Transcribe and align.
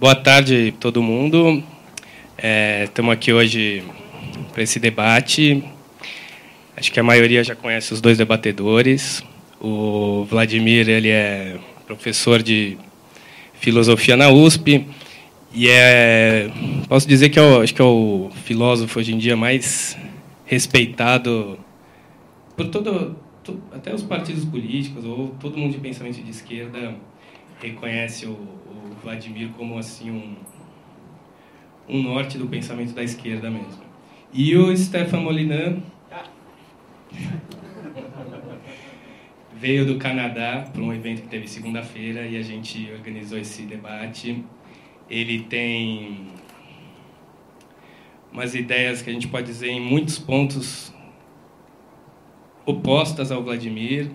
Boa 0.00 0.14
tarde, 0.14 0.72
todo 0.78 1.02
mundo. 1.02 1.60
Estamos 2.84 3.10
é, 3.10 3.14
aqui 3.14 3.32
hoje 3.32 3.82
para 4.52 4.62
esse 4.62 4.78
debate. 4.78 5.64
Acho 6.76 6.92
que 6.92 7.00
a 7.00 7.02
maioria 7.02 7.42
já 7.42 7.56
conhece 7.56 7.92
os 7.92 8.00
dois 8.00 8.16
debatedores. 8.16 9.24
O 9.60 10.24
Vladimir 10.30 10.88
ele 10.88 11.08
é 11.08 11.58
professor 11.84 12.44
de 12.44 12.78
filosofia 13.54 14.16
na 14.16 14.30
USP 14.30 14.86
e 15.52 15.68
é 15.68 16.48
posso 16.88 17.08
dizer 17.08 17.30
que 17.30 17.40
é 17.40 17.42
o, 17.42 17.60
acho 17.60 17.74
que 17.74 17.82
é 17.82 17.84
o 17.84 18.30
filósofo 18.44 19.00
hoje 19.00 19.12
em 19.12 19.18
dia 19.18 19.36
mais 19.36 19.98
respeitado 20.46 21.58
por 22.56 22.68
todo, 22.68 23.16
até 23.72 23.92
os 23.92 24.04
partidos 24.04 24.44
políticos 24.44 25.04
ou 25.04 25.34
todo 25.40 25.58
mundo 25.58 25.72
de 25.72 25.78
pensamento 25.78 26.22
de 26.22 26.30
esquerda 26.30 26.94
reconhece 27.60 28.26
o 28.26 28.57
Vladimir 28.98 29.50
como 29.56 29.78
assim 29.78 30.10
um 30.10 30.36
um 31.88 32.02
norte 32.02 32.36
do 32.36 32.46
pensamento 32.46 32.92
da 32.92 33.02
esquerda 33.02 33.50
mesmo. 33.50 33.82
E 34.32 34.54
o 34.56 34.76
Stefan 34.76 35.20
Molinan 35.20 35.82
veio 39.54 39.86
do 39.86 39.96
Canadá 39.96 40.68
para 40.72 40.82
um 40.82 40.92
evento 40.92 41.22
que 41.22 41.28
teve 41.28 41.48
segunda-feira 41.48 42.26
e 42.26 42.36
a 42.36 42.42
gente 42.42 42.90
organizou 42.92 43.38
esse 43.38 43.62
debate. 43.62 44.44
Ele 45.08 45.44
tem 45.44 46.28
umas 48.30 48.54
ideias 48.54 49.00
que 49.00 49.08
a 49.08 49.12
gente 49.12 49.26
pode 49.26 49.46
dizer 49.46 49.70
em 49.70 49.80
muitos 49.80 50.18
pontos 50.18 50.92
opostas 52.66 53.32
ao 53.32 53.42
Vladimir, 53.42 54.10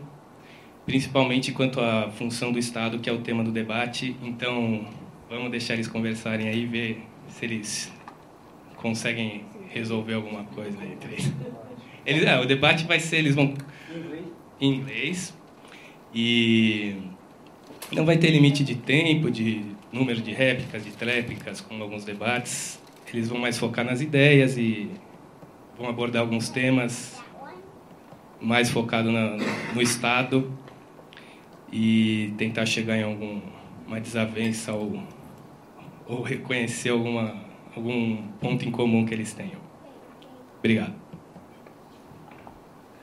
principalmente 0.85 1.51
quanto 1.51 1.79
à 1.79 2.09
função 2.11 2.51
do 2.51 2.59
Estado, 2.59 2.99
que 2.99 3.09
é 3.09 3.13
o 3.13 3.19
tema 3.19 3.43
do 3.43 3.51
debate. 3.51 4.15
Então, 4.21 4.85
vamos 5.29 5.49
deixar 5.51 5.75
eles 5.75 5.87
conversarem 5.87 6.47
aí 6.49 6.63
e 6.63 6.65
ver 6.65 7.03
se 7.29 7.45
eles 7.45 7.93
conseguem 8.75 9.45
resolver 9.69 10.13
alguma 10.13 10.43
coisa 10.43 10.77
entre 10.83 11.13
eles. 11.13 11.33
eles 12.05 12.23
é, 12.23 12.39
o 12.39 12.45
debate 12.45 12.85
vai 12.85 12.99
ser, 12.99 13.17
eles 13.17 13.33
vão 13.33 13.53
em 14.59 14.73
inglês 14.75 15.33
e 16.13 16.95
não 17.91 18.05
vai 18.05 18.17
ter 18.17 18.29
limite 18.29 18.63
de 18.63 18.75
tempo, 18.75 19.31
de 19.31 19.65
número 19.91 20.21
de 20.21 20.31
réplicas, 20.31 20.83
de 20.83 20.91
tréplicas, 20.91 21.61
como 21.61 21.81
alguns 21.81 22.03
debates. 22.03 22.81
Eles 23.13 23.29
vão 23.29 23.37
mais 23.37 23.59
focar 23.59 23.85
nas 23.85 24.01
ideias 24.01 24.57
e 24.57 24.89
vão 25.77 25.87
abordar 25.87 26.23
alguns 26.23 26.49
temas 26.49 27.21
mais 28.41 28.71
focado 28.71 29.11
no 29.11 29.81
Estado 29.81 30.51
e 31.73 32.33
tentar 32.37 32.67
chegar 32.67 32.95
em 32.95 33.03
alguma 33.03 33.99
desavença 33.99 34.71
ou 34.71 35.01
ou 36.05 36.21
reconhecer 36.21 36.89
alguma, 36.89 37.35
algum 37.75 38.27
ponto 38.39 38.65
em 38.65 38.71
comum 38.71 39.05
que 39.05 39.13
eles 39.13 39.33
tenham. 39.33 39.59
Obrigado. 40.59 40.93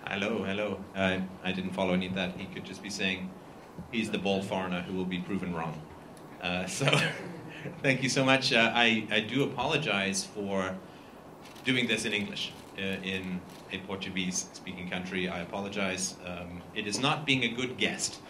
Hello, 0.04 0.44
hello. 0.44 0.78
Uh, 0.94 1.22
I 1.42 1.52
didn't 1.52 1.72
follow 1.72 1.94
any 1.94 2.08
of 2.08 2.14
that. 2.14 2.32
He 2.36 2.46
could 2.46 2.64
just 2.64 2.82
be 2.82 2.91
saying 2.91 3.30
he's 3.91 4.10
the 4.10 4.18
bald 4.18 4.44
foreigner 4.44 4.82
who 4.82 4.94
will 4.94 5.06
be 5.06 5.18
proven 5.18 5.54
wrong. 5.54 5.74
Uh, 6.42 6.66
so, 6.66 6.86
thank 7.82 8.02
you 8.02 8.08
so 8.08 8.24
much. 8.24 8.52
Uh, 8.52 8.70
I, 8.74 9.06
I 9.10 9.20
do 9.20 9.44
apologize 9.44 10.24
for 10.24 10.76
doing 11.64 11.86
this 11.86 12.04
in 12.04 12.12
English 12.12 12.52
uh, 12.78 12.82
in 13.02 13.41
a 13.72 13.78
Portuguese 13.78 14.46
speaking 14.52 14.91
country. 14.91 15.28
I 15.28 15.41
apologize. 15.41 16.16
Um, 16.26 16.60
it 16.74 16.86
is 16.86 17.00
not 17.00 17.24
being 17.24 17.44
a 17.44 17.48
good 17.48 17.76
guest, 17.76 18.20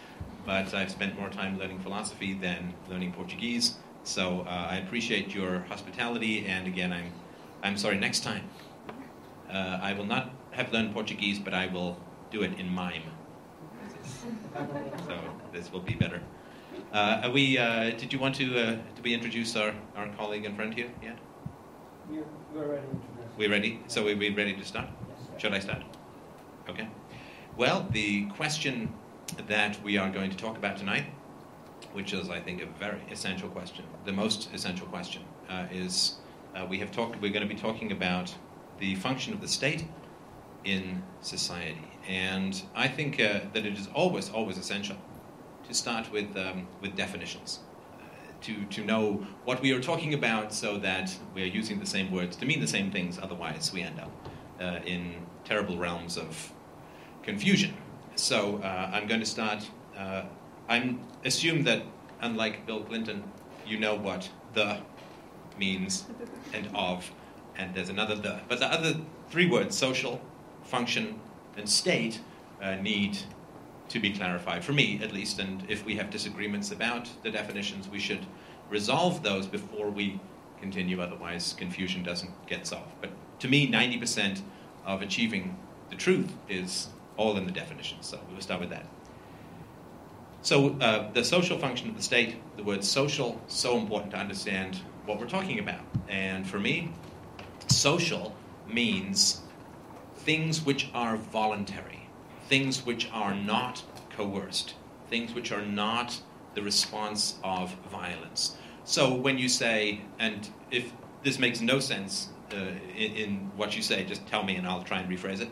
but 0.45 0.73
I've 0.73 0.91
spent 0.91 1.17
more 1.19 1.29
time 1.29 1.57
learning 1.57 1.79
philosophy 1.79 2.33
than 2.33 2.73
learning 2.89 3.13
Portuguese. 3.13 3.77
So 4.03 4.41
uh, 4.47 4.67
I 4.71 4.77
appreciate 4.77 5.33
your 5.33 5.59
hospitality, 5.69 6.45
and 6.45 6.67
again, 6.67 6.91
I'm, 6.91 7.11
I'm 7.61 7.77
sorry. 7.77 7.97
Next 7.97 8.21
time, 8.23 8.43
uh, 9.49 9.79
I 9.81 9.93
will 9.93 10.05
not 10.05 10.31
have 10.51 10.73
learned 10.73 10.93
Portuguese, 10.93 11.37
but 11.39 11.53
I 11.53 11.67
will 11.67 11.99
do 12.31 12.41
it 12.41 12.57
in 12.59 12.69
mime. 12.69 13.03
So 15.07 15.19
this 15.53 15.71
will 15.71 15.81
be 15.81 15.93
better. 15.93 16.21
Uh, 16.91 17.21
are 17.23 17.31
we? 17.31 17.57
Uh, 17.57 17.91
did 17.91 18.11
you 18.11 18.19
want 18.19 18.35
to? 18.35 18.57
Uh, 18.57 18.77
did 18.95 19.03
we 19.03 19.13
introduce 19.13 19.55
our, 19.55 19.73
our 19.95 20.07
colleague 20.17 20.45
and 20.45 20.55
friend 20.55 20.73
here 20.73 20.89
yet? 21.01 21.17
We're 22.53 22.67
ready. 22.67 22.87
We're 23.37 23.49
ready. 23.49 23.79
So 23.87 24.01
are 24.07 24.15
we 24.15 24.29
ready 24.29 24.53
to 24.53 24.65
start? 24.65 24.87
Yes, 25.09 25.41
Should 25.41 25.53
I 25.53 25.59
start? 25.59 25.83
Okay. 26.69 26.87
Well, 27.55 27.87
the 27.91 28.25
question 28.27 28.93
that 29.47 29.81
we 29.83 29.97
are 29.97 30.09
going 30.09 30.29
to 30.31 30.37
talk 30.37 30.57
about 30.57 30.77
tonight 30.77 31.05
which 31.93 32.13
is, 32.13 32.29
I 32.29 32.39
think, 32.39 32.61
a 32.61 32.65
very 32.65 33.01
essential 33.11 33.49
question. 33.49 33.85
The 34.05 34.13
most 34.13 34.53
essential 34.53 34.87
question 34.87 35.23
uh, 35.49 35.65
is 35.71 36.15
uh, 36.55 36.65
we 36.69 36.79
have 36.79 36.91
talked. 36.91 37.21
We're 37.21 37.31
going 37.31 37.47
to 37.47 37.53
be 37.53 37.59
talking 37.59 37.91
about 37.91 38.33
the 38.79 38.95
function 38.95 39.33
of 39.33 39.41
the 39.41 39.47
state 39.47 39.85
in 40.63 41.03
society, 41.21 41.87
and 42.07 42.61
I 42.75 42.87
think 42.87 43.19
uh, 43.19 43.41
that 43.53 43.65
it 43.65 43.77
is 43.77 43.87
always, 43.93 44.29
always 44.29 44.57
essential 44.57 44.97
to 45.67 45.73
start 45.73 46.11
with 46.11 46.35
um, 46.37 46.67
with 46.81 46.95
definitions. 46.95 47.59
Uh, 47.99 48.03
to, 48.41 48.65
to 48.65 48.83
know 48.83 49.25
what 49.45 49.61
we 49.61 49.71
are 49.73 49.81
talking 49.81 50.13
about 50.13 50.53
so 50.53 50.77
that 50.77 51.15
we 51.35 51.43
are 51.43 51.47
using 51.47 51.79
the 51.79 51.85
same 51.85 52.11
words 52.11 52.35
to 52.37 52.45
mean 52.45 52.59
the 52.59 52.67
same 52.67 52.91
things, 52.91 53.19
otherwise, 53.21 53.71
we 53.73 53.81
end 53.81 53.99
up 53.99 54.11
uh, 54.59 54.79
in 54.85 55.15
terrible 55.43 55.77
realms 55.77 56.17
of 56.17 56.53
confusion. 57.23 57.73
So, 58.15 58.57
uh, 58.57 58.91
I'm 58.93 59.07
going 59.07 59.21
to 59.21 59.25
start 59.25 59.65
I 60.71 60.95
assume 61.25 61.63
that, 61.63 61.83
unlike 62.21 62.65
Bill 62.65 62.81
Clinton, 62.81 63.23
you 63.67 63.77
know 63.77 63.93
what 63.95 64.29
the 64.53 64.77
means 65.59 66.05
and 66.53 66.69
of, 66.73 67.11
and 67.57 67.75
there's 67.75 67.89
another 67.89 68.15
the. 68.15 68.39
But 68.47 68.59
the 68.59 68.67
other 68.67 68.95
three 69.29 69.49
words, 69.49 69.77
social, 69.77 70.21
function, 70.63 71.19
and 71.57 71.67
state, 71.67 72.21
uh, 72.61 72.75
need 72.75 73.17
to 73.89 73.99
be 73.99 74.13
clarified, 74.13 74.63
for 74.63 74.71
me 74.71 75.01
at 75.03 75.11
least. 75.11 75.39
And 75.39 75.69
if 75.69 75.85
we 75.85 75.97
have 75.97 76.09
disagreements 76.09 76.71
about 76.71 77.09
the 77.21 77.31
definitions, 77.31 77.89
we 77.89 77.99
should 77.99 78.25
resolve 78.69 79.23
those 79.23 79.47
before 79.47 79.89
we 79.89 80.21
continue, 80.61 81.01
otherwise, 81.01 81.53
confusion 81.57 82.01
doesn't 82.01 82.31
get 82.47 82.65
solved. 82.65 82.93
But 83.01 83.09
to 83.39 83.49
me, 83.49 83.69
90% 83.69 84.41
of 84.85 85.01
achieving 85.01 85.57
the 85.89 85.97
truth 85.97 86.31
is 86.47 86.87
all 87.21 87.37
in 87.37 87.45
the 87.45 87.51
definitions. 87.51 88.07
So 88.07 88.19
we'll 88.31 88.41
start 88.41 88.59
with 88.59 88.71
that. 88.71 88.85
So, 90.43 90.75
uh, 90.81 91.11
the 91.11 91.23
social 91.23 91.59
function 91.59 91.89
of 91.89 91.95
the 91.95 92.01
state, 92.01 92.35
the 92.57 92.63
word 92.63 92.83
social, 92.83 93.39
so 93.47 93.77
important 93.77 94.11
to 94.13 94.17
understand 94.17 94.79
what 95.05 95.19
we're 95.19 95.29
talking 95.29 95.59
about. 95.59 95.81
And 96.09 96.47
for 96.47 96.59
me, 96.59 96.91
social 97.67 98.35
means 98.67 99.41
things 100.15 100.65
which 100.65 100.89
are 100.95 101.15
voluntary, 101.17 102.09
things 102.49 102.83
which 102.87 103.07
are 103.13 103.35
not 103.35 103.83
coerced, 104.17 104.73
things 105.11 105.35
which 105.35 105.51
are 105.51 105.65
not 105.65 106.19
the 106.55 106.63
response 106.63 107.35
of 107.43 107.75
violence. 107.91 108.57
So, 108.83 109.13
when 109.13 109.37
you 109.37 109.47
say, 109.47 110.01
and 110.17 110.49
if 110.71 110.91
this 111.21 111.37
makes 111.37 111.61
no 111.61 111.79
sense 111.79 112.29
uh, 112.51 112.55
in, 112.97 113.15
in 113.15 113.51
what 113.55 113.75
you 113.75 113.83
say, 113.83 114.03
just 114.05 114.25
tell 114.25 114.43
me 114.43 114.55
and 114.55 114.67
I'll 114.67 114.83
try 114.83 115.01
and 115.01 115.07
rephrase 115.07 115.39
it. 115.39 115.49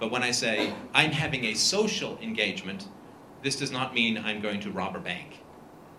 But 0.00 0.10
when 0.10 0.22
I 0.22 0.30
say, 0.30 0.72
I'm 0.94 1.12
having 1.12 1.44
a 1.44 1.54
social 1.54 2.18
engagement, 2.22 2.88
this 3.42 3.56
does 3.56 3.70
not 3.70 3.94
mean 3.94 4.16
I'm 4.16 4.40
going 4.40 4.60
to 4.60 4.70
rob 4.70 4.96
a 4.96 4.98
bank. 4.98 5.40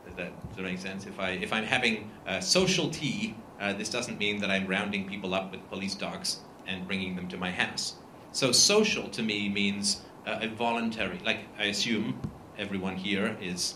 Does 0.06 0.16
that, 0.16 0.48
does 0.50 0.58
that 0.58 0.64
make 0.64 0.80
sense? 0.80 1.06
If, 1.06 1.20
I, 1.20 1.30
if 1.32 1.54
I'm 1.54 1.64
having 1.64 2.10
a 2.26 2.42
social 2.42 2.90
tea, 2.90 3.36
uh, 3.60 3.74
this 3.74 3.90
doesn't 3.90 4.18
mean 4.18 4.42
that 4.42 4.50
I'm 4.50 4.66
rounding 4.66 5.08
people 5.08 5.36
up 5.36 5.52
with 5.52 5.68
police 5.70 5.94
dogs 5.94 6.40
and 6.68 6.88
bringing 6.88 7.16
them 7.16 7.28
to 7.28 7.38
my 7.38 7.52
house. 7.52 7.96
So 8.32 8.52
social 8.52 9.08
to 9.10 9.22
me 9.22 9.48
means 9.50 10.02
uh, 10.26 10.40
a 10.42 10.48
voluntary, 10.48 11.20
like 11.24 11.42
I 11.60 11.66
assume 11.66 12.20
everyone 12.58 12.96
here 12.96 13.38
is 13.40 13.76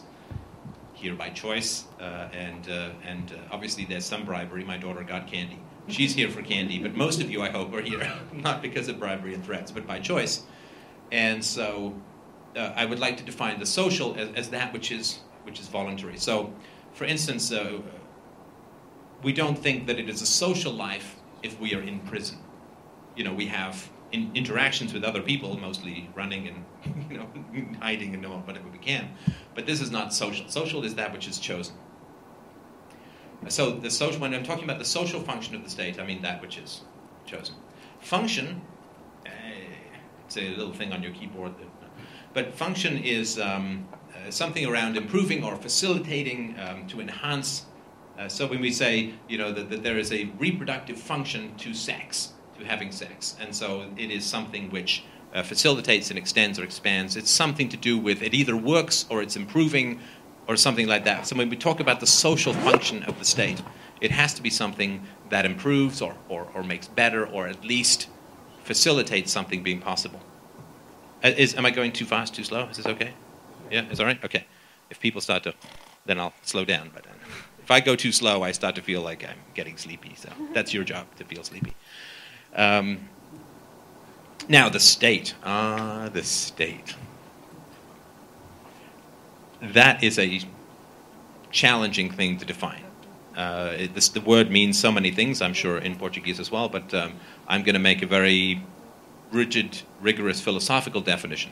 here 0.94 1.14
by 1.14 1.30
choice, 1.30 1.86
uh, 2.00 2.30
and, 2.34 2.68
uh, 2.68 2.90
and 3.06 3.32
uh, 3.32 3.36
obviously 3.52 3.86
there's 3.86 4.06
some 4.06 4.26
bribery. 4.26 4.64
My 4.64 4.78
daughter 4.78 5.04
got 5.04 5.28
candy. 5.28 5.60
She's 5.88 6.16
here 6.16 6.30
for 6.30 6.42
candy, 6.42 6.80
but 6.80 6.96
most 6.96 7.22
of 7.22 7.30
you, 7.30 7.42
I 7.44 7.50
hope, 7.50 7.74
are 7.74 7.82
here 7.82 8.12
not 8.34 8.62
because 8.62 8.88
of 8.88 9.00
bribery 9.00 9.34
and 9.34 9.46
threats, 9.46 9.72
but 9.72 9.86
by 9.86 10.00
choice. 10.00 10.44
And 11.12 11.44
so 11.44 11.94
uh, 12.56 12.74
I 12.76 12.86
would 12.86 13.00
like 13.00 13.18
to 13.18 13.24
define 13.24 13.60
the 13.60 13.66
social 13.66 14.16
as, 14.16 14.30
as, 14.36 14.50
that 14.50 14.74
which 14.74 14.92
is 14.92 15.20
which 15.44 15.60
is 15.60 15.68
voluntary. 15.68 16.18
So, 16.18 16.52
for 16.94 17.06
instance, 17.06 17.52
uh, 17.52 17.82
we 19.22 19.32
don't 19.32 19.58
think 19.58 19.86
that 19.88 20.00
it 20.00 20.10
is 20.10 20.22
a 20.22 20.26
social 20.26 20.74
life 20.74 21.18
if 21.44 21.60
we 21.60 21.76
are 21.76 21.82
in 21.82 22.00
prison. 22.00 22.40
You 23.16 23.24
know, 23.24 23.34
we 23.34 23.46
have 23.46 23.90
in 24.12 24.32
interactions 24.34 24.94
with 24.94 25.04
other 25.04 25.22
people, 25.22 25.58
mostly 25.60 26.10
running 26.16 26.48
and 26.48 26.66
you 27.12 27.18
know 27.18 27.28
hiding 27.82 28.14
and 28.14 28.24
doing 28.24 28.40
whatever 28.46 28.68
we 28.70 28.80
can. 28.80 29.10
But 29.54 29.66
this 29.66 29.82
is 29.82 29.92
not 29.92 30.14
social. 30.14 30.50
Social 30.50 30.84
is 30.84 30.96
that 30.96 31.14
which 31.14 31.28
is 31.28 31.38
chosen. 31.38 31.76
So 33.48 33.72
the 33.72 33.92
social. 33.92 34.20
When 34.22 34.34
I'm 34.34 34.44
talking 34.44 34.64
about 34.64 34.80
the 34.80 34.86
social 34.86 35.22
function 35.22 35.56
of 35.56 35.64
the 35.64 35.70
state, 35.70 36.00
I 36.00 36.06
mean 36.06 36.22
that 36.22 36.42
which 36.42 36.58
is 36.58 36.82
chosen. 37.26 37.56
Function. 38.00 38.62
Uh, 39.26 39.30
it's 40.26 40.38
a 40.38 40.50
little 40.56 40.74
thing 40.74 40.92
on 40.92 41.04
your 41.04 41.14
keyboard 41.14 41.54
but 42.36 42.54
function 42.54 42.98
is 42.98 43.40
um, 43.40 43.88
uh, 44.14 44.30
something 44.30 44.66
around 44.66 44.98
improving 44.98 45.44
or 45.44 45.56
facilitating 45.56 46.56
um, 46.60 46.86
to 46.88 47.00
enhance 47.00 47.66
Uh, 48.18 48.30
so 48.30 48.48
when 48.48 48.62
we 48.62 48.72
say, 48.72 49.14
you 49.28 49.38
know, 49.38 49.52
that, 49.52 49.70
that 49.70 49.84
there 49.84 49.98
is 50.00 50.12
a 50.12 50.26
reproductive 50.40 50.98
function 50.98 51.54
to 51.58 51.74
sex, 51.74 52.34
to 52.58 52.66
having 52.66 52.92
sex, 52.92 53.36
and 53.42 53.54
so 53.54 53.86
it 53.98 54.10
is 54.10 54.24
something 54.26 54.72
which 54.72 55.04
uh, 55.34 55.44
facilitates 55.44 56.10
and 56.10 56.18
extends 56.18 56.58
or 56.58 56.64
expands. 56.64 57.18
It's 57.18 57.30
something 57.30 57.70
to 57.70 57.78
do 57.78 57.98
with 57.98 58.22
it 58.22 58.34
either 58.34 58.56
works 58.56 59.06
or 59.10 59.22
it's 59.22 59.36
improving 59.36 60.00
or 60.48 60.56
something 60.56 60.88
like 60.88 61.06
that. 61.06 61.28
So 61.28 61.36
when 61.36 61.50
we 61.50 61.58
talk 61.58 61.80
about 61.80 62.00
the 62.00 62.08
social 62.08 62.54
function 62.54 63.04
of 63.04 63.18
the 63.20 63.26
state, 63.26 63.62
it 64.02 64.12
has 64.12 64.34
to 64.36 64.42
be 64.42 64.50
something 64.50 65.06
that 65.30 65.46
improves 65.46 66.02
or, 66.02 66.16
or, 66.30 66.48
or 66.54 66.64
makes 66.64 66.88
better 66.88 67.26
or 67.26 67.48
at 67.48 67.64
least 67.64 68.08
facilitates 68.64 69.32
something 69.32 69.64
being 69.64 69.80
possible. 69.80 70.20
Uh, 71.24 71.30
is, 71.30 71.56
am 71.56 71.66
I 71.66 71.72
going 71.72 71.92
too 71.92 72.06
fast, 72.06 72.36
too 72.36 72.44
slow? 72.44 72.68
Is 72.70 72.78
this 72.78 72.86
okay? 72.86 73.14
Yeah, 73.72 73.86
is 73.90 74.00
all 74.00 74.06
right? 74.06 74.24
Okay. 74.24 74.46
If 74.90 75.00
people 75.00 75.22
start 75.22 75.44
to, 75.44 75.54
then 76.06 76.20
I'll 76.20 76.34
slow 76.44 76.66
down. 76.66 76.92
But 76.94 77.06
if 77.64 77.72
I 77.72 77.80
go 77.80 77.96
too 77.96 78.12
slow, 78.12 78.44
I 78.44 78.52
start 78.52 78.76
to 78.76 78.82
feel 78.82 79.02
like 79.02 79.24
I'm 79.24 79.40
getting 79.56 79.78
sleepy. 79.78 80.14
So 80.16 80.30
that's 80.54 80.74
your 80.74 80.84
job 80.84 81.08
to 81.18 81.24
feel 81.24 81.44
sleepy. 81.44 81.74
Um, 82.56 83.10
now, 84.48 84.70
the 84.70 84.80
state. 84.80 85.34
Ah, 85.44 86.10
the 86.14 86.24
state. 86.24 86.96
That 89.62 90.04
is 90.04 90.20
a 90.20 90.42
challenging 91.52 92.12
thing 92.12 92.38
to 92.38 92.46
define. 92.46 92.84
Uh, 93.36 93.74
it, 93.78 93.96
this, 93.96 94.10
the 94.10 94.22
word 94.22 94.50
means 94.50 94.80
so 94.80 94.92
many 94.92 95.12
things, 95.12 95.42
I'm 95.42 95.54
sure, 95.54 95.78
in 95.78 95.96
Portuguese 95.96 96.40
as 96.40 96.52
well, 96.52 96.70
but 96.70 96.94
um, 96.94 97.14
I'm 97.48 97.64
going 97.64 97.74
to 97.74 97.80
make 97.80 98.02
a 98.02 98.06
very 98.06 98.64
rigid, 99.32 99.82
rigorous 100.00 100.40
philosophical 100.40 101.02
definition. 101.02 101.52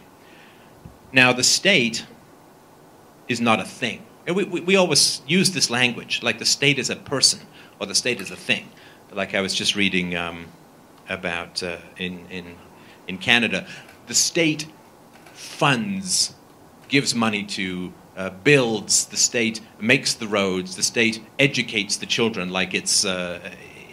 Now, 1.12 1.34
the 1.34 1.44
state 1.44 2.06
is 3.28 3.42
not 3.42 3.60
a 3.60 3.66
thing. 3.66 4.06
We, 4.26 4.44
we, 4.46 4.62
we, 4.62 4.76
always 4.78 5.22
use 5.28 5.52
this 5.52 5.70
language, 5.70 6.24
like 6.24 6.40
the 6.40 6.46
state 6.46 6.80
is 6.80 6.90
a 6.90 6.96
person 6.96 7.42
or 7.80 7.86
the 7.86 7.96
state 7.96 8.22
is 8.22 8.32
a 8.32 8.36
thing. 8.38 8.70
Like 9.12 9.36
I 9.36 9.42
was 9.42 9.54
just 9.54 9.76
reading 9.76 10.16
um, 10.16 10.48
about 11.10 11.62
uh, 11.62 11.78
in, 11.98 12.26
in, 12.30 12.56
in 13.08 13.18
Canada, 13.18 13.68
the 14.08 14.14
state 14.14 14.68
funds, 15.34 16.34
gives 16.94 17.16
money 17.16 17.44
to 17.44 17.92
uh, 18.16 18.30
builds, 18.44 19.08
the 19.08 19.18
state 19.18 19.60
makes 19.80 20.14
the 20.14 20.28
roads, 20.28 20.76
the 20.76 20.84
state 20.84 21.20
educates 21.40 21.98
the 21.98 22.06
children 22.06 22.52
like 22.52 22.76
it's, 22.76 23.04
uh, 23.04 23.40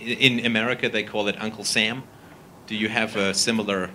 in 0.02 0.44
America 0.44 0.86
they 0.86 1.02
call 1.02 1.26
it 1.26 1.34
Uncle 1.40 1.64
Sam. 1.64 2.02
Do 2.66 2.76
you 2.76 2.90
have 2.90 3.16
a 3.16 3.32
similar 3.32 3.88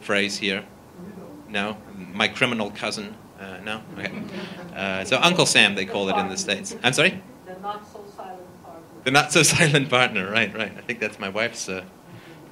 phrase 0.00 0.36
here? 0.36 0.64
No? 1.48 1.76
My 2.12 2.26
criminal 2.26 2.72
cousin? 2.72 3.14
Uh, 3.38 3.58
no? 3.62 3.82
Okay. 3.96 4.12
Uh, 4.74 5.04
so 5.04 5.20
Uncle 5.22 5.46
Sam 5.46 5.76
they 5.76 5.86
call 5.86 6.08
it 6.08 6.16
in 6.16 6.28
the 6.28 6.36
States. 6.36 6.74
I'm 6.82 6.92
sorry? 6.92 7.22
The 7.46 7.54
not 7.60 7.86
so 7.86 8.04
silent 8.16 8.64
partner. 8.64 8.82
The 9.04 9.10
not 9.12 9.32
so 9.32 9.42
silent 9.44 9.88
partner, 9.88 10.28
right, 10.28 10.52
right. 10.56 10.72
I 10.76 10.80
think 10.80 10.98
that's 10.98 11.20
my 11.20 11.28
wife's 11.28 11.68
uh, 11.68 11.84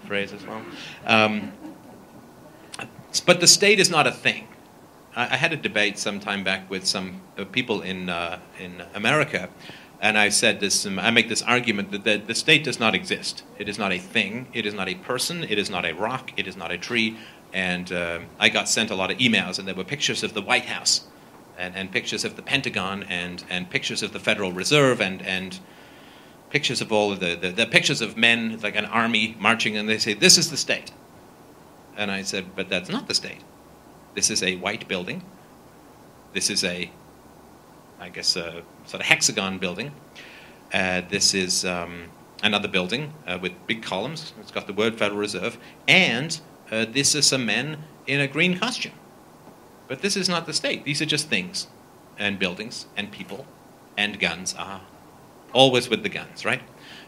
phrase 0.06 0.32
as 0.32 0.46
well. 0.46 0.62
Um, 1.04 1.52
but 3.26 3.40
the 3.40 3.48
state 3.48 3.80
is 3.80 3.90
not 3.90 4.06
a 4.06 4.12
thing. 4.12 4.46
I, 5.16 5.36
had 5.36 5.54
a 5.54 5.56
debate 5.56 5.98
some 5.98 6.20
time 6.20 6.44
back 6.44 6.68
with 6.68 6.86
some 6.86 7.22
uh, 7.38 7.46
people 7.46 7.80
in, 7.80 8.10
uh, 8.10 8.38
in 8.60 8.82
America, 8.94 9.48
and 9.98 10.18
I 10.18 10.28
said 10.28 10.60
this, 10.60 10.84
um, 10.84 10.98
I 10.98 11.10
make 11.10 11.30
this 11.30 11.40
argument 11.40 11.90
that 11.92 12.04
the, 12.04 12.18
the 12.18 12.34
state 12.34 12.62
does 12.64 12.78
not 12.78 12.94
exist. 12.94 13.42
It 13.58 13.66
is 13.66 13.78
not 13.78 13.92
a 13.92 13.98
thing, 13.98 14.48
it 14.52 14.66
is 14.66 14.74
not 14.74 14.90
a 14.90 14.94
person, 14.94 15.42
it 15.42 15.58
is 15.58 15.70
not 15.70 15.86
a 15.86 15.94
rock, 15.94 16.32
it 16.36 16.46
is 16.46 16.54
not 16.54 16.70
a 16.70 16.76
tree. 16.76 17.16
And 17.54 17.90
uh, 17.90 18.20
I 18.38 18.50
got 18.50 18.68
sent 18.68 18.90
a 18.90 18.94
lot 18.94 19.10
of 19.10 19.16
emails, 19.16 19.58
and 19.58 19.66
there 19.66 19.74
were 19.74 19.84
pictures 19.84 20.22
of 20.22 20.34
the 20.34 20.42
White 20.42 20.66
House, 20.66 21.06
and, 21.56 21.74
and 21.74 21.90
pictures 21.90 22.26
of 22.26 22.36
the 22.36 22.42
Pentagon, 22.42 23.02
and, 23.04 23.42
and 23.48 23.70
pictures 23.70 24.02
of 24.02 24.12
the 24.12 24.20
Federal 24.20 24.52
Reserve, 24.52 25.00
and, 25.00 25.22
and 25.22 25.58
pictures 26.50 26.82
of 26.82 26.92
all 26.92 27.10
of 27.10 27.20
the, 27.20 27.36
the, 27.36 27.52
the 27.52 27.66
pictures 27.66 28.02
of 28.02 28.18
men, 28.18 28.58
like 28.62 28.76
an 28.76 28.84
army 28.84 29.34
marching, 29.40 29.78
and 29.78 29.88
they 29.88 29.96
say, 29.96 30.12
This 30.12 30.36
is 30.36 30.50
the 30.50 30.58
state. 30.58 30.92
And 31.96 32.10
I 32.10 32.20
said, 32.20 32.54
But 32.54 32.68
that's 32.68 32.90
not 32.90 33.08
the 33.08 33.14
state. 33.14 33.40
This 34.16 34.30
is 34.30 34.42
a 34.42 34.56
white 34.56 34.88
building. 34.88 35.22
This 36.32 36.48
is 36.48 36.64
a, 36.64 36.90
I 38.00 38.08
guess, 38.08 38.34
a 38.34 38.62
sort 38.86 39.02
of 39.02 39.06
hexagon 39.06 39.58
building. 39.58 39.92
Uh, 40.72 41.02
this 41.08 41.34
is 41.34 41.66
um, 41.66 42.06
another 42.42 42.66
building 42.66 43.12
uh, 43.26 43.38
with 43.40 43.52
big 43.66 43.82
columns. 43.82 44.32
It's 44.40 44.50
got 44.50 44.66
the 44.66 44.72
word 44.72 44.98
Federal 44.98 45.20
Reserve. 45.20 45.58
And 45.86 46.40
uh, 46.70 46.86
this 46.90 47.14
is 47.14 47.26
some 47.26 47.44
men 47.44 47.84
in 48.06 48.18
a 48.20 48.26
green 48.26 48.58
costume. 48.58 48.94
But 49.86 50.00
this 50.00 50.16
is 50.16 50.30
not 50.30 50.46
the 50.46 50.54
state. 50.54 50.84
These 50.84 51.02
are 51.02 51.06
just 51.06 51.28
things 51.28 51.66
and 52.18 52.38
buildings 52.38 52.86
and 52.96 53.12
people 53.12 53.46
and 53.98 54.18
guns. 54.18 54.54
Ah, 54.58 54.80
always 55.52 55.90
with 55.90 56.02
the 56.02 56.08
guns, 56.08 56.42
right? 56.42 56.62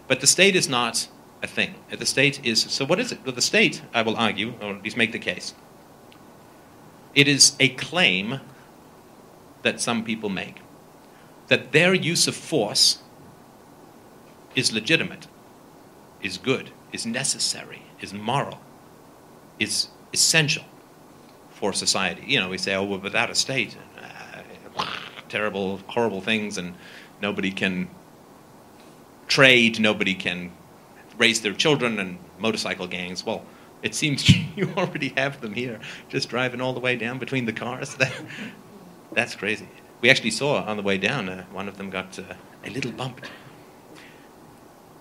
But 0.09 0.21
the 0.21 0.27
state 0.27 0.55
is 0.55 0.69
not 0.69 1.09
a 1.43 1.47
thing. 1.47 1.75
The 1.91 2.05
state 2.05 2.45
is. 2.45 2.61
So, 2.61 2.85
what 2.85 3.01
is 3.01 3.13
it? 3.13 3.21
Well, 3.25 3.35
the 3.35 3.43
state, 3.43 3.81
I 3.95 4.03
will 4.03 4.17
argue, 4.17 4.55
or 4.61 4.75
at 4.75 4.85
least 4.85 4.97
make 4.97 5.13
the 5.13 5.19
case, 5.19 5.55
it 7.15 7.29
is 7.29 7.57
a 7.59 7.69
claim 7.71 8.41
that 9.63 9.81
some 9.81 10.05
people 10.05 10.29
make 10.29 10.61
that 11.49 11.73
their 11.73 11.95
use 11.95 12.29
of 12.29 12.37
force 12.37 12.99
is 14.55 14.73
legitimate, 14.73 15.27
is 16.23 16.39
good, 16.39 16.71
is 16.93 17.05
necessary, 17.07 17.83
is 18.01 18.13
moral, 18.13 18.61
is 19.59 19.89
essential 20.13 20.65
for 21.51 21.73
society. 21.73 22.23
You 22.27 22.41
know, 22.41 22.49
we 22.49 22.59
say, 22.59 22.75
oh, 22.75 22.85
without 22.85 23.31
a 23.31 23.35
state, 23.35 23.77
uh, 24.77 24.85
terrible, 25.29 25.81
horrible 25.89 26.21
things, 26.21 26.59
and 26.59 26.75
nobody 27.21 27.51
can 27.51 27.89
trade, 29.27 29.81
nobody 29.81 30.15
can 30.15 30.53
raise 31.17 31.41
their 31.41 31.53
children, 31.53 31.99
and 31.99 32.19
motorcycle 32.39 32.87
gangs. 32.87 33.25
Well, 33.25 33.45
it 33.83 33.95
seems 33.95 34.29
you 34.57 34.73
already 34.77 35.13
have 35.17 35.41
them 35.41 35.55
here, 35.55 35.81
just 36.09 36.29
driving 36.29 36.61
all 36.61 36.73
the 36.73 36.81
way 36.81 36.97
down 36.97 37.19
between 37.19 37.45
the 37.45 37.53
cars. 37.53 37.97
That, 37.99 38.13
that's 39.15 39.35
crazy. 39.35 39.67
We 40.01 40.11
actually 40.11 40.31
saw 40.31 40.63
on 40.63 40.77
the 40.77 40.83
way 40.83 40.99
down, 40.99 41.29
uh, 41.29 41.45
one 41.51 41.67
of 41.67 41.79
them 41.79 41.91
got 41.91 42.19
uh, 42.19 42.35
a 42.65 42.71
little 42.71 42.93
bumped. 42.93 43.29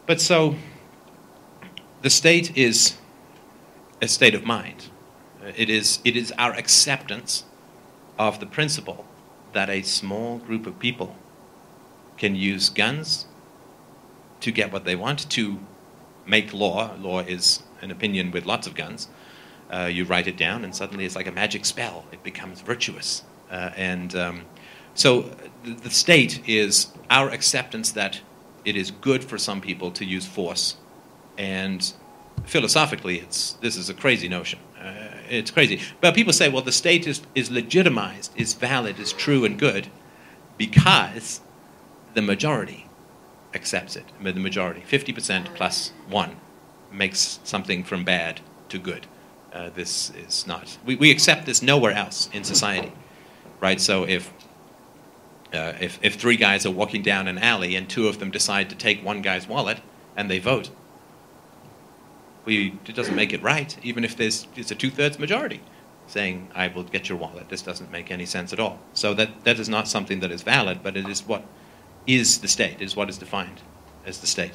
But 0.06 0.22
so, 0.22 0.56
the 2.02 2.10
state 2.10 2.56
is 2.58 2.96
a 4.02 4.08
state 4.08 4.34
of 4.34 4.46
mind. 4.46 4.90
Uh, 5.44 5.52
it 5.56 5.70
is, 5.70 6.00
it 6.06 6.16
is 6.16 6.32
our 6.38 6.54
acceptance 6.54 7.44
of 8.18 8.40
the 8.40 8.46
principle 8.46 9.06
that 9.54 9.70
a 9.70 9.82
small 9.82 10.38
group 10.38 10.66
of 10.66 10.80
people 10.80 11.16
can 12.18 12.36
use 12.36 12.70
guns 12.70 13.28
to 14.40 14.52
get 14.52 14.72
what 14.72 14.86
they 14.86 14.96
want, 14.96 15.30
to 15.32 15.60
make 16.26 16.54
law. 16.54 16.96
Law 17.00 17.20
is 17.20 17.64
an 17.82 17.92
opinion 17.92 18.32
with 18.32 18.46
lots 18.46 18.68
of 18.68 18.76
guns. 18.76 19.08
Uh, 19.70 19.90
you 19.92 20.06
write 20.06 20.28
it 20.28 20.38
down, 20.38 20.64
and 20.64 20.74
suddenly 20.74 21.06
it's 21.06 21.16
like 21.16 21.28
a 21.28 21.32
magic 21.32 21.66
spell. 21.66 22.06
It 22.12 22.24
becomes 22.24 22.62
virtuous. 22.62 23.24
Uh, 23.52 23.72
and 23.76 24.16
um, 24.16 24.42
so 24.94 25.30
the, 25.64 25.72
the 25.72 25.90
state 25.90 26.48
is 26.48 26.88
our 27.10 27.30
acceptance 27.30 27.92
that 27.92 28.22
it 28.66 28.76
is 28.76 28.92
good 28.92 29.24
for 29.24 29.38
some 29.38 29.62
people 29.62 29.92
to 29.92 30.06
use 30.06 30.26
force. 30.26 30.78
And 31.38 31.94
philosophically, 32.46 33.20
it's, 33.20 33.54
this 33.54 33.76
is 33.76 33.90
a 33.90 33.94
crazy 33.94 34.28
notion. 34.28 34.60
Uh, 34.82 35.10
it's 35.30 35.52
crazy. 35.52 35.82
But 36.02 36.16
people 36.16 36.34
say, 36.34 36.50
well, 36.50 36.62
the 36.62 36.72
state 36.72 37.08
is, 37.08 37.22
is 37.36 37.52
legitimized, 37.52 38.32
is 38.36 38.54
valid, 38.54 39.00
is 39.00 39.14
true 39.14 39.46
and 39.46 39.60
good 39.60 39.88
because 40.58 41.42
the 42.14 42.22
majority 42.22 42.88
accepts 43.54 43.96
it. 43.96 44.06
The 44.22 44.34
majority, 44.34 44.82
50% 44.82 45.56
plus 45.56 45.92
one 46.10 46.38
makes 46.92 47.40
something 47.44 47.84
from 47.84 48.04
bad 48.04 48.42
to 48.70 48.80
good. 48.80 49.08
Uh, 49.54 49.70
this 49.74 50.12
is 50.12 50.46
not. 50.46 50.78
We, 50.86 50.96
we 50.96 51.12
accept 51.12 51.46
this 51.46 51.62
nowhere 51.62 51.94
else 51.94 52.30
in 52.34 52.44
society, 52.44 52.92
right? 53.60 53.80
So 53.80 54.04
if, 54.04 54.32
uh, 55.54 55.74
if, 55.80 56.00
if 56.02 56.16
three 56.16 56.38
guys 56.38 56.66
are 56.66 56.72
walking 56.72 57.02
down 57.02 57.28
an 57.28 57.38
alley 57.38 57.76
and 57.76 57.90
two 57.90 58.08
of 58.08 58.20
them 58.20 58.32
decide 58.32 58.70
to 58.70 58.76
take 58.76 59.04
one 59.04 59.22
guy's 59.22 59.48
wallet 59.48 59.80
and 60.16 60.30
they 60.30 60.40
vote, 60.40 60.70
we, 62.46 62.78
it 62.86 62.96
doesn't 62.96 63.16
make 63.16 63.34
it 63.34 63.42
right, 63.42 63.78
even 63.84 64.04
if 64.04 64.16
there's 64.16 64.48
it's 64.56 64.72
a 64.72 64.76
two 64.76 64.90
thirds 64.90 65.20
majority 65.20 65.62
saying, 66.08 66.50
I 66.56 66.70
will 66.70 66.84
get 66.84 67.10
your 67.10 67.18
wallet. 67.18 67.50
This 67.50 67.62
doesn't 67.62 67.92
make 67.92 68.12
any 68.12 68.26
sense 68.26 68.54
at 68.54 68.60
all. 68.60 68.80
So 68.94 69.14
that, 69.16 69.44
that 69.44 69.60
is 69.60 69.68
not 69.68 69.88
something 69.88 70.22
that 70.22 70.32
is 70.32 70.42
valid, 70.42 70.82
but 70.82 70.96
it 70.96 71.08
is 71.08 71.28
what 71.28 71.44
is 72.06 72.40
the 72.40 72.48
state, 72.48 72.82
is 72.82 72.96
what 72.96 73.10
is 73.10 73.18
defined 73.18 73.62
as 74.06 74.20
the 74.20 74.28
state. 74.28 74.54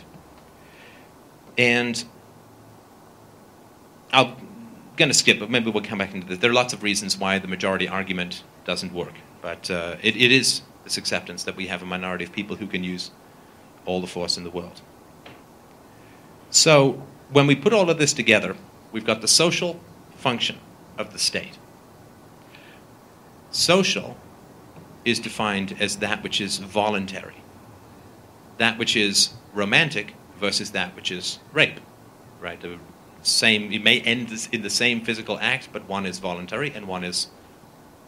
And 1.59 2.03
I'm 4.13 4.37
going 4.97 5.09
to 5.11 5.15
skip, 5.15 5.39
but 5.41 5.51
maybe 5.51 5.71
we'll 5.71 5.85
come 5.85 5.99
back 5.99 6.15
into 6.15 6.27
this. 6.27 6.39
There 6.39 6.51
are 6.51 6.55
lots 6.55 6.73
of 6.75 6.83
reasons 6.83 7.19
why 7.19 7.39
the 7.39 7.49
majority 7.49 7.89
argument 7.89 8.45
doesn't 8.65 8.93
work, 8.93 9.15
but 9.43 9.71
uh, 9.71 9.97
it, 10.03 10.17
it 10.17 10.33
is 10.33 10.63
this 10.85 10.99
acceptance 10.99 11.45
that 11.45 11.57
we 11.57 11.69
have 11.69 11.83
a 11.83 11.87
minority 11.87 12.25
of 12.25 12.33
people 12.33 12.57
who 12.57 12.67
can 12.67 12.85
use 12.85 13.11
all 13.87 14.01
the 14.01 14.07
force 14.07 14.37
in 14.37 14.45
the 14.45 14.51
world. 14.51 14.83
So 16.51 17.03
when 17.31 17.47
we 17.47 17.57
put 17.57 17.73
all 17.73 17.91
of 17.91 17.99
this 17.99 18.13
together, 18.13 18.57
we've 18.93 19.07
got 19.07 19.21
the 19.23 19.29
social 19.29 19.81
function 20.17 20.59
of 20.99 21.13
the 21.13 21.19
state. 21.19 21.59
Social 23.51 24.17
is 25.05 25.21
defined 25.21 25.77
as 25.81 25.97
that 25.99 26.23
which 26.23 26.41
is 26.41 26.59
voluntary. 26.59 27.35
that 28.59 28.79
which 28.79 28.97
is 28.97 29.31
romantic 29.55 30.15
versus 30.39 30.73
that 30.73 30.95
which 30.97 31.11
is 31.11 31.39
rape, 31.53 31.81
right? 32.41 32.61
Same, 33.23 33.73
it 33.73 33.83
may 33.83 34.01
end 34.01 34.49
in 34.53 34.63
the 34.63 34.71
same 34.71 35.01
physical 35.01 35.39
act, 35.41 35.69
but 35.73 35.89
one 35.89 36.07
is 36.07 36.19
voluntary 36.19 36.73
and 36.75 36.87
one 36.87 37.05
is 37.05 37.29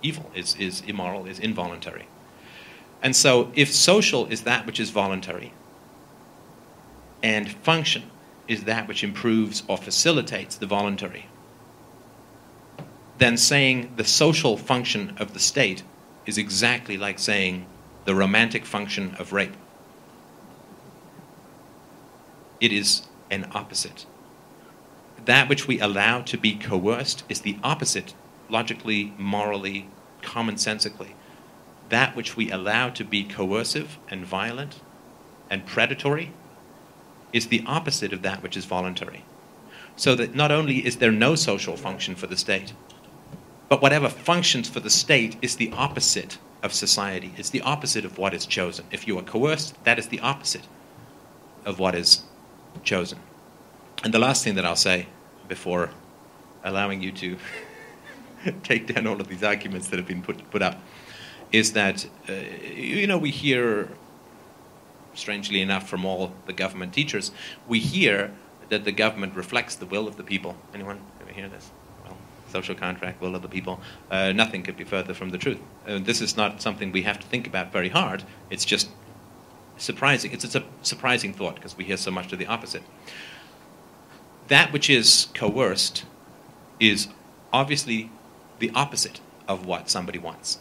evil, 0.02 0.30
is, 0.34 0.56
is 0.56 0.82
immoral, 0.82 1.26
is 1.26 1.38
involuntary. 1.38 2.08
And 3.02 3.14
so, 3.14 3.52
if 3.54 3.72
social 3.72 4.26
is 4.26 4.42
that 4.42 4.66
which 4.66 4.80
is 4.80 4.90
voluntary, 4.90 5.52
and 7.22 7.50
function 7.50 8.10
is 8.48 8.64
that 8.64 8.88
which 8.88 9.04
improves 9.04 9.62
or 9.68 9.76
facilitates 9.76 10.56
the 10.56 10.66
voluntary, 10.66 11.26
then 13.18 13.36
saying 13.36 13.92
the 13.96 14.04
social 14.04 14.56
function 14.56 15.16
of 15.18 15.32
the 15.32 15.38
state 15.38 15.82
is 16.26 16.36
exactly 16.38 16.96
like 16.96 17.18
saying 17.18 17.66
the 18.04 18.14
romantic 18.14 18.64
function 18.66 19.14
of 19.18 19.32
rape. 19.32 19.54
It 22.60 22.72
is 22.72 23.02
an 23.30 23.50
opposite. 23.52 24.06
That 25.24 25.48
which 25.48 25.66
we 25.66 25.80
allow 25.80 26.20
to 26.22 26.36
be 26.36 26.54
coerced 26.54 27.24
is 27.28 27.40
the 27.40 27.56
opposite, 27.62 28.14
logically, 28.50 29.14
morally, 29.16 29.88
commonsensically. 30.22 31.12
That 31.88 32.14
which 32.14 32.36
we 32.36 32.50
allow 32.50 32.90
to 32.90 33.04
be 33.04 33.24
coercive 33.24 33.98
and 34.08 34.26
violent 34.26 34.80
and 35.50 35.66
predatory 35.66 36.32
is 37.32 37.48
the 37.48 37.64
opposite 37.66 38.12
of 38.12 38.22
that 38.22 38.42
which 38.42 38.56
is 38.56 38.64
voluntary. 38.64 39.24
So 39.96 40.14
that 40.16 40.34
not 40.34 40.50
only 40.50 40.84
is 40.84 40.96
there 40.96 41.12
no 41.12 41.34
social 41.34 41.76
function 41.76 42.14
for 42.14 42.26
the 42.26 42.36
state, 42.36 42.72
but 43.68 43.80
whatever 43.80 44.08
functions 44.08 44.68
for 44.68 44.80
the 44.80 44.90
state 44.90 45.36
is 45.40 45.56
the 45.56 45.72
opposite 45.72 46.38
of 46.62 46.72
society, 46.72 47.32
it's 47.36 47.50
the 47.50 47.62
opposite 47.62 48.04
of 48.04 48.18
what 48.18 48.34
is 48.34 48.46
chosen. 48.46 48.84
If 48.90 49.06
you 49.06 49.18
are 49.18 49.22
coerced, 49.22 49.82
that 49.84 49.98
is 49.98 50.08
the 50.08 50.20
opposite 50.20 50.66
of 51.64 51.78
what 51.78 51.94
is 51.94 52.24
chosen. 52.82 53.18
And 54.02 54.12
the 54.12 54.18
last 54.18 54.44
thing 54.44 54.54
that 54.56 54.66
I'll 54.66 54.76
say 54.76 55.06
before 55.48 55.90
allowing 56.62 57.02
you 57.02 57.12
to 57.12 57.36
take 58.62 58.86
down 58.86 59.06
all 59.06 59.20
of 59.20 59.28
these 59.28 59.42
arguments 59.42 59.88
that 59.88 59.98
have 59.98 60.08
been 60.08 60.22
put, 60.22 60.50
put 60.50 60.62
up 60.62 60.80
is 61.52 61.72
that, 61.74 62.06
uh, 62.28 62.32
you 62.74 63.06
know, 63.06 63.18
we 63.18 63.30
hear, 63.30 63.88
strangely 65.14 65.60
enough, 65.60 65.88
from 65.88 66.04
all 66.04 66.32
the 66.46 66.52
government 66.52 66.92
teachers, 66.92 67.30
we 67.68 67.78
hear 67.78 68.32
that 68.70 68.84
the 68.84 68.92
government 68.92 69.36
reflects 69.36 69.76
the 69.76 69.86
will 69.86 70.08
of 70.08 70.16
the 70.16 70.24
people. 70.24 70.56
Anyone 70.74 71.00
ever 71.20 71.30
hear 71.30 71.48
this? 71.48 71.70
Well, 72.04 72.16
social 72.50 72.74
contract, 72.74 73.20
will 73.20 73.36
of 73.36 73.42
the 73.42 73.48
people. 73.48 73.80
Uh, 74.10 74.32
nothing 74.32 74.64
could 74.64 74.76
be 74.76 74.84
further 74.84 75.14
from 75.14 75.30
the 75.30 75.38
truth. 75.38 75.60
Uh, 75.86 75.98
this 75.98 76.20
is 76.20 76.36
not 76.36 76.60
something 76.60 76.90
we 76.90 77.02
have 77.02 77.20
to 77.20 77.26
think 77.26 77.46
about 77.46 77.72
very 77.72 77.90
hard. 77.90 78.24
It's 78.50 78.64
just 78.64 78.88
surprising. 79.76 80.32
It's, 80.32 80.54
a 80.54 80.64
surprising 80.82 81.32
thought 81.32 81.54
because 81.56 81.76
we 81.76 81.84
hear 81.84 81.96
so 81.96 82.10
much 82.10 82.28
to 82.28 82.36
the 82.36 82.46
opposite. 82.46 82.82
That 84.48 84.72
which 84.72 84.90
is 84.90 85.28
coerced 85.34 86.04
is 86.78 87.08
obviously 87.52 88.10
the 88.58 88.70
opposite 88.74 89.20
of 89.48 89.66
what 89.66 89.88
somebody 89.88 90.18
wants. 90.18 90.58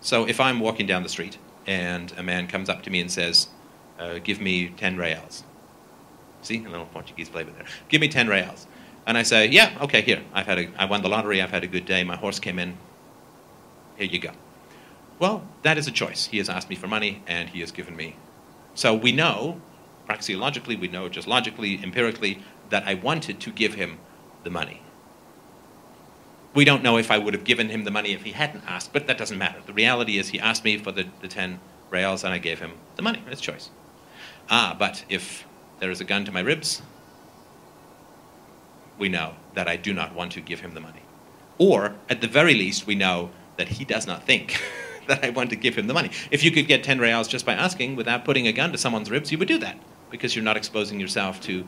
So 0.00 0.26
if 0.26 0.40
I'm 0.40 0.60
walking 0.60 0.86
down 0.86 1.02
the 1.02 1.08
street 1.08 1.38
and 1.66 2.12
a 2.16 2.22
man 2.22 2.46
comes 2.46 2.68
up 2.68 2.82
to 2.82 2.90
me 2.90 3.00
and 3.00 3.10
says, 3.10 3.48
uh, 3.98 4.18
Give 4.18 4.40
me 4.40 4.68
10 4.68 4.96
reals. 4.96 5.44
See, 6.42 6.64
a 6.64 6.68
little 6.68 6.86
Portuguese 6.86 7.28
flavor 7.28 7.50
there. 7.50 7.64
Give 7.88 8.00
me 8.00 8.08
10 8.08 8.28
reals. 8.28 8.66
And 9.06 9.18
I 9.18 9.22
say, 9.22 9.46
Yeah, 9.46 9.76
okay, 9.80 10.02
here. 10.02 10.22
I've 10.32 10.46
had 10.46 10.58
a, 10.58 10.68
I 10.78 10.84
won 10.84 11.02
the 11.02 11.08
lottery. 11.08 11.42
I've 11.42 11.50
had 11.50 11.64
a 11.64 11.66
good 11.66 11.84
day. 11.84 12.04
My 12.04 12.16
horse 12.16 12.38
came 12.38 12.58
in. 12.58 12.76
Here 13.96 14.06
you 14.06 14.20
go. 14.20 14.30
Well, 15.18 15.46
that 15.62 15.78
is 15.78 15.88
a 15.88 15.90
choice. 15.90 16.26
He 16.26 16.38
has 16.38 16.48
asked 16.48 16.70
me 16.70 16.76
for 16.76 16.86
money 16.86 17.22
and 17.26 17.48
he 17.48 17.60
has 17.60 17.72
given 17.72 17.96
me. 17.96 18.16
So 18.74 18.94
we 18.94 19.10
know, 19.10 19.60
praxeologically, 20.08 20.78
we 20.78 20.86
know 20.86 21.08
just 21.08 21.26
logically, 21.26 21.82
empirically, 21.82 22.40
that 22.70 22.86
I 22.86 22.94
wanted 22.94 23.40
to 23.40 23.50
give 23.50 23.74
him 23.74 23.98
the 24.44 24.50
money. 24.50 24.82
We 26.54 26.64
don't 26.64 26.82
know 26.82 26.96
if 26.96 27.10
I 27.10 27.18
would 27.18 27.34
have 27.34 27.44
given 27.44 27.68
him 27.68 27.84
the 27.84 27.90
money 27.90 28.12
if 28.12 28.22
he 28.22 28.32
hadn't 28.32 28.64
asked, 28.66 28.92
but 28.92 29.06
that 29.06 29.18
doesn't 29.18 29.38
matter. 29.38 29.60
The 29.64 29.72
reality 29.72 30.18
is 30.18 30.28
he 30.28 30.40
asked 30.40 30.64
me 30.64 30.78
for 30.78 30.92
the, 30.92 31.06
the 31.20 31.28
10 31.28 31.60
reals 31.90 32.24
and 32.24 32.32
I 32.32 32.38
gave 32.38 32.58
him 32.58 32.72
the 32.96 33.02
money. 33.02 33.22
It's 33.30 33.40
choice. 33.40 33.70
Ah, 34.50 34.74
but 34.78 35.04
if 35.08 35.46
there 35.78 35.90
is 35.90 36.00
a 36.00 36.04
gun 36.04 36.24
to 36.24 36.32
my 36.32 36.40
ribs, 36.40 36.82
we 38.98 39.08
know 39.08 39.34
that 39.54 39.68
I 39.68 39.76
do 39.76 39.92
not 39.92 40.14
want 40.14 40.32
to 40.32 40.40
give 40.40 40.60
him 40.60 40.74
the 40.74 40.80
money. 40.80 41.02
Or, 41.58 41.94
at 42.08 42.20
the 42.20 42.28
very 42.28 42.54
least, 42.54 42.86
we 42.86 42.94
know 42.94 43.30
that 43.56 43.68
he 43.68 43.84
does 43.84 44.06
not 44.06 44.24
think 44.24 44.60
that 45.06 45.24
I 45.24 45.30
want 45.30 45.50
to 45.50 45.56
give 45.56 45.76
him 45.76 45.86
the 45.86 45.94
money. 45.94 46.10
If 46.30 46.42
you 46.42 46.50
could 46.50 46.66
get 46.66 46.82
10 46.82 46.98
reals 46.98 47.28
just 47.28 47.44
by 47.44 47.54
asking 47.54 47.96
without 47.96 48.24
putting 48.24 48.46
a 48.46 48.52
gun 48.52 48.72
to 48.72 48.78
someone's 48.78 49.10
ribs, 49.10 49.30
you 49.30 49.38
would 49.38 49.48
do 49.48 49.58
that 49.58 49.78
because 50.10 50.34
you're 50.34 50.44
not 50.44 50.56
exposing 50.56 50.98
yourself 51.00 51.40
to 51.42 51.64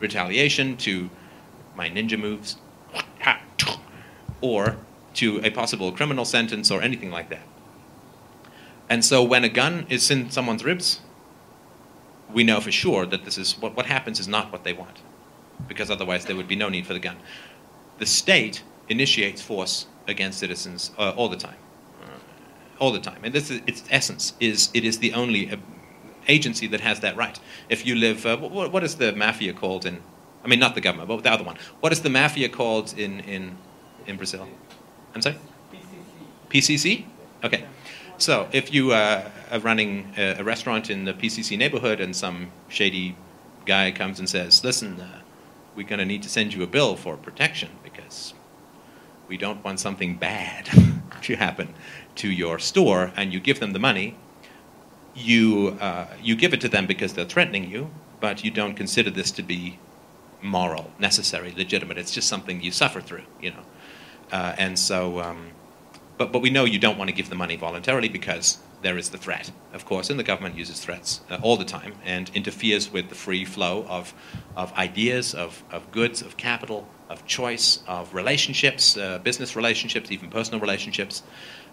retaliation, 0.00 0.76
to 0.78 1.10
my 1.76 1.88
ninja 1.88 2.18
moves, 2.18 2.56
or 4.40 4.76
to 5.14 5.40
a 5.44 5.50
possible 5.50 5.92
criminal 5.92 6.24
sentence 6.24 6.70
or 6.70 6.82
anything 6.82 7.10
like 7.10 7.30
that. 7.30 7.46
And 8.88 9.04
so 9.04 9.22
when 9.22 9.44
a 9.44 9.48
gun 9.48 9.86
is 9.88 10.10
in 10.10 10.30
someone's 10.30 10.64
ribs, 10.64 11.00
we 12.32 12.44
know 12.44 12.60
for 12.60 12.72
sure 12.72 13.06
that 13.06 13.24
this 13.24 13.38
is 13.38 13.52
what, 13.58 13.76
what 13.76 13.86
happens 13.86 14.20
is 14.20 14.28
not 14.28 14.52
what 14.52 14.64
they 14.64 14.72
want, 14.72 14.98
because 15.68 15.90
otherwise 15.90 16.24
there 16.24 16.36
would 16.36 16.48
be 16.48 16.56
no 16.56 16.68
need 16.68 16.86
for 16.86 16.92
the 16.92 16.98
gun. 16.98 17.16
The 17.98 18.06
state 18.06 18.62
initiates 18.88 19.40
force 19.40 19.86
against 20.06 20.38
citizens 20.38 20.90
uh, 20.98 21.14
all 21.16 21.28
the 21.28 21.36
time, 21.36 21.56
all 22.78 22.92
the 22.92 23.00
time, 23.00 23.20
and 23.22 23.32
this 23.32 23.50
is 23.50 23.62
its 23.66 23.84
essence. 23.88 24.34
Is 24.40 24.68
it 24.74 24.84
is 24.84 24.98
the 24.98 25.14
only 25.14 25.58
agency 26.28 26.66
that 26.68 26.80
has 26.80 27.00
that 27.00 27.16
right. 27.16 27.38
If 27.68 27.86
you 27.86 27.94
live, 27.94 28.26
uh, 28.26 28.36
what, 28.36 28.72
what 28.72 28.84
is 28.84 28.96
the 28.96 29.12
mafia 29.14 29.52
called 29.52 29.86
in? 29.86 30.02
I 30.44 30.48
mean, 30.48 30.58
not 30.58 30.74
the 30.74 30.80
government, 30.80 31.08
but 31.08 31.22
the 31.22 31.32
other 31.32 31.44
one. 31.44 31.56
What 31.80 31.92
is 31.92 32.02
the 32.02 32.10
mafia 32.10 32.48
called 32.48 32.94
in 32.96 33.20
in 33.20 33.56
in 34.06 34.16
Brazil? 34.16 34.46
I'm 35.14 35.22
sorry. 35.22 35.36
PCC. 36.50 36.76
PCC? 36.78 37.04
Okay. 37.44 37.64
So 38.18 38.48
if 38.52 38.72
you 38.72 38.92
uh, 38.92 39.28
are 39.50 39.58
running 39.58 40.12
a, 40.16 40.36
a, 40.38 40.44
restaurant 40.44 40.88
in 40.88 41.04
the 41.04 41.12
PCC 41.12 41.58
neighborhood 41.58 42.00
and 42.00 42.14
some 42.14 42.52
shady 42.68 43.16
guy 43.66 43.90
comes 43.90 44.18
and 44.18 44.28
says, 44.28 44.62
"Listen, 44.62 45.00
uh, 45.00 45.20
we're 45.74 45.86
going 45.86 45.98
to 45.98 46.04
need 46.04 46.22
to 46.22 46.28
send 46.28 46.54
you 46.54 46.62
a 46.62 46.66
bill 46.66 46.94
for 46.96 47.16
protection 47.16 47.70
because 47.82 48.34
we 49.26 49.36
don't 49.36 49.64
want 49.64 49.80
something 49.80 50.16
bad 50.16 50.68
to 51.22 51.36
happen 51.36 51.74
to 52.16 52.28
your 52.30 52.58
store," 52.58 53.12
and 53.16 53.32
you 53.32 53.40
give 53.40 53.58
them 53.60 53.72
the 53.72 53.80
money, 53.80 54.16
you 55.14 55.76
uh, 55.80 56.06
you 56.22 56.36
give 56.36 56.52
it 56.52 56.60
to 56.62 56.68
them 56.68 56.86
because 56.86 57.12
they're 57.14 57.24
threatening 57.24 57.70
you, 57.70 57.90
but 58.20 58.44
you 58.44 58.50
don't 58.50 58.74
consider 58.74 59.10
this 59.10 59.30
to 59.32 59.42
be 59.42 59.78
moral, 60.42 60.90
necessary, 60.98 61.52
legitimate. 61.56 61.98
It's 61.98 62.12
just 62.12 62.28
something 62.28 62.60
you 62.60 62.70
suffer 62.70 63.00
through, 63.00 63.24
you 63.40 63.50
know. 63.50 63.64
Uh, 64.32 64.54
and 64.58 64.78
so, 64.78 65.20
um, 65.20 65.50
but 66.18 66.32
but 66.32 66.42
we 66.42 66.50
know 66.50 66.64
you 66.64 66.78
don't 66.78 66.98
want 66.98 67.08
to 67.08 67.14
give 67.16 67.28
the 67.28 67.36
money 67.36 67.56
voluntarily 67.56 68.08
because 68.08 68.58
there 68.82 68.98
is 68.98 69.08
the 69.08 69.18
threat, 69.18 69.50
of 69.72 69.86
course, 69.86 70.10
and 70.10 70.18
the 70.18 70.24
government 70.24 70.56
uses 70.56 70.78
threats 70.78 71.22
uh, 71.30 71.38
all 71.42 71.56
the 71.56 71.64
time 71.64 71.94
and 72.04 72.30
interferes 72.34 72.92
with 72.92 73.08
the 73.08 73.14
free 73.14 73.44
flow 73.44 73.86
of 73.88 74.12
of 74.56 74.72
ideas, 74.74 75.34
of 75.34 75.62
of 75.70 75.90
goods, 75.90 76.22
of 76.22 76.36
capital, 76.36 76.86
of 77.08 77.24
choice, 77.26 77.82
of 77.86 78.12
relationships, 78.14 78.96
uh, 78.96 79.18
business 79.18 79.56
relationships, 79.56 80.10
even 80.10 80.28
personal 80.30 80.60
relationships, 80.60 81.22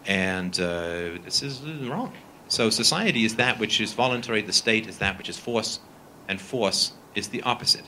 and 0.05 0.59
uh, 0.59 1.19
this 1.23 1.43
is 1.43 1.61
wrong. 1.87 2.13
So 2.51 2.69
society 2.69 3.23
is 3.23 3.37
that 3.37 3.59
which 3.59 3.79
is 3.79 3.93
voluntary, 3.93 4.41
the 4.41 4.51
state 4.51 4.85
is 4.85 4.97
that 4.97 5.17
which 5.17 5.29
is 5.29 5.37
force, 5.37 5.79
and 6.27 6.39
force 6.41 6.91
is 7.15 7.29
the 7.29 7.41
opposite 7.43 7.85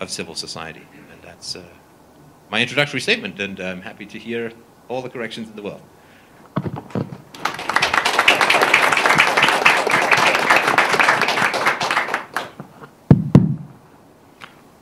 of 0.00 0.10
civil 0.10 0.34
society. 0.34 0.86
And 1.10 1.22
that's 1.22 1.56
uh, 1.56 1.64
my 2.50 2.60
introductory 2.60 3.00
statement, 3.00 3.40
and 3.40 3.58
I'm 3.58 3.80
happy 3.80 4.04
to 4.04 4.18
hear 4.18 4.52
all 4.88 5.00
the 5.00 5.08
corrections 5.08 5.48
in 5.48 5.56
the 5.56 5.62
world. 5.62 5.80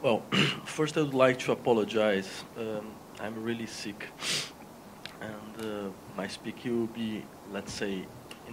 Well, 0.03 0.23
first 0.65 0.97
I 0.97 1.03
would 1.03 1.15
like 1.15 1.39
to 1.39 1.53
apologize. 1.53 2.43
Um, 2.59 2.91
I'm 3.21 3.41
really 3.45 3.67
sick, 3.67 4.09
and 5.21 5.65
uh, 5.65 5.91
my 6.17 6.27
speaking 6.27 6.81
will 6.81 6.89
be, 6.89 7.25
let's 7.53 7.73
say, 7.73 8.07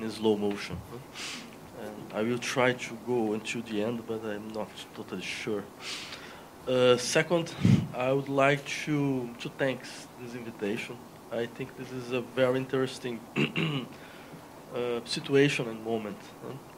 in 0.04 0.12
slow 0.12 0.38
motion. 0.38 0.78
And 1.80 2.14
I 2.14 2.22
will 2.22 2.38
try 2.38 2.74
to 2.74 2.98
go 3.08 3.34
until 3.34 3.62
the 3.62 3.84
end, 3.84 4.04
but 4.08 4.24
I'm 4.24 4.48
not 4.50 4.70
totally 4.96 5.22
sure. 5.22 5.64
Uh, 6.68 6.96
second, 6.98 7.52
I 7.96 8.12
would 8.12 8.30
like 8.30 8.64
to 8.86 9.30
to 9.40 9.50
thank 9.58 9.80
this 10.22 10.36
invitation. 10.36 10.96
I 11.32 11.48
think 11.48 11.76
this 11.78 11.92
is 11.92 12.12
a 12.12 12.22
very 12.36 12.58
interesting 12.58 13.20
uh, 14.76 15.00
situation 15.06 15.68
and 15.68 15.84
moment. 15.84 16.18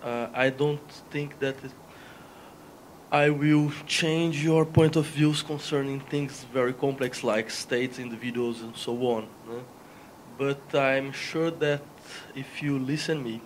Uh, 0.02 0.28
I 0.34 0.50
don't 0.50 0.90
think 1.12 1.40
that 1.40 1.56
it, 1.64 1.72
I 3.12 3.30
will 3.30 3.72
change 3.86 4.44
your 4.44 4.66
point 4.66 4.96
of 4.96 5.06
views 5.06 5.44
concerning 5.44 6.00
things 6.00 6.46
very 6.54 6.74
complex 6.74 7.24
like 7.24 7.52
states, 7.52 8.00
individuals, 8.00 8.62
and 8.62 8.76
so 8.76 8.94
on. 9.16 9.28
But 10.38 10.64
I'm 10.74 11.12
sure 11.12 11.52
that 11.52 11.82
if 12.36 12.62
you 12.64 12.80
listen 12.80 13.24
me, 13.24 13.42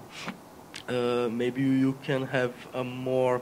uh, 0.88 1.28
maybe 1.32 1.62
you 1.62 1.98
can 2.04 2.26
have 2.28 2.54
a 2.74 2.84
more 2.84 3.42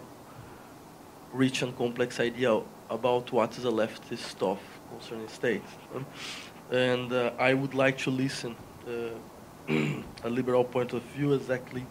rich 1.33 1.61
and 1.61 1.75
complex 1.77 2.19
idea 2.19 2.61
about 2.89 3.31
what 3.31 3.57
is 3.57 3.65
a 3.65 3.71
leftist 3.71 4.19
stuff 4.19 4.59
concerning 4.89 5.27
state. 5.27 5.63
And 6.71 7.11
uh, 7.11 7.31
I 7.37 7.53
would 7.53 7.73
like 7.73 7.97
to 7.99 8.11
listen 8.11 8.55
uh, 8.87 9.71
a 10.23 10.29
liberal 10.29 10.63
point 10.63 10.93
of 10.93 11.01
view 11.15 11.33
exactly 11.33 11.85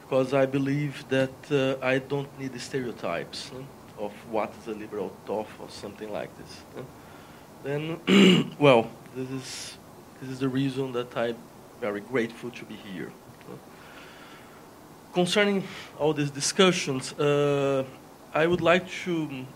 because 0.00 0.34
I 0.34 0.46
believe 0.46 1.04
that 1.08 1.32
uh, 1.50 1.84
I 1.84 1.98
don't 1.98 2.28
need 2.38 2.52
the 2.52 2.58
stereotypes 2.58 3.50
of 3.98 4.12
what 4.30 4.52
is 4.60 4.68
a 4.68 4.72
liberal 4.78 5.12
thought 5.24 5.48
or 5.60 5.68
something 5.70 6.12
like 6.12 6.30
this. 6.36 6.62
Then, 7.62 8.54
well, 8.58 8.90
this 9.16 9.30
is 9.30 9.78
this 10.20 10.30
is 10.30 10.38
the 10.40 10.48
reason 10.48 10.92
that 10.92 11.16
I'm 11.16 11.36
very 11.80 12.00
grateful 12.00 12.50
to 12.50 12.64
be 12.64 12.74
here. 12.74 13.12
Concerning 15.12 15.62
all 15.98 16.12
these 16.12 16.30
discussions, 16.30 17.12
uh, 17.12 17.84
I 18.32 18.46
would 18.46 18.60
like 18.60 18.88
to 19.04 19.46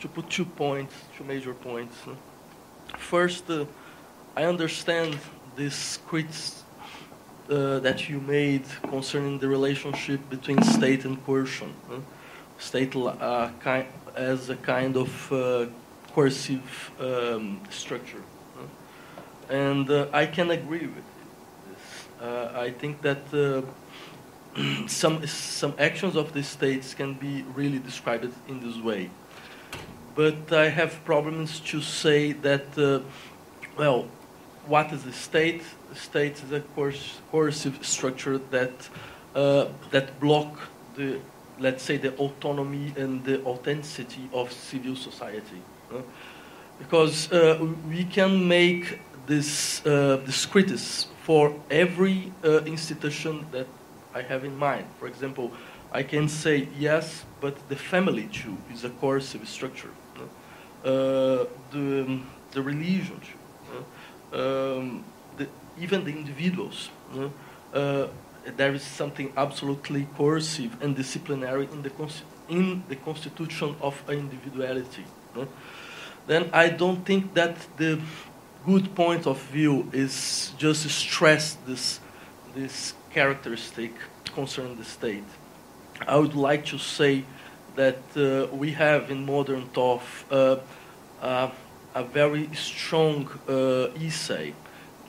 to 0.00 0.08
put 0.08 0.30
two 0.30 0.44
points, 0.44 0.94
two 1.16 1.24
major 1.24 1.54
points. 1.54 1.96
First, 2.98 3.50
uh, 3.50 3.66
I 4.36 4.44
understand 4.44 5.18
this 5.56 5.98
criticism 6.06 6.64
uh, 7.50 7.78
that 7.80 8.08
you 8.08 8.20
made 8.20 8.64
concerning 8.82 9.38
the 9.38 9.48
relationship 9.48 10.20
between 10.28 10.62
state 10.62 11.04
and 11.04 11.24
coercion. 11.24 11.72
Uh, 11.90 12.00
state 12.58 12.94
as 14.14 14.50
a 14.50 14.56
kind 14.56 14.96
of 14.96 15.32
uh, 15.32 15.66
coercive 16.12 16.90
um, 17.00 17.60
structure. 17.70 18.22
And 19.50 19.90
uh, 19.90 20.06
I 20.12 20.26
can 20.26 20.50
agree 20.50 20.86
with 20.86 21.04
this. 21.68 22.08
Uh, 22.20 22.52
I 22.54 22.70
think 22.70 23.02
that 23.02 23.64
some, 24.86 25.26
some 25.26 25.74
actions 25.78 26.16
of 26.16 26.32
the 26.32 26.42
states 26.42 26.94
can 26.94 27.14
be 27.14 27.44
really 27.54 27.78
described 27.78 28.32
in 28.48 28.60
this 28.60 28.76
way 28.82 29.10
but 30.18 30.52
I 30.52 30.68
have 30.68 31.04
problems 31.04 31.60
to 31.60 31.80
say 31.80 32.32
that, 32.32 32.76
uh, 32.76 33.02
well, 33.76 34.08
what 34.66 34.92
is 34.92 35.04
the 35.04 35.12
state? 35.12 35.62
The 35.90 35.94
state 35.94 36.42
is 36.42 36.50
a 36.50 36.60
coercive 37.30 37.86
structure 37.86 38.38
that 38.50 38.88
uh, 39.36 39.66
that 39.92 40.18
block 40.18 40.58
the, 40.96 41.20
let's 41.60 41.84
say, 41.84 41.98
the 41.98 42.16
autonomy 42.16 42.92
and 42.96 43.24
the 43.24 43.44
authenticity 43.44 44.28
of 44.32 44.50
civil 44.50 44.96
society, 44.96 45.62
uh, 45.94 46.02
because 46.80 47.30
we 47.88 48.02
can 48.02 48.48
make 48.48 48.98
this 49.28 49.84
uh, 49.86 50.16
this 50.26 50.46
criticism 50.46 51.10
for 51.22 51.54
every 51.70 52.32
uh, 52.42 52.64
institution 52.64 53.46
that 53.52 53.66
I 54.14 54.22
have 54.22 54.44
in 54.44 54.56
mind. 54.56 54.86
For 54.98 55.06
example, 55.06 55.52
I 55.92 56.02
can 56.02 56.28
say 56.28 56.68
yes, 56.78 57.24
but 57.40 57.54
the 57.68 57.76
family 57.76 58.28
too 58.32 58.56
is 58.72 58.84
a 58.84 58.90
coercive 58.90 59.46
structure. 59.46 59.90
Uh, 60.84 61.44
the, 61.70 62.20
the 62.52 62.62
religions, 62.62 63.26
um, 64.32 65.04
the, 65.36 65.46
even 65.78 66.04
the 66.04 66.12
individuals. 66.12 66.90
Uh, 67.74 68.06
there 68.56 68.72
is 68.72 68.82
something 68.82 69.32
absolutely 69.36 70.06
coercive 70.16 70.82
and 70.82 70.96
disciplinary 70.96 71.68
in 71.72 71.82
the, 71.82 71.90
in 72.48 72.82
the 72.88 72.96
constitution 72.96 73.76
of 73.82 74.02
individuality. 74.08 75.04
Then 76.26 76.48
I 76.52 76.68
don't 76.68 77.04
think 77.04 77.34
that 77.34 77.56
the 77.76 78.00
good 78.68 78.94
point 78.94 79.26
of 79.26 79.40
view 79.50 79.88
is 79.94 80.52
just 80.58 80.86
stress 80.90 81.56
this, 81.66 82.00
this 82.54 82.92
characteristic 83.10 83.92
concerning 84.34 84.76
the 84.76 84.84
state. 84.84 85.24
I 86.06 86.18
would 86.18 86.34
like 86.34 86.66
to 86.66 86.78
say 86.78 87.24
that 87.76 88.00
uh, 88.14 88.54
we 88.54 88.72
have 88.72 89.10
in 89.10 89.24
modern 89.24 89.68
thought 89.68 90.02
uh, 90.30 90.56
uh, 91.22 91.50
a 91.94 92.04
very 92.04 92.50
strong 92.54 93.26
essay 94.06 94.52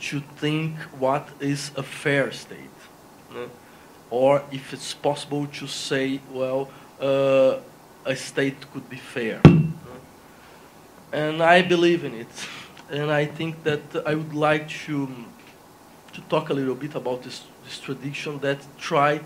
to 0.08 0.22
think 0.38 0.74
what 0.98 1.28
is 1.42 1.72
a 1.76 1.84
fair 1.84 2.32
state. 2.32 2.78
Or 4.10 4.42
if 4.52 4.74
it's 4.74 4.94
possible 4.94 5.48
to 5.60 5.68
say, 5.68 6.22
well, 6.32 6.70
a 7.02 8.16
state 8.16 8.72
could 8.72 8.90
be 8.90 9.02
fair. 9.16 9.42
And 11.12 11.44
I 11.44 11.62
believe 11.62 12.06
in 12.06 12.14
it. 12.14 12.34
And 12.92 13.12
I 13.12 13.26
think 13.26 13.64
that 13.64 13.82
I 14.06 14.16
would 14.16 14.34
like 14.34 14.68
to, 14.86 15.08
to 16.14 16.22
talk 16.22 16.50
a 16.50 16.54
little 16.54 16.76
bit 16.76 16.96
about 16.96 17.22
this, 17.22 17.44
this 17.64 17.80
tradition 17.80 18.40
that 18.40 18.58
try 18.80 19.22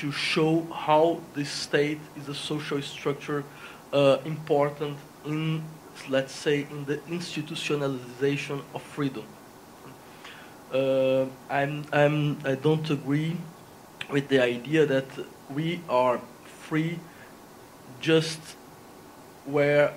to 0.00 0.12
show 0.12 0.66
how 0.72 1.20
the 1.34 1.44
state 1.44 2.00
is 2.16 2.28
a 2.28 2.34
social 2.34 2.82
structure 2.82 3.44
uh, 3.92 4.18
important 4.24 4.96
in, 5.24 5.62
let's 6.08 6.32
say, 6.32 6.66
in 6.70 6.84
the 6.84 6.96
institutionalization 7.08 8.62
of 8.74 8.82
freedom. 8.82 9.24
Uh, 10.72 11.26
I'm, 11.48 11.84
I'm, 11.92 12.38
I 12.44 12.54
don't 12.54 12.88
agree 12.90 13.36
with 14.10 14.28
the 14.28 14.42
idea 14.42 14.86
that 14.86 15.06
we 15.48 15.80
are 15.88 16.20
free 16.44 16.98
just 18.00 18.40
where 19.44 19.92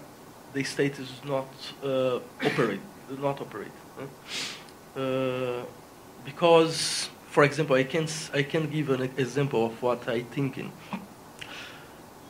the 0.53 0.63
state 0.63 0.99
is 0.99 1.11
not 1.25 1.47
uh, 1.83 2.19
operate, 2.45 2.81
not 3.19 3.41
operate. 3.41 3.71
Uh, 4.95 5.63
because 6.25 7.09
for 7.33 7.43
example, 7.43 7.75
I 7.75 7.83
can 7.83 8.07
I 8.33 8.43
can 8.43 8.69
give 8.69 8.91
an 8.91 9.01
example 9.17 9.65
of 9.65 9.81
what 9.81 10.07
I 10.07 10.21
think 10.21 10.57
in. 10.57 10.71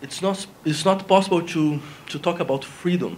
It's 0.01 0.21
not 0.21 0.47
it's 0.63 0.85
not 0.85 1.07
possible 1.07 1.41
to 1.41 1.79
to 2.07 2.19
talk 2.19 2.39
about 2.39 2.63
freedom 2.63 3.17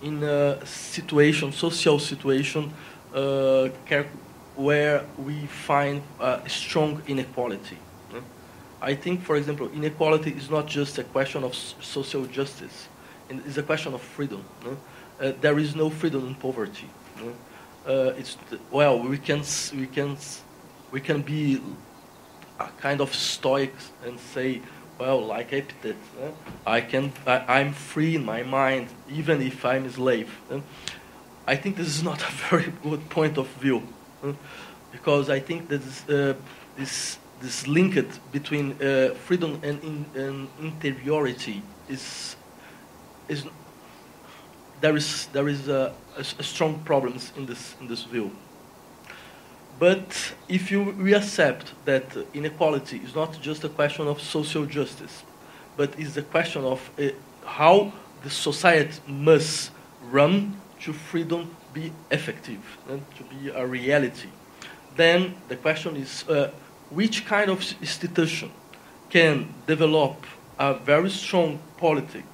in 0.00 0.22
a 0.22 0.64
situation, 0.64 1.52
social 1.52 1.98
situation, 1.98 2.72
uh, 3.14 3.68
where 4.56 5.04
we 5.18 5.46
find 5.46 6.02
strong 6.46 7.02
inequality. 7.06 7.76
I 8.80 8.94
think, 8.94 9.22
for 9.22 9.36
example, 9.36 9.68
inequality 9.74 10.30
is 10.30 10.48
not 10.48 10.68
just 10.68 10.98
a 10.98 11.04
question 11.04 11.44
of 11.44 11.54
social 11.54 12.24
justice; 12.26 12.88
it's 13.30 13.56
a 13.56 13.62
question 13.62 13.94
of 13.94 14.00
freedom. 14.00 14.44
Uh, 15.20 15.32
there 15.40 15.58
is 15.58 15.74
no 15.74 15.90
freedom 15.90 16.26
in 16.26 16.34
poverty. 16.34 16.88
Uh, 17.86 18.12
it's 18.18 18.36
well, 18.70 18.98
we 18.98 19.18
can 19.18 19.42
we 19.74 19.86
can 19.86 20.16
we 20.90 21.00
can 21.00 21.22
be 21.22 21.60
a 22.60 22.68
kind 22.80 23.00
of 23.00 23.14
stoics 23.14 23.90
and 24.04 24.18
say, 24.18 24.60
well, 24.98 25.20
like 25.20 25.52
Epictetus? 25.52 25.96
I 26.66 26.80
can, 26.80 27.12
I, 27.26 27.60
am 27.60 27.72
free 27.72 28.16
in 28.16 28.24
my 28.24 28.42
mind, 28.42 28.88
even 29.10 29.40
if 29.40 29.64
I'm 29.64 29.84
a 29.84 29.90
slave. 29.90 30.30
I 31.46 31.56
think 31.56 31.76
this 31.76 31.88
is 31.88 32.02
not 32.02 32.20
a 32.28 32.32
very 32.50 32.72
good 32.82 33.08
point 33.08 33.38
of 33.38 33.48
view, 33.60 33.82
because 34.92 35.30
I 35.30 35.40
think 35.40 35.68
that 35.68 35.82
this, 35.82 36.08
uh, 36.08 36.34
this, 36.76 37.18
this 37.40 37.66
linked 37.66 38.32
between 38.32 38.72
uh, 38.82 39.14
freedom 39.14 39.60
and, 39.62 39.82
in, 39.84 40.04
and 40.14 40.48
interiority 40.60 41.62
is, 41.88 42.36
is 43.28 43.44
there 44.80 44.96
is, 44.96 45.26
there 45.32 45.48
is 45.48 45.68
a, 45.68 45.92
a, 46.16 46.20
a 46.20 46.42
strong 46.42 46.78
problems 46.84 47.32
in 47.36 47.46
this, 47.46 47.74
in 47.80 47.88
this 47.88 48.04
view. 48.04 48.30
But 49.78 50.34
if 50.48 50.70
you, 50.70 50.90
we 50.98 51.14
accept 51.14 51.72
that 51.84 52.04
inequality 52.34 53.00
is 53.04 53.14
not 53.14 53.40
just 53.40 53.64
a 53.64 53.68
question 53.68 54.08
of 54.08 54.20
social 54.20 54.66
justice, 54.66 55.22
but 55.76 55.98
is 55.98 56.16
a 56.16 56.22
question 56.22 56.64
of 56.64 56.90
uh, 56.98 57.10
how 57.44 57.92
the 58.22 58.30
society 58.30 59.00
must 59.06 59.70
run 60.10 60.56
to 60.80 60.92
freedom 60.92 61.54
be 61.72 61.92
effective 62.10 62.78
and 62.88 63.02
to 63.16 63.22
be 63.24 63.50
a 63.50 63.64
reality, 63.66 64.28
then 64.96 65.34
the 65.48 65.56
question 65.56 65.96
is 65.96 66.28
uh, 66.28 66.50
which 66.90 67.24
kind 67.26 67.50
of 67.50 67.62
institution 67.80 68.50
can 69.10 69.54
develop 69.66 70.26
a 70.58 70.74
very 70.74 71.10
strong 71.10 71.58
politic 71.76 72.24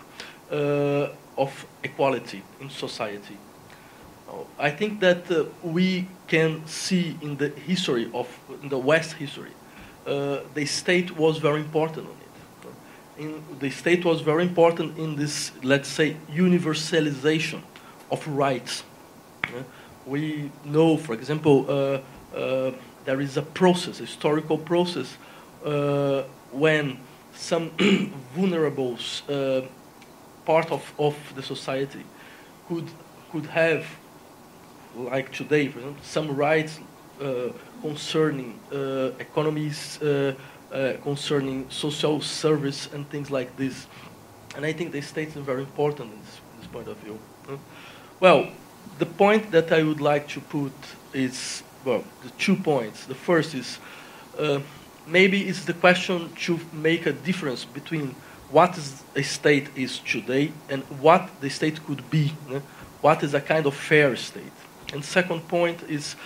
uh, 0.54 1.42
of 1.42 1.66
equality 1.82 2.42
in 2.60 2.70
society 2.70 3.36
I 4.58 4.70
think 4.70 5.00
that 5.00 5.30
uh, 5.30 5.44
we 5.62 6.06
can 6.28 6.66
see 6.66 7.16
in 7.20 7.36
the 7.36 7.48
history 7.48 8.10
of 8.14 8.28
the 8.62 8.78
West 8.78 9.14
history, 9.14 9.52
uh, 10.06 10.40
the 10.54 10.66
state 10.66 11.16
was 11.16 11.38
very 11.38 11.60
important 11.60 12.06
on 12.06 12.12
it. 12.12 13.22
In, 13.22 13.44
the 13.60 13.70
state 13.70 14.04
was 14.04 14.20
very 14.22 14.42
important 14.42 14.98
in 14.98 15.16
this, 15.16 15.52
let's 15.62 15.88
say, 15.88 16.16
universalization 16.32 17.60
of 18.10 18.26
rights. 18.26 18.82
We 20.06 20.50
know, 20.64 20.96
for 20.96 21.14
example, 21.14 21.66
uh, 21.68 22.36
uh, 22.36 22.72
there 23.04 23.20
is 23.20 23.36
a 23.36 23.42
process, 23.42 24.00
a 24.00 24.06
historical 24.06 24.58
process, 24.58 25.16
uh, 25.64 26.24
when 26.50 26.98
some 27.34 27.70
vulnerable 28.34 28.96
part 30.44 30.70
of, 30.70 30.92
of 30.98 31.16
the 31.34 31.42
society 31.42 32.04
could 32.68 32.88
could 33.30 33.46
have 33.46 33.84
like 34.96 35.32
today, 35.32 35.68
for 35.68 35.78
example, 35.78 36.02
some 36.02 36.36
rights 36.36 36.78
uh, 37.20 37.48
concerning 37.80 38.58
uh, 38.72 39.10
economies, 39.18 40.00
uh, 40.00 40.34
uh, 40.72 40.92
concerning 41.02 41.68
social 41.68 42.20
service 42.20 42.88
and 42.92 43.08
things 43.10 43.30
like 43.30 43.56
this. 43.56 43.86
And 44.56 44.64
I 44.64 44.72
think 44.72 44.92
the 44.92 45.00
state 45.00 45.28
is 45.28 45.34
very 45.34 45.62
important 45.62 46.12
in 46.12 46.20
this, 46.20 46.40
in 46.52 46.60
this 46.60 46.68
point 46.68 46.88
of 46.88 46.96
view. 46.98 47.18
Well, 48.20 48.48
the 48.98 49.06
point 49.06 49.50
that 49.50 49.72
I 49.72 49.82
would 49.82 50.00
like 50.00 50.28
to 50.28 50.40
put 50.40 50.72
is, 51.12 51.62
well, 51.84 52.04
the 52.22 52.30
two 52.38 52.56
points. 52.56 53.06
The 53.06 53.14
first 53.14 53.54
is 53.54 53.78
uh, 54.38 54.60
maybe 55.06 55.48
it's 55.48 55.64
the 55.64 55.74
question 55.74 56.30
to 56.46 56.60
make 56.72 57.06
a 57.06 57.12
difference 57.12 57.64
between 57.64 58.14
what 58.50 58.76
is 58.78 59.02
a 59.16 59.22
state 59.22 59.68
is 59.76 59.98
today 59.98 60.52
and 60.68 60.82
what 61.00 61.28
the 61.40 61.50
state 61.50 61.84
could 61.86 62.08
be. 62.10 62.32
né? 62.48 62.62
What 63.00 63.22
is 63.22 63.34
a 63.34 63.40
kind 63.40 63.66
of 63.66 63.74
fair 63.74 64.16
state? 64.16 64.52
And 64.92 65.04
second 65.04 65.48
point 65.48 65.82
is, 65.88 66.16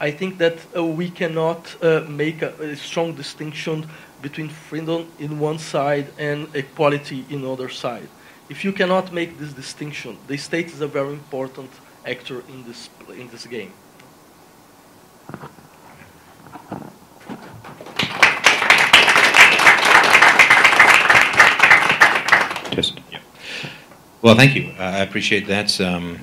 I 0.00 0.10
think 0.12 0.38
that 0.38 0.58
uh, 0.76 0.84
we 0.84 1.10
cannot 1.10 1.76
uh, 1.82 2.04
make 2.08 2.42
a, 2.42 2.52
a 2.60 2.76
strong 2.76 3.14
distinction 3.14 3.88
between 4.22 4.48
freedom 4.48 5.08
in 5.18 5.40
one 5.40 5.58
side 5.58 6.06
and 6.18 6.48
equality 6.54 7.24
in 7.30 7.44
other 7.44 7.68
side. 7.68 8.08
If 8.48 8.64
you 8.64 8.72
cannot 8.72 9.12
make 9.12 9.38
this 9.38 9.52
distinction, 9.52 10.16
the 10.26 10.36
state 10.36 10.66
is 10.66 10.80
a 10.80 10.86
very 10.86 11.12
important 11.12 11.70
actor 12.06 12.42
in 12.48 12.64
this 12.64 12.88
in 13.16 13.28
this 13.28 13.46
game. 13.46 13.72
Just, 22.70 23.00
yeah. 23.10 23.18
Well, 24.20 24.34
thank 24.34 24.56
you. 24.56 24.72
Uh, 24.76 24.82
I 24.82 24.98
appreciate 24.98 25.46
that. 25.46 25.80
Um, 25.80 26.18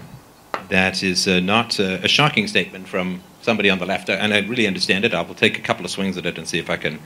that 0.67 1.01
is 1.01 1.29
uh, 1.29 1.39
not 1.39 1.79
uh, 1.79 1.99
a 2.03 2.09
shocking 2.09 2.45
statement 2.45 2.89
from 2.89 3.21
somebody 3.41 3.69
on 3.69 3.79
the 3.79 3.85
left, 3.85 4.09
uh, 4.09 4.13
and 4.13 4.33
I 4.33 4.39
really 4.39 4.67
understand 4.67 5.05
it. 5.05 5.13
I 5.13 5.21
will 5.21 5.33
take 5.33 5.57
a 5.57 5.61
couple 5.61 5.85
of 5.85 5.91
swings 5.91 6.17
at 6.17 6.25
it 6.25 6.37
and 6.37 6.45
see 6.45 6.59
if 6.59 6.69
I 6.69 6.75
can 6.75 6.99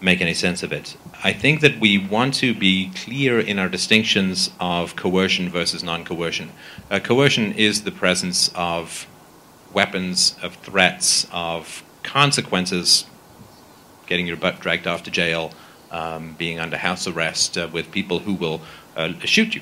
make 0.00 0.22
any 0.22 0.32
sense 0.32 0.62
of 0.62 0.72
it. 0.72 0.96
I 1.22 1.34
think 1.34 1.60
that 1.60 1.78
we 1.78 1.98
want 1.98 2.32
to 2.36 2.54
be 2.54 2.90
clear 2.94 3.38
in 3.38 3.58
our 3.58 3.68
distinctions 3.68 4.50
of 4.58 4.96
coercion 4.96 5.50
versus 5.50 5.82
non 5.82 6.06
coercion. 6.06 6.52
Uh, 6.90 7.00
coercion 7.00 7.52
is 7.52 7.82
the 7.82 7.92
presence 7.92 8.50
of 8.54 9.06
weapons, 9.74 10.36
of 10.42 10.54
threats, 10.54 11.26
of 11.32 11.82
consequences, 12.02 13.04
getting 14.06 14.26
your 14.26 14.38
butt 14.38 14.58
dragged 14.60 14.86
off 14.86 15.02
to 15.02 15.10
jail, 15.10 15.52
um, 15.90 16.34
being 16.38 16.58
under 16.58 16.78
house 16.78 17.06
arrest 17.06 17.58
uh, 17.58 17.68
with 17.70 17.92
people 17.92 18.20
who 18.20 18.32
will 18.32 18.62
uh, 18.96 19.12
shoot 19.24 19.54
you. 19.54 19.60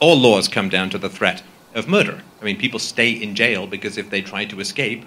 All 0.00 0.18
laws 0.18 0.48
come 0.48 0.70
down 0.70 0.88
to 0.90 0.98
the 0.98 1.10
threat 1.10 1.42
of 1.74 1.86
murder. 1.86 2.22
I 2.40 2.44
mean, 2.44 2.56
people 2.56 2.78
stay 2.78 3.10
in 3.10 3.34
jail 3.34 3.66
because 3.66 3.98
if 3.98 4.08
they 4.08 4.22
try 4.22 4.46
to 4.46 4.58
escape, 4.58 5.04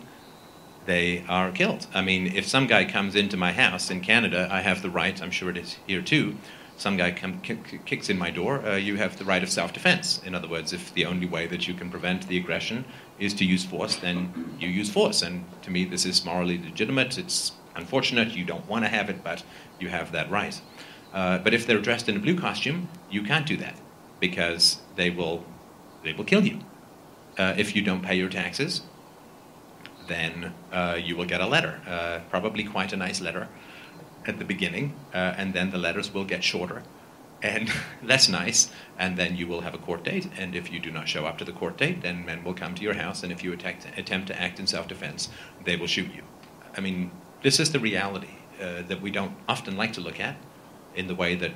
they 0.86 1.24
are 1.28 1.52
killed. 1.52 1.88
I 1.96 2.04
mean, 2.04 2.28
if 2.28 2.46
some 2.46 2.68
guy 2.68 2.86
comes 2.86 3.16
into 3.16 3.36
my 3.36 3.54
house 3.54 3.90
in 3.90 4.02
Canada, 4.02 4.48
I 4.52 4.62
have 4.62 4.84
the 4.84 4.92
right, 4.92 5.20
I'm 5.20 5.32
sure 5.32 5.50
it 5.50 5.58
is 5.58 5.78
here 5.88 6.04
too, 6.04 6.38
some 6.78 6.96
guy 6.96 7.10
come, 7.10 7.42
k- 7.42 7.58
kicks 7.86 8.10
in 8.10 8.20
my 8.20 8.30
door, 8.30 8.64
uh, 8.64 8.76
you 8.76 8.98
have 8.98 9.18
the 9.18 9.26
right 9.26 9.42
of 9.42 9.50
self 9.50 9.74
defense. 9.74 10.22
In 10.26 10.36
other 10.36 10.48
words, 10.48 10.74
if 10.74 10.94
the 10.94 11.06
only 11.06 11.26
way 11.26 11.48
that 11.48 11.68
you 11.68 11.74
can 11.74 11.90
prevent 11.90 12.28
the 12.28 12.38
aggression 12.38 12.86
is 13.18 13.34
to 13.36 13.46
use 13.46 13.66
force, 13.66 13.96
then 13.96 14.56
you 14.60 14.70
use 14.70 14.92
force. 14.92 15.24
And 15.24 15.44
to 15.64 15.72
me, 15.72 15.86
this 15.86 16.06
is 16.06 16.24
morally 16.24 16.60
legitimate. 16.60 17.18
It's 17.18 17.54
unfortunate. 17.76 18.36
You 18.36 18.46
don't 18.46 18.68
want 18.68 18.86
to 18.86 18.90
have 18.90 19.10
it, 19.10 19.24
but 19.24 19.44
you 19.80 19.90
have 19.90 20.12
that 20.12 20.30
right. 20.30 20.62
Uh, 21.12 21.40
but 21.40 21.56
if 21.56 21.66
they're 21.66 21.82
dressed 21.82 22.10
in 22.10 22.16
a 22.16 22.20
blue 22.20 22.38
costume, 22.38 22.90
you 23.10 23.24
can't 23.24 23.48
do 23.48 23.58
that 23.58 23.76
because 24.20 24.78
they 24.96 25.10
will, 25.10 25.46
they 26.04 26.14
will 26.14 26.24
kill 26.24 26.44
you. 26.44 26.60
Uh, 27.38 27.54
if 27.58 27.76
you 27.76 27.82
don't 27.82 28.04
pay 28.04 28.16
your 28.16 28.30
taxes, 28.30 28.82
then 30.08 30.54
uh, 30.72 30.98
you 31.02 31.16
will 31.16 31.26
get 31.26 31.42
a 31.42 31.48
letter, 31.48 31.82
uh, 31.88 32.20
probably 32.30 32.64
quite 32.64 32.94
a 32.94 32.98
nice 32.98 33.22
letter 33.22 33.48
at 34.26 34.38
the 34.38 34.46
beginning, 34.46 34.96
uh, 35.14 35.18
and 35.18 35.54
then 35.54 35.72
the 35.72 35.78
letters 35.78 36.14
will 36.14 36.26
get 36.26 36.44
shorter 36.44 36.84
and 37.42 37.70
less 38.04 38.30
nice, 38.30 38.72
and 38.98 39.18
then 39.18 39.36
you 39.36 39.48
will 39.48 39.62
have 39.62 39.74
a 39.74 39.78
court 39.78 40.04
date. 40.04 40.30
And 40.38 40.56
if 40.56 40.72
you 40.72 40.80
do 40.80 40.92
not 40.92 41.08
show 41.08 41.26
up 41.26 41.38
to 41.40 41.46
the 41.46 41.52
court 41.52 41.78
date, 41.78 42.02
then 42.02 42.26
men 42.26 42.44
will 42.44 42.54
come 42.54 42.74
to 42.76 42.84
your 42.84 42.94
house, 42.94 43.24
and 43.24 43.32
if 43.32 43.44
you 43.44 43.52
attack, 43.54 43.80
attempt 43.98 44.28
to 44.28 44.42
act 44.42 44.60
in 44.60 44.68
self 44.68 44.88
defense, 44.88 45.30
they 45.64 45.76
will 45.76 45.88
shoot 45.88 46.14
you. 46.14 46.24
I 46.76 46.82
mean, 46.82 47.12
this 47.42 47.60
is 47.60 47.72
the 47.72 47.80
reality 47.80 48.36
uh, 48.62 48.84
that 48.84 49.02
we 49.02 49.12
don't 49.12 49.36
often 49.48 49.76
like 49.76 49.94
to 49.94 50.02
look 50.02 50.20
at 50.20 50.38
in 50.96 51.08
the 51.08 51.16
way 51.16 51.36
that 51.36 51.52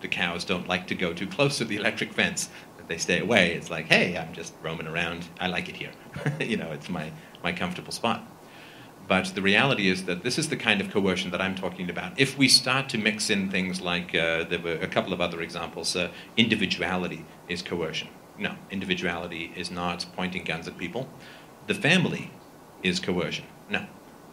the 0.00 0.08
cows 0.08 0.44
don't 0.44 0.68
like 0.68 0.86
to 0.88 0.94
go 0.94 1.12
too 1.12 1.26
close 1.26 1.58
to 1.58 1.64
the 1.64 1.76
electric 1.76 2.12
fence. 2.12 2.48
They 2.88 2.98
stay 2.98 3.18
away. 3.18 3.54
It's 3.54 3.70
like, 3.70 3.86
hey, 3.86 4.16
I'm 4.16 4.32
just 4.32 4.54
roaming 4.62 4.86
around. 4.86 5.26
I 5.40 5.48
like 5.48 5.68
it 5.68 5.76
here. 5.76 5.90
you 6.40 6.56
know, 6.56 6.70
it's 6.70 6.88
my, 6.88 7.10
my 7.42 7.52
comfortable 7.52 7.92
spot. 7.92 8.24
But 9.08 9.26
the 9.34 9.42
reality 9.42 9.88
is 9.88 10.04
that 10.04 10.22
this 10.22 10.38
is 10.38 10.48
the 10.48 10.56
kind 10.56 10.80
of 10.80 10.90
coercion 10.90 11.30
that 11.30 11.40
I'm 11.40 11.54
talking 11.54 11.88
about. 11.88 12.18
If 12.18 12.36
we 12.36 12.48
start 12.48 12.88
to 12.90 12.98
mix 12.98 13.30
in 13.30 13.50
things 13.50 13.80
like, 13.80 14.14
uh, 14.14 14.44
there 14.44 14.58
were 14.58 14.74
a 14.74 14.88
couple 14.88 15.12
of 15.12 15.20
other 15.20 15.42
examples, 15.42 15.94
uh, 15.94 16.10
individuality 16.36 17.24
is 17.48 17.62
coercion. 17.62 18.08
No, 18.38 18.56
individuality 18.70 19.52
is 19.56 19.70
not 19.70 20.06
pointing 20.14 20.44
guns 20.44 20.66
at 20.66 20.76
people. 20.76 21.08
The 21.68 21.74
family 21.74 22.30
is 22.82 23.00
coercion. 23.00 23.46
No, 23.70 23.86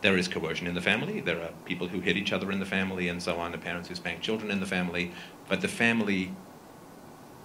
there 0.03 0.17
is 0.17 0.27
coercion 0.27 0.67
in 0.67 0.75
the 0.75 0.81
family. 0.81 1.21
There 1.21 1.41
are 1.41 1.49
people 1.65 1.87
who 1.87 2.01
hit 2.01 2.17
each 2.17 2.33
other 2.33 2.51
in 2.51 2.59
the 2.59 2.65
family 2.65 3.07
and 3.07 3.23
so 3.23 3.37
on, 3.37 3.53
the 3.53 3.57
parents 3.57 3.87
who 3.87 3.95
spank 3.95 4.21
children 4.21 4.51
in 4.51 4.59
the 4.59 4.65
family. 4.65 5.13
But 5.47 5.61
the 5.61 5.69
family 5.69 6.35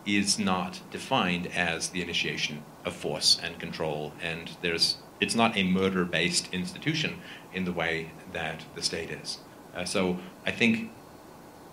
is 0.04 0.38
not 0.38 0.80
defined 0.90 1.46
as 1.46 1.90
the 1.90 2.02
initiation 2.02 2.64
of 2.84 2.94
force 2.94 3.40
and 3.42 3.58
control, 3.58 4.12
and 4.22 4.50
there's 4.60 4.98
it's 5.20 5.34
not 5.34 5.56
a 5.56 5.64
murder-based 5.64 6.52
institution 6.52 7.20
in 7.52 7.64
the 7.64 7.72
way 7.72 8.10
that 8.32 8.64
the 8.74 8.82
state 8.82 9.10
is. 9.10 9.38
Uh, 9.74 9.84
so 9.84 10.18
I 10.46 10.52
think 10.52 10.90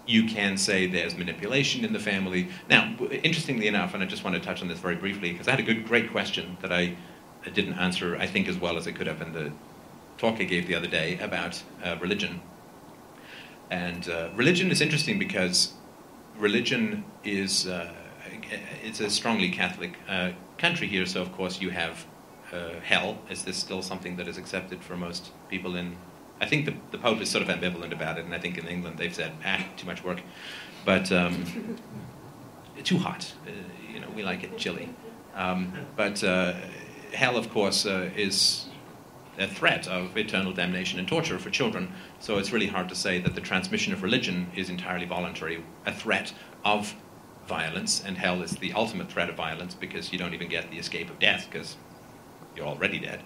you 0.08 0.26
can 0.26 0.58
say 0.58 0.88
there's 0.88 1.16
manipulation 1.16 1.86
in 1.86 1.94
the 1.94 2.00
family. 2.00 2.50
Now, 2.70 2.96
interestingly 3.24 3.68
enough, 3.68 3.94
and 3.94 4.04
I 4.04 4.08
just 4.08 4.24
want 4.24 4.36
to 4.36 4.42
touch 4.42 4.62
on 4.62 4.68
this 4.68 4.80
very 4.80 4.96
briefly 4.96 5.32
because 5.32 5.48
I 5.48 5.52
had 5.52 5.60
a 5.60 5.64
good, 5.64 5.88
great 5.88 6.12
question 6.12 6.58
that 6.62 6.72
I 6.72 6.96
I 7.46 7.50
didn't 7.50 7.74
answer, 7.74 8.18
I 8.18 8.28
think, 8.28 8.48
as 8.48 8.58
well 8.58 8.78
as 8.78 8.88
I 8.88 8.92
could 8.92 9.08
have 9.08 9.22
in 9.22 9.34
the 9.34 9.52
talk 10.18 10.40
I 10.40 10.44
gave 10.44 10.68
the 10.68 10.76
other 10.76 10.88
day 10.88 11.18
about 11.20 11.62
uh, 11.84 11.98
religion. 12.00 12.42
And 13.70 14.08
uh, 14.08 14.30
religion 14.36 14.72
is 14.72 14.82
interesting 14.82 15.20
because 15.20 15.74
religion 16.38 17.04
is 17.24 17.68
uh, 17.68 17.92
it's 18.84 19.00
a 19.00 19.10
strongly 19.10 19.50
Catholic 19.50 19.98
uh, 20.08 20.32
country 20.58 20.88
here, 20.88 21.06
so 21.06 21.22
of 21.22 21.32
course 21.34 21.62
you 21.62 21.72
have 21.72 22.06
uh, 22.52 22.80
hell. 22.84 23.18
Is 23.30 23.44
this 23.44 23.58
still 23.58 23.82
something 23.82 24.18
that 24.18 24.28
is 24.28 24.38
accepted 24.38 24.84
for 24.84 24.96
most 24.96 25.32
people 25.50 25.76
in? 25.76 25.98
I 26.40 26.46
think 26.46 26.66
the, 26.66 26.76
the 26.92 26.98
Pope 26.98 27.22
is 27.22 27.30
sort 27.30 27.44
of 27.44 27.50
ambivalent 27.50 27.92
about 27.92 28.18
it, 28.20 28.26
and 28.26 28.34
I 28.34 28.40
think 28.40 28.58
in 28.58 28.68
England 28.68 28.98
they've 28.98 29.16
said, 29.16 29.32
ah, 29.46 29.66
too 29.78 29.88
much 29.88 30.04
work, 30.04 30.22
but 30.84 31.12
um, 31.12 31.78
too 32.84 32.98
hot. 32.98 33.34
You 33.92 34.02
know, 34.02 34.10
we 34.16 34.24
like 34.24 34.44
it 34.44 34.58
chilly. 34.58 34.90
Um, 35.34 35.74
but 35.96 36.20
hell, 36.20 37.38
of 37.38 37.50
course, 37.50 37.86
is 37.86 38.65
a 39.38 39.48
threat 39.48 39.88
of 39.88 40.18
eternal 40.18 40.54
damnation 40.54 41.00
and 41.00 41.08
torture 41.08 41.40
for 41.40 41.50
children. 41.50 41.92
So 42.20 42.38
it's 42.38 42.52
really 42.52 42.68
hard 42.68 42.90
to 42.90 42.96
say 42.96 43.20
that 43.20 43.36
the 43.36 43.42
transmission 43.42 43.94
of 43.94 44.04
religion 44.04 44.48
is 44.56 44.70
entirely 44.70 45.06
voluntary, 45.06 45.64
a 45.86 45.94
threat 45.94 46.34
of 46.64 46.96
violence, 47.48 48.04
and 48.06 48.18
hell 48.18 48.42
is 48.42 48.52
the 48.52 48.74
ultimate 48.74 49.10
threat 49.10 49.30
of 49.30 49.36
violence 49.36 49.74
because 49.76 50.12
you 50.12 50.18
don't 50.18 50.34
even 50.34 50.50
get 50.50 50.72
the 50.72 50.78
escape 50.78 51.10
of 51.10 51.20
death 51.20 51.48
because 51.52 51.76
you're 52.56 52.66
already 52.66 53.00
dead. 53.00 53.22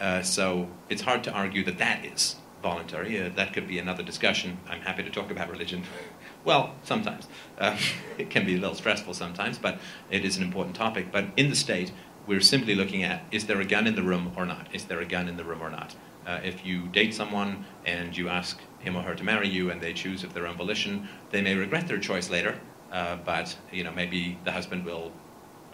Uh, 0.00 0.22
so 0.22 0.68
it's 0.88 1.02
hard 1.02 1.22
to 1.24 1.32
argue 1.32 1.64
that 1.64 1.78
that 1.78 2.04
is 2.04 2.36
voluntary. 2.62 3.20
Uh, 3.20 3.30
that 3.36 3.52
could 3.52 3.68
be 3.68 3.78
another 3.78 4.02
discussion. 4.02 4.58
I'm 4.68 4.80
happy 4.80 5.02
to 5.02 5.10
talk 5.10 5.30
about 5.30 5.50
religion. 5.50 5.84
well, 6.44 6.74
sometimes. 6.82 7.28
Uh, 7.58 7.76
it 8.18 8.30
can 8.30 8.46
be 8.46 8.56
a 8.56 8.58
little 8.58 8.74
stressful 8.74 9.14
sometimes, 9.14 9.58
but 9.58 9.78
it 10.10 10.24
is 10.24 10.36
an 10.36 10.42
important 10.42 10.76
topic. 10.76 11.12
But 11.12 11.26
in 11.36 11.50
the 11.50 11.56
state, 11.56 11.92
we're 12.26 12.40
simply 12.40 12.74
looking 12.74 13.02
at 13.02 13.24
is 13.30 13.46
there 13.46 13.60
a 13.60 13.64
gun 13.64 13.86
in 13.86 13.94
the 13.94 14.02
room 14.02 14.32
or 14.36 14.46
not? 14.46 14.68
Is 14.72 14.84
there 14.84 15.00
a 15.00 15.06
gun 15.06 15.28
in 15.28 15.36
the 15.36 15.44
room 15.44 15.62
or 15.62 15.70
not? 15.70 15.94
Uh, 16.26 16.40
if 16.44 16.64
you 16.64 16.86
date 16.88 17.14
someone 17.14 17.64
and 17.86 18.16
you 18.16 18.28
ask 18.28 18.60
him 18.80 18.96
or 18.96 19.02
her 19.02 19.14
to 19.14 19.24
marry 19.24 19.48
you 19.48 19.70
and 19.70 19.80
they 19.80 19.92
choose 19.92 20.22
of 20.22 20.34
their 20.34 20.46
own 20.46 20.56
volition, 20.56 21.08
they 21.30 21.40
may 21.40 21.54
regret 21.54 21.88
their 21.88 21.98
choice 21.98 22.30
later, 22.30 22.60
uh, 22.92 23.16
but 23.24 23.56
you 23.72 23.82
know 23.82 23.92
maybe 23.92 24.38
the 24.44 24.52
husband 24.52 24.84
will 24.84 25.12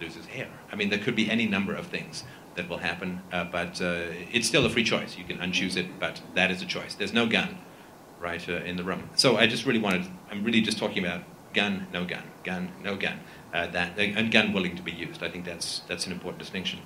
lose 0.00 0.14
his 0.14 0.26
hair. 0.26 0.48
I 0.70 0.76
mean, 0.76 0.90
there 0.90 0.98
could 0.98 1.16
be 1.16 1.30
any 1.30 1.46
number 1.46 1.74
of 1.74 1.86
things 1.86 2.24
that 2.54 2.68
will 2.68 2.78
happen, 2.78 3.20
uh, 3.32 3.44
but 3.44 3.80
uh, 3.80 4.08
it's 4.32 4.46
still 4.46 4.64
a 4.66 4.70
free 4.70 4.84
choice. 4.84 5.16
You 5.16 5.24
can 5.24 5.38
unchoose 5.38 5.76
it, 5.76 5.98
but 5.98 6.20
that 6.34 6.50
is 6.50 6.62
a 6.62 6.66
choice. 6.66 6.94
There's 6.94 7.12
no 7.12 7.26
gun, 7.26 7.58
right, 8.20 8.46
uh, 8.48 8.56
in 8.64 8.76
the 8.76 8.84
room. 8.84 9.10
So 9.14 9.36
I 9.36 9.46
just 9.46 9.66
really 9.66 9.78
wanted, 9.78 10.06
I'm 10.30 10.44
really 10.44 10.60
just 10.60 10.78
talking 10.78 11.04
about 11.04 11.22
gun, 11.54 11.86
no 11.92 12.04
gun, 12.04 12.24
gun, 12.44 12.72
no 12.82 12.96
gun, 12.96 13.20
uh, 13.56 13.66
that, 13.76 13.88
and 13.98 14.26
gun 14.36 14.52
willing 14.52 14.76
to 14.76 14.82
be 14.82 14.92
used. 15.06 15.20
I 15.22 15.30
think 15.32 15.44
that's, 15.44 15.68
that's 15.88 16.06
an 16.06 16.12
important 16.12 16.38
distinction. 16.44 16.78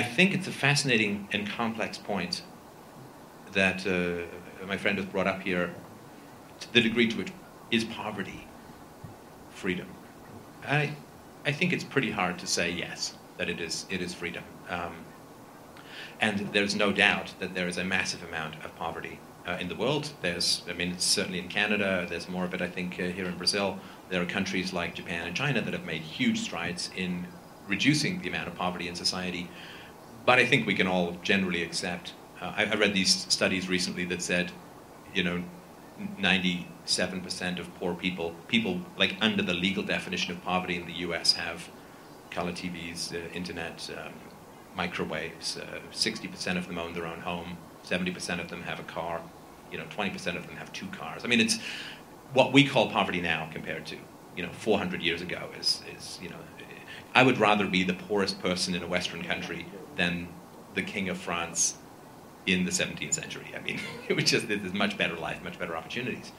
I 0.00 0.02
think 0.16 0.34
it's 0.36 0.48
a 0.48 0.56
fascinating 0.66 1.28
and 1.34 1.42
complex 1.48 1.98
point 1.98 2.42
that 3.52 3.78
uh, 3.86 4.66
my 4.66 4.78
friend 4.82 4.98
has 4.98 5.06
brought 5.06 5.28
up 5.32 5.40
here, 5.48 5.66
to 6.60 6.66
the 6.72 6.82
degree 6.88 7.08
to 7.08 7.16
which 7.16 7.32
is 7.70 7.84
poverty 7.84 8.46
freedom. 9.50 9.88
I, 10.66 10.92
I 11.44 11.52
think 11.52 11.72
it's 11.72 11.84
pretty 11.94 12.10
hard 12.10 12.38
to 12.38 12.46
say 12.46 12.70
yes 12.70 13.14
that 13.38 13.48
it 13.48 13.60
is 13.60 13.86
it 13.90 14.00
is 14.00 14.14
freedom. 14.14 14.44
Um, 14.68 14.94
And 16.20 16.38
there's 16.54 16.76
no 16.76 16.92
doubt 16.92 17.28
that 17.40 17.50
there 17.54 17.68
is 17.68 17.78
a 17.78 17.84
massive 17.84 18.22
amount 18.28 18.54
of 18.64 18.70
poverty 18.76 19.18
uh, 19.48 19.62
in 19.62 19.68
the 19.68 19.74
world. 19.74 20.04
There's, 20.22 20.62
I 20.70 20.72
mean, 20.72 20.98
certainly 20.98 21.38
in 21.38 21.48
Canada. 21.48 22.06
There's 22.08 22.28
more 22.28 22.44
of 22.48 22.54
it, 22.54 22.62
I 22.62 22.70
think, 22.76 22.90
uh, 22.94 23.02
here 23.16 23.28
in 23.32 23.36
Brazil. 23.36 23.78
There 24.14 24.22
are 24.22 24.26
countries 24.26 24.72
like 24.72 24.94
Japan 24.94 25.26
and 25.26 25.34
China 25.34 25.60
that 25.60 25.72
have 25.72 25.84
made 25.84 26.02
huge 26.02 26.38
strides 26.38 26.88
in 26.94 27.26
reducing 27.66 28.22
the 28.22 28.28
amount 28.28 28.46
of 28.46 28.54
poverty 28.54 28.86
in 28.86 28.94
society. 28.94 29.50
But 30.24 30.38
I 30.38 30.46
think 30.46 30.68
we 30.68 30.74
can 30.74 30.86
all 30.86 31.16
generally 31.24 31.64
accept. 31.64 32.12
Uh, 32.40 32.52
I, 32.56 32.64
I 32.66 32.74
read 32.74 32.94
these 32.94 33.26
studies 33.28 33.68
recently 33.68 34.04
that 34.04 34.22
said, 34.22 34.52
you 35.12 35.24
know, 35.24 35.42
97% 36.20 37.58
of 37.58 37.74
poor 37.74 37.96
people, 37.96 38.36
people 38.46 38.82
like 38.96 39.16
under 39.20 39.42
the 39.42 39.52
legal 39.52 39.82
definition 39.82 40.30
of 40.30 40.44
poverty 40.44 40.76
in 40.76 40.86
the 40.86 40.94
U.S., 41.08 41.32
have 41.32 41.68
color 42.30 42.52
TVs, 42.52 43.12
uh, 43.12 43.32
internet, 43.34 43.90
um, 43.98 44.12
microwaves. 44.76 45.58
Uh, 45.58 45.80
60% 45.90 46.56
of 46.56 46.68
them 46.68 46.78
own 46.78 46.92
their 46.92 47.06
own 47.08 47.18
home. 47.18 47.58
70% 47.84 48.40
of 48.40 48.48
them 48.48 48.62
have 48.62 48.78
a 48.78 48.84
car. 48.84 49.20
You 49.72 49.78
know, 49.78 49.86
20% 49.86 50.14
of 50.36 50.46
them 50.46 50.54
have 50.54 50.72
two 50.72 50.86
cars. 50.92 51.24
I 51.24 51.26
mean, 51.26 51.40
it's 51.40 51.58
what 52.32 52.52
we 52.52 52.66
call 52.66 52.90
poverty 52.90 53.20
now 53.20 53.48
compared 53.52 53.86
to, 53.86 53.96
you 54.36 54.44
know, 54.44 54.52
400 54.52 55.02
years 55.02 55.22
ago 55.22 55.50
is, 55.58 55.82
is 55.96 56.18
you 56.22 56.28
know, 56.28 56.36
I 57.14 57.22
would 57.22 57.38
rather 57.38 57.66
be 57.66 57.84
the 57.84 57.94
poorest 57.94 58.40
person 58.40 58.74
in 58.74 58.82
a 58.82 58.86
Western 58.86 59.22
country 59.22 59.66
than 59.96 60.28
the 60.74 60.82
king 60.82 61.08
of 61.08 61.16
France 61.16 61.76
in 62.46 62.64
the 62.64 62.70
17th 62.70 63.14
century. 63.14 63.52
I 63.56 63.60
mean, 63.60 63.80
it 64.08 64.14
was 64.14 64.24
just 64.24 64.48
there's 64.48 64.72
much 64.72 64.98
better 64.98 65.16
life, 65.16 65.42
much 65.42 65.58
better 65.58 65.76
opportunities. 65.76 66.32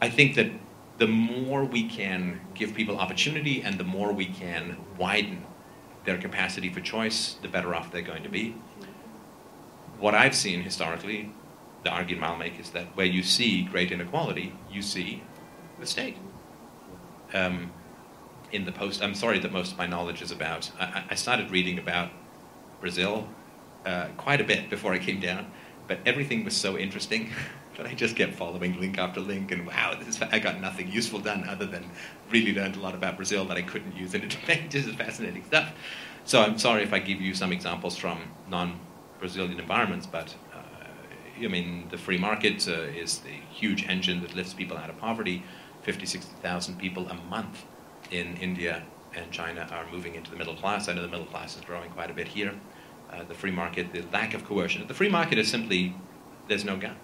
I 0.00 0.10
think 0.10 0.34
that 0.34 0.50
the 0.98 1.06
more 1.06 1.64
we 1.64 1.88
can 1.88 2.40
give 2.54 2.74
people 2.74 2.98
opportunity 2.98 3.62
and 3.62 3.78
the 3.78 3.84
more 3.84 4.12
we 4.12 4.26
can 4.26 4.76
widen 4.98 5.44
their 6.04 6.18
capacity 6.18 6.68
for 6.68 6.80
choice, 6.80 7.36
the 7.42 7.48
better 7.48 7.74
off 7.74 7.90
they're 7.92 8.02
going 8.02 8.24
to 8.24 8.28
be. 8.28 8.54
What 9.98 10.14
I've 10.14 10.34
seen 10.34 10.62
historically, 10.62 11.32
the 11.82 11.90
argument 11.90 12.24
I'll 12.24 12.36
make 12.36 12.58
is 12.60 12.70
that 12.70 12.96
where 12.96 13.06
you 13.06 13.22
see 13.22 13.62
great 13.62 13.90
inequality, 13.90 14.54
you 14.70 14.82
see 14.82 15.22
the 15.80 15.86
state. 15.86 16.16
Um, 17.34 17.72
in 18.52 18.64
the 18.66 18.72
post, 18.72 19.02
I'm 19.02 19.14
sorry 19.14 19.38
that 19.38 19.52
most 19.52 19.72
of 19.72 19.78
my 19.78 19.86
knowledge 19.86 20.22
is 20.22 20.30
about. 20.30 20.70
I, 20.78 21.04
I 21.10 21.14
started 21.14 21.50
reading 21.50 21.78
about 21.78 22.10
Brazil 22.80 23.26
uh, 23.86 24.08
quite 24.16 24.40
a 24.40 24.44
bit 24.44 24.68
before 24.68 24.92
I 24.92 24.98
came 24.98 25.20
down, 25.20 25.50
but 25.88 25.98
everything 26.04 26.44
was 26.44 26.54
so 26.54 26.76
interesting 26.76 27.30
that 27.76 27.86
I 27.86 27.94
just 27.94 28.14
kept 28.16 28.34
following 28.34 28.78
link 28.78 28.98
after 28.98 29.20
link, 29.20 29.50
and 29.50 29.66
wow, 29.66 29.94
this 29.98 30.08
is, 30.08 30.22
I 30.22 30.38
got 30.38 30.60
nothing 30.60 30.92
useful 30.92 31.18
done 31.20 31.48
other 31.48 31.64
than 31.64 31.90
really 32.30 32.54
learned 32.54 32.76
a 32.76 32.80
lot 32.80 32.94
about 32.94 33.16
Brazil 33.16 33.46
that 33.46 33.56
I 33.56 33.62
couldn't 33.62 33.96
use 33.96 34.14
in 34.14 34.22
a 34.22 34.28
debate. 34.28 34.70
This 34.70 34.86
is 34.86 34.94
fascinating 34.94 35.44
stuff. 35.44 35.72
So 36.24 36.40
I'm 36.40 36.58
sorry 36.58 36.82
if 36.82 36.92
I 36.92 36.98
give 36.98 37.20
you 37.20 37.34
some 37.34 37.50
examples 37.50 37.96
from 37.96 38.20
non-Brazilian 38.48 39.58
environments, 39.58 40.06
but 40.06 40.34
I 41.44 41.48
mean, 41.48 41.88
the 41.90 41.98
free 41.98 42.18
market 42.18 42.68
uh, 42.68 42.72
is 42.72 43.18
the 43.18 43.30
huge 43.50 43.86
engine 43.86 44.20
that 44.22 44.34
lifts 44.34 44.54
people 44.54 44.76
out 44.76 44.90
of 44.90 44.98
poverty. 44.98 45.42
50, 45.82 46.06
60,000 46.06 46.78
people 46.78 47.08
a 47.08 47.14
month 47.14 47.64
in 48.10 48.36
India 48.36 48.84
and 49.14 49.30
China 49.30 49.68
are 49.70 49.90
moving 49.90 50.14
into 50.14 50.30
the 50.30 50.36
middle 50.36 50.54
class. 50.54 50.88
I 50.88 50.92
know 50.94 51.02
the 51.02 51.08
middle 51.08 51.26
class 51.26 51.56
is 51.56 51.62
growing 51.64 51.90
quite 51.90 52.10
a 52.10 52.14
bit 52.14 52.28
here. 52.28 52.54
Uh, 53.10 53.24
the 53.24 53.34
free 53.34 53.50
market, 53.50 53.92
the 53.92 54.02
lack 54.12 54.32
of 54.32 54.44
coercion. 54.44 54.86
The 54.86 54.94
free 54.94 55.08
market 55.08 55.38
is 55.38 55.50
simply 55.50 55.94
there's 56.48 56.64
no 56.64 56.76
gun. 56.76 56.96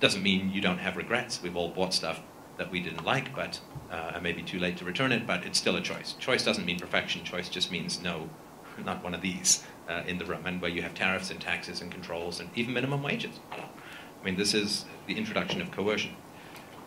Doesn't 0.00 0.22
mean 0.22 0.50
you 0.50 0.60
don't 0.60 0.78
have 0.78 0.96
regrets. 0.96 1.42
We've 1.42 1.56
all 1.56 1.70
bought 1.70 1.94
stuff 1.94 2.20
that 2.56 2.70
we 2.70 2.80
didn't 2.80 3.04
like, 3.04 3.34
but 3.34 3.60
uh, 3.90 4.12
it 4.16 4.22
may 4.22 4.32
be 4.32 4.42
too 4.42 4.58
late 4.58 4.76
to 4.78 4.84
return 4.84 5.12
it, 5.12 5.26
but 5.26 5.44
it's 5.44 5.58
still 5.58 5.76
a 5.76 5.80
choice. 5.80 6.14
Choice 6.14 6.44
doesn't 6.44 6.64
mean 6.64 6.78
perfection. 6.78 7.22
Choice 7.24 7.48
just 7.48 7.70
means 7.70 8.02
no, 8.02 8.28
not 8.84 9.02
one 9.02 9.14
of 9.14 9.20
these 9.20 9.64
uh, 9.88 10.02
in 10.06 10.18
the 10.18 10.24
room, 10.24 10.46
and 10.46 10.60
where 10.60 10.70
you 10.70 10.82
have 10.82 10.94
tariffs 10.94 11.30
and 11.30 11.40
taxes 11.40 11.80
and 11.80 11.90
controls 11.90 12.40
and 12.40 12.50
even 12.54 12.74
minimum 12.74 13.02
wages. 13.02 13.40
I 13.52 14.24
mean, 14.24 14.36
this 14.36 14.54
is 14.54 14.84
the 15.06 15.16
introduction 15.16 15.60
of 15.60 15.70
coercion. 15.70 16.14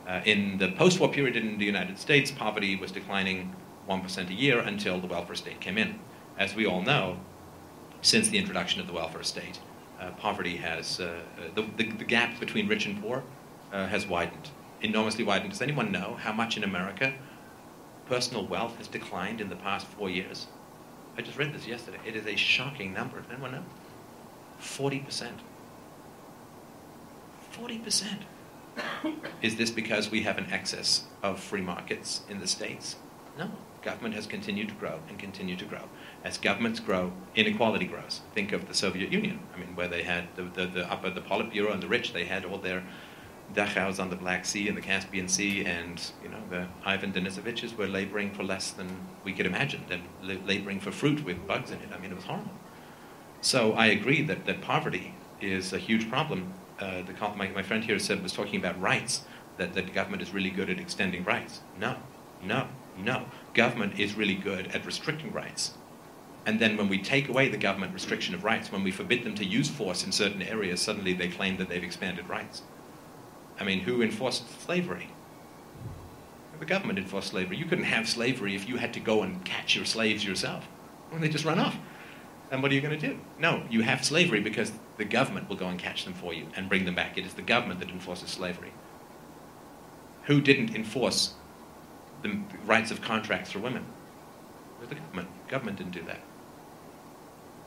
Uh, 0.07 0.21
in 0.25 0.57
the 0.57 0.71
post-war 0.71 1.09
period 1.09 1.35
in 1.35 1.57
the 1.57 1.65
United 1.65 1.97
States, 1.97 2.31
poverty 2.31 2.75
was 2.75 2.91
declining 2.91 3.55
1% 3.89 4.29
a 4.29 4.33
year 4.33 4.59
until 4.59 4.99
the 4.99 5.07
welfare 5.07 5.35
state 5.35 5.59
came 5.59 5.77
in. 5.77 5.99
As 6.37 6.55
we 6.55 6.65
all 6.65 6.81
know, 6.81 7.19
since 8.01 8.29
the 8.29 8.37
introduction 8.37 8.81
of 8.81 8.87
the 8.87 8.93
welfare 8.93 9.23
state, 9.23 9.59
uh, 9.99 10.11
poverty 10.11 10.57
has, 10.57 10.99
uh, 10.99 11.21
uh, 11.37 11.43
the, 11.53 11.61
the, 11.77 11.91
the, 11.91 12.03
gap 12.03 12.39
between 12.39 12.67
rich 12.67 12.87
and 12.87 12.99
poor 13.01 13.23
uh, 13.71 13.87
has 13.87 14.07
widened, 14.07 14.49
enormously 14.81 15.23
widened. 15.23 15.51
Does 15.51 15.61
anyone 15.61 15.91
know 15.91 16.17
how 16.19 16.33
much 16.33 16.57
in 16.57 16.63
America 16.63 17.13
personal 18.07 18.45
wealth 18.45 18.77
has 18.77 18.87
declined 18.87 19.39
in 19.39 19.49
the 19.49 19.55
past 19.55 19.85
four 19.85 20.09
years? 20.09 20.47
I 21.17 21.21
just 21.21 21.37
read 21.37 21.53
this 21.53 21.67
yesterday. 21.67 21.99
It 22.05 22.15
is 22.15 22.25
a 22.25 22.35
shocking 22.35 22.93
number. 22.93 23.19
Does 23.19 23.31
anyone 23.31 23.51
know? 23.51 23.63
40%. 24.61 25.31
40%. 27.53 28.05
Is 29.41 29.57
this 29.57 29.69
because 29.69 30.09
we 30.09 30.23
have 30.23 30.37
an 30.37 30.47
excess 30.51 31.03
of 31.21 31.39
free 31.39 31.61
markets 31.61 32.21
in 32.29 32.39
the 32.39 32.47
States? 32.47 32.95
No. 33.37 33.51
Government 33.81 34.15
has 34.15 34.27
continued 34.27 34.69
to 34.69 34.75
grow 34.75 34.99
and 35.09 35.17
continue 35.17 35.55
to 35.55 35.65
grow. 35.65 35.89
As 36.23 36.37
governments 36.37 36.79
grow, 36.79 37.11
inequality 37.35 37.85
grows. 37.85 38.21
Think 38.33 38.53
of 38.53 38.67
the 38.67 38.73
Soviet 38.73 39.11
Union. 39.11 39.39
I 39.55 39.59
mean, 39.59 39.75
where 39.75 39.87
they 39.87 40.03
had 40.03 40.27
the, 40.35 40.43
the, 40.43 40.67
the 40.67 40.91
upper, 40.91 41.09
the 41.09 41.21
Politburo 41.21 41.73
and 41.73 41.81
the 41.81 41.87
rich, 41.87 42.13
they 42.13 42.25
had 42.25 42.45
all 42.45 42.59
their 42.59 42.83
dachas 43.53 43.99
on 43.99 44.09
the 44.09 44.15
Black 44.15 44.45
Sea 44.45 44.67
and 44.67 44.77
the 44.77 44.81
Caspian 44.81 45.27
Sea, 45.27 45.65
and 45.65 46.01
you 46.23 46.29
know 46.29 46.41
the 46.49 46.67
Ivan 46.85 47.11
Denisoviches 47.11 47.75
were 47.75 47.87
laboring 47.87 48.31
for 48.31 48.43
less 48.43 48.71
than 48.71 48.87
we 49.23 49.33
could 49.33 49.45
imagine, 49.45 49.83
and 49.89 50.47
laboring 50.47 50.79
for 50.79 50.91
fruit 50.91 51.23
with 51.23 51.45
bugs 51.47 51.71
in 51.71 51.77
it. 51.79 51.89
I 51.93 51.99
mean, 51.99 52.11
it 52.11 52.15
was 52.15 52.25
horrible. 52.25 52.51
So 53.41 53.73
I 53.73 53.87
agree 53.87 54.21
that, 54.23 54.45
that 54.45 54.61
poverty 54.61 55.15
is 55.41 55.73
a 55.73 55.79
huge 55.79 56.09
problem. 56.09 56.53
Uh, 56.79 57.01
the, 57.01 57.13
my, 57.35 57.47
my 57.49 57.63
friend 57.63 57.83
here 57.83 57.97
said 57.99 58.21
was 58.21 58.33
talking 58.33 58.59
about 58.59 58.79
rights, 58.79 59.23
that, 59.57 59.73
that 59.73 59.85
the 59.85 59.91
government 59.91 60.21
is 60.21 60.31
really 60.31 60.51
good 60.51 60.69
at 60.69 60.79
extending 60.79 61.23
rights. 61.23 61.61
No, 61.79 61.97
no, 62.43 62.67
no. 62.97 63.25
Government 63.53 63.99
is 63.99 64.15
really 64.15 64.35
good 64.35 64.67
at 64.67 64.85
restricting 64.85 65.31
rights. 65.31 65.73
And 66.45 66.59
then 66.59 66.77
when 66.77 66.87
we 66.87 66.99
take 66.99 67.29
away 67.29 67.49
the 67.49 67.57
government 67.57 67.93
restriction 67.93 68.33
of 68.33 68.43
rights, 68.43 68.71
when 68.71 68.83
we 68.83 68.91
forbid 68.91 69.23
them 69.23 69.35
to 69.35 69.45
use 69.45 69.69
force 69.69 70.03
in 70.03 70.11
certain 70.11 70.41
areas, 70.41 70.81
suddenly 70.81 71.13
they 71.13 71.27
claim 71.27 71.57
that 71.57 71.69
they've 71.69 71.83
expanded 71.83 72.27
rights. 72.29 72.63
I 73.61 73.63
mean, 73.63 73.81
who 73.81 74.01
enforced 74.01 74.59
slavery? 74.63 75.07
The 76.59 76.65
government 76.65 76.97
enforced 76.97 77.29
slavery. 77.29 77.57
You 77.57 77.65
couldn't 77.65 77.83
have 77.83 78.09
slavery 78.09 78.55
if 78.55 78.67
you 78.67 78.77
had 78.77 78.91
to 78.95 78.99
go 78.99 79.21
and 79.21 79.45
catch 79.45 79.75
your 79.75 79.85
slaves 79.85 80.25
yourself. 80.25 80.67
They 81.13 81.29
just 81.29 81.45
run 81.45 81.59
off. 81.59 81.77
And 82.49 82.63
what 82.63 82.71
are 82.71 82.75
you 82.75 82.81
going 82.81 82.99
to 82.99 83.07
do? 83.07 83.19
No, 83.37 83.63
you 83.69 83.81
have 83.81 84.03
slavery 84.03 84.39
because 84.39 84.71
the 84.97 85.05
government 85.05 85.47
will 85.47 85.57
go 85.57 85.67
and 85.67 85.77
catch 85.77 86.05
them 86.05 86.13
for 86.13 86.33
you 86.33 86.47
and 86.55 86.69
bring 86.69 86.85
them 86.85 86.95
back. 86.95 87.19
It 87.19 87.25
is 87.25 87.35
the 87.35 87.43
government 87.43 87.79
that 87.81 87.89
enforces 87.89 88.31
slavery. 88.31 88.73
Who 90.23 90.41
didn't 90.41 90.75
enforce 90.75 91.35
the 92.23 92.39
rights 92.65 92.89
of 92.89 93.01
contracts 93.01 93.51
for 93.51 93.59
women? 93.59 93.85
The 94.89 94.95
government. 94.95 95.29
The 95.45 95.51
government 95.51 95.77
didn't 95.77 95.93
do 95.93 96.03
that. 96.07 96.19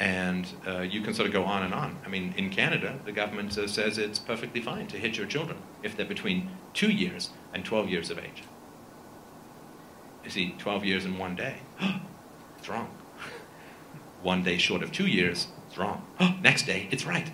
And 0.01 0.47
uh, 0.67 0.81
you 0.81 1.03
can 1.03 1.15
sort 1.15 1.29
of 1.29 1.33
go 1.33 1.45
on 1.45 1.63
and 1.63 1.73
on. 1.73 1.99
I 2.05 2.09
mean, 2.09 2.35
in 2.37 2.51
Canada, 2.51 2.99
the 3.05 3.13
government 3.13 3.53
says 3.53 3.99
it's 3.99 4.19
perfectly 4.19 4.61
fine 4.61 4.89
to 4.89 4.99
hit 4.99 5.17
your 5.17 5.27
children 5.27 5.59
if 5.83 5.97
they're 5.97 6.07
between 6.07 6.51
two 6.73 6.91
years 6.91 7.31
and 7.53 7.65
12 7.65 7.89
years 7.89 8.11
of 8.11 8.19
age. 8.19 8.43
You 10.25 10.31
see, 10.31 10.55
12 10.59 10.85
years 10.85 11.05
in 11.05 11.19
one 11.19 11.37
day. 11.37 11.59
it's 12.59 12.69
wrong. 12.69 12.91
one 14.23 14.43
day 14.43 14.59
short 14.59 14.83
of 14.83 14.91
two 14.91 15.07
years, 15.07 15.49
it's 15.69 15.79
wrong. 15.79 16.05
Next 16.43 16.67
day, 16.67 16.89
it's 16.91 17.07
right. 17.07 17.31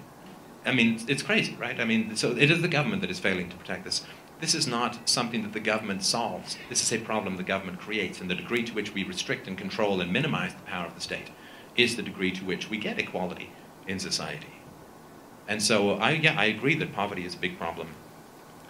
I 0.66 0.73
mean, 0.73 1.01
it's 1.09 1.23
crazy, 1.23 1.57
right? 1.59 1.81
I 1.81 1.87
mean, 1.87 2.14
so 2.16 2.33
it 2.37 2.51
is 2.51 2.61
the 2.61 2.68
government 2.68 3.01
that 3.01 3.11
is 3.11 3.18
failing 3.18 3.49
to 3.49 3.57
protect 3.57 3.85
this. 3.85 4.05
This 4.40 4.55
is 4.55 4.66
not 4.66 5.09
something 5.09 5.42
that 5.42 5.53
the 5.55 5.61
government 5.61 6.03
solves. 6.03 6.59
This 6.68 6.83
is 6.83 6.92
a 6.92 6.99
problem 6.99 7.37
the 7.37 7.42
government 7.42 7.79
creates, 7.79 8.20
and 8.20 8.29
the 8.29 8.35
degree 8.35 8.62
to 8.64 8.73
which 8.75 8.92
we 8.92 9.03
restrict 9.03 9.46
and 9.46 9.57
control 9.57 10.01
and 10.01 10.12
minimize 10.12 10.55
the 10.55 10.62
power 10.62 10.87
of 10.87 10.94
the 10.94 11.01
state 11.01 11.31
is 11.83 11.97
the 11.97 12.03
degree 12.03 12.33
to 12.33 12.45
which 12.45 12.71
we 12.71 12.79
get 12.79 12.99
equality 12.99 13.51
in 13.87 13.99
society. 13.99 14.55
And 15.49 15.62
so, 15.62 15.93
I, 15.93 16.12
yeah, 16.12 16.38
I 16.38 16.45
agree 16.45 16.75
that 16.77 16.93
poverty 16.93 17.25
is 17.25 17.35
a 17.35 17.38
big 17.38 17.59
problem. 17.59 17.88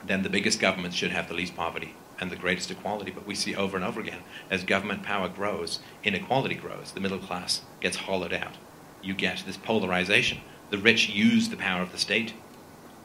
Then 0.05 0.23
the 0.23 0.31
biggest 0.31 0.61
governments 0.61 0.97
should 0.97 1.11
have 1.11 1.29
the 1.29 1.35
least 1.35 1.55
poverty 1.55 1.95
and 2.19 2.31
the 2.31 2.37
greatest 2.37 2.71
equality. 2.71 3.11
But 3.11 3.27
we 3.27 3.35
see 3.35 3.55
over 3.55 3.77
and 3.77 3.85
over 3.85 4.01
again, 4.01 4.21
as 4.51 4.65
government 4.65 5.03
power 5.03 5.29
grows, 5.29 5.81
inequality 6.05 6.55
grows, 6.55 6.93
the 6.93 7.01
middle 7.01 7.19
class 7.19 7.63
gets 7.81 7.97
hollowed 7.97 8.33
out. 8.33 8.55
You 9.03 9.15
get 9.15 9.45
this 9.47 9.57
polarization. 9.57 10.41
The 10.71 10.79
rich 10.79 11.09
use 11.09 11.49
the 11.49 11.57
power 11.57 11.83
of 11.83 11.93
the 11.93 11.99
state 11.99 12.35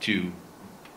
to 0.01 0.31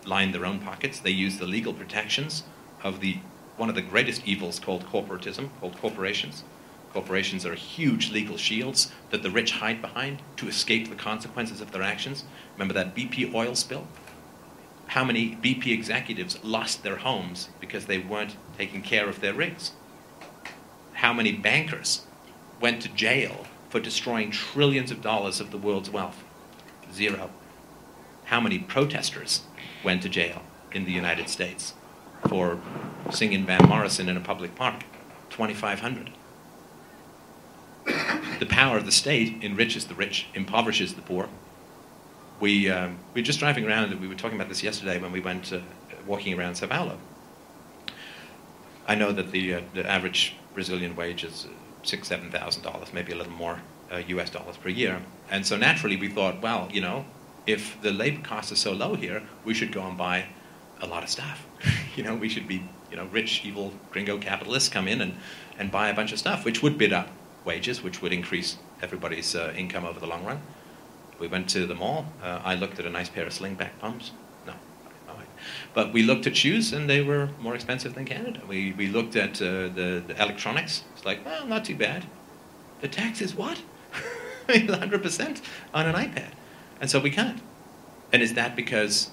line 0.05 0.33
their 0.33 0.47
own 0.47 0.59
pockets. 0.59 1.01
They 1.01 1.11
use 1.11 1.39
the 1.39 1.47
legal 1.47 1.73
protections 1.73 2.45
of 2.83 3.01
the 3.01 3.19
one 3.57 3.69
of 3.69 3.75
the 3.75 3.83
greatest 3.83 4.23
evils 4.25 4.61
called 4.61 4.87
corporatism, 4.87 5.51
called 5.59 5.77
corporations, 5.79 6.45
Corporations 6.93 7.45
are 7.45 7.55
huge 7.55 8.11
legal 8.11 8.37
shields 8.37 8.93
that 9.11 9.23
the 9.23 9.31
rich 9.31 9.53
hide 9.53 9.83
behind 9.83 10.23
to 10.37 10.49
escape 10.49 10.89
the 10.89 10.95
consequences 10.95 11.61
of 11.61 11.73
their 11.73 11.83
actions. 11.83 12.25
Remember 12.55 12.75
that 12.75 12.95
BP 12.95 13.35
oil 13.35 13.55
spill? 13.55 13.87
How 14.89 15.05
many 15.05 15.37
BP 15.37 15.67
executives 15.73 16.43
lost 16.43 16.83
their 16.83 16.97
homes 16.97 17.51
because 17.61 17.87
they 17.87 17.99
weren't 17.99 18.37
taking 18.57 18.83
care 18.83 19.09
of 19.09 19.21
their 19.21 19.35
rigs? 19.35 19.73
How 20.95 21.13
many 21.13 21.33
bankers 21.33 22.07
went 22.61 22.83
to 22.83 22.89
jail 22.89 23.47
for 23.69 23.81
destroying 23.81 24.31
trillions 24.31 24.91
of 24.91 25.03
dollars 25.03 25.41
of 25.41 25.51
the 25.51 25.59
world's 25.59 25.91
wealth 25.91 26.25
Zero. 26.93 27.31
How 28.25 28.41
many 28.41 28.59
protesters 28.59 29.43
went 29.85 30.03
to 30.03 30.09
jail 30.09 30.43
in 30.73 30.85
the 30.85 30.93
United 30.93 31.29
States 31.29 31.75
for 32.29 32.59
singing 33.11 33.45
Van 33.45 33.69
Morrison 33.69 34.09
in 34.09 34.17
a 34.17 34.21
public 34.21 34.55
park? 34.55 34.85
2,500. 35.31 36.11
The 38.39 38.47
power 38.47 38.77
of 38.77 38.87
the 38.87 38.93
state 38.93 39.43
enriches 39.43 39.87
the 39.87 39.95
rich, 39.95 40.27
impoverishes 40.35 40.95
the 40.95 41.03
poor. 41.03 41.29
We, 42.41 42.71
um, 42.71 42.99
we 43.15 43.21
were 43.21 43.27
just 43.27 43.41
driving 43.41 43.67
around, 43.67 43.91
and 43.91 44.01
we 44.01 44.09
were 44.09 44.15
talking 44.15 44.37
about 44.37 44.49
this 44.49 44.63
yesterday 44.63 44.99
when 44.99 45.13
we 45.13 45.21
went 45.21 45.53
uh, 45.53 45.61
walking 46.07 46.39
around 46.39 46.55
Sao 46.55 46.69
Paulo. 46.69 46.99
I 48.87 48.95
know 48.95 49.13
that 49.13 49.33
the, 49.33 49.55
uh, 49.55 49.61
the 49.75 49.89
average 49.89 50.35
Brazilian 50.55 50.95
wage 50.95 51.25
is 51.25 51.47
uh, 51.47 51.55
six, 51.83 52.09
seven 52.09 52.31
thousand 52.31 52.63
dollars, 52.63 52.93
maybe 52.93 53.13
a 53.13 53.17
little 53.17 53.33
more 53.33 53.61
uh, 53.93 54.03
U.S. 54.09 54.31
dollars 54.31 54.57
per 54.57 54.69
year. 54.69 55.03
And 55.31 55.45
so 55.45 55.57
naturally, 55.57 55.97
we 55.97 56.09
thought, 56.09 56.41
well, 56.41 56.69
you 56.73 56.81
know, 56.81 57.05
if 57.47 57.81
the 57.83 57.91
labor 57.91 58.23
cost 58.23 58.53
is 58.53 58.59
so 58.59 58.73
low 58.73 58.95
here, 58.95 59.23
we 59.45 59.55
should 59.55 59.73
go 59.73 59.83
and 59.83 59.97
buy 59.97 60.27
a 60.81 60.87
lot 60.87 61.03
of 61.03 61.09
stuff. 61.09 61.47
you 61.97 62.03
know, 62.05 62.15
we 62.15 62.29
should 62.29 62.47
be, 62.47 62.63
you 62.91 62.97
know, 62.97 63.07
rich, 63.07 63.45
evil 63.45 63.73
gringo 63.91 64.19
capitalists 64.19 64.69
come 64.69 64.87
in 64.87 65.01
and, 65.01 65.17
and 65.59 65.71
buy 65.71 65.89
a 65.89 65.95
bunch 65.95 66.13
of 66.13 66.19
stuff, 66.19 66.45
which 66.45 66.63
would 66.63 66.79
bid 66.79 66.93
up 66.93 67.09
wages, 67.49 67.83
which 67.83 68.01
would 68.03 68.13
increase 68.13 68.51
everybody's 68.83 69.35
uh, 69.35 69.53
income 69.63 69.85
over 69.91 69.99
the 69.99 70.07
long 70.07 70.23
run. 70.25 70.41
We 71.19 71.29
went 71.35 71.47
to 71.57 71.67
the 71.67 71.75
mall. 71.83 72.07
Uh, 72.23 72.41
I 72.45 72.55
looked 72.55 72.79
at 72.79 72.87
a 72.87 72.91
nice 72.99 73.09
pair 73.09 73.27
of 73.27 73.33
slingback 73.33 73.73
pumps. 73.81 74.13
No. 74.47 74.55
But 75.75 75.93
we 75.93 76.03
looked 76.03 76.27
at 76.27 76.37
shoes, 76.37 76.73
and 76.73 76.89
they 76.93 77.01
were 77.11 77.31
more 77.41 77.55
expensive 77.55 77.95
than 77.95 78.05
Canada. 78.05 78.41
We, 78.47 78.73
we 78.73 78.87
looked 78.89 79.17
at 79.17 79.41
uh, 79.41 79.69
the, 79.79 80.03
the 80.07 80.15
electronics. 80.23 80.85
It's 80.95 81.05
like, 81.05 81.25
well, 81.25 81.47
not 81.47 81.65
too 81.65 81.77
bad. 81.77 82.05
The 82.81 82.89
tax 82.89 83.21
is 83.21 83.35
what? 83.35 83.59
100% 84.49 85.43
on 85.75 85.87
an 85.87 85.95
iPad. 85.95 86.33
And 86.81 86.91
so 86.91 87.01
we 87.01 87.11
can't. 87.11 87.41
And 88.13 88.23
is 88.23 88.35
that 88.35 88.57
because 88.57 89.11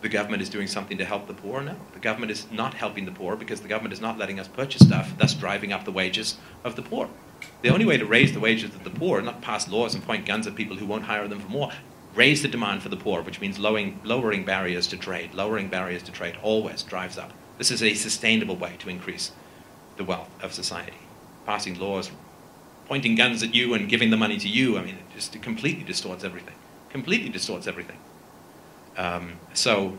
the 0.00 0.08
government 0.08 0.42
is 0.42 0.48
doing 0.48 0.66
something 0.66 0.98
to 0.98 1.04
help 1.04 1.26
the 1.26 1.34
poor? 1.34 1.60
No. 1.60 1.76
The 1.92 1.98
government 1.98 2.32
is 2.32 2.46
not 2.50 2.74
helping 2.74 3.04
the 3.04 3.12
poor 3.12 3.36
because 3.36 3.60
the 3.60 3.68
government 3.68 3.92
is 3.92 4.00
not 4.00 4.18
letting 4.18 4.40
us 4.40 4.48
purchase 4.48 4.86
stuff, 4.86 5.12
thus 5.18 5.34
driving 5.34 5.72
up 5.72 5.84
the 5.84 5.92
wages 5.92 6.38
of 6.64 6.76
the 6.76 6.82
poor. 6.82 7.08
The 7.62 7.68
only 7.68 7.84
way 7.84 7.98
to 7.98 8.06
raise 8.06 8.32
the 8.32 8.40
wages 8.40 8.74
of 8.74 8.84
the 8.84 8.90
poor, 8.90 9.20
not 9.20 9.42
pass 9.42 9.68
laws 9.68 9.94
and 9.94 10.04
point 10.04 10.26
guns 10.26 10.46
at 10.46 10.54
people 10.54 10.76
who 10.76 10.86
won't 10.86 11.04
hire 11.04 11.28
them 11.28 11.40
for 11.40 11.48
more, 11.48 11.70
raise 12.14 12.42
the 12.42 12.48
demand 12.48 12.82
for 12.82 12.88
the 12.88 12.96
poor, 12.96 13.22
which 13.22 13.40
means 13.40 13.58
lowering, 13.58 14.00
lowering 14.02 14.44
barriers 14.44 14.86
to 14.88 14.96
trade. 14.96 15.34
Lowering 15.34 15.68
barriers 15.68 16.02
to 16.04 16.12
trade 16.12 16.36
always 16.42 16.82
drives 16.82 17.18
up. 17.18 17.32
This 17.58 17.70
is 17.70 17.82
a 17.82 17.94
sustainable 17.94 18.56
way 18.56 18.76
to 18.78 18.88
increase 18.88 19.32
the 19.96 20.04
wealth 20.04 20.30
of 20.42 20.54
society. 20.54 20.96
Passing 21.44 21.78
laws, 21.78 22.10
pointing 22.86 23.14
guns 23.14 23.42
at 23.42 23.54
you 23.54 23.74
and 23.74 23.88
giving 23.88 24.10
the 24.10 24.16
money 24.16 24.38
to 24.38 24.48
you, 24.48 24.78
I 24.78 24.82
mean, 24.82 24.94
it 24.94 25.14
just 25.14 25.40
completely 25.42 25.84
distorts 25.84 26.24
everything. 26.24 26.54
Completely 26.88 27.28
distorts 27.28 27.66
everything. 27.66 27.98
Um, 28.96 29.38
so, 29.54 29.98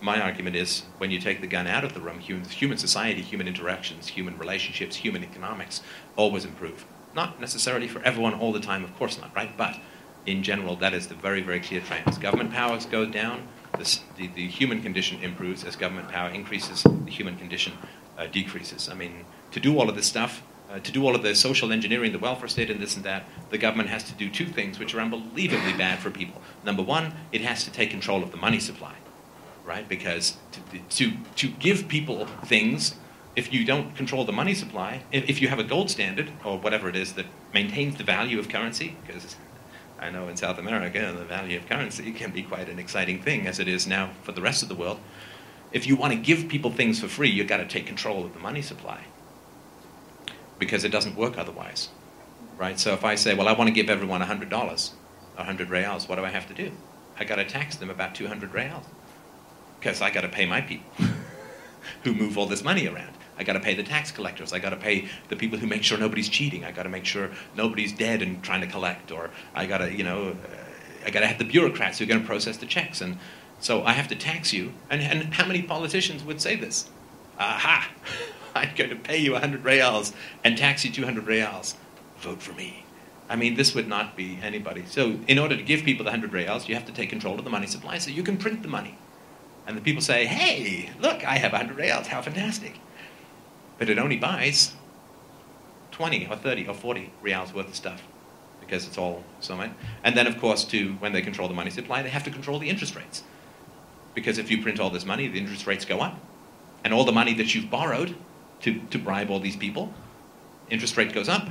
my 0.00 0.20
argument 0.20 0.56
is 0.56 0.84
when 0.98 1.10
you 1.10 1.20
take 1.20 1.40
the 1.40 1.46
gun 1.46 1.66
out 1.66 1.84
of 1.84 1.92
the 1.92 2.00
room, 2.00 2.20
human, 2.20 2.48
human 2.48 2.78
society, 2.78 3.20
human 3.20 3.46
interactions, 3.46 4.08
human 4.08 4.38
relationships, 4.38 4.96
human 4.96 5.22
economics 5.22 5.82
always 6.16 6.44
improve. 6.44 6.86
Not 7.14 7.40
necessarily 7.40 7.86
for 7.86 8.02
everyone 8.02 8.34
all 8.34 8.52
the 8.52 8.60
time, 8.60 8.82
of 8.82 8.96
course 8.96 9.20
not, 9.20 9.34
right? 9.36 9.54
But 9.56 9.78
in 10.26 10.42
general, 10.42 10.76
that 10.76 10.94
is 10.94 11.08
the 11.08 11.14
very, 11.14 11.42
very 11.42 11.60
clear 11.60 11.80
trend. 11.80 12.08
As 12.08 12.18
government 12.18 12.52
powers 12.52 12.86
go 12.86 13.04
down, 13.04 13.48
the, 13.78 14.00
the 14.16 14.46
human 14.46 14.82
condition 14.82 15.22
improves. 15.22 15.64
As 15.64 15.76
government 15.76 16.08
power 16.08 16.30
increases, 16.30 16.82
the 16.82 17.10
human 17.10 17.36
condition 17.36 17.72
uh, 18.18 18.26
decreases. 18.26 18.88
I 18.88 18.94
mean, 18.94 19.24
to 19.52 19.60
do 19.60 19.78
all 19.78 19.88
of 19.88 19.96
this 19.96 20.06
stuff, 20.06 20.42
uh, 20.70 20.78
to 20.80 20.92
do 20.92 21.04
all 21.04 21.14
of 21.14 21.22
the 21.22 21.34
social 21.34 21.72
engineering, 21.72 22.12
the 22.12 22.18
welfare 22.18 22.48
state, 22.48 22.70
and 22.70 22.80
this 22.80 22.96
and 22.96 23.04
that, 23.04 23.24
the 23.50 23.58
government 23.58 23.88
has 23.88 24.04
to 24.04 24.12
do 24.14 24.30
two 24.30 24.46
things 24.46 24.78
which 24.78 24.94
are 24.94 25.00
unbelievably 25.00 25.72
bad 25.72 25.98
for 25.98 26.10
people. 26.10 26.40
Number 26.64 26.82
one, 26.82 27.12
it 27.32 27.40
has 27.40 27.64
to 27.64 27.72
take 27.72 27.90
control 27.90 28.22
of 28.22 28.30
the 28.30 28.36
money 28.36 28.60
supply, 28.60 28.94
right? 29.64 29.88
Because 29.88 30.36
to, 30.52 30.78
to, 30.78 31.12
to 31.36 31.48
give 31.48 31.88
people 31.88 32.26
things, 32.44 32.94
if 33.34 33.52
you 33.52 33.64
don't 33.64 33.96
control 33.96 34.24
the 34.24 34.32
money 34.32 34.54
supply, 34.54 35.02
if, 35.10 35.28
if 35.28 35.42
you 35.42 35.48
have 35.48 35.58
a 35.58 35.64
gold 35.64 35.90
standard, 35.90 36.30
or 36.44 36.58
whatever 36.58 36.88
it 36.88 36.96
is 36.96 37.14
that 37.14 37.26
maintains 37.52 37.96
the 37.96 38.04
value 38.04 38.38
of 38.38 38.48
currency, 38.48 38.96
because 39.04 39.36
I 39.98 40.10
know 40.10 40.28
in 40.28 40.36
South 40.36 40.58
America 40.58 41.12
the 41.16 41.24
value 41.24 41.58
of 41.58 41.68
currency 41.68 42.12
can 42.12 42.30
be 42.30 42.42
quite 42.42 42.68
an 42.68 42.78
exciting 42.78 43.22
thing, 43.22 43.48
as 43.48 43.58
it 43.58 43.66
is 43.66 43.86
now 43.86 44.10
for 44.22 44.32
the 44.32 44.40
rest 44.40 44.62
of 44.62 44.68
the 44.68 44.76
world. 44.76 45.00
If 45.72 45.86
you 45.86 45.96
want 45.96 46.12
to 46.12 46.18
give 46.18 46.48
people 46.48 46.70
things 46.70 47.00
for 47.00 47.08
free, 47.08 47.28
you've 47.28 47.46
got 47.48 47.58
to 47.58 47.66
take 47.66 47.86
control 47.86 48.24
of 48.24 48.34
the 48.34 48.40
money 48.40 48.62
supply 48.62 49.04
because 50.60 50.84
it 50.84 50.90
doesn't 50.90 51.16
work 51.16 51.36
otherwise, 51.36 51.88
right? 52.56 52.78
So 52.78 52.92
if 52.92 53.04
I 53.04 53.16
say, 53.16 53.34
well, 53.34 53.48
I 53.48 53.52
want 53.52 53.66
to 53.66 53.74
give 53.74 53.90
everyone 53.90 54.20
$100, 54.20 54.50
100 54.52 55.70
reals, 55.70 56.08
what 56.08 56.16
do 56.16 56.24
I 56.24 56.30
have 56.30 56.46
to 56.46 56.54
do? 56.54 56.70
I 57.18 57.24
got 57.24 57.36
to 57.36 57.44
tax 57.44 57.76
them 57.76 57.90
about 57.90 58.14
200 58.14 58.54
reals 58.54 58.84
because 59.80 60.00
I 60.00 60.10
got 60.10 60.20
to 60.20 60.28
pay 60.28 60.46
my 60.46 60.60
people 60.60 60.92
who 62.04 62.14
move 62.14 62.38
all 62.38 62.46
this 62.46 62.62
money 62.62 62.86
around. 62.86 63.16
I 63.38 63.42
got 63.42 63.54
to 63.54 63.60
pay 63.60 63.74
the 63.74 63.82
tax 63.82 64.12
collectors. 64.12 64.52
I 64.52 64.58
got 64.58 64.70
to 64.70 64.76
pay 64.76 65.08
the 65.30 65.36
people 65.36 65.58
who 65.58 65.66
make 65.66 65.82
sure 65.82 65.96
nobody's 65.96 66.28
cheating. 66.28 66.62
I 66.62 66.72
got 66.72 66.82
to 66.82 66.90
make 66.90 67.06
sure 67.06 67.30
nobody's 67.56 67.90
dead 67.90 68.20
and 68.20 68.42
trying 68.42 68.60
to 68.60 68.66
collect. 68.66 69.10
Or 69.10 69.30
I 69.54 69.64
got 69.64 69.78
to, 69.78 69.90
you 69.90 70.04
know, 70.04 70.30
uh, 70.30 71.06
I 71.06 71.10
got 71.10 71.20
to 71.20 71.26
have 71.26 71.38
the 71.38 71.46
bureaucrats 71.46 71.98
who 71.98 72.04
are 72.04 72.06
going 72.06 72.20
to 72.20 72.26
process 72.26 72.58
the 72.58 72.66
checks. 72.66 73.00
And 73.00 73.16
so 73.58 73.82
I 73.82 73.92
have 73.92 74.08
to 74.08 74.14
tax 74.14 74.52
you. 74.52 74.74
And, 74.90 75.00
and 75.00 75.32
how 75.32 75.46
many 75.46 75.62
politicians 75.62 76.22
would 76.22 76.42
say 76.42 76.54
this? 76.54 76.90
Aha! 77.38 77.90
I'm 78.54 78.74
going 78.74 78.90
to 78.90 78.96
pay 78.96 79.18
you 79.18 79.32
100 79.32 79.64
reals 79.64 80.12
and 80.44 80.56
tax 80.56 80.84
you 80.84 80.90
200 80.90 81.26
reals. 81.26 81.76
Vote 82.18 82.42
for 82.42 82.52
me. 82.52 82.84
I 83.28 83.36
mean, 83.36 83.54
this 83.54 83.74
would 83.74 83.86
not 83.86 84.16
be 84.16 84.38
anybody. 84.42 84.84
So, 84.86 85.20
in 85.28 85.38
order 85.38 85.56
to 85.56 85.62
give 85.62 85.84
people 85.84 86.04
the 86.04 86.10
100 86.10 86.32
reals, 86.32 86.68
you 86.68 86.74
have 86.74 86.86
to 86.86 86.92
take 86.92 87.10
control 87.10 87.38
of 87.38 87.44
the 87.44 87.50
money 87.50 87.68
supply 87.68 87.98
so 87.98 88.10
you 88.10 88.24
can 88.24 88.36
print 88.36 88.62
the 88.62 88.68
money. 88.68 88.98
And 89.66 89.76
the 89.76 89.80
people 89.80 90.02
say, 90.02 90.26
hey, 90.26 90.90
look, 91.00 91.24
I 91.24 91.38
have 91.38 91.52
100 91.52 91.76
reals. 91.76 92.08
How 92.08 92.20
fantastic. 92.22 92.80
But 93.78 93.88
it 93.88 93.98
only 93.98 94.16
buys 94.16 94.74
20 95.92 96.26
or 96.26 96.36
30 96.36 96.66
or 96.66 96.74
40 96.74 97.12
reals 97.22 97.54
worth 97.54 97.68
of 97.68 97.76
stuff 97.76 98.02
because 98.60 98.86
it's 98.86 98.98
all 98.98 99.22
so 99.38 99.56
much. 99.56 99.70
And 100.02 100.16
then, 100.16 100.26
of 100.26 100.38
course, 100.40 100.64
to 100.64 100.94
when 100.94 101.12
they 101.12 101.22
control 101.22 101.46
the 101.46 101.54
money 101.54 101.70
supply, 101.70 102.02
they 102.02 102.10
have 102.10 102.24
to 102.24 102.30
control 102.30 102.58
the 102.58 102.68
interest 102.68 102.96
rates. 102.96 103.22
Because 104.14 104.38
if 104.38 104.50
you 104.50 104.60
print 104.60 104.80
all 104.80 104.90
this 104.90 105.06
money, 105.06 105.28
the 105.28 105.38
interest 105.38 105.66
rates 105.66 105.84
go 105.84 106.00
up. 106.00 106.18
And 106.84 106.92
all 106.92 107.04
the 107.04 107.12
money 107.12 107.34
that 107.34 107.54
you've 107.54 107.70
borrowed 107.70 108.16
to, 108.62 108.80
to 108.90 108.98
bribe 108.98 109.30
all 109.30 109.40
these 109.40 109.56
people, 109.56 109.92
interest 110.68 110.96
rate 110.96 111.12
goes 111.12 111.28
up, 111.28 111.48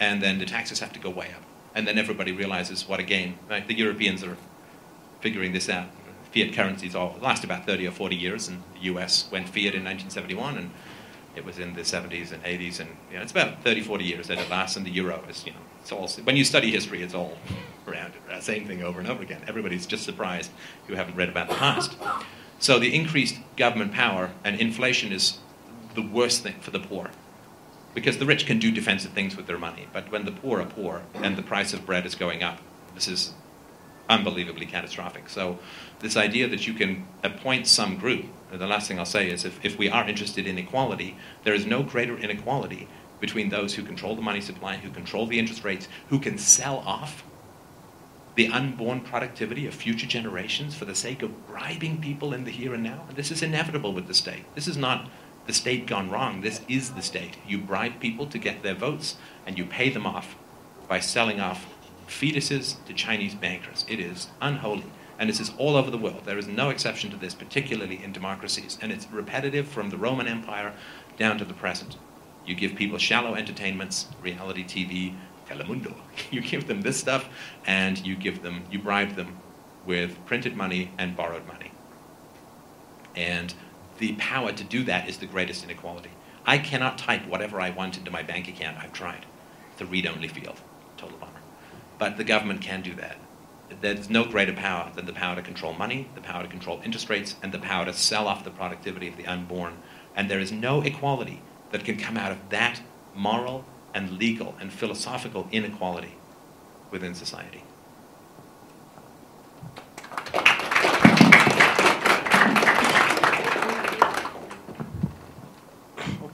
and 0.00 0.22
then 0.22 0.38
the 0.38 0.46
taxes 0.46 0.80
have 0.80 0.92
to 0.92 0.98
go 0.98 1.10
way 1.10 1.28
up. 1.34 1.42
And 1.74 1.86
then 1.86 1.98
everybody 1.98 2.32
realizes 2.32 2.88
what 2.88 3.00
a 3.00 3.02
game. 3.02 3.38
Right? 3.48 3.66
The 3.66 3.76
Europeans 3.76 4.24
are 4.24 4.36
figuring 5.20 5.52
this 5.52 5.68
out. 5.68 5.88
Fiat 6.32 6.52
currencies 6.52 6.94
all 6.94 7.16
last 7.20 7.44
about 7.44 7.66
30 7.66 7.86
or 7.86 7.90
40 7.90 8.16
years, 8.16 8.48
and 8.48 8.62
the 8.74 8.80
US 8.92 9.28
went 9.30 9.48
fiat 9.48 9.74
in 9.74 9.84
1971, 9.84 10.58
and 10.58 10.70
it 11.34 11.44
was 11.44 11.58
in 11.58 11.74
the 11.74 11.82
70s 11.82 12.32
and 12.32 12.42
80s, 12.42 12.80
and 12.80 12.90
you 13.10 13.16
know, 13.16 13.22
it's 13.22 13.32
about 13.32 13.62
30, 13.62 13.82
40 13.82 14.04
years 14.04 14.28
that 14.28 14.38
it 14.38 14.50
lasts, 14.50 14.76
and 14.76 14.84
the 14.84 14.90
euro 14.90 15.22
is, 15.28 15.44
you 15.46 15.52
know, 15.52 15.58
it's 15.80 15.92
all, 15.92 16.08
when 16.24 16.36
you 16.36 16.44
study 16.44 16.70
history, 16.70 17.02
it's 17.02 17.14
all 17.14 17.36
around 17.86 18.08
it, 18.14 18.22
right? 18.28 18.42
same 18.42 18.66
thing 18.66 18.82
over 18.82 18.98
and 18.98 19.08
over 19.08 19.22
again. 19.22 19.42
Everybody's 19.46 19.86
just 19.86 20.04
surprised 20.04 20.50
who 20.88 20.94
haven't 20.94 21.14
read 21.14 21.28
about 21.28 21.48
the 21.48 21.54
past. 21.54 21.96
So 22.58 22.78
the 22.78 22.94
increased 22.94 23.36
government 23.56 23.92
power 23.92 24.32
and 24.42 24.58
inflation 24.58 25.12
is 25.12 25.38
the 25.96 26.02
worst 26.02 26.42
thing 26.42 26.60
for 26.60 26.70
the 26.70 26.78
poor. 26.78 27.10
Because 27.94 28.18
the 28.18 28.26
rich 28.26 28.46
can 28.46 28.58
do 28.58 28.70
defensive 28.70 29.12
things 29.12 29.36
with 29.36 29.46
their 29.46 29.58
money, 29.58 29.88
but 29.92 30.12
when 30.12 30.26
the 30.26 30.32
poor 30.32 30.60
are 30.60 30.66
poor 30.66 31.02
and 31.14 31.36
the 31.36 31.42
price 31.42 31.72
of 31.72 31.86
bread 31.86 32.06
is 32.06 32.14
going 32.14 32.42
up, 32.42 32.60
this 32.94 33.08
is 33.08 33.32
unbelievably 34.08 34.66
catastrophic. 34.66 35.28
So, 35.28 35.58
this 36.00 36.16
idea 36.16 36.46
that 36.48 36.66
you 36.66 36.74
can 36.74 37.06
appoint 37.24 37.66
some 37.66 37.96
group, 37.96 38.26
the 38.52 38.66
last 38.66 38.86
thing 38.86 38.98
I'll 38.98 39.06
say 39.06 39.30
is 39.30 39.44
if, 39.44 39.64
if 39.64 39.78
we 39.78 39.88
are 39.88 40.06
interested 40.06 40.46
in 40.46 40.58
equality, 40.58 41.16
there 41.44 41.54
is 41.54 41.66
no 41.66 41.82
greater 41.82 42.16
inequality 42.16 42.86
between 43.18 43.48
those 43.48 43.74
who 43.74 43.82
control 43.82 44.14
the 44.14 44.22
money 44.22 44.42
supply, 44.42 44.76
who 44.76 44.90
control 44.90 45.26
the 45.26 45.38
interest 45.38 45.64
rates, 45.64 45.88
who 46.10 46.18
can 46.18 46.36
sell 46.36 46.78
off 46.78 47.24
the 48.34 48.48
unborn 48.48 49.00
productivity 49.00 49.66
of 49.66 49.74
future 49.74 50.06
generations 50.06 50.74
for 50.74 50.84
the 50.84 50.94
sake 50.94 51.22
of 51.22 51.46
bribing 51.46 52.00
people 52.00 52.34
in 52.34 52.44
the 52.44 52.50
here 52.50 52.74
and 52.74 52.82
now. 52.82 53.06
And 53.08 53.16
this 53.16 53.30
is 53.30 53.42
inevitable 53.42 53.94
with 53.94 54.06
the 54.06 54.14
state. 54.14 54.44
This 54.54 54.68
is 54.68 54.76
not 54.76 55.08
the 55.46 55.52
state 55.52 55.86
gone 55.86 56.10
wrong. 56.10 56.40
This 56.40 56.60
is 56.68 56.92
the 56.92 57.02
state. 57.02 57.36
You 57.46 57.58
bribe 57.58 58.00
people 58.00 58.26
to 58.26 58.38
get 58.38 58.62
their 58.62 58.74
votes, 58.74 59.16
and 59.46 59.56
you 59.56 59.64
pay 59.64 59.90
them 59.90 60.06
off 60.06 60.36
by 60.88 61.00
selling 61.00 61.40
off 61.40 61.66
fetuses 62.08 62.84
to 62.86 62.92
Chinese 62.92 63.34
bankers. 63.34 63.84
It 63.88 64.00
is 64.00 64.28
unholy. 64.40 64.86
And 65.18 65.30
this 65.30 65.40
is 65.40 65.52
all 65.56 65.76
over 65.76 65.90
the 65.90 65.98
world. 65.98 66.22
There 66.24 66.38
is 66.38 66.46
no 66.46 66.68
exception 66.68 67.10
to 67.10 67.16
this, 67.16 67.34
particularly 67.34 68.02
in 68.02 68.12
democracies. 68.12 68.78
And 68.82 68.92
it's 68.92 69.10
repetitive 69.10 69.66
from 69.66 69.90
the 69.90 69.96
Roman 69.96 70.28
Empire 70.28 70.74
down 71.16 71.38
to 71.38 71.44
the 71.44 71.54
present. 71.54 71.96
You 72.44 72.54
give 72.54 72.74
people 72.74 72.98
shallow 72.98 73.34
entertainments, 73.34 74.06
reality 74.22 74.64
TV, 74.64 75.14
Telemundo. 75.48 75.94
You 76.30 76.40
give 76.40 76.66
them 76.66 76.82
this 76.82 76.98
stuff, 76.98 77.28
and 77.66 78.04
you 78.04 78.16
give 78.16 78.42
them, 78.42 78.64
you 78.70 78.78
bribe 78.78 79.14
them 79.16 79.38
with 79.86 80.24
printed 80.26 80.56
money 80.56 80.90
and 80.98 81.16
borrowed 81.16 81.46
money. 81.46 81.70
And 83.14 83.54
the 83.98 84.12
power 84.14 84.52
to 84.52 84.64
do 84.64 84.84
that 84.84 85.08
is 85.08 85.18
the 85.18 85.26
greatest 85.26 85.64
inequality. 85.64 86.10
I 86.44 86.58
cannot 86.58 86.98
type 86.98 87.26
whatever 87.26 87.60
I 87.60 87.70
want 87.70 87.98
into 87.98 88.10
my 88.10 88.22
bank 88.22 88.48
account. 88.48 88.78
I've 88.78 88.92
tried. 88.92 89.26
A 89.80 89.84
read-only 89.84 90.28
field. 90.28 90.60
Total 90.96 91.18
bummer. 91.18 91.40
But 91.98 92.16
the 92.16 92.24
government 92.24 92.62
can 92.62 92.82
do 92.82 92.94
that. 92.94 93.16
there's 93.80 94.08
no 94.08 94.24
greater 94.24 94.52
power 94.52 94.90
than 94.94 95.06
the 95.06 95.12
power 95.12 95.34
to 95.34 95.42
control 95.42 95.74
money, 95.74 96.08
the 96.14 96.20
power 96.20 96.42
to 96.42 96.48
control 96.48 96.80
interest 96.84 97.10
rates, 97.10 97.34
and 97.42 97.52
the 97.52 97.58
power 97.58 97.84
to 97.84 97.92
sell 97.92 98.28
off 98.28 98.44
the 98.44 98.50
productivity 98.50 99.08
of 99.08 99.16
the 99.16 99.26
unborn. 99.26 99.78
And 100.14 100.30
there 100.30 100.38
is 100.38 100.52
no 100.52 100.82
equality 100.82 101.42
that 101.72 101.84
can 101.84 101.96
come 101.98 102.16
out 102.16 102.32
of 102.32 102.48
that 102.50 102.80
moral 103.14 103.64
and 103.92 104.18
legal 104.18 104.54
and 104.60 104.72
philosophical 104.72 105.48
inequality 105.50 106.14
within 106.90 107.14
society. 107.14 107.64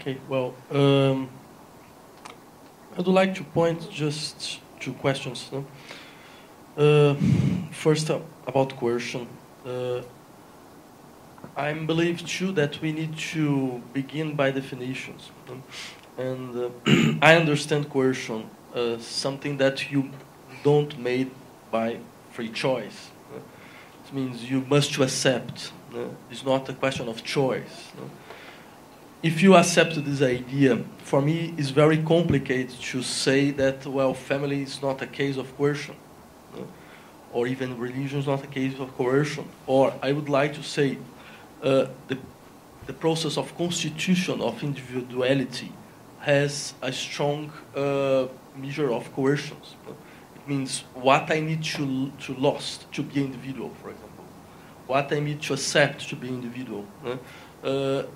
Okay, 0.03 0.19
well, 0.29 0.53
um, 0.73 1.29
I 2.95 2.97
would 2.97 3.07
like 3.07 3.37
to 3.37 3.45
point 3.45 3.89
just 3.89 4.59
two 4.81 4.95
questions. 4.95 5.49
No? 5.53 5.65
Uh, 6.77 7.15
first, 7.71 8.11
uh, 8.11 8.19
about 8.49 8.77
coercion. 8.77 9.29
Uh, 9.65 10.01
I 11.57 11.73
believe 11.75 12.27
too 12.27 12.51
that 12.51 12.81
we 12.83 12.91
need 12.91 13.17
to 13.33 13.81
begin 13.93 14.35
by 14.35 14.51
definitions. 14.51 15.31
No? 15.47 15.63
And 16.19 16.57
uh, 16.57 17.19
I 17.23 17.37
understand 17.37 17.89
coercion 17.89 18.51
uh, 18.75 18.99
something 18.99 19.57
that 19.59 19.93
you 19.93 20.11
don't 20.65 20.99
made 20.99 21.31
by 21.71 21.99
free 22.33 22.49
choice. 22.49 23.11
No? 23.31 23.41
It 24.05 24.13
means 24.13 24.51
you 24.51 24.63
must 24.63 24.99
accept. 24.99 25.71
It's 26.29 26.45
not 26.45 26.69
a 26.69 26.73
question 26.73 27.09
of 27.09 27.23
choice. 27.23 27.93
If 29.23 29.41
you 29.41 29.55
accept 29.55 30.05
this 30.05 30.21
idea, 30.21 30.83
for 30.99 31.23
me, 31.23 31.55
it's 31.57 31.71
very 31.71 31.99
complicated 31.99 32.71
to 32.91 33.03
say 33.03 33.53
that, 33.53 33.87
well, 33.87 34.15
family 34.15 34.63
is 34.63 34.83
not 34.83 35.01
a 35.01 35.07
case 35.07 35.37
of 35.37 35.57
coercion, 35.57 35.95
no? 36.57 36.67
or 37.33 37.47
even 37.47 37.79
religion 37.79 38.19
is 38.19 38.27
not 38.27 38.43
a 38.43 38.49
case 38.49 38.81
of 38.81 38.93
coercion. 38.97 39.45
Or 39.69 39.95
I 40.03 40.11
would 40.11 40.29
like 40.29 40.55
to 40.55 40.63
say 40.65 40.99
uh, 41.63 41.87
the, 42.09 42.19
the 42.87 42.93
process 42.93 43.39
of 43.39 43.57
constitution 43.57 44.41
of 44.41 44.61
individuality 44.61 45.73
has 46.19 46.75
a 46.83 46.93
strong 46.93 47.53
uh, 47.77 48.27
measure 48.57 48.93
of 48.93 49.13
coercion. 49.15 49.57
It 50.35 50.49
means 50.49 50.83
what 50.95 51.31
I 51.31 51.39
need 51.39 51.63
to, 51.63 52.11
to 52.11 52.35
lost 52.35 52.91
to 52.95 53.05
be 53.05 53.23
individual, 53.23 53.71
for 53.81 53.91
example. 53.91 54.25
What 54.89 55.13
I 55.13 55.21
need 55.21 55.43
to 55.43 55.53
accept 55.53 56.09
to 56.09 56.17
be 56.17 56.27
individual. 56.27 56.85
No? 57.05 57.19
Uh, 57.63 58.07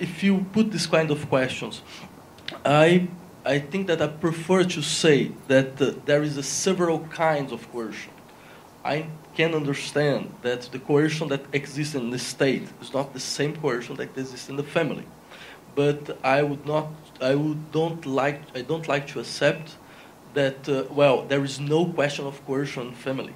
if 0.00 0.22
you 0.22 0.46
put 0.52 0.72
this 0.72 0.86
kind 0.86 1.10
of 1.10 1.28
questions, 1.28 1.82
I 2.64 3.08
I 3.44 3.58
think 3.58 3.86
that 3.86 4.02
I 4.02 4.08
prefer 4.08 4.64
to 4.64 4.82
say 4.82 5.32
that 5.48 5.80
uh, 5.80 5.92
there 6.04 6.22
is 6.22 6.44
several 6.46 7.00
kinds 7.08 7.52
of 7.52 7.70
coercion. 7.72 8.12
I 8.84 9.06
can 9.34 9.54
understand 9.54 10.34
that 10.42 10.62
the 10.72 10.78
coercion 10.78 11.28
that 11.28 11.42
exists 11.52 11.94
in 11.94 12.10
the 12.10 12.18
state 12.18 12.68
is 12.82 12.92
not 12.92 13.14
the 13.14 13.20
same 13.20 13.56
coercion 13.56 13.96
that 13.96 14.16
exists 14.18 14.48
in 14.48 14.56
the 14.56 14.62
family, 14.62 15.06
but 15.74 16.18
I 16.22 16.42
would 16.42 16.66
not 16.66 16.88
I 17.20 17.34
would 17.34 17.72
don't 17.72 18.04
like 18.04 18.40
I 18.54 18.62
don't 18.62 18.88
like 18.88 19.06
to 19.08 19.20
accept 19.20 19.76
that 20.34 20.68
uh, 20.68 20.84
well 20.90 21.22
there 21.26 21.44
is 21.44 21.60
no 21.60 21.86
question 21.86 22.26
of 22.26 22.44
coercion 22.46 22.88
in 22.88 22.94
family. 22.94 23.34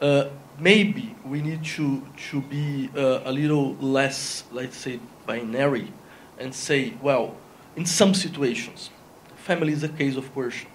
Uh, 0.00 0.28
maybe 0.60 1.14
we 1.24 1.40
need 1.40 1.64
to 1.64 2.02
to 2.30 2.40
be 2.42 2.90
uh, 2.96 3.22
a 3.24 3.32
little 3.32 3.74
less 3.80 4.44
let's 4.52 4.76
say 4.76 5.00
binary 5.28 5.92
and 6.40 6.54
say, 6.54 6.94
well, 7.02 7.36
in 7.76 7.84
some 7.86 8.14
situations, 8.14 8.90
family 9.36 9.72
is 9.72 9.84
a 9.84 9.88
case 9.88 10.16
of 10.16 10.24
coercion. 10.34 10.70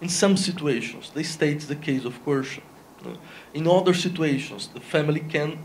In 0.00 0.08
some 0.08 0.36
situations, 0.36 1.10
the 1.10 1.24
state 1.24 1.58
is 1.58 1.68
the 1.68 1.80
case 1.88 2.04
of 2.04 2.14
coercion. 2.24 2.62
In 3.52 3.66
other 3.66 3.94
situations, 3.94 4.68
the 4.72 4.80
family 4.80 5.20
can, 5.20 5.58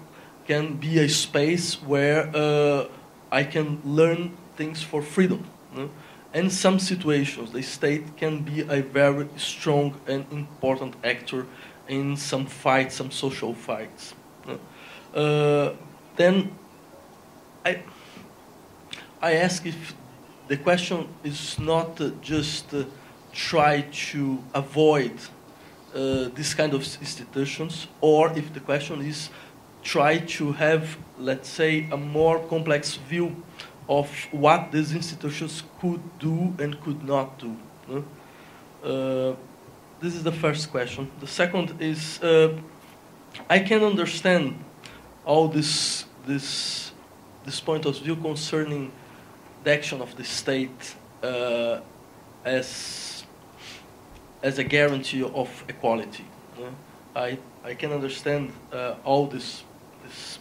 can 0.45 0.75
be 0.75 0.99
a 0.99 1.07
space 1.07 1.81
where 1.91 2.29
uh, 2.35 2.87
I 3.31 3.43
can 3.43 3.81
learn 3.85 4.31
things 4.55 4.83
for 4.83 5.01
freedom. 5.01 5.45
And 5.75 5.89
in 6.33 6.49
some 6.49 6.79
situations, 6.79 7.51
the 7.51 7.61
state 7.61 8.17
can 8.17 8.43
be 8.43 8.61
a 8.61 8.81
very 8.81 9.27
strong 9.37 9.99
and 10.07 10.25
important 10.31 10.95
actor 11.03 11.45
in 11.87 12.17
some 12.17 12.45
fights, 12.45 12.95
some 12.95 13.11
social 13.11 13.53
fights. 13.53 14.13
Uh, 15.13 15.73
then 16.15 16.51
I, 17.65 17.83
I 19.21 19.33
ask 19.33 19.67
if 19.67 19.93
the 20.47 20.57
question 20.57 21.07
is 21.23 21.59
not 21.59 22.01
just 22.21 22.73
uh, 22.73 22.85
try 23.31 23.81
to 24.09 24.43
avoid 24.53 25.13
uh, 25.93 26.29
this 26.33 26.55
kind 26.55 26.73
of 26.73 26.81
institutions, 26.99 27.87
or 28.01 28.35
if 28.35 28.51
the 28.51 28.59
question 28.59 29.01
is 29.01 29.29
try 29.83 30.17
to 30.17 30.53
have, 30.53 30.97
let's 31.19 31.49
say, 31.49 31.87
a 31.91 31.97
more 31.97 32.39
complex 32.39 32.95
view 32.95 33.35
of 33.87 34.09
what 34.31 34.71
these 34.71 34.93
institutions 34.93 35.63
could 35.79 36.01
do 36.17 36.55
and 36.57 36.81
could 36.81 37.03
not 37.03 37.37
do. 37.37 37.55
Uh, 38.83 39.35
this 39.99 40.15
is 40.15 40.23
the 40.23 40.31
first 40.31 40.71
question. 40.71 41.11
The 41.19 41.27
second 41.27 41.79
is 41.79 42.19
uh, 42.23 42.57
I 43.47 43.59
can 43.59 43.83
understand 43.83 44.55
all 45.25 45.47
this 45.47 46.05
this 46.25 46.91
this 47.45 47.59
point 47.59 47.85
of 47.85 47.99
view 47.99 48.15
concerning 48.15 48.91
the 49.63 49.71
action 49.71 50.01
of 50.01 50.15
the 50.15 50.23
state 50.23 50.95
uh, 51.23 51.79
as 52.43 53.23
as 54.43 54.57
a 54.57 54.63
guarantee 54.63 55.23
of 55.23 55.63
equality. 55.67 56.25
I 57.15 57.37
I 57.63 57.75
can 57.75 57.91
understand 57.91 58.51
uh, 58.71 58.95
all 59.03 59.27
this 59.27 59.63
this 60.03 60.39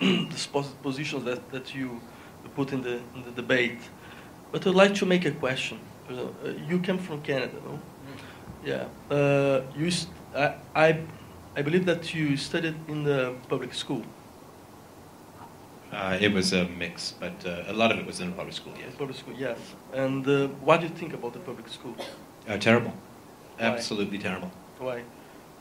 this 0.30 0.46
positions 0.82 1.24
that, 1.24 1.50
that 1.50 1.74
you 1.74 2.00
put 2.54 2.72
in 2.72 2.82
the 2.82 3.00
in 3.14 3.22
the 3.24 3.30
debate, 3.30 3.80
but 4.52 4.66
I'd 4.66 4.74
like 4.74 4.94
to 4.96 5.06
make 5.06 5.24
a 5.24 5.30
question. 5.30 5.78
Uh, 6.08 6.50
you 6.68 6.80
came 6.80 6.98
from 6.98 7.22
Canada, 7.22 7.56
no? 7.64 7.78
Yeah. 8.64 9.16
Uh, 9.16 9.62
you 9.76 9.90
I, 10.34 10.54
I 10.74 11.00
I 11.56 11.62
believe 11.62 11.86
that 11.86 12.14
you 12.14 12.36
studied 12.36 12.74
in 12.88 13.04
the 13.04 13.34
public 13.48 13.74
school. 13.74 14.02
Uh, 15.92 16.16
it 16.20 16.32
was 16.32 16.52
a 16.52 16.64
mix, 16.66 17.14
but 17.18 17.44
uh, 17.44 17.64
a 17.66 17.72
lot 17.72 17.90
of 17.90 17.98
it 17.98 18.06
was 18.06 18.20
in 18.20 18.32
public 18.32 18.54
school, 18.54 18.72
yes. 18.78 18.94
Public 18.96 19.16
school, 19.16 19.34
yes. 19.34 19.58
And 19.92 20.26
uh, 20.26 20.46
what 20.62 20.80
do 20.80 20.86
you 20.86 20.92
think 20.92 21.14
about 21.14 21.32
the 21.32 21.40
public 21.40 21.68
school? 21.68 21.96
Uh, 22.48 22.56
terrible. 22.58 22.92
Why? 23.58 23.66
Absolutely 23.66 24.18
terrible. 24.18 24.50
Why? 24.78 25.02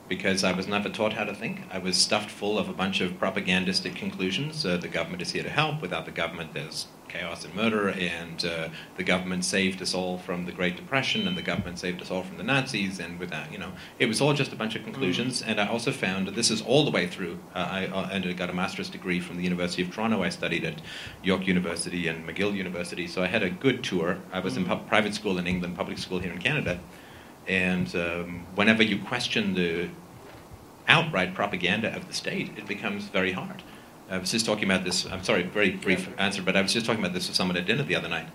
Because 0.09 0.43
I 0.43 0.51
was 0.51 0.67
never 0.67 0.89
taught 0.89 1.13
how 1.13 1.23
to 1.23 1.33
think. 1.33 1.61
I 1.71 1.77
was 1.77 1.95
stuffed 1.95 2.31
full 2.31 2.57
of 2.57 2.67
a 2.67 2.73
bunch 2.73 2.99
of 2.99 3.17
propagandistic 3.19 3.95
conclusions. 3.95 4.65
Uh, 4.65 4.75
the 4.75 4.87
government 4.87 5.21
is 5.21 5.31
here 5.31 5.43
to 5.43 5.49
help. 5.49 5.81
Without 5.81 6.05
the 6.05 6.11
government, 6.11 6.53
there's 6.53 6.87
chaos 7.09 7.43
and 7.43 7.53
murder, 7.55 7.89
and 7.89 8.45
uh, 8.45 8.69
the 8.95 9.03
government 9.03 9.43
saved 9.43 9.81
us 9.81 9.93
all 9.93 10.17
from 10.17 10.45
the 10.45 10.51
Great 10.51 10.75
Depression, 10.75 11.27
and 11.27 11.35
the 11.37 11.41
government 11.41 11.79
saved 11.79 12.01
us 12.01 12.11
all 12.11 12.23
from 12.23 12.37
the 12.37 12.43
Nazis, 12.43 12.99
and 12.99 13.19
without, 13.19 13.51
you 13.51 13.57
know, 13.57 13.71
it 13.97 14.05
was 14.05 14.21
all 14.21 14.33
just 14.33 14.53
a 14.53 14.55
bunch 14.55 14.75
of 14.75 14.83
conclusions. 14.83 15.41
Mm. 15.41 15.49
And 15.49 15.61
I 15.61 15.67
also 15.67 15.91
found 15.91 16.27
that 16.27 16.35
this 16.35 16.49
is 16.49 16.61
all 16.61 16.85
the 16.85 16.91
way 16.91 17.07
through. 17.07 17.39
Uh, 17.53 17.67
I 17.71 17.87
uh, 17.87 18.09
and 18.11 18.25
I 18.25 18.33
got 18.33 18.49
a 18.49 18.53
master's 18.53 18.89
degree 18.89 19.19
from 19.19 19.37
the 19.37 19.43
University 19.43 19.81
of 19.81 19.91
Toronto. 19.91 20.23
I 20.23 20.29
studied 20.29 20.63
at 20.63 20.81
York 21.23 21.47
University 21.47 22.07
and 22.07 22.27
McGill 22.27 22.55
University, 22.55 23.07
so 23.07 23.21
I 23.21 23.27
had 23.27 23.43
a 23.43 23.49
good 23.49 23.83
tour. 23.83 24.19
I 24.31 24.39
was 24.39 24.53
mm. 24.53 24.57
in 24.57 24.65
pu- 24.65 24.87
private 24.87 25.13
school 25.13 25.37
in 25.37 25.47
England, 25.47 25.75
public 25.75 25.97
school 25.97 26.19
here 26.19 26.31
in 26.31 26.39
Canada, 26.39 26.79
and 27.49 27.93
um, 27.95 28.45
whenever 28.55 28.83
you 28.83 28.99
question 28.99 29.55
the 29.55 29.89
outright 30.87 31.33
propaganda 31.33 31.93
of 31.95 32.07
the 32.07 32.13
state, 32.13 32.51
it 32.55 32.67
becomes 32.67 33.05
very 33.05 33.31
hard. 33.31 33.63
I 34.09 34.17
was 34.19 34.31
just 34.31 34.45
talking 34.45 34.65
about 34.65 34.83
this. 34.83 35.05
I'm 35.05 35.23
sorry, 35.23 35.43
very 35.43 35.71
brief 35.71 36.09
answer, 36.17 36.41
but 36.41 36.55
I 36.55 36.61
was 36.61 36.73
just 36.73 36.85
talking 36.85 37.01
about 37.03 37.13
this 37.13 37.27
with 37.27 37.35
someone 37.35 37.57
at 37.57 37.65
dinner 37.65 37.83
the 37.83 37.95
other 37.95 38.07
night. 38.07 38.29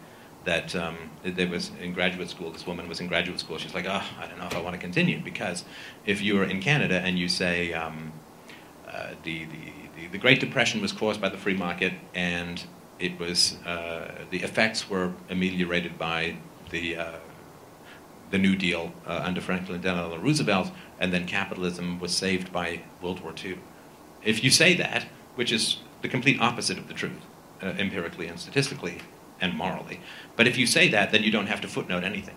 That 0.44 0.76
um, 0.76 0.96
there 1.22 1.48
was 1.48 1.70
in 1.80 1.94
graduate 1.94 2.28
school. 2.28 2.50
This 2.50 2.66
woman 2.66 2.86
was 2.86 3.00
in 3.00 3.06
graduate 3.06 3.40
school. 3.40 3.56
She's 3.56 3.72
like, 3.72 3.86
"Oh, 3.86 4.02
I 4.20 4.26
don't 4.26 4.38
know 4.38 4.46
if 4.46 4.54
I 4.54 4.60
want 4.60 4.74
to 4.74 4.80
continue 4.80 5.18
because 5.18 5.64
if 6.04 6.20
you're 6.20 6.44
in 6.44 6.60
Canada 6.60 7.00
and 7.00 7.18
you 7.18 7.28
say 7.28 7.72
um, 7.72 8.12
uh, 8.86 9.12
the, 9.22 9.46
the, 9.46 9.72
the 9.96 10.08
the 10.12 10.18
Great 10.18 10.40
Depression 10.40 10.82
was 10.82 10.92
caused 10.92 11.18
by 11.18 11.30
the 11.30 11.38
free 11.38 11.56
market 11.56 11.94
and 12.14 12.62
it 12.98 13.18
was 13.18 13.56
uh, 13.64 14.26
the 14.30 14.42
effects 14.42 14.90
were 14.90 15.14
ameliorated 15.30 15.98
by 15.98 16.36
the 16.68 16.96
uh, 16.96 17.12
the 18.34 18.38
New 18.38 18.56
Deal 18.56 18.92
uh, 19.06 19.22
under 19.24 19.40
Franklin 19.40 19.80
Delano 19.80 20.18
Roosevelt, 20.18 20.72
and 20.98 21.12
then 21.12 21.24
capitalism 21.24 22.00
was 22.00 22.12
saved 22.12 22.52
by 22.52 22.80
World 23.00 23.20
War 23.20 23.32
II. 23.32 23.58
If 24.24 24.42
you 24.42 24.50
say 24.50 24.74
that, 24.74 25.06
which 25.36 25.52
is 25.52 25.78
the 26.02 26.08
complete 26.08 26.40
opposite 26.40 26.76
of 26.76 26.88
the 26.88 26.94
truth, 26.94 27.22
uh, 27.62 27.66
empirically 27.78 28.26
and 28.26 28.40
statistically 28.40 28.98
and 29.40 29.54
morally. 29.54 30.00
But 30.34 30.48
if 30.48 30.58
you 30.58 30.66
say 30.66 30.88
that, 30.88 31.12
then 31.12 31.22
you 31.22 31.30
don't 31.30 31.46
have 31.46 31.60
to 31.60 31.68
footnote 31.68 32.02
anything, 32.02 32.36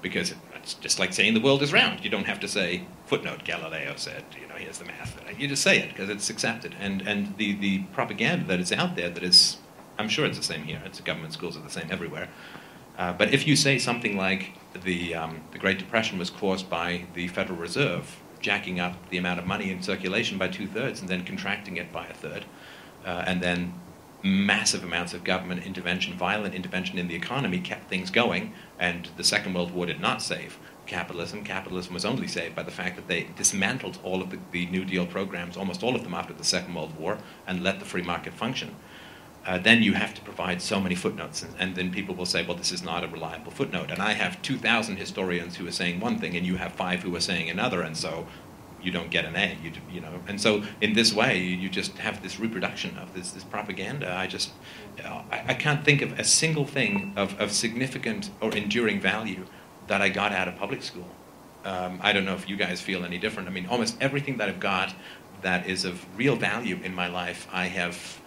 because 0.00 0.32
it's 0.54 0.72
just 0.72 0.98
like 0.98 1.12
saying 1.12 1.34
the 1.34 1.42
world 1.42 1.62
is 1.62 1.74
round. 1.74 2.02
You 2.02 2.08
don't 2.08 2.26
have 2.26 2.40
to 2.40 2.48
say 2.48 2.86
footnote. 3.04 3.44
Galileo 3.44 3.96
said, 3.96 4.24
you 4.40 4.48
know, 4.48 4.54
here's 4.54 4.78
the 4.78 4.86
math. 4.86 5.20
You 5.38 5.46
just 5.46 5.62
say 5.62 5.78
it 5.78 5.90
because 5.90 6.08
it's 6.08 6.30
accepted. 6.30 6.74
And 6.80 7.02
and 7.06 7.36
the 7.36 7.52
the 7.54 7.80
propaganda 7.92 8.46
that 8.46 8.60
is 8.60 8.72
out 8.72 8.96
there 8.96 9.10
that 9.10 9.22
is, 9.22 9.58
I'm 9.98 10.08
sure 10.08 10.24
it's 10.24 10.38
the 10.38 10.50
same 10.54 10.62
here. 10.62 10.80
It's 10.86 11.02
government 11.02 11.34
schools 11.34 11.54
are 11.54 11.60
the 11.60 11.76
same 11.78 11.88
everywhere. 11.90 12.28
Uh, 12.96 13.12
but 13.12 13.34
if 13.34 13.46
you 13.46 13.56
say 13.56 13.78
something 13.78 14.16
like 14.16 14.52
the 14.84 15.14
um, 15.14 15.42
the 15.52 15.58
Great 15.58 15.78
Depression 15.78 16.18
was 16.18 16.30
caused 16.30 16.68
by 16.68 17.06
the 17.14 17.28
Federal 17.28 17.58
Reserve 17.58 18.20
jacking 18.40 18.78
up 18.78 19.08
the 19.08 19.16
amount 19.16 19.38
of 19.38 19.46
money 19.46 19.70
in 19.70 19.82
circulation 19.82 20.36
by 20.36 20.46
two 20.48 20.66
thirds 20.66 21.00
and 21.00 21.08
then 21.08 21.24
contracting 21.24 21.78
it 21.78 21.90
by 21.90 22.06
a 22.06 22.14
third, 22.14 22.44
uh, 23.06 23.24
and 23.26 23.42
then 23.42 23.72
massive 24.22 24.84
amounts 24.84 25.12
of 25.12 25.24
government 25.24 25.64
intervention, 25.64 26.14
violent 26.14 26.54
intervention 26.54 26.98
in 26.98 27.08
the 27.08 27.14
economy 27.14 27.58
kept 27.60 27.88
things 27.88 28.10
going, 28.10 28.52
and 28.78 29.08
the 29.16 29.24
Second 29.24 29.54
World 29.54 29.70
War 29.70 29.86
did 29.86 30.00
not 30.00 30.22
save 30.22 30.58
capitalism. 30.86 31.44
Capitalism 31.44 31.94
was 31.94 32.04
only 32.04 32.26
saved 32.26 32.54
by 32.54 32.62
the 32.62 32.70
fact 32.70 32.96
that 32.96 33.08
they 33.08 33.28
dismantled 33.36 33.98
all 34.02 34.22
of 34.22 34.30
the, 34.30 34.38
the 34.50 34.66
New 34.66 34.84
Deal 34.84 35.06
programs, 35.06 35.56
almost 35.56 35.82
all 35.82 35.94
of 35.94 36.04
them 36.04 36.14
after 36.14 36.32
the 36.32 36.44
Second 36.44 36.74
World 36.74 36.98
War, 36.98 37.18
and 37.46 37.62
let 37.62 37.78
the 37.78 37.84
free 37.84 38.02
market 38.02 38.32
function. 38.32 38.74
Uh, 39.46 39.58
then 39.58 39.82
you 39.82 39.92
have 39.92 40.14
to 40.14 40.22
provide 40.22 40.62
so 40.62 40.80
many 40.80 40.94
footnotes, 40.94 41.42
and, 41.42 41.54
and, 41.58 41.76
then 41.76 41.90
people 41.90 42.14
will 42.14 42.24
say, 42.24 42.44
well, 42.46 42.56
this 42.56 42.72
is 42.72 42.82
not 42.82 43.04
a 43.04 43.08
reliable 43.08 43.52
footnote. 43.52 43.90
And 43.90 44.00
I 44.00 44.12
have 44.12 44.40
2,000 44.40 44.96
historians 44.96 45.56
who 45.56 45.66
are 45.66 45.72
saying 45.72 46.00
one 46.00 46.18
thing, 46.18 46.34
and 46.34 46.46
you 46.46 46.56
have 46.56 46.72
five 46.72 47.02
who 47.02 47.14
are 47.14 47.20
saying 47.20 47.50
another, 47.50 47.82
and 47.82 47.94
so 47.94 48.26
you 48.84 48.90
don't 48.90 49.10
get 49.10 49.24
an 49.24 49.36
A. 49.36 49.56
You, 49.62 49.72
you 49.90 50.00
know, 50.00 50.20
and 50.28 50.40
so 50.40 50.62
in 50.80 50.92
this 50.92 51.12
way, 51.12 51.38
you 51.38 51.68
just 51.68 51.98
have 51.98 52.22
this 52.22 52.38
reproduction 52.38 52.96
of 52.98 53.14
this, 53.14 53.32
this 53.32 53.44
propaganda. 53.44 54.14
I 54.14 54.26
just, 54.26 54.50
I, 55.02 55.44
I 55.48 55.54
can't 55.54 55.84
think 55.84 56.02
of 56.02 56.18
a 56.18 56.24
single 56.24 56.64
thing 56.64 57.12
of, 57.16 57.38
of 57.40 57.50
significant 57.50 58.30
or 58.40 58.54
enduring 58.54 59.00
value 59.00 59.46
that 59.88 60.00
I 60.00 60.08
got 60.08 60.32
out 60.32 60.48
of 60.48 60.56
public 60.56 60.82
school. 60.82 61.08
Um, 61.64 61.98
I 62.02 62.12
don't 62.12 62.24
know 62.26 62.34
if 62.34 62.48
you 62.48 62.56
guys 62.56 62.80
feel 62.80 63.04
any 63.04 63.18
different. 63.18 63.48
I 63.48 63.52
mean, 63.52 63.66
almost 63.66 63.96
everything 64.00 64.36
that 64.36 64.48
I've 64.48 64.60
got 64.60 64.94
that 65.42 65.66
is 65.66 65.84
of 65.84 66.04
real 66.16 66.36
value 66.36 66.78
in 66.82 66.94
my 66.94 67.08
life, 67.08 67.48
I 67.50 67.66
have 67.66 68.20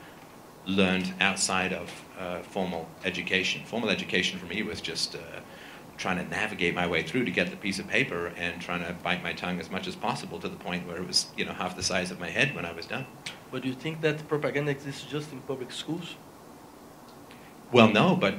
learned 0.67 1.13
outside 1.21 1.73
of 1.73 1.89
uh, 2.19 2.39
formal 2.41 2.87
education. 3.05 3.63
Formal 3.65 3.89
education 3.89 4.37
for 4.37 4.45
me 4.45 4.61
was 4.61 4.81
just 4.81 5.15
uh, 5.15 5.19
trying 5.97 6.17
to 6.17 6.29
navigate 6.29 6.75
my 6.75 6.85
way 6.85 7.01
through 7.01 7.25
to 7.25 7.31
get 7.31 7.49
the 7.49 7.55
piece 7.55 7.79
of 7.79 7.87
paper 7.87 8.27
and 8.37 8.61
trying 8.61 8.85
to 8.85 8.93
bite 9.01 9.23
my 9.23 9.33
tongue 9.33 9.59
as 9.59 9.71
much 9.71 9.87
as 9.87 9.95
possible 9.95 10.39
to 10.39 10.49
the 10.49 10.57
point 10.57 10.85
where 10.87 10.97
it 10.97 11.07
was, 11.07 11.27
you 11.37 11.45
know, 11.45 11.53
half 11.53 11.75
the 11.75 11.83
size 11.83 12.11
of 12.11 12.19
my 12.19 12.29
head 12.29 12.53
when 12.53 12.65
I 12.65 12.73
was 12.73 12.85
done. 12.85 13.07
But 13.49 13.63
do 13.63 13.69
you 13.69 13.73
think 13.73 14.01
that 14.01 14.27
propaganda 14.27 14.71
exists 14.71 15.03
just 15.03 15.31
in 15.31 15.39
public 15.41 15.71
schools? 15.71 16.15
Well, 17.71 17.89
no, 17.89 18.15
but 18.15 18.35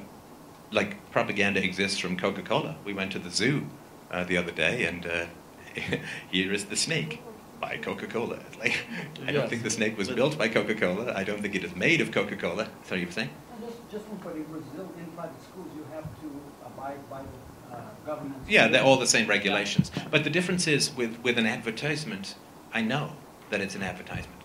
like 0.70 1.10
propaganda 1.10 1.62
exists 1.62 1.98
from 1.98 2.16
Coca-Cola. 2.16 2.76
We 2.84 2.92
went 2.92 3.12
to 3.12 3.18
the 3.18 3.30
zoo 3.30 3.66
uh, 4.10 4.24
the 4.24 4.36
other 4.36 4.52
day, 4.52 4.84
and 4.84 5.06
uh, 5.06 5.26
here 6.30 6.52
is 6.52 6.66
the 6.66 6.76
snake 6.76 7.22
by 7.60 7.76
Coca-Cola. 7.78 8.38
Like, 8.58 8.78
I 9.26 9.32
don't 9.32 9.48
think 9.48 9.62
the 9.62 9.70
snake 9.70 9.96
was 9.96 10.08
built 10.10 10.36
by 10.36 10.48
Coca-Cola. 10.48 11.14
I 11.14 11.22
don't 11.22 11.40
think 11.40 11.54
it 11.54 11.62
is 11.62 11.74
made 11.76 12.00
of 12.00 12.10
Coca-Cola. 12.10 12.68
Sorry, 12.84 13.00
you 13.00 13.06
were 13.06 13.12
saying? 13.12 13.30
Just, 13.64 13.90
just 13.90 14.04
in 14.08 14.16
Brazil, 14.16 14.90
in 14.98 15.06
private 15.14 15.42
schools, 15.42 15.68
you 15.76 15.84
have 15.94 16.04
to 16.20 16.40
abide 16.66 17.08
by 17.08 17.22
the 17.22 17.76
uh, 17.76 17.80
government. 18.04 18.42
Yeah, 18.48 18.68
they're 18.68 18.82
all 18.82 18.96
the 18.96 19.06
same 19.06 19.28
regulations. 19.28 19.92
But 20.10 20.24
the 20.24 20.30
difference 20.30 20.66
is 20.66 20.94
with, 20.96 21.18
with 21.22 21.38
an 21.38 21.46
advertisement, 21.46 22.34
I 22.74 22.80
know 22.80 23.12
that 23.50 23.60
it's 23.60 23.74
an 23.76 23.82
advertisement. 23.82 24.42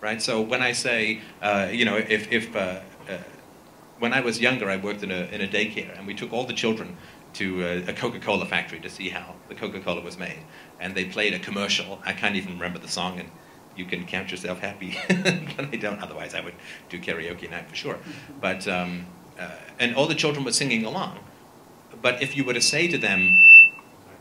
Right? 0.00 0.22
So 0.22 0.40
when 0.40 0.62
I 0.62 0.72
say, 0.72 1.20
uh, 1.42 1.68
you 1.70 1.84
know, 1.84 1.96
if, 1.96 2.32
if 2.32 2.56
uh, 2.56 2.80
uh 3.08 3.18
when 4.00 4.14
I 4.14 4.20
was 4.20 4.40
younger, 4.40 4.68
I 4.70 4.76
worked 4.76 5.02
in 5.02 5.10
a, 5.10 5.28
in 5.30 5.42
a 5.42 5.46
daycare, 5.46 5.96
and 5.96 6.06
we 6.06 6.14
took 6.14 6.32
all 6.32 6.44
the 6.44 6.54
children 6.54 6.96
to 7.34 7.64
a, 7.64 7.90
a 7.90 7.92
Coca-Cola 7.92 8.46
factory 8.46 8.80
to 8.80 8.90
see 8.90 9.10
how 9.10 9.34
the 9.48 9.54
Coca-Cola 9.54 10.00
was 10.00 10.18
made. 10.18 10.38
And 10.80 10.94
they 10.94 11.04
played 11.04 11.34
a 11.34 11.38
commercial. 11.38 12.00
I 12.04 12.12
can't 12.12 12.36
even 12.36 12.54
remember 12.54 12.78
the 12.78 12.88
song, 12.88 13.20
and 13.20 13.30
you 13.76 13.84
can 13.84 14.06
count 14.06 14.30
yourself 14.30 14.60
happy, 14.60 14.98
but 15.08 15.66
I 15.72 15.76
don't. 15.76 16.00
Otherwise, 16.02 16.34
I 16.34 16.40
would 16.40 16.54
do 16.88 16.98
karaoke 16.98 17.50
night 17.50 17.68
for 17.68 17.76
sure. 17.76 17.98
But 18.40 18.66
um, 18.66 19.06
uh, 19.38 19.50
and 19.78 19.94
all 19.94 20.06
the 20.06 20.14
children 20.14 20.44
were 20.44 20.52
singing 20.52 20.84
along. 20.84 21.18
But 22.00 22.22
if 22.22 22.36
you 22.36 22.44
were 22.44 22.54
to 22.54 22.62
say 22.62 22.88
to 22.88 22.96
them, 22.96 23.28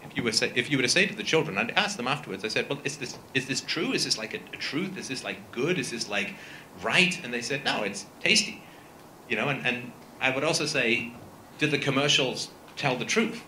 if 0.03 0.17
you 0.17 0.23
were 0.23 0.33
say, 0.33 0.51
if 0.53 0.69
you 0.69 0.77
were 0.77 0.83
to 0.83 0.89
say 0.89 1.05
to 1.05 1.15
the 1.15 1.23
children, 1.23 1.57
I'd 1.57 1.71
ask 1.71 1.95
them 1.95 2.07
afterwards. 2.07 2.43
I 2.43 2.49
said, 2.49 2.67
"Well, 2.69 2.79
is 2.83 2.97
this 2.97 3.17
is 3.33 3.47
this 3.47 3.61
true? 3.61 3.93
Is 3.93 4.03
this 4.03 4.17
like 4.17 4.33
a, 4.33 4.39
a 4.53 4.57
truth? 4.57 4.97
Is 4.97 5.07
this 5.07 5.23
like 5.23 5.51
good? 5.51 5.79
Is 5.79 5.91
this 5.91 6.09
like 6.09 6.35
right?" 6.83 7.17
And 7.23 7.33
they 7.33 7.41
said, 7.41 7.63
"No, 7.63 7.83
it's 7.83 8.05
tasty." 8.19 8.61
You 9.29 9.35
know, 9.35 9.47
and, 9.47 9.65
and 9.65 9.91
I 10.19 10.31
would 10.31 10.43
also 10.43 10.65
say, 10.65 11.13
did 11.59 11.71
the 11.71 11.77
commercials 11.77 12.49
tell 12.75 12.95
the 12.95 13.05
truth 13.05 13.43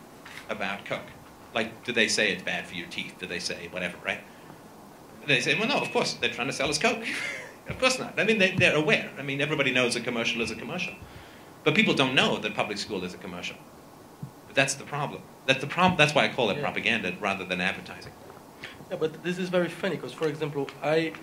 about 0.48 0.86
Coke? 0.86 1.02
Like, 1.54 1.84
do 1.84 1.92
they 1.92 2.08
say 2.08 2.32
it's 2.32 2.44
bad 2.44 2.68
for 2.68 2.76
your 2.76 2.88
teeth? 2.88 3.16
Do 3.20 3.28
they 3.28 3.40
say 3.40 3.68
whatever, 3.72 3.98
right? 4.06 4.22
They 5.28 5.42
say, 5.42 5.58
well, 5.60 5.68
no, 5.68 5.78
of 5.78 5.92
course, 5.92 6.14
they're 6.14 6.30
trying 6.30 6.48
to 6.48 6.54
sell 6.54 6.70
us 6.70 6.78
Coke. 6.78 7.06
of 7.68 7.80
course 7.80 8.00
not. 8.00 8.20
I 8.20 8.24
mean, 8.24 8.38
they, 8.38 8.52
they're 8.52 8.76
aware. 8.76 9.10
I 9.18 9.22
mean, 9.22 9.42
everybody 9.42 9.72
knows 9.72 9.96
a 9.96 10.02
commercial 10.02 10.42
is 10.42 10.52
a 10.52 10.56
commercial. 10.56 10.94
But 11.64 11.76
people 11.76 11.94
don't 11.94 12.16
know 12.16 12.38
that 12.40 12.56
public 12.56 12.78
school 12.78 13.04
is 13.04 13.14
a 13.14 13.18
commercial. 13.18 13.58
But 14.48 14.56
that's 14.56 14.74
the 14.74 14.84
problem. 14.84 15.22
That's, 15.46 15.62
the 15.62 15.68
prob- 15.68 15.98
that's 15.98 16.16
why 16.16 16.26
I 16.26 16.30
call 16.30 16.50
it 16.50 16.56
yeah. 16.56 16.64
propaganda 16.64 17.16
rather 17.20 17.46
than 17.46 17.62
advertising. 17.62 18.14
Yeah, 18.90 18.98
but 18.98 19.24
this 19.24 19.38
is 19.38 19.50
very 19.50 19.70
funny 19.70 19.96
because, 19.96 20.14
for 20.14 20.28
example, 20.28 20.70
I 20.84 21.14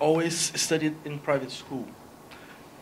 always 0.00 0.36
studied 0.60 0.96
in 1.04 1.18
private 1.18 1.50
school. 1.50 1.86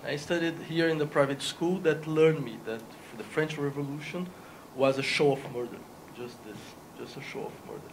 I 0.06 0.16
studied 0.16 0.54
here 0.68 0.88
in 0.88 0.98
the 0.98 1.06
private 1.06 1.42
school 1.42 1.78
that 1.80 2.06
learned 2.06 2.42
me 2.44 2.58
that 2.64 2.80
the 3.18 3.24
French 3.24 3.58
Revolution 3.58 4.28
was 4.74 4.98
a 4.98 5.02
show 5.02 5.32
of 5.32 5.52
murder, 5.52 5.76
just 6.16 6.42
this, 6.44 6.56
just 7.00 7.16
a 7.16 7.22
show 7.22 7.44
of 7.50 7.52
murder. 7.66 7.92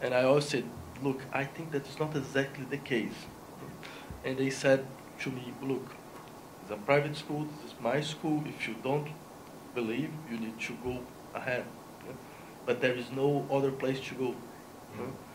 And 0.00 0.14
I 0.14 0.24
always 0.24 0.46
said, 0.46 0.64
look, 1.02 1.20
I 1.32 1.44
think 1.44 1.72
that's 1.72 1.98
not 1.98 2.16
exactly 2.16 2.64
the 2.64 2.78
case. 2.78 3.18
And 4.24 4.36
they 4.36 4.50
said 4.50 4.86
to 5.20 5.30
me, 5.30 5.52
look, 5.62 5.86
it's 6.62 6.70
a 6.70 6.76
private 6.76 7.16
school, 7.16 7.44
this 7.44 7.72
is 7.72 7.80
my 7.80 8.00
school. 8.00 8.42
If 8.46 8.68
you 8.68 8.74
don't 8.82 9.08
believe, 9.74 10.10
you 10.30 10.38
need 10.38 10.58
to 10.60 10.72
go 10.84 10.98
ahead. 11.34 11.64
But 12.66 12.80
there 12.80 12.94
is 12.94 13.10
no 13.10 13.46
other 13.50 13.70
place 13.70 14.00
to 14.08 14.14
go. 14.14 14.34
Mm-hmm 14.96 15.29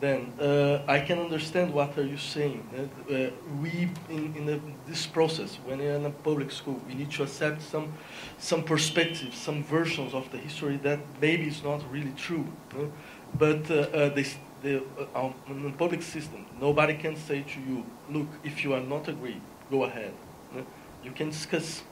then 0.00 0.32
uh, 0.40 0.82
I 0.88 1.00
can 1.00 1.18
understand 1.18 1.74
what 1.74 1.96
are 1.98 2.06
you 2.06 2.16
saying. 2.16 2.66
Uh, 2.74 3.14
uh, 3.14 3.30
we, 3.60 3.90
in, 4.08 4.34
in 4.34 4.74
this 4.86 5.06
process, 5.06 5.56
when 5.66 5.78
you're 5.78 5.94
in 5.94 6.06
a 6.06 6.10
public 6.10 6.50
school, 6.50 6.80
we 6.88 6.94
need 6.94 7.10
to 7.12 7.22
accept 7.22 7.60
some, 7.60 7.92
some 8.38 8.64
perspectives, 8.64 9.36
some 9.36 9.62
versions 9.62 10.14
of 10.14 10.30
the 10.32 10.38
history 10.38 10.78
that 10.78 11.00
maybe 11.20 11.48
is 11.48 11.62
not 11.62 11.82
really 11.92 12.12
true. 12.16 12.46
But 13.38 13.70
uh, 13.70 13.74
uh, 13.74 14.22
uh, 14.64 15.32
in 15.48 15.62
the 15.62 15.72
public 15.76 16.02
system, 16.02 16.46
nobody 16.58 16.94
can 16.94 17.16
say 17.16 17.42
to 17.42 17.60
you, 17.60 17.84
look, 18.10 18.28
if 18.42 18.64
you 18.64 18.72
are 18.72 18.80
not 18.80 19.08
agree, 19.08 19.40
go 19.70 19.84
ahead. 19.84 20.12
You 21.04 21.12
can 21.12 21.28
discuss. 21.28 21.82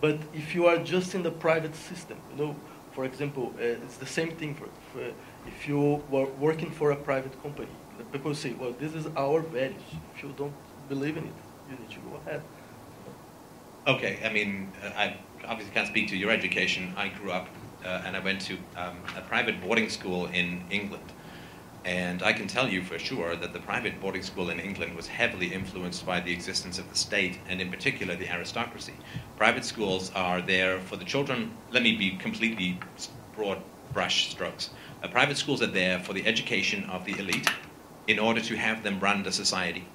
But 0.00 0.18
if 0.34 0.54
you 0.54 0.66
are 0.66 0.78
just 0.78 1.14
in 1.14 1.22
the 1.22 1.30
private 1.30 1.74
system, 1.74 2.18
you 2.30 2.44
know, 2.44 2.56
for 2.92 3.04
example, 3.04 3.52
it's 3.58 3.96
the 3.96 4.06
same 4.06 4.36
thing 4.36 4.54
for, 4.54 4.68
for 4.92 5.12
if 5.50 5.68
you 5.68 6.02
were 6.10 6.28
working 6.46 6.70
for 6.70 6.90
a 6.90 6.96
private 6.96 7.40
company, 7.42 7.68
people 8.12 8.34
say, 8.34 8.52
well, 8.52 8.74
this 8.78 8.94
is 8.94 9.06
our 9.16 9.40
values. 9.40 9.82
If 10.14 10.22
you 10.22 10.34
don't 10.36 10.54
believe 10.88 11.16
in 11.16 11.24
it, 11.24 11.38
you 11.68 11.76
need 11.78 11.90
to 11.90 12.00
go 12.00 12.16
ahead. 12.16 12.42
Okay, 13.86 14.18
I 14.24 14.32
mean, 14.32 14.70
I 14.96 15.16
obviously 15.46 15.74
can't 15.74 15.88
speak 15.88 16.08
to 16.08 16.16
your 16.16 16.30
education. 16.30 16.92
I 16.96 17.08
grew 17.08 17.32
up 17.32 17.48
uh, 17.84 18.02
and 18.04 18.16
I 18.16 18.20
went 18.20 18.40
to 18.42 18.54
um, 18.76 18.96
a 19.16 19.22
private 19.22 19.60
boarding 19.60 19.88
school 19.88 20.26
in 20.26 20.62
England. 20.70 21.12
And 21.84 22.22
I 22.22 22.34
can 22.34 22.46
tell 22.46 22.68
you 22.68 22.82
for 22.82 22.98
sure 22.98 23.36
that 23.36 23.54
the 23.54 23.58
private 23.60 24.00
boarding 24.02 24.22
school 24.22 24.50
in 24.50 24.60
England 24.60 24.94
was 24.94 25.06
heavily 25.06 25.54
influenced 25.54 26.04
by 26.04 26.20
the 26.20 26.30
existence 26.30 26.78
of 26.78 26.86
the 26.90 26.94
state, 26.94 27.38
and 27.48 27.58
in 27.58 27.70
particular 27.70 28.16
the 28.16 28.30
aristocracy. 28.30 28.92
Private 29.38 29.64
schools 29.64 30.12
are 30.14 30.42
there 30.42 30.78
for 30.80 30.96
the 30.96 31.06
children. 31.06 31.52
Let 31.72 31.82
me 31.82 31.96
be 31.96 32.10
completely 32.16 32.78
broad 33.34 33.62
brush 33.94 34.30
strokes. 34.30 34.70
Uh, 35.02 35.08
private 35.08 35.36
schools 35.36 35.62
are 35.62 35.66
there 35.66 35.98
for 35.98 36.12
the 36.12 36.26
education 36.26 36.84
of 36.84 37.04
the 37.04 37.18
elite 37.18 37.48
in 38.06 38.18
order 38.18 38.40
to 38.40 38.56
have 38.56 38.82
them 38.82 39.00
run 39.00 39.22
the 39.22 39.32
society 39.32 39.86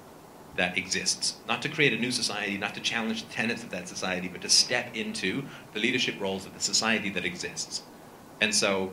that 0.56 0.76
exists. 0.76 1.36
Not 1.46 1.62
to 1.62 1.68
create 1.68 1.92
a 1.92 1.98
new 1.98 2.10
society, 2.10 2.56
not 2.56 2.74
to 2.74 2.80
challenge 2.80 3.24
the 3.24 3.32
tenets 3.32 3.62
of 3.62 3.70
that 3.70 3.88
society, 3.88 4.28
but 4.28 4.40
to 4.42 4.48
step 4.48 4.96
into 4.96 5.44
the 5.74 5.80
leadership 5.80 6.20
roles 6.20 6.46
of 6.46 6.54
the 6.54 6.60
society 6.60 7.10
that 7.10 7.24
exists. 7.24 7.82
And 8.40 8.54
so 8.54 8.92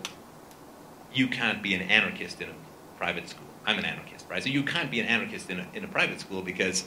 you 1.13 1.27
can't 1.27 1.63
be 1.63 1.73
an 1.73 1.81
anarchist 1.81 2.41
in 2.41 2.49
a 2.49 2.53
private 2.97 3.29
school. 3.29 3.47
I'm 3.65 3.79
an 3.79 3.85
anarchist, 3.85 4.25
right? 4.29 4.43
So 4.43 4.49
you 4.49 4.63
can't 4.63 4.91
be 4.91 4.99
an 4.99 5.05
anarchist 5.05 5.49
in 5.49 5.61
a, 5.61 5.67
in 5.73 5.83
a 5.83 5.87
private 5.87 6.19
school 6.19 6.41
because 6.41 6.85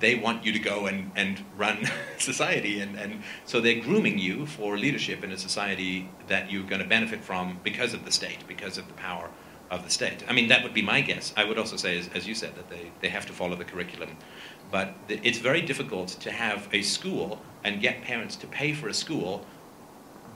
they 0.00 0.14
want 0.14 0.44
you 0.44 0.52
to 0.52 0.58
go 0.58 0.86
and, 0.86 1.10
and 1.16 1.44
run 1.56 1.88
society. 2.18 2.80
And, 2.80 2.96
and 2.96 3.22
so 3.44 3.60
they're 3.60 3.80
grooming 3.80 4.18
you 4.18 4.46
for 4.46 4.78
leadership 4.78 5.24
in 5.24 5.32
a 5.32 5.38
society 5.38 6.08
that 6.28 6.50
you're 6.50 6.64
going 6.64 6.82
to 6.82 6.88
benefit 6.88 7.24
from 7.24 7.60
because 7.62 7.94
of 7.94 8.04
the 8.04 8.12
state, 8.12 8.46
because 8.46 8.78
of 8.78 8.86
the 8.86 8.94
power 8.94 9.30
of 9.70 9.84
the 9.84 9.90
state. 9.90 10.24
I 10.28 10.32
mean, 10.32 10.48
that 10.48 10.62
would 10.62 10.72
be 10.72 10.82
my 10.82 11.00
guess. 11.00 11.32
I 11.36 11.44
would 11.44 11.58
also 11.58 11.76
say, 11.76 11.98
as, 11.98 12.08
as 12.14 12.26
you 12.26 12.34
said, 12.34 12.54
that 12.56 12.70
they, 12.70 12.90
they 13.00 13.08
have 13.08 13.26
to 13.26 13.32
follow 13.32 13.56
the 13.56 13.64
curriculum. 13.64 14.16
But 14.70 14.94
it's 15.08 15.38
very 15.38 15.62
difficult 15.62 16.08
to 16.08 16.30
have 16.30 16.68
a 16.72 16.82
school 16.82 17.42
and 17.64 17.80
get 17.80 18.02
parents 18.02 18.36
to 18.36 18.46
pay 18.46 18.72
for 18.72 18.88
a 18.88 18.94
school 18.94 19.44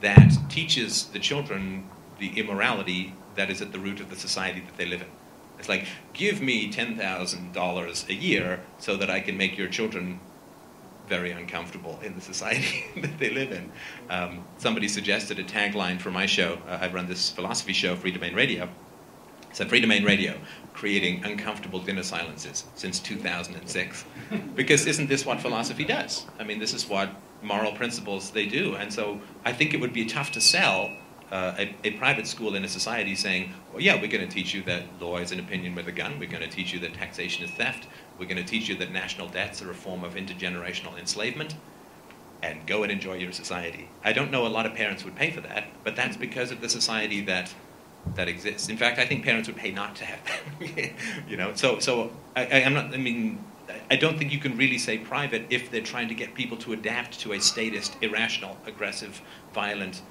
that 0.01 0.33
teaches 0.49 1.05
the 1.05 1.19
children 1.19 1.89
the 2.19 2.39
immorality 2.39 3.13
that 3.35 3.49
is 3.49 3.61
at 3.61 3.71
the 3.71 3.79
root 3.79 3.99
of 3.99 4.09
the 4.09 4.15
society 4.15 4.59
that 4.59 4.77
they 4.77 4.85
live 4.85 5.01
in. 5.01 5.07
It's 5.63 5.69
like, 5.69 5.87
give 6.11 6.41
me 6.41 6.69
$10,000 6.69 8.09
a 8.09 8.13
year 8.13 8.59
so 8.79 8.97
that 8.97 9.09
I 9.09 9.21
can 9.21 9.37
make 9.37 9.57
your 9.57 9.69
children 9.69 10.19
very 11.07 11.31
uncomfortable 11.31 12.01
in 12.03 12.15
the 12.15 12.19
society 12.19 12.83
that 13.01 13.17
they 13.17 13.29
live 13.29 13.53
in. 13.53 13.71
Um, 14.09 14.43
somebody 14.57 14.89
suggested 14.89 15.39
a 15.39 15.43
tagline 15.45 16.01
for 16.01 16.11
my 16.11 16.25
show. 16.25 16.59
Uh, 16.67 16.79
I 16.81 16.91
run 16.91 17.07
this 17.07 17.29
philosophy 17.29 17.71
show, 17.71 17.95
Freedomain 17.95 18.35
Radio, 18.35 18.67
So 19.53 19.63
Freedomain 19.63 20.05
Radio, 20.05 20.37
creating 20.73 21.23
uncomfortable 21.23 21.79
dinner 21.79 22.03
silences 22.03 22.65
since 22.75 22.99
2006. 22.99 24.03
because 24.55 24.85
isn't 24.85 25.07
this 25.07 25.25
what 25.25 25.39
philosophy 25.39 25.85
does? 25.85 26.25
I 26.39 26.43
mean, 26.43 26.59
this 26.59 26.73
is 26.73 26.89
what 26.89 27.09
moral 27.41 27.71
principles 27.71 28.31
they 28.31 28.47
do. 28.47 28.75
And 28.75 28.91
so 28.91 29.21
I 29.45 29.53
think 29.53 29.73
it 29.73 29.79
would 29.79 29.93
be 29.93 30.03
tough 30.07 30.33
to 30.33 30.41
sell 30.41 30.91
uh, 31.31 31.55
a, 31.57 31.75
a, 31.83 31.91
private 31.91 32.27
school 32.27 32.55
in 32.55 32.63
a 32.63 32.67
society 32.67 33.15
saying, 33.15 33.53
well, 33.71 33.81
yeah, 33.81 33.95
we're 33.95 34.11
going 34.11 34.27
to 34.27 34.33
teach 34.33 34.53
you 34.53 34.61
that 34.63 34.83
law 35.01 35.17
is 35.17 35.31
an 35.31 35.39
opinion 35.39 35.73
with 35.75 35.87
a 35.87 35.91
gun. 35.91 36.19
We're 36.19 36.29
going 36.29 36.43
to 36.43 36.49
teach 36.49 36.73
you 36.73 36.79
that 36.79 36.93
taxation 36.93 37.43
is 37.43 37.51
theft. 37.51 37.87
We're 38.19 38.27
going 38.27 38.43
to 38.43 38.49
teach 38.49 38.69
you 38.69 38.75
that 38.77 38.91
national 38.91 39.29
debts 39.29 39.61
are 39.61 39.71
a 39.71 39.73
form 39.73 40.03
of 40.03 40.15
intergenerational 40.15 40.97
enslavement. 40.97 41.55
And 42.41 42.67
go 42.67 42.83
and 42.83 42.91
enjoy 42.91 43.13
your 43.13 43.31
society. 43.31 43.87
I 44.03 44.11
don't 44.11 44.29
know 44.29 44.45
a 44.45 44.49
lot 44.49 44.65
of 44.65 44.73
parents 44.73 45.05
would 45.05 45.15
pay 45.15 45.31
for 45.31 45.39
that, 45.41 45.67
but 45.85 45.95
that's 45.95 46.17
because 46.17 46.51
of 46.51 46.59
the 46.59 46.67
society 46.67 47.21
that 47.21 47.53
that 48.15 48.27
exists. 48.27 48.67
In 48.67 48.75
fact, 48.75 48.99
I 48.99 49.05
think 49.05 49.23
parents 49.23 49.47
would 49.47 49.55
pay 49.55 49.71
not 49.71 49.95
to 49.95 50.05
have 50.05 50.19
that. 50.25 50.91
you 51.27 51.37
know, 51.37 51.53
so 51.55 51.79
so 51.79 52.11
I, 52.35 52.43
am 52.43 52.73
not. 52.73 52.93
I 52.93 52.97
mean, 52.97 53.43
I 53.89 53.95
don't 53.95 54.17
think 54.17 54.31
you 54.31 54.39
can 54.39 54.57
really 54.57 54.77
say 54.77 54.97
private 54.97 55.45
if 55.49 55.71
they're 55.71 55.81
trying 55.81 56.09
to 56.09 56.13
get 56.15 56.33
people 56.33 56.57
to 56.57 56.73
adapt 56.73 57.19
to 57.21 57.33
a 57.33 57.39
statist, 57.39 57.95
irrational, 58.01 58.57
aggressive, 58.65 59.21
violent, 59.53 60.01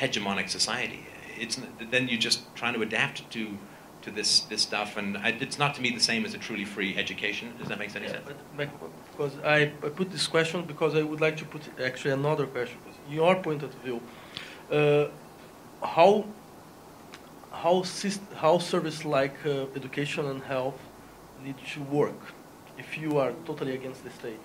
hegemonic 0.00 0.48
society. 0.48 1.06
It's 1.38 1.60
then 1.90 2.08
you're 2.08 2.18
just 2.30 2.40
trying 2.54 2.74
to 2.74 2.82
adapt 2.82 3.30
to 3.30 3.58
to 4.02 4.10
this 4.10 4.40
this 4.50 4.62
stuff, 4.62 4.96
and 4.96 5.16
I, 5.16 5.28
it's 5.46 5.58
not 5.58 5.74
to 5.76 5.80
me 5.82 5.90
the 5.90 6.06
same 6.10 6.24
as 6.24 6.34
a 6.34 6.38
truly 6.38 6.64
free 6.64 6.96
education. 6.96 7.52
Does 7.58 7.68
that 7.68 7.78
make 7.78 7.94
any 7.96 8.06
yeah, 8.06 8.12
sense? 8.12 8.28
But, 8.56 8.68
because 9.10 9.34
I, 9.44 9.72
I 9.86 9.88
put 10.00 10.10
this 10.10 10.26
question 10.26 10.62
because 10.64 10.94
I 10.94 11.02
would 11.02 11.20
like 11.20 11.36
to 11.38 11.44
put 11.44 11.62
actually 11.88 12.12
another 12.12 12.46
question. 12.46 12.78
Your 13.10 13.34
point 13.36 13.62
of 13.62 13.72
view, 13.84 14.00
uh, 14.70 15.06
how 15.84 16.26
how 17.50 17.84
how 18.36 18.58
service 18.58 19.04
like 19.04 19.36
uh, 19.44 19.66
education 19.80 20.26
and 20.26 20.42
health 20.42 20.80
need 21.44 21.56
to 21.74 21.80
work 21.82 22.20
if 22.78 22.96
you 22.96 23.18
are 23.18 23.32
totally 23.44 23.74
against 23.74 24.04
the 24.04 24.10
state? 24.10 24.40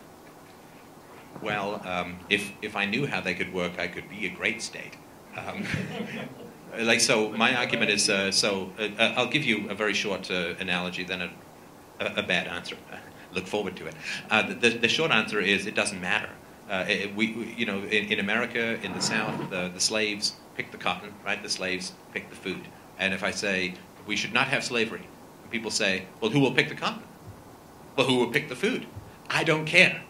Well, 1.41 1.81
um, 1.85 2.19
if 2.29 2.51
if 2.61 2.75
I 2.75 2.85
knew 2.85 3.05
how 3.07 3.21
they 3.21 3.35
could 3.35 3.53
work, 3.53 3.73
I 3.77 3.87
could 3.87 4.09
be 4.09 4.25
a 4.25 4.29
great 4.29 4.61
state. 4.61 4.95
Um, 5.35 5.65
like 6.79 6.99
so, 6.99 7.29
my 7.31 7.55
argument 7.55 7.91
is 7.91 8.09
uh, 8.09 8.31
so. 8.31 8.71
Uh, 8.79 9.13
I'll 9.15 9.29
give 9.29 9.43
you 9.43 9.69
a 9.69 9.75
very 9.75 9.93
short 9.93 10.29
uh, 10.29 10.55
analogy, 10.59 11.03
then 11.03 11.21
a, 11.21 11.31
a, 11.99 12.05
a, 12.17 12.23
bad 12.23 12.47
answer. 12.47 12.77
Look 13.33 13.47
forward 13.47 13.75
to 13.77 13.87
it. 13.87 13.95
Uh, 14.29 14.53
the, 14.53 14.69
the, 14.69 14.87
short 14.87 15.11
answer 15.11 15.39
is 15.39 15.65
it 15.65 15.75
doesn't 15.75 15.99
matter. 15.99 16.29
Uh, 16.69 16.85
it, 16.87 17.15
we, 17.15 17.33
we, 17.33 17.53
you 17.53 17.65
know, 17.65 17.79
in, 17.79 18.11
in, 18.11 18.19
America, 18.19 18.79
in 18.83 18.93
the 18.93 19.01
South, 19.01 19.49
the, 19.49 19.69
the 19.73 19.79
slaves 19.79 20.35
pick 20.55 20.71
the 20.71 20.77
cotton, 20.77 21.13
right? 21.25 21.41
The 21.41 21.49
slaves 21.49 21.93
pick 22.13 22.29
the 22.29 22.35
food. 22.35 22.61
And 22.99 23.13
if 23.13 23.23
I 23.23 23.31
say 23.31 23.73
we 24.05 24.15
should 24.15 24.33
not 24.33 24.47
have 24.47 24.63
slavery, 24.63 25.07
people 25.49 25.71
say, 25.71 26.05
well, 26.21 26.31
who 26.31 26.39
will 26.39 26.53
pick 26.53 26.69
the 26.69 26.75
cotton? 26.75 27.03
Well, 27.95 28.07
who 28.07 28.17
will 28.17 28.31
pick 28.31 28.49
the 28.49 28.55
food? 28.55 28.85
I 29.29 29.43
don't 29.43 29.65
care. 29.65 30.03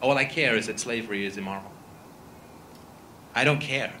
All 0.00 0.16
I 0.16 0.24
care 0.24 0.56
is 0.56 0.66
that 0.66 0.80
slavery 0.80 1.24
is 1.24 1.36
immoral. 1.36 1.71
I 3.34 3.44
don't 3.44 3.60
care 3.60 3.92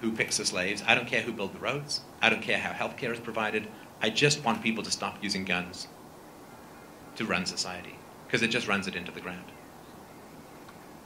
who 0.00 0.12
picks 0.12 0.36
the 0.36 0.44
slaves. 0.44 0.82
I 0.86 0.94
don't 0.94 1.06
care 1.06 1.22
who 1.22 1.32
built 1.32 1.52
the 1.52 1.60
roads. 1.60 2.00
I 2.20 2.28
don't 2.28 2.42
care 2.42 2.58
how 2.58 2.72
health 2.72 2.96
care 2.96 3.12
is 3.12 3.20
provided. 3.20 3.68
I 4.02 4.10
just 4.10 4.44
want 4.44 4.62
people 4.62 4.82
to 4.84 4.90
stop 4.90 5.22
using 5.22 5.44
guns 5.44 5.88
to 7.16 7.24
run 7.24 7.46
society 7.46 7.96
because 8.26 8.42
it 8.42 8.48
just 8.48 8.68
runs 8.68 8.86
it 8.86 8.96
into 8.96 9.12
the 9.12 9.20
ground. 9.20 9.44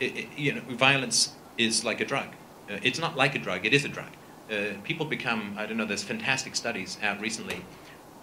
It, 0.01 0.17
it, 0.17 0.29
you 0.37 0.55
know, 0.55 0.63
violence 0.71 1.35
is 1.59 1.85
like 1.85 2.01
a 2.01 2.05
drug. 2.05 2.29
Uh, 2.71 2.79
it's 2.83 2.99
not 2.99 3.17
like 3.17 3.35
a 3.35 3.39
drug, 3.39 3.67
it 3.67 3.75
is 3.75 3.85
a 3.85 3.89
drug. 3.89 4.11
Uh, 4.51 4.79
people 4.83 5.05
become, 5.05 5.55
I 5.59 5.67
don't 5.67 5.77
know, 5.77 5.85
there's 5.85 6.03
fantastic 6.03 6.57
studies 6.57 6.99
out 7.03 7.21
recently. 7.21 7.65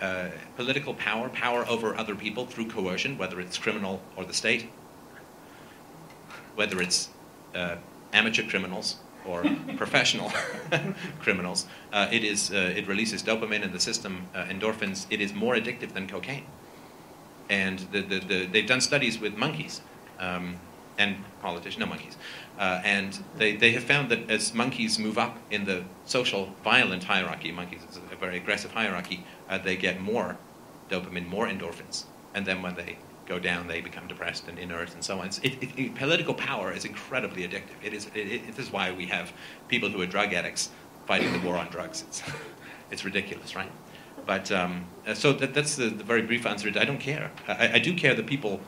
Uh, 0.02 0.30
political 0.58 0.94
power, 0.96 1.30
power 1.30 1.66
over 1.70 1.96
other 1.96 2.16
people 2.16 2.46
through 2.46 2.68
coercion, 2.68 3.18
whether 3.18 3.40
it's 3.40 3.58
criminal 3.58 4.02
or 4.18 4.26
the 4.26 4.34
state, 4.34 4.70
whether 6.56 6.82
it's 6.82 7.10
uh, 7.54 7.76
amateur 8.12 8.48
criminals 8.50 8.98
or 9.26 9.44
professional 9.78 10.32
criminals. 11.22 11.66
Uh, 11.92 12.08
it, 12.12 12.24
is, 12.24 12.52
uh, 12.52 12.74
it 12.76 12.88
releases 12.88 13.24
dopamine 13.24 13.64
in 13.64 13.72
the 13.72 13.80
system, 13.80 14.28
uh, 14.34 14.46
endorphins. 14.46 15.06
It 15.10 15.22
is 15.22 15.34
more 15.34 15.56
addictive 15.56 15.94
than 15.94 16.08
cocaine. 16.08 16.46
And 17.50 17.80
the, 17.92 18.02
the, 18.02 18.20
the, 18.20 18.46
they've 18.46 18.68
done 18.68 18.82
studies 18.82 19.20
with 19.20 19.36
monkeys 19.36 19.82
um, 20.20 20.60
and 20.98 21.18
politicians, 21.42 21.80
no 21.80 21.86
monkeys. 21.86 22.18
Uh, 22.58 22.82
and 22.84 23.24
they, 23.38 23.56
they 23.56 23.72
have 23.72 23.84
found 23.84 24.10
that 24.10 24.30
as 24.30 24.54
monkeys 24.54 24.98
move 24.98 25.18
up 25.18 25.38
in 25.52 25.66
the 25.66 25.84
social 26.06 26.54
violent 26.64 27.04
hierarchy, 27.04 27.52
monkeys 27.52 27.82
is 27.90 27.98
a 27.98 28.16
very 28.16 28.38
aggressive 28.38 28.72
hierarchy, 28.72 29.26
uh, 29.50 29.58
they 29.58 29.76
get 29.76 30.00
more 30.02 30.38
dopamine, 30.90 31.28
more 31.28 31.48
endorphins. 31.48 32.06
And 32.34 32.46
then 32.46 32.62
when 32.62 32.76
they 32.76 32.98
go 33.26 33.40
down, 33.40 33.68
they 33.68 33.82
become 33.82 34.08
depressed 34.08 34.48
and 34.48 34.60
inert 34.60 34.94
and 34.94 35.04
so 35.04 35.20
on. 35.20 35.28
It, 35.28 35.46
it, 35.46 35.70
it, 35.78 35.96
political 35.96 36.34
power 36.34 36.72
is 36.72 36.86
incredibly 36.86 37.48
addictive. 37.48 37.84
It 37.84 37.94
is, 37.94 38.10
it, 38.14 38.56
this 38.56 38.68
is 38.68 38.72
why 38.72 38.92
we 38.92 39.08
have 39.08 39.34
people 39.68 39.90
who 39.90 40.02
are 40.02 40.06
drug 40.06 40.34
addicts 40.34 40.70
fighting 41.06 41.32
the 41.32 41.40
war 41.40 41.58
on 41.58 41.68
drugs. 41.70 42.04
It's, 42.08 42.24
it's 42.92 43.06
ridiculous, 43.06 43.56
right? 43.56 43.72
But 44.26 44.52
um, 44.52 44.86
uh, 45.06 45.14
so 45.14 45.34
that, 45.34 45.54
that's 45.54 45.76
the, 45.76 45.90
the, 45.90 46.04
very 46.04 46.22
brief 46.22 46.46
answer. 46.46 46.68
I 46.70 46.86
don't 46.86 47.00
care. 47.00 47.32
I, 47.48 47.74
I 47.74 47.80
do 47.80 47.96
care 47.96 48.16
that 48.16 48.26
people, 48.26 48.60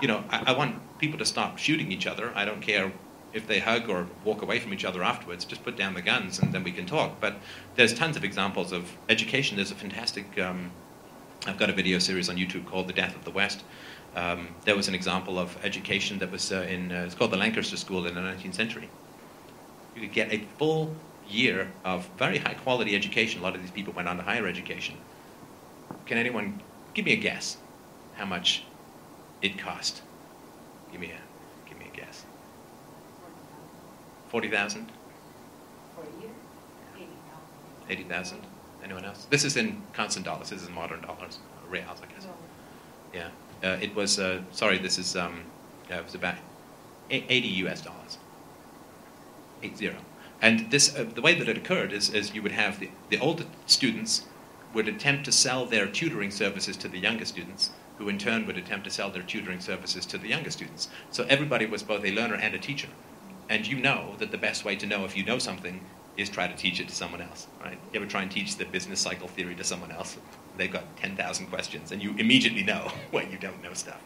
you 0.00 0.08
know, 0.08 0.24
I, 0.30 0.52
I, 0.52 0.56
want 0.56 0.98
people 0.98 1.18
to 1.18 1.24
stop 1.24 1.58
shooting 1.58 1.90
each 1.90 2.06
other. 2.06 2.32
I 2.34 2.44
don't 2.44 2.60
care 2.60 2.92
if 3.32 3.46
they 3.46 3.58
hug 3.58 3.88
or 3.88 4.06
walk 4.24 4.42
away 4.42 4.60
from 4.60 4.72
each 4.72 4.84
other 4.84 5.02
afterwards. 5.02 5.44
Just 5.44 5.64
put 5.64 5.76
down 5.76 5.94
the 5.94 6.02
guns 6.02 6.38
and 6.38 6.52
then 6.52 6.62
we 6.62 6.72
can 6.72 6.86
talk. 6.86 7.20
But 7.20 7.36
there's 7.76 7.94
tons 7.94 8.16
of 8.16 8.24
examples 8.24 8.72
of 8.72 8.96
education. 9.08 9.56
There's 9.56 9.72
a 9.72 9.76
fantastic. 9.76 10.38
Um, 10.38 10.70
I've 11.46 11.58
got 11.58 11.70
a 11.70 11.72
video 11.72 11.98
series 11.98 12.28
on 12.28 12.36
YouTube 12.36 12.66
called 12.66 12.86
"The 12.86 12.92
Death 12.92 13.16
of 13.16 13.24
the 13.24 13.30
West." 13.30 13.64
Um, 14.16 14.48
there 14.64 14.74
was 14.76 14.88
an 14.88 14.94
example 14.94 15.38
of 15.38 15.56
education 15.64 16.18
that 16.18 16.30
was 16.30 16.50
uh, 16.50 16.66
in, 16.68 16.90
uh, 16.90 17.04
it's 17.06 17.14
called 17.14 17.30
the 17.30 17.36
Lancaster 17.36 17.76
School 17.76 18.06
in 18.06 18.14
the 18.14 18.20
19th 18.20 18.54
century. 18.54 18.88
You 19.94 20.02
could 20.02 20.12
get 20.12 20.32
a 20.32 20.44
full 20.58 20.94
year 21.28 21.70
of 21.84 22.08
very 22.18 22.38
high 22.38 22.54
quality 22.54 22.96
education. 22.96 23.40
A 23.40 23.44
lot 23.44 23.54
of 23.54 23.62
these 23.62 23.70
people 23.70 23.92
went 23.92 24.08
on 24.08 24.16
to 24.16 24.22
higher 24.22 24.46
education. 24.46 24.96
Can 26.06 26.18
anyone 26.18 26.60
give 26.94 27.04
me 27.04 27.12
a 27.12 27.16
guess 27.16 27.56
how 28.14 28.24
much 28.24 28.64
it 29.42 29.58
cost? 29.58 30.02
Give 30.90 31.00
me 31.00 31.12
a, 31.12 31.68
give 31.68 31.78
me 31.78 31.86
a 31.92 31.96
guess. 31.96 32.24
40,000? 34.28 34.90
For 35.94 36.02
a 36.02 36.20
year? 36.20 36.30
80,000. 36.96 37.10
80,000. 37.90 38.46
Anyone 38.82 39.04
else? 39.04 39.26
This 39.30 39.44
is 39.44 39.56
in 39.56 39.82
constant 39.92 40.24
dollars. 40.24 40.50
This 40.50 40.62
is 40.62 40.70
modern 40.70 41.00
dollars, 41.02 41.38
reals, 41.68 41.98
I 42.02 42.12
guess. 42.12 42.26
Yeah. 43.14 43.28
Uh, 43.62 43.78
it 43.80 43.94
was, 43.94 44.18
uh, 44.18 44.40
sorry, 44.52 44.78
this 44.78 44.98
is, 44.98 45.16
um, 45.16 45.42
it 45.88 46.04
was 46.04 46.14
about 46.14 46.36
80 47.10 47.48
US 47.64 47.82
dollars. 47.82 48.18
Eight 49.62 49.76
zero. 49.76 49.96
And 50.40 50.70
this, 50.70 50.96
uh, 50.96 51.04
the 51.14 51.20
way 51.20 51.34
that 51.34 51.48
it 51.48 51.58
occurred 51.58 51.92
is, 51.92 52.08
is 52.10 52.34
you 52.34 52.42
would 52.42 52.52
have 52.52 52.80
the, 52.80 52.90
the 53.10 53.18
older 53.18 53.44
students 53.66 54.24
would 54.72 54.88
attempt 54.88 55.24
to 55.24 55.32
sell 55.32 55.66
their 55.66 55.86
tutoring 55.86 56.30
services 56.30 56.76
to 56.78 56.88
the 56.88 56.98
younger 56.98 57.24
students, 57.24 57.70
who 57.98 58.08
in 58.08 58.16
turn 58.16 58.46
would 58.46 58.56
attempt 58.56 58.84
to 58.84 58.90
sell 58.90 59.10
their 59.10 59.22
tutoring 59.22 59.60
services 59.60 60.06
to 60.06 60.16
the 60.16 60.28
younger 60.28 60.50
students. 60.50 60.88
So 61.10 61.26
everybody 61.28 61.66
was 61.66 61.82
both 61.82 62.04
a 62.04 62.12
learner 62.12 62.36
and 62.36 62.54
a 62.54 62.58
teacher. 62.58 62.88
And 63.48 63.66
you 63.66 63.80
know 63.80 64.14
that 64.18 64.30
the 64.30 64.38
best 64.38 64.64
way 64.64 64.76
to 64.76 64.86
know 64.86 65.04
if 65.04 65.16
you 65.16 65.24
know 65.24 65.38
something 65.38 65.84
is 66.20 66.28
try 66.28 66.46
to 66.46 66.56
teach 66.56 66.80
it 66.80 66.88
to 66.88 66.94
someone 66.94 67.20
else, 67.20 67.46
right? 67.60 67.78
You 67.92 68.00
ever 68.00 68.06
try 68.06 68.22
and 68.22 68.30
teach 68.30 68.56
the 68.56 68.64
business 68.64 69.00
cycle 69.00 69.28
theory 69.28 69.54
to 69.54 69.64
someone 69.64 69.90
else? 69.92 70.16
they've 70.60 70.70
got 70.70 70.96
10,000 70.98 71.46
questions, 71.46 71.90
and 71.90 72.02
you 72.02 72.14
immediately 72.18 72.62
know 72.62 72.92
when 73.10 73.30
you 73.30 73.38
don't 73.38 73.62
know 73.62 73.72
stuff. 73.72 74.00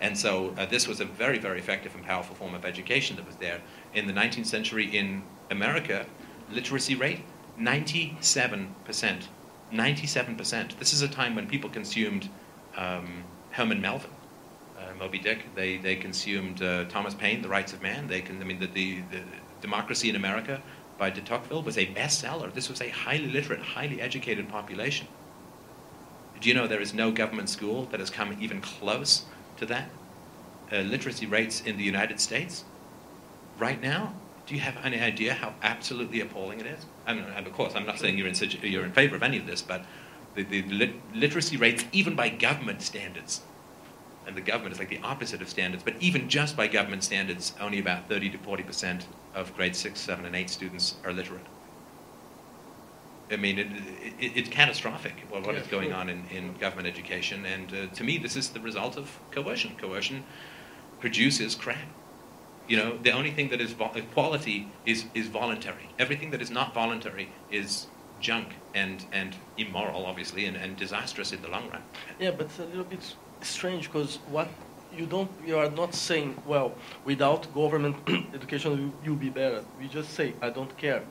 And 0.00 0.16
so 0.16 0.54
uh, 0.58 0.66
this 0.66 0.86
was 0.86 1.00
a 1.00 1.04
very, 1.04 1.38
very 1.38 1.58
effective 1.58 1.94
and 1.94 2.04
powerful 2.04 2.34
form 2.36 2.54
of 2.54 2.64
education 2.64 3.16
that 3.16 3.26
was 3.26 3.36
there. 3.36 3.60
In 3.94 4.06
the 4.06 4.12
19th 4.12 4.46
century 4.46 4.96
in 4.96 5.22
America, 5.50 6.06
literacy 6.50 6.94
rate, 6.94 7.22
97%. 7.58 8.68
97%. 9.72 10.78
This 10.78 10.92
is 10.92 11.02
a 11.02 11.08
time 11.08 11.34
when 11.34 11.48
people 11.48 11.70
consumed 11.70 12.28
um, 12.76 13.24
Herman 13.50 13.80
Melville, 13.80 14.10
uh, 14.78 14.94
Moby 14.98 15.18
Dick. 15.18 15.46
They, 15.54 15.78
they 15.78 15.96
consumed 15.96 16.62
uh, 16.62 16.84
Thomas 16.84 17.14
Paine, 17.14 17.40
The 17.40 17.48
Rights 17.48 17.72
of 17.72 17.82
Man. 17.82 18.06
They 18.06 18.20
can, 18.20 18.40
I 18.40 18.44
mean, 18.44 18.60
the, 18.60 18.66
the, 18.66 19.00
the 19.10 19.22
Democracy 19.62 20.10
in 20.10 20.16
America 20.16 20.62
by 20.98 21.10
de 21.10 21.20
Tocqueville 21.20 21.62
was 21.62 21.76
a 21.76 21.86
bestseller. 21.86 22.52
This 22.52 22.68
was 22.68 22.80
a 22.80 22.88
highly 22.88 23.26
literate, 23.26 23.60
highly 23.60 24.00
educated 24.00 24.48
population. 24.48 25.06
Do 26.40 26.48
you 26.48 26.54
know 26.54 26.66
there 26.66 26.80
is 26.80 26.94
no 26.94 27.10
government 27.10 27.48
school 27.48 27.86
that 27.86 28.00
has 28.00 28.10
come 28.10 28.36
even 28.40 28.60
close 28.60 29.24
to 29.58 29.66
that? 29.66 29.90
Uh, 30.72 30.78
literacy 30.78 31.26
rates 31.26 31.60
in 31.60 31.76
the 31.76 31.84
United 31.84 32.20
States 32.20 32.64
right 33.58 33.80
now. 33.80 34.14
Do 34.46 34.54
you 34.54 34.60
have 34.60 34.76
any 34.84 35.00
idea 35.00 35.34
how 35.34 35.54
absolutely 35.62 36.20
appalling 36.20 36.60
it 36.60 36.66
is? 36.66 36.86
I 37.06 37.14
mean, 37.14 37.24
and 37.24 37.46
of 37.46 37.52
course, 37.52 37.74
I'm 37.74 37.86
not 37.86 37.98
saying 37.98 38.16
you're 38.16 38.28
in, 38.28 38.34
you're 38.62 38.84
in 38.84 38.92
favor 38.92 39.16
of 39.16 39.22
any 39.22 39.38
of 39.38 39.46
this, 39.46 39.62
but 39.62 39.84
the, 40.34 40.44
the 40.44 40.62
lit, 40.62 40.92
literacy 41.14 41.56
rates, 41.56 41.84
even 41.92 42.14
by 42.14 42.28
government 42.28 42.82
standards, 42.82 43.40
and 44.26 44.36
the 44.36 44.40
government 44.40 44.74
is 44.74 44.78
like 44.78 44.88
the 44.88 45.00
opposite 45.02 45.40
of 45.40 45.48
standards, 45.48 45.82
but 45.82 45.94
even 46.00 46.28
just 46.28 46.56
by 46.56 46.68
government 46.68 47.02
standards, 47.02 47.54
only 47.60 47.78
about 47.78 48.08
30 48.08 48.30
to 48.30 48.38
40 48.38 48.62
percent 48.62 49.06
of 49.36 49.54
grade 49.54 49.76
6, 49.76 50.00
7, 50.00 50.24
and 50.24 50.34
8 50.34 50.50
students 50.50 50.94
are 51.04 51.12
literate. 51.12 51.44
I 53.30 53.36
mean, 53.36 53.58
it, 53.58 53.66
it, 54.18 54.32
it's 54.34 54.48
catastrophic 54.48 55.14
what, 55.28 55.44
what 55.46 55.54
Yeah, 55.54 55.60
is 55.60 55.66
going 55.66 55.90
sure. 55.90 55.98
on 55.98 56.08
in, 56.08 56.24
in 56.30 56.54
government 56.54 56.88
education. 56.88 57.44
And 57.44 57.72
uh, 57.72 57.94
to 57.94 58.04
me, 58.04 58.18
this 58.18 58.36
is 58.36 58.50
the 58.50 58.60
result 58.60 58.96
of 58.96 59.18
coercion. 59.30 59.76
Coercion 59.76 60.24
produces 61.00 61.54
crap. 61.54 61.78
You 62.68 62.78
know, 62.78 62.98
the 62.98 63.12
only 63.12 63.30
thing 63.30 63.50
that 63.50 63.60
is 63.60 63.74
equality 63.94 64.68
is, 64.86 65.04
is 65.14 65.28
voluntary. 65.28 65.90
Everything 65.98 66.30
that 66.30 66.40
is 66.40 66.50
not 66.50 66.74
voluntary 66.74 67.28
is 67.50 67.86
junk 68.20 68.48
and, 68.74 69.04
and 69.12 69.36
immoral, 69.58 70.06
obviously, 70.06 70.46
and, 70.46 70.56
and 70.56 70.76
disastrous 70.76 71.32
in 71.32 71.42
the 71.42 71.48
long 71.48 71.68
run. 71.70 71.82
Yeah, 72.18 72.30
but 72.30 72.46
it's 72.46 72.58
a 72.58 72.64
little 72.64 72.84
bit 72.84 73.14
strange 73.42 73.86
because 73.92 74.16
what 74.28 74.48
you 74.96 75.06
don't, 75.06 75.30
you 75.44 75.58
are 75.58 75.70
not 75.70 75.94
saying, 75.94 76.40
well, 76.46 76.74
without 77.04 77.52
government 77.54 77.96
education 78.34 78.72
you, 78.78 78.92
you'll 79.04 79.16
be 79.16 79.30
better. 79.30 79.64
We 79.78 79.88
just 79.88 80.10
say, 80.14 80.34
I 80.40 80.50
don't 80.50 80.76
care. 80.76 81.02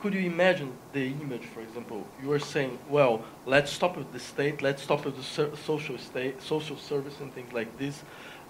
Could 0.00 0.12
you 0.12 0.20
imagine 0.20 0.72
the 0.92 1.06
image, 1.06 1.46
for 1.46 1.62
example? 1.62 2.06
You 2.22 2.30
are 2.32 2.38
saying, 2.38 2.78
well, 2.90 3.24
let's 3.46 3.72
stop 3.72 3.96
with 3.96 4.12
the 4.12 4.20
state, 4.20 4.60
let's 4.60 4.82
stop 4.82 5.04
with 5.06 5.16
the 5.16 5.56
social 5.56 5.96
state, 5.96 6.42
social 6.42 6.76
service 6.76 7.20
and 7.20 7.32
things 7.34 7.52
like 7.54 7.78
this, 7.78 8.02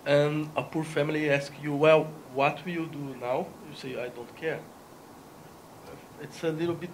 and 0.05 0.51
a 0.57 0.65
poor 0.65 0.83
family 0.83 1.31
asks 1.31 1.55
you, 1.63 1.75
well, 1.75 2.09
what 2.35 2.65
will 2.65 2.73
you 2.73 2.87
do 2.87 3.15
now? 3.21 3.47
You 3.71 3.77
say, 3.77 4.03
I 4.03 4.09
don't 4.09 4.37
care. 4.37 4.59
It's 6.21 6.43
a 6.43 6.51
little 6.51 6.75
bit. 6.75 6.91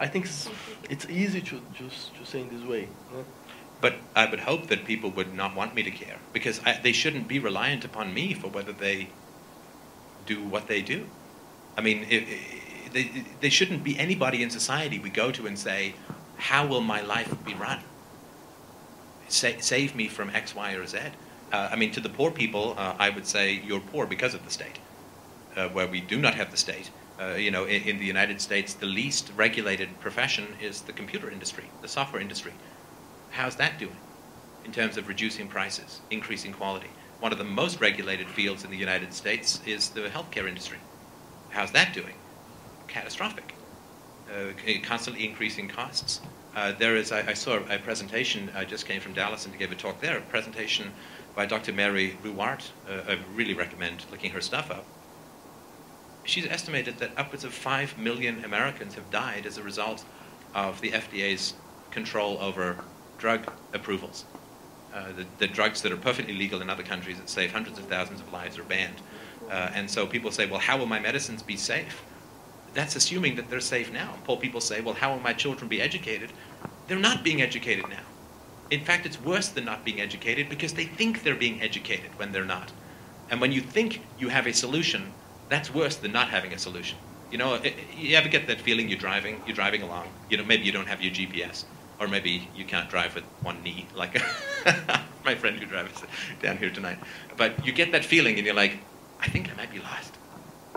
I 0.00 0.08
think 0.08 0.24
it's, 0.24 0.48
it's 0.88 1.06
easy 1.10 1.42
to 1.42 1.60
just 1.74 2.14
to 2.16 2.24
say 2.24 2.40
in 2.40 2.48
this 2.48 2.66
way. 2.66 2.88
But 3.82 3.96
I 4.14 4.30
would 4.30 4.40
hope 4.40 4.68
that 4.68 4.84
people 4.84 5.10
would 5.10 5.34
not 5.34 5.56
want 5.56 5.74
me 5.74 5.82
to 5.82 5.90
care 5.90 6.18
because 6.32 6.60
I, 6.64 6.78
they 6.80 6.92
shouldn't 6.92 7.26
be 7.26 7.40
reliant 7.40 7.84
upon 7.84 8.14
me 8.14 8.32
for 8.32 8.46
whether 8.46 8.72
they 8.72 9.08
do 10.24 10.42
what 10.42 10.68
they 10.68 10.80
do. 10.82 11.06
I 11.76 11.82
mean, 11.82 12.06
i 12.10 12.14
i 12.14 12.38
they, 12.92 13.24
they 13.40 13.48
shouldn't 13.48 13.82
be 13.82 13.98
anybody 13.98 14.42
in 14.42 14.50
society 14.50 14.98
we 14.98 15.08
go 15.10 15.32
to 15.32 15.46
and 15.46 15.58
say, 15.58 15.94
How 16.36 16.66
will 16.66 16.82
my 16.82 17.00
life 17.00 17.34
be 17.44 17.54
run? 17.54 17.80
Sa- 19.28 19.60
save 19.60 19.94
me 19.96 20.08
from 20.08 20.28
X, 20.30 20.54
Y, 20.54 20.74
or 20.74 20.86
Z. 20.86 20.98
Uh, 21.52 21.70
I 21.72 21.76
mean, 21.76 21.90
to 21.92 22.00
the 22.00 22.10
poor 22.10 22.30
people, 22.30 22.74
uh, 22.76 22.94
I 22.98 23.08
would 23.08 23.26
say 23.26 23.62
you're 23.66 23.80
poor 23.80 24.06
because 24.06 24.34
of 24.34 24.44
the 24.44 24.50
state. 24.50 24.78
Uh, 25.56 25.68
where 25.70 25.88
we 25.88 26.00
do 26.02 26.18
not 26.18 26.34
have 26.34 26.50
the 26.50 26.56
state, 26.56 26.90
uh, 27.20 27.34
you 27.34 27.50
know, 27.50 27.64
in, 27.64 27.82
in 27.82 27.98
the 27.98 28.06
United 28.06 28.40
States, 28.40 28.74
the 28.74 28.86
least 28.86 29.32
regulated 29.36 29.88
profession 30.00 30.46
is 30.60 30.82
the 30.82 30.92
computer 30.92 31.30
industry, 31.30 31.64
the 31.80 31.88
software 31.88 32.22
industry. 32.22 32.52
How's 33.32 33.56
that 33.56 33.78
doing 33.78 33.96
in 34.64 34.72
terms 34.72 34.98
of 34.98 35.08
reducing 35.08 35.48
prices, 35.48 36.02
increasing 36.10 36.52
quality? 36.52 36.90
One 37.18 37.32
of 37.32 37.38
the 37.38 37.44
most 37.44 37.80
regulated 37.80 38.28
fields 38.28 38.62
in 38.62 38.70
the 38.70 38.76
United 38.76 39.14
States 39.14 39.60
is 39.64 39.88
the 39.88 40.02
healthcare 40.02 40.46
industry. 40.46 40.76
How's 41.48 41.72
that 41.72 41.94
doing? 41.94 42.14
Catastrophic. 42.88 43.54
Uh, 44.30 44.52
constantly 44.82 45.26
increasing 45.26 45.66
costs. 45.66 46.20
Uh, 46.54 46.72
there 46.78 46.94
is, 46.94 47.10
I, 47.10 47.30
I 47.30 47.32
saw 47.32 47.56
a 47.70 47.78
presentation, 47.78 48.50
I 48.54 48.66
just 48.66 48.84
came 48.84 49.00
from 49.00 49.14
Dallas 49.14 49.46
and 49.46 49.58
gave 49.58 49.72
a 49.72 49.76
talk 49.76 50.02
there, 50.02 50.18
a 50.18 50.20
presentation 50.20 50.92
by 51.34 51.46
Dr. 51.46 51.72
Mary 51.72 52.18
Ruwart. 52.22 52.68
Uh, 52.86 53.12
I 53.12 53.18
really 53.34 53.54
recommend 53.54 54.04
looking 54.10 54.32
her 54.32 54.42
stuff 54.42 54.70
up. 54.70 54.84
She's 56.24 56.46
estimated 56.46 56.98
that 56.98 57.12
upwards 57.16 57.44
of 57.44 57.54
5 57.54 57.96
million 57.96 58.44
Americans 58.44 58.94
have 58.94 59.10
died 59.10 59.46
as 59.46 59.56
a 59.56 59.62
result 59.62 60.04
of 60.54 60.82
the 60.82 60.90
FDA's 60.90 61.54
control 61.90 62.36
over 62.38 62.84
drug 63.22 63.48
approvals. 63.72 64.24
Uh, 64.92 65.12
the, 65.16 65.24
the 65.38 65.46
drugs 65.46 65.80
that 65.82 65.92
are 65.92 65.96
perfectly 65.96 66.34
legal 66.34 66.60
in 66.60 66.68
other 66.68 66.82
countries 66.82 67.16
that 67.18 67.28
save 67.30 67.52
hundreds 67.52 67.78
of 67.78 67.84
thousands 67.86 68.20
of 68.20 68.30
lives 68.32 68.58
are 68.58 68.64
banned. 68.64 68.96
Uh, 69.48 69.70
and 69.74 69.88
so 69.88 70.04
people 70.06 70.32
say, 70.32 70.44
well, 70.44 70.58
how 70.58 70.76
will 70.76 70.86
my 70.86 70.98
medicines 70.98 71.40
be 71.40 71.56
safe? 71.56 72.02
That's 72.74 72.96
assuming 72.96 73.36
that 73.36 73.48
they're 73.48 73.60
safe 73.60 73.92
now. 73.92 74.16
Poor 74.24 74.36
people 74.36 74.60
say, 74.60 74.80
well, 74.80 74.94
how 74.94 75.12
will 75.12 75.20
my 75.20 75.32
children 75.32 75.68
be 75.68 75.80
educated? 75.80 76.30
They're 76.88 76.98
not 76.98 77.22
being 77.22 77.40
educated 77.40 77.88
now. 77.88 78.02
In 78.72 78.84
fact, 78.84 79.06
it's 79.06 79.20
worse 79.22 79.48
than 79.50 79.64
not 79.64 79.84
being 79.84 80.00
educated 80.00 80.48
because 80.48 80.72
they 80.74 80.86
think 80.86 81.22
they're 81.22 81.36
being 81.36 81.62
educated 81.62 82.10
when 82.18 82.32
they're 82.32 82.44
not. 82.44 82.72
And 83.30 83.40
when 83.40 83.52
you 83.52 83.60
think 83.60 84.00
you 84.18 84.30
have 84.30 84.48
a 84.48 84.52
solution, 84.52 85.12
that's 85.48 85.72
worse 85.72 85.94
than 85.96 86.10
not 86.10 86.28
having 86.30 86.52
a 86.52 86.58
solution. 86.58 86.98
You 87.30 87.38
know, 87.38 87.54
i- 87.54 87.74
you 87.96 88.16
ever 88.16 88.28
get 88.28 88.48
that 88.48 88.60
feeling 88.60 88.88
you're 88.88 88.98
driving, 88.98 89.40
you're 89.46 89.54
driving 89.54 89.82
along, 89.82 90.08
you 90.28 90.36
know, 90.38 90.44
maybe 90.44 90.64
you 90.64 90.72
don't 90.72 90.88
have 90.88 91.00
your 91.00 91.12
GPS, 91.12 91.64
or 92.02 92.08
maybe 92.08 92.48
you 92.56 92.64
can't 92.64 92.90
drive 92.90 93.14
with 93.14 93.22
one 93.42 93.62
knee, 93.62 93.86
like 93.94 94.20
my 95.24 95.36
friend 95.36 95.56
who 95.56 95.66
drives 95.66 96.02
down 96.42 96.56
here 96.56 96.68
tonight. 96.68 96.98
But 97.36 97.64
you 97.64 97.72
get 97.72 97.92
that 97.92 98.04
feeling 98.04 98.38
and 98.38 98.44
you're 98.44 98.56
like, 98.56 98.78
I 99.20 99.28
think 99.28 99.48
I 99.48 99.54
might 99.54 99.70
be 99.70 99.78
lost. 99.78 100.12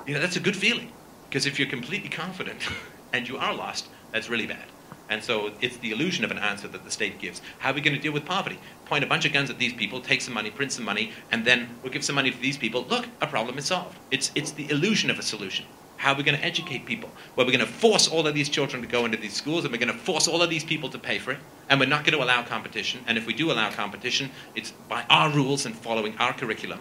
You 0.06 0.14
know, 0.14 0.20
that's 0.20 0.36
a 0.36 0.40
good 0.40 0.56
feeling. 0.56 0.92
Because 1.28 1.48
if 1.48 1.58
you're 1.58 1.68
completely 1.68 2.10
confident 2.10 2.62
and 3.14 3.28
you 3.28 3.38
are 3.38 3.56
lost, 3.56 3.88
that's 4.12 4.30
really 4.30 4.46
bad. 4.46 4.66
And 5.10 5.24
so 5.24 5.52
it's 5.62 5.78
the 5.78 5.92
illusion 5.92 6.24
of 6.24 6.30
an 6.30 6.38
answer 6.38 6.68
that 6.68 6.84
the 6.84 6.92
state 6.92 7.18
gives. 7.18 7.42
How 7.58 7.72
are 7.72 7.74
we 7.74 7.82
going 7.82 7.96
to 7.96 8.02
deal 8.02 8.14
with 8.14 8.26
poverty? 8.26 8.60
Point 8.86 9.04
a 9.04 9.08
bunch 9.08 9.26
of 9.26 9.34
guns 9.34 9.50
at 9.50 9.58
these 9.58 9.74
people, 9.74 10.02
take 10.02 10.22
some 10.22 10.34
money, 10.34 10.52
print 10.52 10.72
some 10.72 10.86
money, 10.86 11.12
and 11.32 11.44
then 11.44 11.70
we'll 11.82 11.92
give 11.92 12.04
some 12.04 12.16
money 12.16 12.30
to 12.30 12.38
these 12.38 12.58
people. 12.58 12.86
Look, 12.88 13.08
a 13.22 13.28
problem 13.28 13.58
is 13.58 13.66
solved. 13.66 13.98
It's, 14.12 14.32
it's 14.36 14.52
the 14.52 14.70
illusion 14.70 15.10
of 15.10 15.18
a 15.18 15.24
solution. 15.24 15.66
How 15.98 16.14
are 16.14 16.18
we 16.18 16.24
going 16.24 16.38
to 16.38 16.44
educate 16.44 16.86
people? 16.86 17.10
Well, 17.36 17.46
we're 17.46 17.54
going 17.54 17.66
to 17.66 17.72
force 17.72 18.08
all 18.08 18.28
of 18.28 18.34
these 18.36 18.50
children 18.50 18.82
to 18.82 18.88
go 18.88 19.06
into 19.06 19.18
these 19.18 19.34
schools, 19.34 19.64
and 19.64 19.72
we're 19.72 19.80
going 19.80 19.94
to 19.94 19.98
force 19.98 20.28
all 20.28 20.42
of 20.42 20.50
these 20.50 20.64
people 20.64 20.90
to 20.90 21.00
pay 21.00 21.20
for 21.20 21.32
it, 21.32 21.40
and 21.70 21.80
we're 21.80 21.88
not 21.88 22.04
going 22.04 22.18
to 22.18 22.24
allow 22.24 22.44
competition. 22.44 23.02
And 23.08 23.18
if 23.18 23.26
we 23.26 23.34
do 23.34 23.52
allow 23.52 23.72
competition, 23.72 24.30
it's 24.56 24.72
by 24.72 25.06
our 25.10 25.30
rules 25.30 25.66
and 25.66 25.76
following 25.76 26.18
our 26.18 26.34
curriculum. 26.34 26.80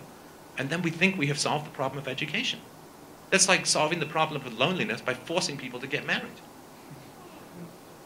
And 0.58 0.70
then 0.70 0.82
we 0.82 0.90
think 0.90 1.16
we 1.16 1.28
have 1.28 1.38
solved 1.38 1.66
the 1.66 1.70
problem 1.70 1.98
of 1.98 2.08
education. 2.08 2.60
That's 3.30 3.48
like 3.48 3.66
solving 3.66 4.00
the 4.00 4.06
problem 4.06 4.44
of 4.46 4.58
loneliness 4.58 5.00
by 5.00 5.14
forcing 5.14 5.56
people 5.56 5.80
to 5.80 5.86
get 5.86 6.06
married. 6.06 6.40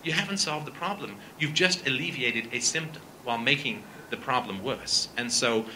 You 0.03 0.13
haven't 0.13 0.39
solved 0.39 0.67
the 0.67 0.71
problem. 0.73 1.17
You've 1.39 1.55
just 1.55 1.87
alleviated 1.87 2.49
a 2.53 2.61
symptom 2.61 3.03
while 3.25 3.39
making 3.39 3.83
the 4.11 4.17
problem 4.17 4.63
worse. 4.63 5.09
And 5.17 5.31
so 5.31 5.67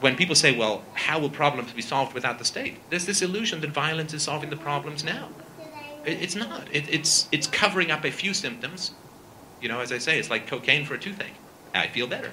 when 0.00 0.16
people 0.16 0.34
say, 0.34 0.56
well, 0.56 0.84
how 0.94 1.18
will 1.18 1.30
problems 1.30 1.72
be 1.72 1.82
solved 1.82 2.12
without 2.12 2.38
the 2.38 2.44
state? 2.44 2.78
There's 2.90 3.06
this 3.06 3.22
illusion 3.22 3.60
that 3.62 3.70
violence 3.70 4.12
is 4.12 4.22
solving 4.22 4.50
the 4.50 4.56
problems 4.56 5.02
now. 5.02 5.28
It, 6.04 6.22
it's 6.22 6.34
not. 6.34 6.68
It, 6.72 6.88
it's, 6.88 7.28
it's 7.32 7.46
covering 7.46 7.90
up 7.90 8.04
a 8.04 8.10
few 8.10 8.34
symptoms. 8.34 8.92
You 9.60 9.68
know, 9.68 9.80
as 9.80 9.92
I 9.92 9.98
say, 9.98 10.18
it's 10.18 10.30
like 10.30 10.46
cocaine 10.46 10.84
for 10.84 10.94
a 10.94 10.98
toothache. 10.98 11.34
I 11.74 11.88
feel 11.88 12.06
better. 12.06 12.32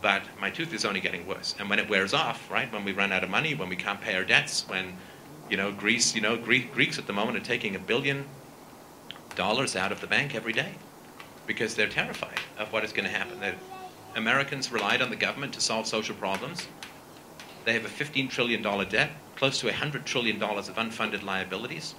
But 0.00 0.22
my 0.40 0.50
tooth 0.50 0.72
is 0.74 0.84
only 0.84 1.00
getting 1.00 1.26
worse. 1.26 1.54
And 1.58 1.70
when 1.70 1.78
it 1.78 1.88
wears 1.88 2.12
off, 2.12 2.50
right, 2.50 2.70
when 2.72 2.84
we 2.84 2.92
run 2.92 3.12
out 3.12 3.24
of 3.24 3.30
money, 3.30 3.54
when 3.54 3.68
we 3.68 3.76
can't 3.76 4.00
pay 4.00 4.14
our 4.14 4.24
debts, 4.24 4.68
when, 4.68 4.96
you 5.48 5.56
know, 5.56 5.72
Greece, 5.72 6.14
you 6.14 6.20
know, 6.20 6.36
Greek, 6.36 6.72
Greeks 6.72 6.98
at 6.98 7.06
the 7.06 7.12
moment 7.12 7.38
are 7.38 7.44
taking 7.44 7.74
a 7.74 7.78
billion 7.78 8.24
dollars 9.34 9.76
out 9.76 9.92
of 9.92 10.00
the 10.00 10.06
bank 10.06 10.34
every 10.34 10.52
day 10.52 10.74
because 11.46 11.74
they're 11.74 11.88
terrified 11.88 12.38
of 12.58 12.72
what 12.72 12.84
is 12.84 12.92
going 12.92 13.08
to 13.08 13.14
happen. 13.14 13.40
That 13.40 13.54
Americans 14.16 14.70
relied 14.70 15.02
on 15.02 15.10
the 15.10 15.16
government 15.16 15.52
to 15.54 15.60
solve 15.60 15.86
social 15.86 16.14
problems. 16.14 16.66
They 17.64 17.72
have 17.72 17.84
a 17.84 17.88
$15 17.88 18.30
trillion 18.30 18.62
debt, 18.62 19.10
close 19.36 19.60
to 19.60 19.68
$100 19.68 20.04
trillion 20.04 20.42
of 20.42 20.76
unfunded 20.76 21.22
liabilities. 21.22 21.94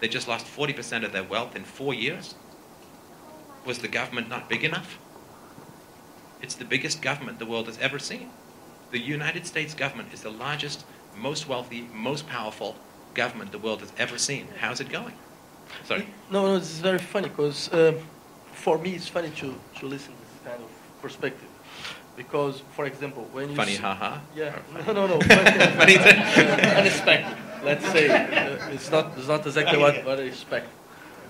They 0.00 0.08
just 0.08 0.28
lost 0.28 0.46
40% 0.46 1.04
of 1.04 1.12
their 1.12 1.22
wealth 1.22 1.54
in 1.54 1.64
four 1.64 1.94
years. 1.94 2.34
Was 3.66 3.78
the 3.78 3.88
government 3.88 4.28
not 4.28 4.48
big 4.48 4.64
enough? 4.64 4.98
It's 6.42 6.54
the 6.54 6.64
biggest 6.64 7.02
government 7.02 7.38
the 7.38 7.46
world 7.46 7.66
has 7.66 7.78
ever 7.78 7.98
seen. 7.98 8.30
The 8.90 8.98
United 8.98 9.46
States 9.46 9.74
government 9.74 10.12
is 10.12 10.22
the 10.22 10.30
largest, 10.30 10.84
most 11.16 11.46
wealthy, 11.46 11.88
most 11.92 12.26
powerful 12.26 12.76
government 13.14 13.52
the 13.52 13.58
world 13.58 13.80
has 13.80 13.92
ever 13.98 14.16
seen. 14.16 14.48
How's 14.58 14.80
it 14.80 14.88
going? 14.88 15.14
Sorry. 15.84 16.06
No, 16.30 16.46
no, 16.46 16.58
this 16.58 16.70
is 16.70 16.80
very 16.80 16.98
funny 16.98 17.28
because 17.28 17.70
uh, 17.72 17.92
for 18.52 18.78
me 18.78 18.94
it's 18.94 19.06
funny 19.06 19.30
to, 19.30 19.54
to 19.78 19.86
listen 19.86 20.14
to 20.14 20.20
this 20.20 20.40
kind 20.44 20.62
of 20.62 20.70
perspective. 21.02 21.49
Because, 22.16 22.62
for 22.76 22.84
example, 22.86 23.28
when 23.32 23.50
you 23.50 23.56
Funny, 23.56 23.76
haha. 23.76 24.18
Yeah, 24.34 24.58
no, 24.86 24.92
no, 24.92 25.06
no. 25.06 25.20
Funny 25.80 25.96
thing. 25.96 26.18
unexpected. 26.80 27.36
Let's 27.64 27.86
say 27.92 28.08
uh, 28.08 28.70
it's 28.70 28.90
not 28.90 29.12
it's 29.16 29.28
not 29.28 29.46
exactly 29.46 29.78
what, 29.78 30.04
what 30.04 30.18
I 30.18 30.22
expect. 30.22 30.68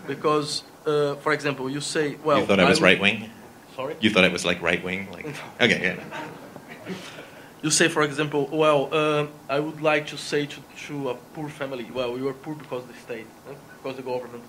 Because, 0.06 0.62
uh, 0.86 1.16
for 1.16 1.32
example, 1.32 1.68
you 1.70 1.80
say, 1.80 2.16
well, 2.24 2.40
you 2.40 2.46
thought 2.46 2.60
I 2.60 2.68
was 2.68 2.80
right 2.80 3.00
wing? 3.00 3.30
Sorry. 3.76 3.96
You 4.00 4.10
thought 4.10 4.24
it 4.24 4.32
was 4.32 4.44
like 4.44 4.62
right 4.62 4.82
wing? 4.82 5.08
Like 5.12 5.26
okay, 5.60 5.80
yeah. 5.82 6.94
You 7.62 7.70
say, 7.70 7.88
for 7.88 8.02
example, 8.02 8.48
well, 8.50 8.88
uh, 8.90 9.26
I 9.48 9.60
would 9.60 9.82
like 9.82 10.06
to 10.08 10.16
say 10.16 10.46
to, 10.46 10.60
to 10.86 11.10
a 11.10 11.14
poor 11.34 11.50
family, 11.50 11.90
well, 11.92 12.16
you 12.16 12.26
are 12.28 12.32
poor 12.32 12.54
because 12.54 12.84
the 12.86 12.94
state, 12.94 13.26
eh, 13.48 13.54
because 13.76 13.96
the 13.96 14.02
government, 14.02 14.44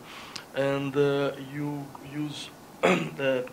and 0.55 0.95
uh, 0.95 1.33
you 1.53 1.85
use 2.13 2.49
the 2.81 3.45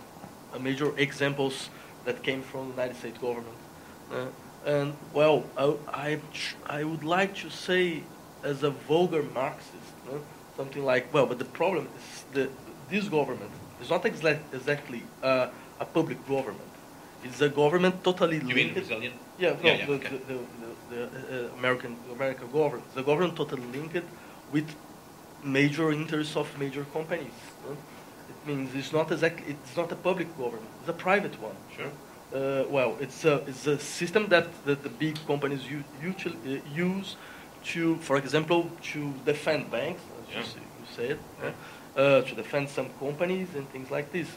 uh, 0.54 0.58
major 0.60 0.96
examples 0.96 1.70
that 2.08 2.22
came 2.28 2.42
from 2.50 2.62
the 2.68 2.74
United 2.80 2.96
States 3.02 3.18
government. 3.18 3.58
Uh, 4.10 4.26
and 4.74 4.88
well, 5.18 5.38
I, 5.64 5.66
I, 6.06 6.10
I 6.78 6.80
would 6.90 7.04
like 7.16 7.32
to 7.44 7.48
say, 7.66 7.82
as 8.42 8.62
a 8.70 8.72
vulgar 8.90 9.22
Marxist, 9.40 9.92
eh, 10.10 10.16
something 10.56 10.84
like, 10.92 11.04
well, 11.14 11.26
but 11.30 11.38
the 11.44 11.50
problem 11.60 11.84
is 11.98 12.06
that 12.36 12.50
this 12.92 13.04
government 13.18 13.52
is 13.82 13.90
not 13.94 14.02
exa- 14.12 14.40
exactly 14.58 15.02
uh, 15.22 15.48
a 15.84 15.86
public 15.98 16.18
government. 16.34 16.72
It's 17.24 17.40
a 17.42 17.50
government 17.62 17.94
totally 18.08 18.38
linked 18.38 18.48
You 18.50 18.56
mean 18.60 18.68
linked. 18.74 18.88
Brazilian? 18.88 19.12
Yeah, 19.38 19.50
no, 19.62 19.68
Yeah, 19.68 19.76
yeah, 19.76 19.86
the, 19.86 19.92
okay. 19.98 20.08
the, 20.14 20.18
the, 20.30 20.38
the, 20.90 21.00
the 21.30 21.44
uh, 21.50 21.58
American 21.60 21.92
American 22.18 22.48
government, 22.58 22.84
the 22.94 23.04
government 23.10 23.34
totally 23.42 23.66
linked 23.76 24.06
with 24.54 24.66
major 25.60 25.86
interests 26.00 26.36
of 26.42 26.46
major 26.64 26.84
companies. 26.96 27.36
Means 28.48 28.74
it's 28.74 28.92
not 28.98 29.06
exactly 29.12 29.44
it's 29.54 29.76
not 29.76 29.88
a 29.92 29.96
public 30.08 30.28
government; 30.42 30.70
it's 30.80 30.88
a 30.96 30.98
private 31.08 31.34
one. 31.48 31.56
Sure. 31.76 31.90
Uh, 32.30 32.64
well, 32.76 32.90
it's 33.00 33.24
a, 33.24 33.34
it's 33.50 33.66
a 33.66 33.78
system 33.78 34.22
that, 34.28 34.46
that 34.66 34.82
the 34.82 34.90
big 35.04 35.14
companies 35.26 35.62
u- 35.78 35.84
usually 36.10 36.36
uh, 36.46 36.60
use 36.88 37.16
to, 37.72 37.96
for 38.08 38.16
example, 38.18 38.60
to 38.92 39.00
defend 39.24 39.70
banks, 39.70 40.02
as 40.28 40.34
Yeah. 40.34 40.40
you, 40.40 40.60
you 40.80 40.86
said, 40.98 41.18
uh, 41.42 42.00
uh, 42.00 42.20
to 42.28 42.34
defend 42.34 42.68
some 42.68 42.88
companies 43.00 43.48
and 43.56 43.64
things 43.72 43.90
like 43.90 44.08
this. 44.12 44.28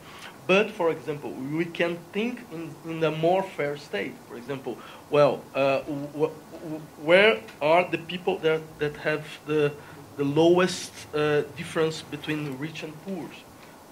But, 0.47 0.72
for 0.72 0.89
example, 0.89 1.32
we 1.57 1.66
can 1.66 1.97
think 2.14 2.39
in, 2.55 2.64
in 2.91 3.03
a 3.03 3.12
more 3.12 3.43
fair 3.57 3.76
state. 3.78 4.16
For 4.30 4.36
example, 4.38 4.74
well, 5.09 5.34
uh, 5.53 5.82
wh- 6.18 6.32
wh- 6.70 7.05
where 7.09 7.34
are 7.62 7.84
the 7.91 7.97
people 8.14 8.36
that, 8.47 8.62
that 8.80 8.95
have 9.09 9.24
the, 9.45 9.72
the 10.16 10.24
lowest 10.24 10.91
uh, 11.14 11.41
difference 11.57 12.03
between 12.16 12.57
rich 12.57 12.84
and 12.84 12.93
poor? 13.05 13.28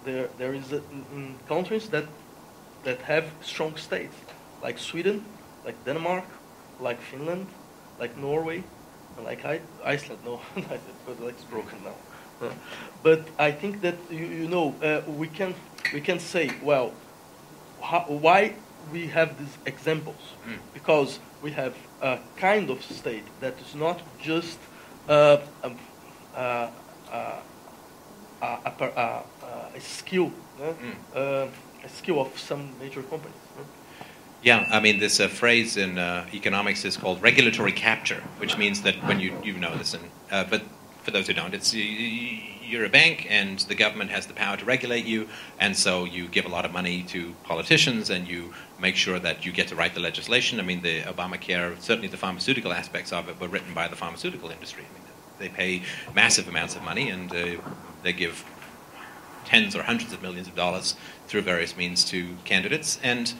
There, 0.06 0.30
there 0.38 0.54
is 0.54 0.72
a, 0.72 0.82
in, 1.14 1.36
countries 1.48 1.90
that 1.90 2.06
that 2.84 3.02
have 3.02 3.26
strong 3.42 3.76
states, 3.78 4.16
like 4.64 4.78
Sweden, 4.80 5.26
like 5.66 5.76
Denmark, 5.86 6.24
like 6.80 7.02
Finland, 7.02 7.48
like 8.00 8.18
Norway, 8.18 8.64
and 9.18 9.26
like 9.26 9.44
I, 9.46 9.60
Iceland. 9.84 10.22
No, 10.26 10.40
because 10.56 11.30
it's 11.30 11.44
broken 11.44 11.78
now. 11.84 11.96
Uh, 12.48 12.52
but 13.04 13.22
I 13.38 13.52
think 13.52 13.82
that 13.82 13.96
you, 14.10 14.26
you 14.26 14.48
know 14.48 14.74
uh, 14.82 15.02
we 15.12 15.28
can 15.28 15.54
we 15.94 16.02
can 16.02 16.20
say 16.20 16.52
well 16.64 16.94
how, 17.82 18.06
why 18.08 18.54
we 18.92 19.08
have 19.08 19.38
these 19.38 19.58
examples 19.66 20.16
Mm. 20.48 20.58
because 20.74 21.20
we 21.42 21.52
have 21.52 21.74
a 22.02 22.18
kind 22.38 22.70
of 22.70 22.82
state 22.84 23.26
that 23.42 23.54
is 23.60 23.76
not 23.76 24.02
just 24.22 24.58
uh, 25.10 25.38
um, 25.64 25.76
uh, 26.36 26.40
uh, 26.40 26.68
a, 27.12 27.42
a, 28.42 28.72
a, 28.80 29.24
a 29.76 29.80
skill, 29.80 30.32
uh, 30.62 30.74
Mm. 30.74 30.96
uh, 31.16 31.48
a 31.84 31.90
skill 31.90 32.20
of 32.20 32.38
some 32.38 32.78
major 32.80 33.02
companies. 33.04 33.38
uh. 33.58 33.64
Yeah, 34.44 34.68
I 34.72 34.80
mean, 34.80 35.00
this 35.00 35.20
uh, 35.20 35.28
phrase 35.28 35.76
in 35.78 35.98
uh, 35.98 36.26
economics 36.34 36.86
is 36.86 36.96
called 36.98 37.22
regulatory 37.22 37.72
capture, 37.74 38.24
which 38.38 38.58
means 38.58 38.82
that 38.84 38.96
when 39.08 39.20
you 39.20 39.34
you 39.44 39.54
know 39.58 39.76
this, 39.78 39.94
and 39.94 40.04
uh, 40.32 40.46
but 40.50 40.62
for 41.04 41.12
those 41.12 41.28
who 41.28 41.34
don't, 41.34 41.54
it's 41.54 41.74
you're 41.74 42.86
a 42.86 42.90
bank 42.90 43.26
and 43.30 43.60
the 43.68 43.76
government 43.76 44.12
has 44.12 44.28
the 44.28 44.34
power 44.34 44.56
to 44.56 44.64
regulate 44.64 45.06
you, 45.06 45.28
and 45.60 45.76
so 45.76 46.06
you 46.06 46.28
give 46.28 46.46
a 46.46 46.50
lot 46.50 46.66
of 46.66 46.72
money 46.72 47.04
to 47.04 47.34
politicians 47.44 48.10
and 48.12 48.28
you 48.28 48.54
make 48.80 48.96
sure 48.96 49.20
that 49.20 49.46
you 49.46 49.52
get 49.52 49.68
to 49.68 49.76
write 49.76 49.94
the 49.94 50.00
legislation. 50.00 50.60
I 50.60 50.64
mean, 50.64 50.82
the 50.84 51.02
Obamacare, 51.02 51.80
certainly 51.82 52.08
the 52.10 52.18
pharmaceutical 52.18 52.72
aspects 52.72 53.12
of 53.12 53.28
it, 53.28 53.40
were 53.42 53.48
written 53.48 53.74
by 53.74 53.88
the 53.88 53.96
pharmaceutical 53.96 54.50
industry. 54.52 54.84
I 54.90 54.94
mean, 54.94 55.04
they 55.40 55.50
pay 55.50 55.82
massive 56.14 56.48
amounts 56.48 56.76
of 56.76 56.84
money 56.84 57.10
and 57.10 57.32
uh, 57.34 57.58
they 58.04 58.14
give 58.14 58.46
tens 59.46 59.76
or 59.76 59.84
hundreds 59.84 60.14
of 60.14 60.22
millions 60.22 60.48
of 60.48 60.56
dollars 60.56 60.96
through 61.28 61.42
various 61.42 61.76
means 61.76 62.04
to 62.06 62.36
candidates. 62.46 63.00
And 63.02 63.34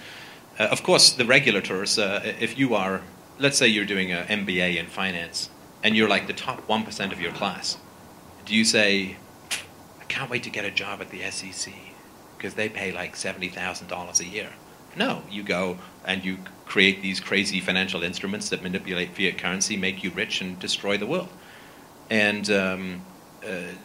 uh, 0.58 0.64
of 0.64 0.84
course, 0.84 1.12
the 1.12 1.26
regulators, 1.26 2.00
uh, 2.00 2.22
if 2.40 2.58
you 2.58 2.76
are, 2.76 3.02
let's 3.38 3.58
say 3.58 3.68
you're 3.68 3.86
doing 3.86 4.12
an 4.12 4.46
MBA 4.46 4.78
in 4.78 4.88
finance 4.88 5.50
and 5.84 5.96
you're 5.96 6.10
like 6.10 6.28
the 6.28 6.34
top 6.34 6.68
1% 6.68 7.12
of 7.12 7.22
your 7.22 7.32
class, 7.32 7.78
do 8.46 8.56
you 8.56 8.66
say, 8.66 9.18
I 10.02 10.04
can't 10.06 10.30
wait 10.30 10.44
to 10.44 10.50
get 10.50 10.66
a 10.66 10.72
job 10.72 11.02
at 11.02 11.10
the 11.10 11.22
SEC 11.30 11.74
because 12.38 12.56
they 12.56 12.68
pay 12.70 12.92
like 12.92 13.16
$70,000 13.16 14.20
a 14.20 14.26
year? 14.26 14.50
No, 14.96 15.22
you 15.30 15.44
go 15.44 15.78
and 16.06 16.26
you 16.26 16.40
create 16.66 17.02
these 17.02 17.20
crazy 17.20 17.60
financial 17.60 18.04
instruments 18.04 18.50
that 18.50 18.64
manipulate 18.64 19.16
fiat 19.16 19.38
currency, 19.38 19.78
make 19.78 20.04
you 20.04 20.10
rich, 20.10 20.42
and 20.42 20.60
destroy 20.60 20.98
the 20.98 21.06
world. 21.06 21.30
And 22.10 22.50
um, 22.50 23.02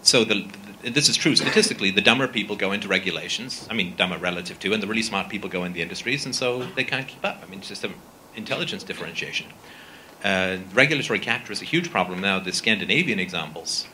so 0.02 0.24
the, 0.24 0.46
this 0.82 1.09
is 1.09 1.16
true 1.16 1.34
statistically. 1.36 1.90
The 1.90 2.00
dumber 2.00 2.28
people 2.28 2.57
go 2.57 2.72
into 2.72 2.88
regulations. 2.88 3.66
I 3.70 3.74
mean, 3.74 3.94
dumber 3.96 4.18
relative 4.18 4.59
to, 4.61 4.72
and 4.72 4.82
the 4.82 4.86
really 4.86 5.02
smart 5.02 5.28
people 5.28 5.48
go 5.48 5.64
in 5.64 5.72
the 5.72 5.82
industries, 5.82 6.24
and 6.24 6.34
so 6.34 6.64
they 6.76 6.84
can't 6.84 7.09
keep 7.09 7.24
up. 7.24 7.40
I 7.42 7.46
mean, 7.48 7.61
it's 7.61 7.68
just 7.68 7.84
an 7.84 7.94
intelligence 8.36 8.82
differentiation. 8.82 9.46
Uh, 10.22 10.59
regulatory 10.72 11.18
capture 11.18 11.52
is 11.52 11.62
a 11.62 11.66
huge 11.66 11.90
problem 11.90 12.20
now. 12.20 12.40
The 12.40 12.52
Scandinavian 12.52 13.18
examples. 13.18 13.86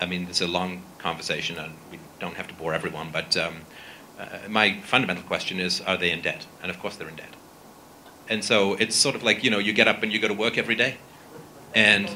I 0.00 0.06
mean, 0.06 0.26
it's 0.28 0.40
a 0.40 0.46
long 0.46 0.82
conversation, 0.98 1.58
and 1.58 1.74
we 1.90 1.98
don't 2.20 2.34
have 2.34 2.48
to 2.48 2.54
bore 2.54 2.74
everyone. 2.74 3.10
But 3.12 3.36
um, 3.36 3.62
uh, 4.18 4.26
my 4.48 4.80
fundamental 4.80 5.24
question 5.24 5.60
is: 5.60 5.80
Are 5.82 5.96
they 5.96 6.10
in 6.10 6.20
debt? 6.20 6.46
And 6.62 6.70
of 6.70 6.78
course, 6.78 6.96
they're 6.96 7.08
in 7.08 7.16
debt. 7.16 7.34
And 8.28 8.44
so 8.44 8.74
it's 8.74 8.94
sort 8.94 9.14
of 9.14 9.22
like 9.22 9.42
you 9.42 9.50
know, 9.50 9.58
you 9.58 9.72
get 9.72 9.88
up 9.88 10.02
and 10.02 10.12
you 10.12 10.20
go 10.20 10.28
to 10.28 10.34
work 10.34 10.58
every 10.58 10.74
day, 10.74 10.98
and 11.74 12.10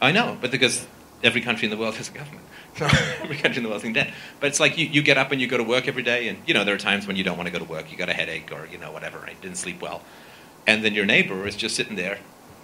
I 0.00 0.12
know, 0.12 0.36
but 0.40 0.50
because 0.50 0.86
every 1.24 1.40
country 1.40 1.64
in 1.66 1.70
the 1.70 1.76
world 1.76 1.96
has 1.96 2.08
a 2.08 2.12
government. 2.12 2.46
So 2.76 2.86
every 3.22 3.36
country 3.36 3.58
in 3.58 3.62
the 3.62 3.68
world's 3.68 3.84
in 3.84 3.92
debt. 3.92 4.12
But 4.40 4.48
it's 4.48 4.58
like 4.58 4.76
you, 4.76 4.86
you 4.86 5.00
get 5.00 5.16
up 5.16 5.30
and 5.30 5.40
you 5.40 5.46
go 5.46 5.56
to 5.56 5.62
work 5.62 5.86
every 5.86 6.02
day, 6.02 6.26
and 6.26 6.38
you 6.44 6.54
know 6.54 6.64
there 6.64 6.74
are 6.74 6.78
times 6.78 7.06
when 7.06 7.14
you 7.14 7.22
don't 7.22 7.36
want 7.36 7.46
to 7.46 7.52
go 7.52 7.60
to 7.60 7.64
work. 7.64 7.92
You 7.92 7.96
got 7.96 8.08
a 8.08 8.12
headache, 8.12 8.50
or 8.50 8.66
you 8.66 8.78
know 8.78 8.90
whatever, 8.90 9.20
right? 9.20 9.40
Didn't 9.40 9.58
sleep 9.58 9.80
well, 9.80 10.02
and 10.66 10.84
then 10.84 10.92
your 10.92 11.06
neighbor 11.06 11.46
is 11.46 11.54
just 11.54 11.76
sitting 11.76 11.94
there, 11.94 12.18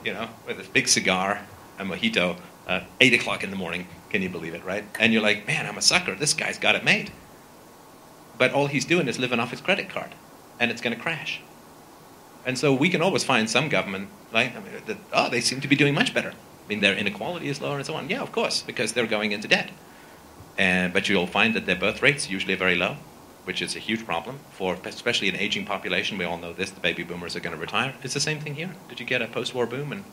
you 0.05 0.13
know, 0.13 0.29
with 0.49 0.59
a 0.59 0.69
big 0.73 0.89
cigar, 0.89 1.47
a 1.79 1.85
mojito, 1.85 2.39
uh, 2.67 2.81
eight 3.01 3.15
o'clock 3.15 3.45
in 3.45 3.51
the 3.51 3.57
morning. 3.57 3.87
Can 4.11 4.21
you 4.21 4.29
believe 4.29 4.55
it, 4.55 4.65
right? 4.65 4.85
And 4.99 5.13
you're 5.13 5.23
like, 5.23 5.47
man, 5.47 5.65
I'm 5.65 5.79
a 5.79 5.83
sucker. 5.83 6.17
This 6.17 6.35
guy's 6.35 6.59
got 6.59 6.75
it 6.75 6.83
made. 6.83 7.13
But 8.37 8.53
all 8.53 8.67
he's 8.67 8.85
doing 8.85 9.07
is 9.07 9.17
living 9.17 9.39
off 9.39 9.53
his 9.53 9.61
credit 9.61 9.89
card, 9.89 10.17
and 10.59 10.73
it's 10.73 10.81
going 10.81 10.97
to 10.97 11.01
crash. 11.01 11.41
And 12.45 12.59
so 12.59 12.75
we 12.75 12.89
can 12.89 13.01
always 13.01 13.23
find 13.23 13.49
some 13.49 13.69
government, 13.69 14.09
right? 14.33 14.51
I 14.57 14.59
mean, 14.59 14.73
that, 14.87 14.97
oh, 15.13 15.31
they 15.31 15.41
seem 15.41 15.61
to 15.61 15.69
be 15.69 15.77
doing 15.77 15.95
much 15.95 16.13
better. 16.13 16.33
Mean, 16.71 16.81
their 16.81 16.95
inequality 16.95 17.49
is 17.49 17.61
lower 17.61 17.79
and 17.79 17.85
so 17.85 17.95
on. 17.95 18.09
Yeah, 18.09 18.23
of 18.23 18.31
course, 18.31 18.63
because 18.63 18.93
they're 18.93 19.09
going 19.09 19.33
into 19.33 19.49
debt. 19.49 19.71
And, 20.57 20.93
but 20.93 21.09
you'll 21.09 21.27
find 21.27 21.55
that 21.57 21.67
their 21.67 21.75
birth 21.75 22.01
rates 22.01 22.31
usually 22.31 22.55
are 22.55 22.59
very 22.59 22.77
low, 22.77 22.97
which 23.43 23.61
is 23.61 23.75
a 23.75 23.81
huge 23.81 24.07
problem 24.07 24.39
for 24.53 24.79
especially 24.85 25.29
an 25.29 25.35
aging 25.35 25.67
population. 25.67 26.17
We 26.17 26.25
all 26.25 26.39
know 26.39 26.53
this. 26.53 26.71
The 26.71 26.79
baby 26.79 27.03
boomers 27.03 27.35
are 27.35 27.41
going 27.41 27.57
to 27.57 27.61
retire. 27.61 27.93
It's 28.05 28.15
the 28.15 28.21
same 28.21 28.39
thing 28.39 28.55
here. 28.55 28.71
Did 28.89 29.01
you 29.01 29.07
get 29.07 29.21
a 29.21 29.27
post-war 29.27 29.67
boom? 29.67 29.91
And 29.91 30.05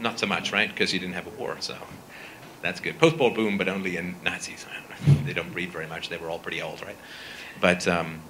not 0.00 0.18
so 0.18 0.26
much, 0.26 0.52
right? 0.52 0.68
Because 0.68 0.92
you 0.92 0.98
didn't 0.98 1.14
have 1.14 1.28
a 1.28 1.30
war, 1.30 1.56
so 1.60 1.76
that's 2.60 2.80
good. 2.80 2.98
Post-war 2.98 3.32
boom, 3.32 3.56
but 3.56 3.68
only 3.68 3.96
in 3.96 4.16
Nazis. 4.24 4.66
they 5.24 5.32
don't 5.32 5.52
breed 5.52 5.70
very 5.70 5.86
much. 5.86 6.08
They 6.08 6.16
were 6.16 6.28
all 6.28 6.40
pretty 6.40 6.60
old, 6.60 6.82
right? 6.82 6.98
But 7.60 7.86
um, 7.86 8.20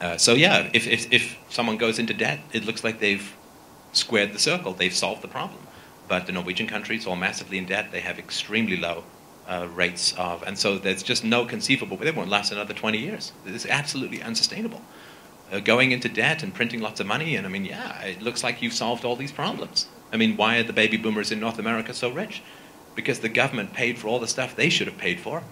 uh, 0.00 0.16
so 0.16 0.34
yeah, 0.34 0.70
if, 0.72 0.88
if 0.88 1.12
if 1.12 1.38
someone 1.50 1.76
goes 1.76 2.00
into 2.00 2.14
debt, 2.14 2.40
it 2.52 2.64
looks 2.64 2.82
like 2.82 2.98
they've 2.98 3.36
squared 3.92 4.32
the 4.32 4.40
circle. 4.40 4.72
They've 4.72 4.92
solved 4.92 5.22
the 5.22 5.28
problem. 5.28 5.60
But 6.08 6.26
the 6.26 6.32
Norwegian 6.32 6.66
countries 6.66 7.06
are 7.06 7.16
massively 7.16 7.58
in 7.58 7.66
debt. 7.66 7.92
They 7.92 8.00
have 8.00 8.18
extremely 8.18 8.76
low 8.76 9.04
uh, 9.46 9.68
rates 9.72 10.14
of, 10.18 10.42
and 10.42 10.58
so 10.58 10.78
there's 10.78 11.02
just 11.02 11.24
no 11.24 11.44
conceivable. 11.44 11.96
Way 11.96 12.06
they 12.06 12.10
won't 12.10 12.30
last 12.30 12.52
another 12.52 12.74
20 12.74 12.98
years. 12.98 13.32
It's 13.46 13.66
absolutely 13.66 14.22
unsustainable. 14.22 14.82
Uh, 15.50 15.60
going 15.60 15.92
into 15.92 16.08
debt 16.08 16.42
and 16.42 16.52
printing 16.52 16.80
lots 16.80 17.00
of 17.00 17.06
money, 17.06 17.36
and 17.36 17.46
I 17.46 17.50
mean, 17.50 17.64
yeah, 17.64 18.02
it 18.02 18.20
looks 18.20 18.42
like 18.42 18.60
you've 18.60 18.74
solved 18.74 19.04
all 19.04 19.16
these 19.16 19.32
problems. 19.32 19.86
I 20.12 20.16
mean, 20.16 20.36
why 20.36 20.58
are 20.58 20.62
the 20.62 20.72
baby 20.72 20.96
boomers 20.96 21.32
in 21.32 21.40
North 21.40 21.58
America 21.58 21.94
so 21.94 22.10
rich? 22.10 22.42
Because 22.94 23.20
the 23.20 23.28
government 23.28 23.72
paid 23.72 23.98
for 23.98 24.08
all 24.08 24.18
the 24.18 24.26
stuff 24.26 24.56
they 24.56 24.68
should 24.68 24.86
have 24.86 24.98
paid 24.98 25.20
for, 25.20 25.42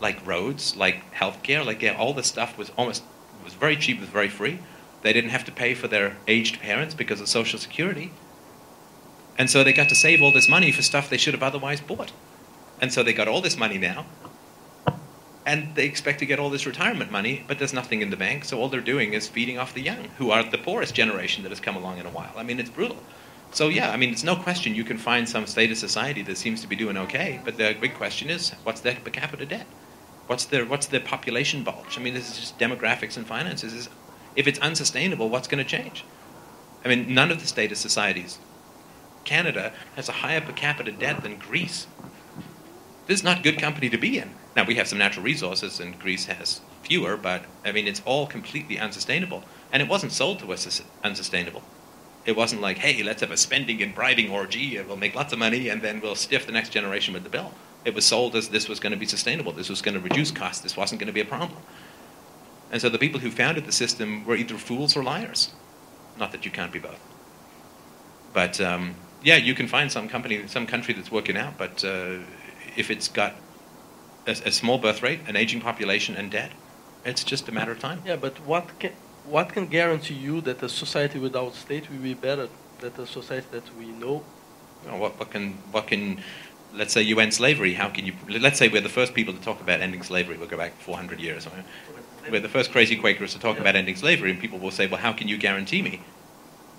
like 0.00 0.26
roads, 0.26 0.76
like 0.76 1.12
healthcare, 1.14 1.64
like 1.64 1.82
yeah, 1.82 1.96
all 1.96 2.14
this 2.14 2.26
stuff 2.26 2.56
was 2.56 2.70
almost 2.78 3.02
was 3.44 3.54
very 3.54 3.76
cheap, 3.76 4.00
was 4.00 4.08
very 4.08 4.28
free. 4.28 4.58
They 5.02 5.12
didn't 5.12 5.30
have 5.30 5.44
to 5.44 5.52
pay 5.52 5.74
for 5.74 5.88
their 5.88 6.16
aged 6.28 6.60
parents 6.60 6.94
because 6.94 7.20
of 7.20 7.28
Social 7.28 7.58
Security. 7.58 8.12
And 9.38 9.50
so 9.50 9.64
they 9.64 9.72
got 9.72 9.88
to 9.88 9.94
save 9.94 10.22
all 10.22 10.32
this 10.32 10.48
money 10.48 10.72
for 10.72 10.82
stuff 10.82 11.08
they 11.08 11.16
should 11.16 11.34
have 11.34 11.42
otherwise 11.42 11.80
bought. 11.80 12.12
And 12.80 12.92
so 12.92 13.02
they 13.02 13.12
got 13.12 13.28
all 13.28 13.40
this 13.40 13.56
money 13.56 13.78
now. 13.78 14.06
And 15.44 15.74
they 15.74 15.86
expect 15.86 16.20
to 16.20 16.26
get 16.26 16.38
all 16.38 16.50
this 16.50 16.66
retirement 16.66 17.10
money, 17.10 17.44
but 17.48 17.58
there's 17.58 17.72
nothing 17.72 18.00
in 18.00 18.10
the 18.10 18.16
bank. 18.16 18.44
So 18.44 18.60
all 18.60 18.68
they're 18.68 18.80
doing 18.80 19.12
is 19.12 19.28
feeding 19.28 19.58
off 19.58 19.74
the 19.74 19.82
young, 19.82 20.04
who 20.18 20.30
are 20.30 20.42
the 20.44 20.58
poorest 20.58 20.94
generation 20.94 21.42
that 21.42 21.48
has 21.48 21.60
come 21.60 21.76
along 21.76 21.98
in 21.98 22.06
a 22.06 22.10
while. 22.10 22.32
I 22.36 22.42
mean, 22.44 22.60
it's 22.60 22.70
brutal. 22.70 22.98
So 23.50 23.68
yeah, 23.68 23.90
I 23.90 23.96
mean, 23.96 24.10
it's 24.10 24.24
no 24.24 24.36
question 24.36 24.74
you 24.74 24.84
can 24.84 24.98
find 24.98 25.28
some 25.28 25.46
state 25.46 25.70
of 25.70 25.78
society 25.78 26.22
that 26.22 26.38
seems 26.38 26.60
to 26.62 26.66
be 26.66 26.76
doing 26.76 26.96
okay. 26.96 27.40
But 27.44 27.58
the 27.58 27.76
big 27.78 27.94
question 27.94 28.30
is, 28.30 28.50
what's 28.62 28.80
their 28.80 28.94
per 28.94 29.10
capita 29.10 29.44
debt? 29.44 29.66
What's 30.26 30.46
their 30.46 30.64
what's 30.64 30.86
their 30.86 31.00
population 31.00 31.62
bulge? 31.62 31.98
I 31.98 32.02
mean, 32.02 32.14
this 32.14 32.30
is 32.30 32.38
just 32.38 32.58
demographics 32.58 33.16
and 33.16 33.26
finances. 33.26 33.88
If 34.36 34.46
it's 34.46 34.58
unsustainable, 34.60 35.28
what's 35.28 35.48
going 35.48 35.62
to 35.62 35.68
change? 35.68 36.04
I 36.84 36.88
mean, 36.88 37.12
none 37.12 37.30
of 37.30 37.40
the 37.40 37.46
state 37.46 37.70
of 37.72 37.78
societies. 37.78 38.38
Canada 39.24 39.72
has 39.96 40.08
a 40.08 40.12
higher 40.12 40.40
per 40.40 40.52
capita 40.52 40.92
debt 40.92 41.22
than 41.22 41.36
Greece. 41.36 41.86
This 43.06 43.20
is 43.20 43.24
not 43.24 43.42
good 43.42 43.58
company 43.58 43.90
to 43.90 43.98
be 43.98 44.18
in. 44.18 44.30
Now 44.56 44.64
we 44.64 44.76
have 44.76 44.88
some 44.88 44.98
natural 44.98 45.24
resources, 45.24 45.80
and 45.80 45.98
Greece 45.98 46.26
has 46.26 46.60
fewer, 46.82 47.16
but 47.16 47.44
I 47.64 47.72
mean, 47.72 47.88
it's 47.88 48.02
all 48.04 48.26
completely 48.26 48.78
unsustainable. 48.78 49.44
And 49.72 49.82
it 49.82 49.88
wasn't 49.88 50.12
sold 50.12 50.38
to 50.40 50.52
us 50.52 50.66
as 50.66 50.82
unsustainable. 51.02 51.62
It 52.24 52.36
wasn't 52.36 52.62
like, 52.62 52.78
hey, 52.78 53.02
let's 53.02 53.20
have 53.20 53.32
a 53.32 53.36
spending 53.36 53.82
and 53.82 53.94
bribing 53.94 54.30
orgy, 54.30 54.76
and 54.76 54.86
we'll 54.86 54.96
make 54.96 55.14
lots 55.14 55.32
of 55.32 55.38
money, 55.38 55.68
and 55.68 55.82
then 55.82 56.00
we'll 56.00 56.14
stiff 56.14 56.46
the 56.46 56.52
next 56.52 56.68
generation 56.70 57.14
with 57.14 57.24
the 57.24 57.30
bill. 57.30 57.52
It 57.84 57.94
was 57.94 58.04
sold 58.04 58.36
as 58.36 58.48
this 58.48 58.68
was 58.68 58.78
going 58.78 58.92
to 58.92 58.98
be 58.98 59.06
sustainable. 59.06 59.52
This 59.52 59.68
was 59.68 59.82
going 59.82 59.94
to 59.94 60.00
reduce 60.00 60.30
costs. 60.30 60.62
This 60.62 60.76
wasn't 60.76 61.00
going 61.00 61.08
to 61.08 61.12
be 61.12 61.20
a 61.20 61.24
problem. 61.24 61.60
And 62.70 62.80
so 62.80 62.88
the 62.88 62.98
people 62.98 63.20
who 63.20 63.30
founded 63.30 63.66
the 63.66 63.72
system 63.72 64.24
were 64.24 64.36
either 64.36 64.56
fools 64.56 64.96
or 64.96 65.02
liars. 65.02 65.50
Not 66.18 66.30
that 66.32 66.44
you 66.44 66.50
can't 66.50 66.72
be 66.72 66.78
both. 66.78 67.00
But 68.32 68.60
um, 68.60 68.94
yeah, 69.22 69.36
you 69.36 69.54
can 69.54 69.68
find 69.68 69.90
some 69.90 70.08
company, 70.08 70.46
some 70.46 70.66
country 70.66 70.94
that's 70.94 71.10
working 71.10 71.36
out, 71.36 71.58
but 71.58 71.84
uh, 71.84 72.18
if 72.76 72.90
it's 72.90 73.08
got 73.08 73.34
a, 74.26 74.30
a 74.30 74.52
small 74.52 74.78
birth 74.78 75.02
rate, 75.02 75.20
an 75.26 75.36
aging 75.36 75.60
population, 75.60 76.16
and 76.16 76.30
debt. 76.30 76.52
It's 77.04 77.24
just 77.24 77.48
a 77.48 77.52
matter 77.52 77.72
of 77.72 77.80
time. 77.80 78.02
Yeah, 78.06 78.16
but 78.16 78.38
what 78.46 78.78
can 78.78 78.92
what 79.24 79.52
can 79.52 79.66
guarantee 79.66 80.14
you 80.14 80.40
that 80.42 80.62
a 80.62 80.68
society 80.68 81.18
without 81.18 81.54
state 81.54 81.90
will 81.90 81.98
be 81.98 82.14
better 82.14 82.48
than 82.80 82.92
a 82.98 83.06
society 83.06 83.46
that 83.52 83.76
we 83.76 83.86
know? 83.86 84.24
Know, 84.86 84.96
what, 84.96 85.18
what 85.18 85.30
can 85.30 85.54
what 85.72 85.86
can 85.86 86.20
let's 86.74 86.92
say 86.92 87.02
you 87.02 87.18
end 87.20 87.34
slavery? 87.34 87.74
How 87.74 87.88
can 87.88 88.06
you? 88.06 88.14
Let's 88.28 88.58
say 88.58 88.68
we're 88.68 88.80
the 88.80 88.88
first 88.88 89.14
people 89.14 89.34
to 89.34 89.40
talk 89.40 89.60
about 89.60 89.80
ending 89.80 90.02
slavery. 90.02 90.36
We'll 90.36 90.48
go 90.48 90.56
back 90.56 90.74
400 90.80 91.20
years. 91.20 91.48
We're 92.30 92.40
the 92.40 92.48
first 92.48 92.70
crazy 92.70 92.96
Quakers 92.96 93.32
to 93.32 93.40
talk 93.40 93.58
about 93.58 93.74
ending 93.74 93.96
slavery, 93.96 94.30
and 94.30 94.38
people 94.38 94.60
will 94.60 94.70
say, 94.70 94.86
"Well, 94.86 95.00
how 95.00 95.12
can 95.12 95.26
you 95.26 95.36
guarantee 95.36 95.82
me 95.82 96.02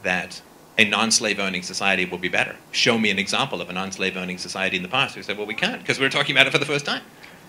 that 0.04 0.42
a 0.78 0.86
non-slave 0.86 1.40
owning 1.40 1.62
society 1.62 2.06
will 2.06 2.18
be 2.18 2.30
better? 2.30 2.56
Show 2.72 2.98
me 2.98 3.10
an 3.12 3.20
example 3.20 3.62
of 3.62 3.70
a 3.70 3.74
non-slave 3.74 4.18
owning 4.18 4.38
society 4.38 4.78
in 4.78 4.84
the 4.84 4.90
past." 4.90 5.16
We 5.16 5.24
said, 5.24 5.38
"Well, 5.38 5.48
we 5.48 5.56
can't 5.56 5.82
because 5.82 6.00
we're 6.00 6.10
talking 6.10 6.36
about 6.36 6.48
it 6.48 6.52
for 6.52 6.60
the 6.60 6.66
first 6.66 6.86
time." 6.86 7.04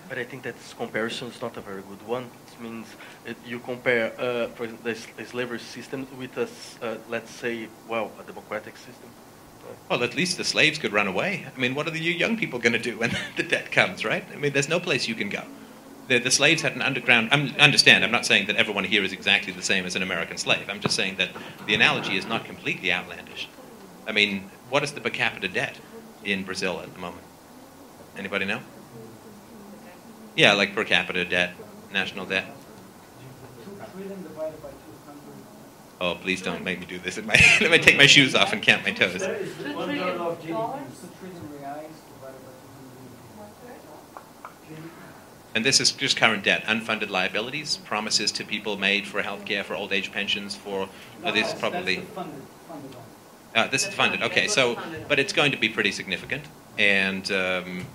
But 0.07 0.19
I 0.19 0.23
think 0.23 0.43
that 0.43 0.55
this 0.55 0.73
comparison 0.73 1.29
is 1.29 1.41
not 1.41 1.57
a 1.57 1.61
very 1.61 1.81
good 1.81 2.07
one. 2.07 2.29
It 2.47 2.61
means 2.61 2.87
it, 3.25 3.37
you 3.45 3.59
compare, 3.59 4.13
uh, 4.19 4.47
for 4.49 4.65
example, 4.65 4.93
the, 5.17 5.25
slavery 5.25 5.59
system 5.59 6.07
with 6.19 6.37
a, 6.37 6.47
uh, 6.85 6.97
let's 7.09 7.31
say, 7.31 7.67
well, 7.87 8.11
a 8.19 8.23
democratic 8.23 8.77
system. 8.77 9.09
Well, 9.89 10.03
at 10.03 10.15
least 10.15 10.37
the 10.37 10.43
slaves 10.43 10.77
could 10.77 10.93
run 10.93 11.07
away. 11.07 11.47
I 11.53 11.59
mean, 11.59 11.73
what 11.73 11.87
are 11.87 11.91
the 11.91 11.99
young 11.99 12.37
people 12.37 12.59
going 12.59 12.73
to 12.73 12.79
do 12.79 12.99
when 12.99 13.17
the 13.35 13.43
debt 13.43 13.71
comes, 13.71 14.05
right? 14.05 14.23
I 14.31 14.35
mean, 14.35 14.53
there's 14.53 14.69
no 14.69 14.79
place 14.79 15.07
you 15.07 15.15
can 15.15 15.29
go. 15.29 15.43
The, 16.07 16.19
the 16.19 16.29
slaves 16.31 16.61
had 16.61 16.73
an 16.75 16.81
underground. 16.83 17.29
I 17.31 17.39
understand. 17.59 18.03
I'm 18.03 18.11
not 18.11 18.25
saying 18.25 18.45
that 18.47 18.55
everyone 18.57 18.83
here 18.83 19.03
is 19.03 19.11
exactly 19.11 19.51
the 19.51 19.63
same 19.63 19.85
as 19.85 19.95
an 19.95 20.03
American 20.03 20.37
slave. 20.37 20.69
I'm 20.69 20.79
just 20.79 20.95
saying 20.95 21.15
that 21.17 21.29
the 21.65 21.73
analogy 21.73 22.15
is 22.15 22.27
not 22.27 22.45
completely 22.45 22.91
outlandish. 22.91 23.47
I 24.07 24.11
mean, 24.11 24.51
what 24.69 24.83
is 24.83 24.91
the 24.91 25.01
per 25.01 25.09
capita 25.09 25.47
debt 25.47 25.79
in 26.23 26.43
Brazil 26.43 26.79
at 26.81 26.93
the 26.93 26.99
moment? 26.99 27.23
Anybody 28.17 28.45
know? 28.45 28.59
Yeah, 30.35 30.53
like 30.53 30.75
per 30.75 30.83
capita 30.83 31.25
debt, 31.25 31.53
national 31.91 32.25
debt. 32.27 32.45
Oh, 36.01 36.15
please 36.21 36.41
don't 36.41 36.63
make 36.63 36.79
me 36.79 36.85
do 36.85 36.99
this. 36.99 37.17
Let 37.17 37.25
me, 37.25 37.33
let 37.61 37.71
me 37.71 37.77
take 37.79 37.97
my 37.97 38.05
shoes 38.05 38.35
off 38.35 38.53
and 38.53 38.61
count 38.61 38.83
my 38.83 38.91
toes. 38.91 39.21
That 39.21 39.41
is 39.41 39.55
Two 39.57 39.73
one 39.75 39.87
third 39.87 39.97
trillion 39.97 40.19
of 40.21 40.39
GDP. 40.41 40.47
dollars? 40.49 40.81
Two 41.01 41.07
trillion 41.19 41.41
reais 41.47 41.89
divided 42.13 42.41
by 42.45 42.51
two 42.51 43.39
hundred. 43.39 43.55
GDP. 44.67 44.89
And 45.55 45.63
this 45.65 45.79
is 45.79 45.93
just 45.93 46.17
current 46.17 46.43
debt, 46.43 46.65
unfunded 46.65 47.09
liabilities, 47.09 47.77
promises 47.77 48.29
to 48.33 48.43
people 48.43 48.75
made 48.77 49.07
for 49.07 49.23
healthcare, 49.23 49.63
for 49.63 49.73
old 49.73 49.93
age 49.93 50.11
pensions, 50.11 50.53
for 50.53 50.83
uh, 50.83 50.87
No, 51.23 51.31
this 51.31 51.47
that's- 51.53 51.59
probably 51.59 51.95
That's 51.95 52.09
funded, 52.09 52.43
funded 52.67 52.95
uh, 53.55 53.67
this 53.69 53.87
is 53.87 53.93
funded. 53.93 54.21
Okay, 54.21 54.49
so 54.49 54.77
but 55.07 55.17
it's 55.17 55.31
going 55.31 55.53
to 55.53 55.57
be 55.57 55.69
pretty 55.69 55.93
significant, 55.93 56.43
and 56.77 57.31
um, 57.31 57.85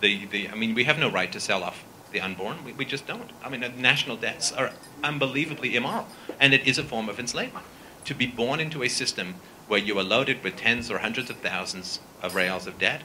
the 0.00 0.24
the 0.26 0.48
I 0.48 0.54
mean 0.54 0.74
we 0.74 0.84
have 0.84 0.98
no 0.98 1.10
right 1.10 1.30
to 1.32 1.38
sell 1.38 1.62
off 1.62 1.84
the 2.12 2.20
unborn. 2.22 2.64
We, 2.64 2.72
we 2.72 2.86
just 2.86 3.06
don't. 3.06 3.30
I 3.44 3.50
mean 3.50 3.62
uh, 3.62 3.70
national 3.76 4.16
debts 4.16 4.52
are 4.52 4.70
unbelievably 5.04 5.76
immoral, 5.76 6.08
and 6.40 6.54
it 6.54 6.66
is 6.66 6.78
a 6.78 6.82
form 6.82 7.10
of 7.10 7.20
enslavement. 7.20 7.66
To 8.06 8.14
be 8.14 8.26
born 8.26 8.58
into 8.58 8.82
a 8.82 8.88
system 8.88 9.34
where 9.68 9.78
you 9.78 9.98
are 9.98 10.02
loaded 10.02 10.42
with 10.42 10.56
tens 10.56 10.90
or 10.90 10.98
hundreds 10.98 11.28
of 11.28 11.36
thousands 11.36 12.00
of 12.22 12.34
reals 12.34 12.66
of 12.66 12.78
debt 12.78 13.02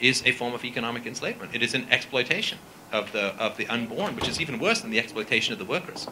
is 0.00 0.22
a 0.24 0.32
form 0.32 0.54
of 0.54 0.64
economic 0.64 1.04
enslavement. 1.04 1.54
It 1.54 1.62
is 1.62 1.74
an 1.74 1.86
exploitation 1.90 2.58
of 2.92 3.12
the 3.12 3.34
of 3.36 3.56
the 3.56 3.66
unborn, 3.68 4.14
which 4.16 4.28
is 4.28 4.40
even 4.40 4.58
worse 4.58 4.80
than 4.80 4.90
the 4.90 4.98
exploitation 4.98 5.52
of 5.52 5.58
the 5.58 5.64
workers. 5.64 6.08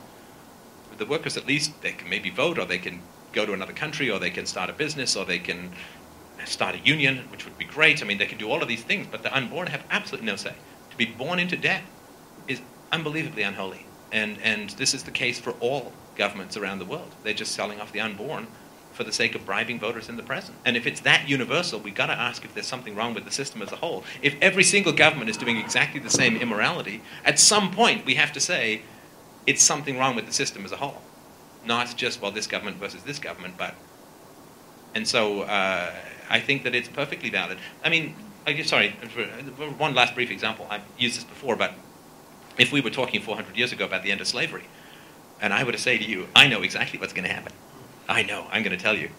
The 0.97 1.07
workers, 1.07 1.37
at 1.37 1.47
least, 1.47 1.81
they 1.83 1.93
can 1.93 2.09
maybe 2.09 2.31
vote, 2.31 2.59
or 2.59 2.64
they 2.64 2.79
can 2.79 3.03
go 3.33 3.47
to 3.47 3.53
another 3.53 3.72
country, 3.72 4.11
or 4.11 4.18
they 4.18 4.31
can 4.31 4.47
start 4.47 4.68
a 4.68 4.72
business, 4.72 5.14
or 5.14 5.24
they 5.24 5.39
can 5.39 5.70
start 6.45 6.74
a 6.74 6.79
union, 6.79 7.18
which 7.31 7.45
would 7.45 7.57
be 7.57 7.64
great. 7.64 8.03
I 8.03 8.07
mean, 8.07 8.18
they 8.18 8.26
can 8.26 8.39
do 8.39 8.51
all 8.51 8.62
of 8.62 8.68
these 8.68 8.83
things, 8.83 9.07
but 9.11 9.22
the 9.22 9.35
unborn 9.35 9.68
have 9.68 9.85
absolutely 9.91 10.26
no 10.26 10.37
say. 10.37 10.55
To 10.91 10.97
be 10.97 11.07
born 11.07 11.39
into 11.39 11.57
debt 11.57 11.83
is 12.49 12.61
unbelievably 12.91 13.43
unholy, 13.43 13.87
and 14.11 14.39
and 14.43 14.70
this 14.70 14.95
is 14.95 15.05
the 15.05 15.11
case 15.11 15.39
for 15.39 15.53
all 15.61 15.93
governments 16.16 16.57
around 16.57 16.81
the 16.81 16.85
world. 16.85 17.14
They're 17.22 17.33
just 17.33 17.53
selling 17.53 17.81
off 17.81 17.93
the 17.93 18.01
unborn 18.01 18.49
for 18.99 19.05
the 19.05 19.12
sake 19.12 19.36
of 19.36 19.46
bribing 19.46 19.78
voters 19.78 20.09
in 20.09 20.16
the 20.16 20.24
present. 20.24 20.59
And 20.64 20.76
if 20.76 20.84
it's 20.84 21.01
that 21.03 21.28
universal, 21.28 21.78
we've 21.78 21.94
got 21.94 22.07
to 22.07 22.14
ask 22.14 22.44
if 22.44 22.53
there's 22.53 22.66
something 22.66 22.96
wrong 22.96 23.14
with 23.14 23.24
the 23.24 23.30
system 23.30 23.62
as 23.62 23.70
a 23.70 23.76
whole. 23.76 24.03
If 24.22 24.34
every 24.42 24.64
single 24.64 24.92
government 24.92 25.30
is 25.30 25.36
doing 25.36 25.57
exactly 25.57 26.01
the 26.01 26.11
same 26.11 26.36
immorality, 26.36 27.01
at 27.24 27.38
some 27.38 27.70
point 27.70 28.05
we 28.05 28.16
have 28.16 28.32
to 28.32 28.40
say 28.40 28.82
it's 29.46 29.62
something 29.62 29.96
wrong 29.99 30.16
with 30.16 30.26
the 30.26 30.32
system 30.32 30.64
as 30.64 30.72
a 30.72 30.76
whole. 30.78 31.01
Not 31.64 31.96
just, 31.96 32.20
well, 32.20 32.32
this 32.32 32.49
government 32.49 32.78
versus 32.78 33.05
this 33.05 33.20
government, 33.20 33.55
but. 33.57 33.76
And 34.96 35.07
so 35.07 35.42
uh, 35.42 35.92
I 36.28 36.40
think 36.40 36.64
that 36.64 36.74
it's 36.74 36.88
perfectly 36.88 37.30
valid. 37.30 37.59
I 37.84 37.90
mean, 37.90 38.16
sorry, 38.64 38.90
one 39.78 39.94
last 39.94 40.16
brief 40.16 40.32
example. 40.32 40.66
I've 40.68 40.82
used 40.99 41.16
this 41.16 41.24
before, 41.24 41.55
but 41.55 41.72
if 42.59 42.72
we 42.72 42.80
were 42.80 42.90
talking 42.90 43.20
400 43.20 43.57
years 43.57 43.70
ago 43.70 43.84
about 43.84 44.03
the 44.03 44.11
end 44.11 44.20
of 44.20 44.26
slavery, 44.26 44.64
and 45.40 45.55
I 45.55 45.62
were 45.62 45.70
to 45.70 45.78
say 45.78 45.99
to 45.99 46.05
you, 46.05 46.26
I 46.34 46.49
know 46.49 46.62
exactly 46.62 46.99
what's 46.99 47.12
going 47.12 47.28
to 47.28 47.32
happen. 47.32 47.53
I 48.09 48.22
know, 48.22 48.46
I'm 48.50 48.62
going 48.62 48.76
to 48.76 48.82
tell 48.82 48.96
you. 48.96 49.11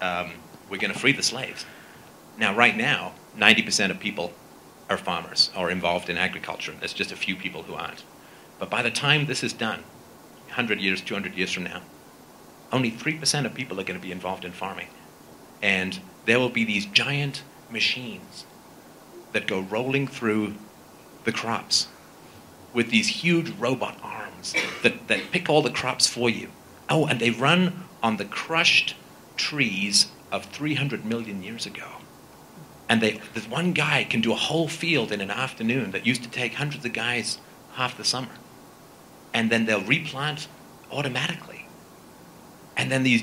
Um, 0.00 0.32
we're 0.68 0.78
going 0.78 0.92
to 0.92 0.98
free 0.98 1.12
the 1.12 1.22
slaves. 1.22 1.66
Now, 2.38 2.54
right 2.54 2.76
now, 2.76 3.12
90% 3.36 3.90
of 3.90 4.00
people 4.00 4.32
are 4.88 4.96
farmers 4.96 5.50
or 5.56 5.70
involved 5.70 6.08
in 6.08 6.16
agriculture. 6.16 6.74
There's 6.78 6.94
just 6.94 7.12
a 7.12 7.16
few 7.16 7.36
people 7.36 7.62
who 7.62 7.74
aren't. 7.74 8.04
But 8.58 8.70
by 8.70 8.82
the 8.82 8.90
time 8.90 9.26
this 9.26 9.42
is 9.42 9.52
done, 9.52 9.80
100 10.46 10.80
years, 10.80 11.02
200 11.02 11.34
years 11.34 11.52
from 11.52 11.64
now, 11.64 11.82
only 12.72 12.90
3% 12.90 13.44
of 13.44 13.54
people 13.54 13.78
are 13.78 13.84
going 13.84 14.00
to 14.00 14.04
be 14.04 14.12
involved 14.12 14.44
in 14.44 14.52
farming. 14.52 14.88
And 15.60 16.00
there 16.24 16.38
will 16.38 16.48
be 16.48 16.64
these 16.64 16.86
giant 16.86 17.42
machines 17.70 18.46
that 19.32 19.46
go 19.46 19.60
rolling 19.60 20.06
through 20.06 20.54
the 21.24 21.32
crops 21.32 21.88
with 22.72 22.90
these 22.90 23.08
huge 23.08 23.50
robot 23.50 23.98
arms 24.02 24.54
that, 24.82 25.08
that 25.08 25.30
pick 25.30 25.48
all 25.48 25.62
the 25.62 25.70
crops 25.70 26.06
for 26.06 26.30
you. 26.30 26.48
Oh, 26.88 27.06
and 27.06 27.20
they 27.20 27.30
run 27.30 27.84
on 28.02 28.16
the 28.16 28.24
crushed 28.24 28.94
trees 29.36 30.06
of 30.30 30.46
300 30.46 31.04
million 31.04 31.42
years 31.42 31.66
ago. 31.66 31.88
And 32.88 33.00
they, 33.00 33.20
this 33.34 33.48
one 33.48 33.72
guy 33.72 34.04
can 34.04 34.20
do 34.20 34.32
a 34.32 34.36
whole 34.36 34.68
field 34.68 35.12
in 35.12 35.20
an 35.20 35.30
afternoon 35.30 35.92
that 35.92 36.06
used 36.06 36.22
to 36.24 36.28
take 36.28 36.54
hundreds 36.54 36.84
of 36.84 36.92
guys 36.92 37.38
half 37.74 37.96
the 37.96 38.04
summer. 38.04 38.32
And 39.32 39.50
then 39.50 39.64
they'll 39.64 39.82
replant 39.82 40.48
automatically. 40.90 41.66
And 42.76 42.90
then 42.90 43.02
these 43.02 43.22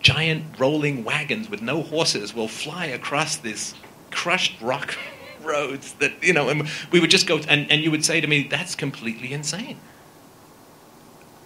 giant 0.00 0.58
rolling 0.58 1.04
wagons 1.04 1.50
with 1.50 1.62
no 1.62 1.82
horses 1.82 2.34
will 2.34 2.48
fly 2.48 2.86
across 2.86 3.36
this 3.36 3.74
crushed 4.10 4.60
rock 4.60 4.96
roads 5.42 5.94
that, 5.94 6.12
you 6.22 6.32
know, 6.32 6.48
and 6.48 6.68
we 6.90 7.00
would 7.00 7.10
just 7.10 7.26
go, 7.26 7.38
and, 7.48 7.70
and 7.70 7.82
you 7.82 7.90
would 7.90 8.04
say 8.04 8.20
to 8.20 8.26
me, 8.26 8.46
that's 8.48 8.74
completely 8.74 9.32
insane. 9.32 9.78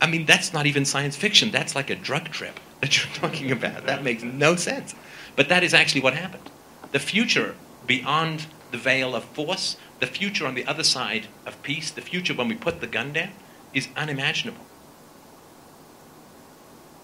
I 0.01 0.07
mean, 0.07 0.27
that's 0.27 0.53
not 0.53 0.67
even 0.67 0.85
science 0.85 1.17
fiction. 1.17 1.51
That's 1.51 1.75
like 1.75 1.91
a 1.91 1.97
drug 1.97 2.31
trip 2.31 2.61
that 2.81 2.97
you're 2.97 3.15
talking 3.15 3.51
about. 3.51 3.87
That 3.87 4.03
makes 4.03 4.23
no 4.23 4.57
sense. 4.57 4.95
But 5.37 5.49
that 5.49 5.63
is 5.63 5.75
actually 5.75 6.01
what 6.01 6.15
happened. 6.15 6.51
The 6.93 6.99
future 6.99 7.55
beyond 7.87 8.47
the 8.71 8.79
veil 8.79 9.15
of 9.15 9.25
force, 9.25 9.77
the 9.99 10.07
future 10.07 10.47
on 10.47 10.55
the 10.55 10.67
other 10.67 10.85
side 10.85 11.27
of 11.47 11.63
peace, 11.63 11.91
the 11.91 12.01
future 12.01 12.35
when 12.35 12.49
we 12.49 12.55
put 12.55 12.81
the 12.81 12.87
gun 12.87 13.13
down, 13.13 13.31
is 13.73 13.89
unimaginable. 13.97 14.65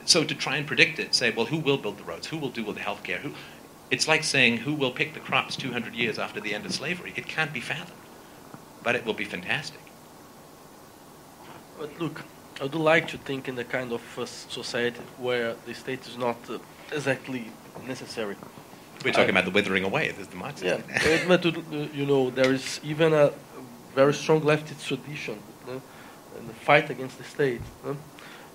So 0.04 0.22
to 0.24 0.34
try 0.34 0.56
and 0.56 0.66
predict 0.66 0.98
it, 0.98 1.14
say, 1.14 1.30
well, 1.30 1.46
who 1.46 1.58
will 1.58 1.78
build 1.78 1.98
the 1.98 2.04
roads? 2.04 2.26
Who 2.26 2.36
will 2.36 2.50
do 2.50 2.66
all 2.66 2.72
the 2.72 2.80
healthcare? 2.80 3.18
Who? 3.18 3.32
It's 3.90 4.06
like 4.06 4.24
saying 4.24 4.58
who 4.58 4.74
will 4.74 4.90
pick 4.90 5.14
the 5.14 5.20
crops 5.20 5.56
200 5.56 5.94
years 5.94 6.18
after 6.18 6.40
the 6.40 6.54
end 6.54 6.66
of 6.66 6.72
slavery. 6.72 7.12
It 7.16 7.26
can't 7.26 7.52
be 7.52 7.60
fathomed, 7.60 8.00
but 8.82 8.94
it 8.94 9.04
will 9.06 9.14
be 9.14 9.24
fantastic. 9.24 9.80
But 11.78 11.98
look, 12.00 12.22
I 12.60 12.62
would 12.64 12.74
like 12.74 13.08
to 13.08 13.18
think 13.18 13.48
in 13.48 13.56
the 13.56 13.64
kind 13.64 13.92
of 13.92 14.02
uh, 14.18 14.26
society 14.26 15.00
where 15.18 15.54
the 15.66 15.74
state 15.74 16.06
is 16.06 16.16
not 16.16 16.36
uh, 16.48 16.58
exactly 16.92 17.50
necessary. 17.86 18.36
We're 19.04 19.12
talking 19.12 19.26
I- 19.36 19.40
about 19.40 19.44
the 19.44 19.50
withering 19.50 19.84
away 19.84 20.08
of 20.08 20.16
the 20.16 20.22
Yeah, 20.24 20.30
democracy. 20.30 20.68
uh, 20.70 21.28
but 21.28 21.44
uh, 21.46 21.52
you 21.92 22.06
know 22.06 22.30
there 22.30 22.52
is 22.52 22.80
even 22.84 23.12
a 23.12 23.32
very 23.94 24.14
strong 24.14 24.40
leftist 24.42 24.86
tradition 24.86 25.38
uh, 25.68 25.72
in 26.38 26.46
the 26.46 26.54
fight 26.54 26.90
against 26.90 27.18
the 27.18 27.24
state. 27.24 27.60
uh. 27.84 27.94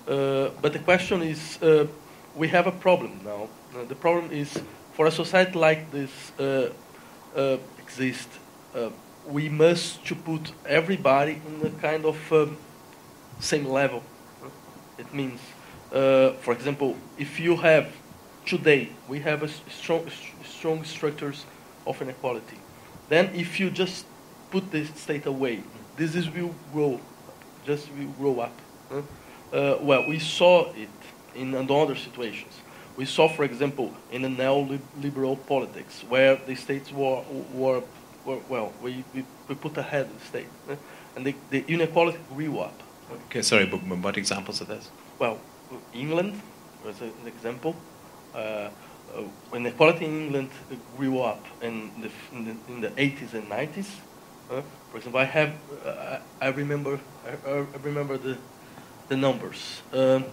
Uh, 0.08 0.50
but 0.62 0.72
the 0.72 0.78
question 0.78 1.22
is, 1.22 1.58
uh, 1.62 1.86
we 2.34 2.48
have 2.48 2.66
a 2.66 2.72
problem 2.72 3.20
now. 3.24 3.48
Uh, 3.76 3.84
the 3.86 3.94
problem 3.94 4.32
is, 4.32 4.58
for 4.94 5.06
a 5.06 5.10
society 5.10 5.58
like 5.58 5.90
this 5.92 6.10
uh, 6.40 6.70
uh, 7.36 7.58
exist, 7.78 8.28
uh, 8.74 8.88
we 9.28 9.48
must 9.48 10.04
to 10.06 10.14
put 10.14 10.52
everybody 10.66 11.40
in 11.46 11.66
a 11.66 11.70
kind 11.82 12.04
of 12.06 12.16
um, 12.32 12.56
same 13.40 13.64
level. 13.64 14.02
It 14.98 15.12
means, 15.14 15.40
uh, 15.92 16.32
for 16.40 16.52
example, 16.52 16.96
if 17.18 17.40
you 17.40 17.56
have 17.56 17.92
today 18.46 18.90
we 19.08 19.20
have 19.20 19.42
a 19.42 19.48
strong 19.48 20.06
strong 20.44 20.84
structures 20.84 21.44
of 21.86 22.00
inequality. 22.02 22.58
Then 23.08 23.30
if 23.34 23.58
you 23.58 23.70
just 23.70 24.06
put 24.50 24.70
the 24.70 24.84
state 24.84 25.26
away, 25.26 25.62
this 25.96 26.14
is 26.14 26.30
will 26.30 26.54
grow, 26.72 27.00
just 27.66 27.88
will 27.92 28.12
grow 28.18 28.40
up. 28.40 28.56
Uh, 29.52 29.76
well, 29.80 30.06
we 30.06 30.18
saw 30.18 30.72
it 30.74 30.88
in 31.34 31.54
other 31.54 31.96
situations. 31.96 32.60
We 32.96 33.04
saw, 33.04 33.28
for 33.28 33.44
example, 33.44 33.92
in 34.12 34.22
the 34.22 34.28
neoliberal 34.28 35.38
politics, 35.46 36.04
where 36.08 36.36
the 36.36 36.54
states 36.54 36.92
were, 36.92 37.22
were 37.52 37.82
well, 38.24 38.42
well 38.48 38.72
we, 38.82 39.04
we, 39.14 39.24
we 39.48 39.54
put 39.54 39.76
ahead 39.78 40.08
the 40.14 40.26
state. 40.26 40.48
And 41.16 41.24
the, 41.24 41.34
the 41.50 41.64
inequality 41.66 42.18
grew 42.34 42.58
up. 42.58 42.80
Okay, 43.12 43.42
sorry, 43.42 43.66
but 43.66 43.78
what 43.82 44.16
examples 44.16 44.60
of 44.60 44.68
this? 44.68 44.90
Well, 45.18 45.38
England 45.92 46.40
was 46.84 47.00
an 47.00 47.12
example. 47.26 47.74
Uh, 48.34 48.38
uh, 49.16 49.22
inequality 49.54 50.04
in 50.04 50.26
England 50.26 50.50
grew 50.96 51.20
up 51.20 51.44
in 51.62 51.90
the, 52.00 52.10
in 52.32 52.44
the, 52.44 52.72
in 52.72 52.80
the 52.80 52.88
80s 52.90 53.34
and 53.34 53.48
90s. 53.48 53.86
Uh, 54.50 54.62
for 54.90 54.96
example, 54.98 55.20
I 55.20 55.24
have, 55.24 55.52
uh, 55.84 56.18
I 56.40 56.48
remember, 56.48 57.00
I, 57.26 57.50
I 57.50 57.66
remember 57.82 58.16
the, 58.18 58.36
the 59.08 59.16
numbers. 59.16 59.82
Um, 59.92 60.24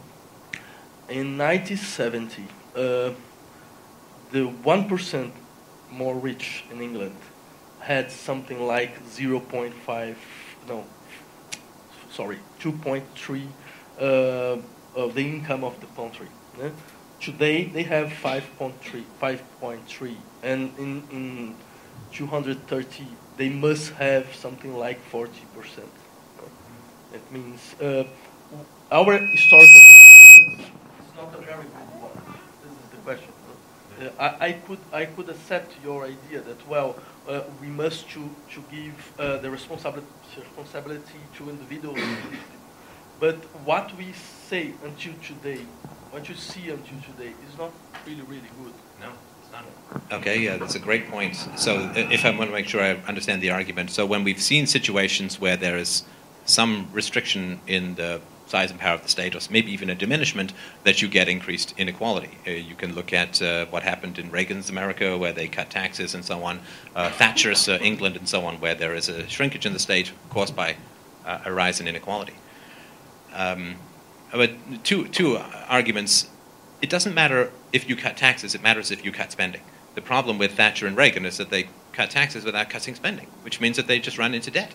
in 1.09 1.37
1970, 1.37 2.43
uh, 2.75 3.13
the 4.31 4.47
1% 4.63 5.31
more 5.91 6.15
rich 6.15 6.65
in 6.71 6.81
England 6.81 7.15
had 7.79 8.11
something 8.11 8.59
like 8.59 9.03
0.5, 9.05 10.15
no, 10.67 10.83
sorry, 12.17 12.39
2.3 12.59 13.47
uh, 14.01 14.57
of 14.95 15.13
the 15.13 15.21
income 15.21 15.63
of 15.63 15.79
the 15.81 15.87
country. 15.99 16.27
eh? 16.63 16.69
Today 17.21 17.65
they 17.65 17.83
have 17.83 18.07
5.3, 18.07 19.03
5.3, 19.21 20.15
and 20.43 20.71
in, 20.79 20.91
in 21.11 21.55
230 22.11 23.05
they 23.37 23.49
must 23.49 23.93
have 23.93 24.25
something 24.33 24.73
like 24.75 24.99
40 25.11 25.31
percent. 25.55 25.93
That 27.11 27.31
means 27.31 27.61
uh, 27.81 28.03
our 28.91 29.17
historical 29.17 29.81
experience 29.93 30.71
is 31.01 31.15
not 31.15 31.33
a 31.33 31.41
very 31.51 31.67
good 31.77 31.91
one. 32.07 32.17
This 32.63 32.73
is 32.81 32.89
the 32.95 33.01
question. 33.07 33.36
Uh, 33.99 34.09
I, 34.19 34.47
I 34.47 34.51
could 34.53 34.79
I 34.93 35.05
could 35.05 35.29
accept 35.29 35.73
your 35.83 36.05
idea 36.05 36.41
that 36.41 36.67
well 36.67 36.95
uh, 37.27 37.41
we 37.59 37.67
must 37.67 38.09
to 38.11 38.29
to 38.53 38.63
give 38.71 39.13
uh, 39.19 39.37
the 39.37 39.49
responsibility 39.49 40.07
responsibility 40.37 41.19
to 41.37 41.49
individuals, 41.49 41.99
but 43.19 43.35
what 43.65 43.95
we 43.97 44.13
say 44.49 44.73
until 44.83 45.13
today, 45.23 45.61
what 46.11 46.29
you 46.29 46.35
see 46.35 46.69
until 46.69 46.99
today, 47.01 47.33
is 47.49 47.57
not 47.57 47.71
really 48.05 48.21
really 48.21 48.51
good. 48.63 48.73
No, 49.01 49.09
it's 49.41 49.51
not. 49.51 49.65
Okay, 50.19 50.39
yeah, 50.41 50.57
that's 50.57 50.75
a 50.75 50.79
great 50.79 51.09
point. 51.09 51.35
So, 51.55 51.91
if 51.95 52.23
I 52.23 52.29
want 52.37 52.49
to 52.49 52.53
make 52.53 52.67
sure 52.67 52.81
I 52.81 52.91
understand 53.07 53.41
the 53.41 53.49
argument, 53.49 53.89
so 53.89 54.05
when 54.05 54.23
we've 54.23 54.41
seen 54.41 54.67
situations 54.67 55.39
where 55.41 55.57
there 55.57 55.77
is 55.77 56.03
some 56.45 56.87
restriction 56.93 57.59
in 57.67 57.95
the 57.95 58.21
size 58.47 58.71
and 58.71 58.79
power 58.79 58.95
of 58.95 59.03
the 59.03 59.09
state, 59.09 59.35
or 59.35 59.39
maybe 59.51 59.71
even 59.71 59.89
a 59.89 59.95
diminishment, 59.95 60.53
that 60.83 61.01
you 61.01 61.07
get 61.07 61.27
increased 61.27 61.73
inequality. 61.77 62.37
Uh, 62.47 62.51
you 62.51 62.75
can 62.75 62.95
look 62.95 63.13
at 63.13 63.41
uh, 63.41 63.65
what 63.67 63.83
happened 63.83 64.17
in 64.17 64.31
Reagan's 64.31 64.69
America, 64.69 65.17
where 65.17 65.33
they 65.33 65.47
cut 65.47 65.69
taxes 65.69 66.15
and 66.15 66.23
so 66.23 66.43
on, 66.43 66.59
uh, 66.95 67.09
Thatcher's 67.11 67.67
uh, 67.67 67.77
England, 67.81 68.15
and 68.15 68.27
so 68.27 68.45
on, 68.45 68.59
where 68.59 68.75
there 68.75 68.95
is 68.95 69.09
a 69.09 69.27
shrinkage 69.27 69.65
in 69.65 69.73
the 69.73 69.79
state 69.79 70.11
caused 70.29 70.55
by 70.55 70.75
uh, 71.25 71.39
a 71.45 71.51
rise 71.51 71.79
in 71.79 71.87
inequality. 71.87 72.33
Um, 73.33 73.75
but 74.31 74.51
two, 74.83 75.07
two 75.07 75.37
arguments. 75.67 76.29
It 76.81 76.89
doesn't 76.89 77.13
matter 77.13 77.51
if 77.73 77.89
you 77.89 77.95
cut 77.95 78.17
taxes, 78.17 78.55
it 78.55 78.61
matters 78.61 78.91
if 78.91 79.03
you 79.03 79.11
cut 79.11 79.31
spending. 79.31 79.61
The 79.95 80.01
problem 80.01 80.37
with 80.37 80.53
Thatcher 80.53 80.85
and 80.85 80.95
Reagan 80.95 81.25
is 81.25 81.37
that 81.37 81.49
they 81.49 81.69
cut 81.91 82.11
taxes 82.11 82.45
without 82.45 82.69
cutting 82.69 82.93
spending, 82.93 83.27
which 83.41 83.59
means 83.59 83.77
that 83.77 83.87
they 83.87 83.99
just 83.99 84.17
run 84.17 84.33
into 84.35 84.51
debt. 84.51 84.73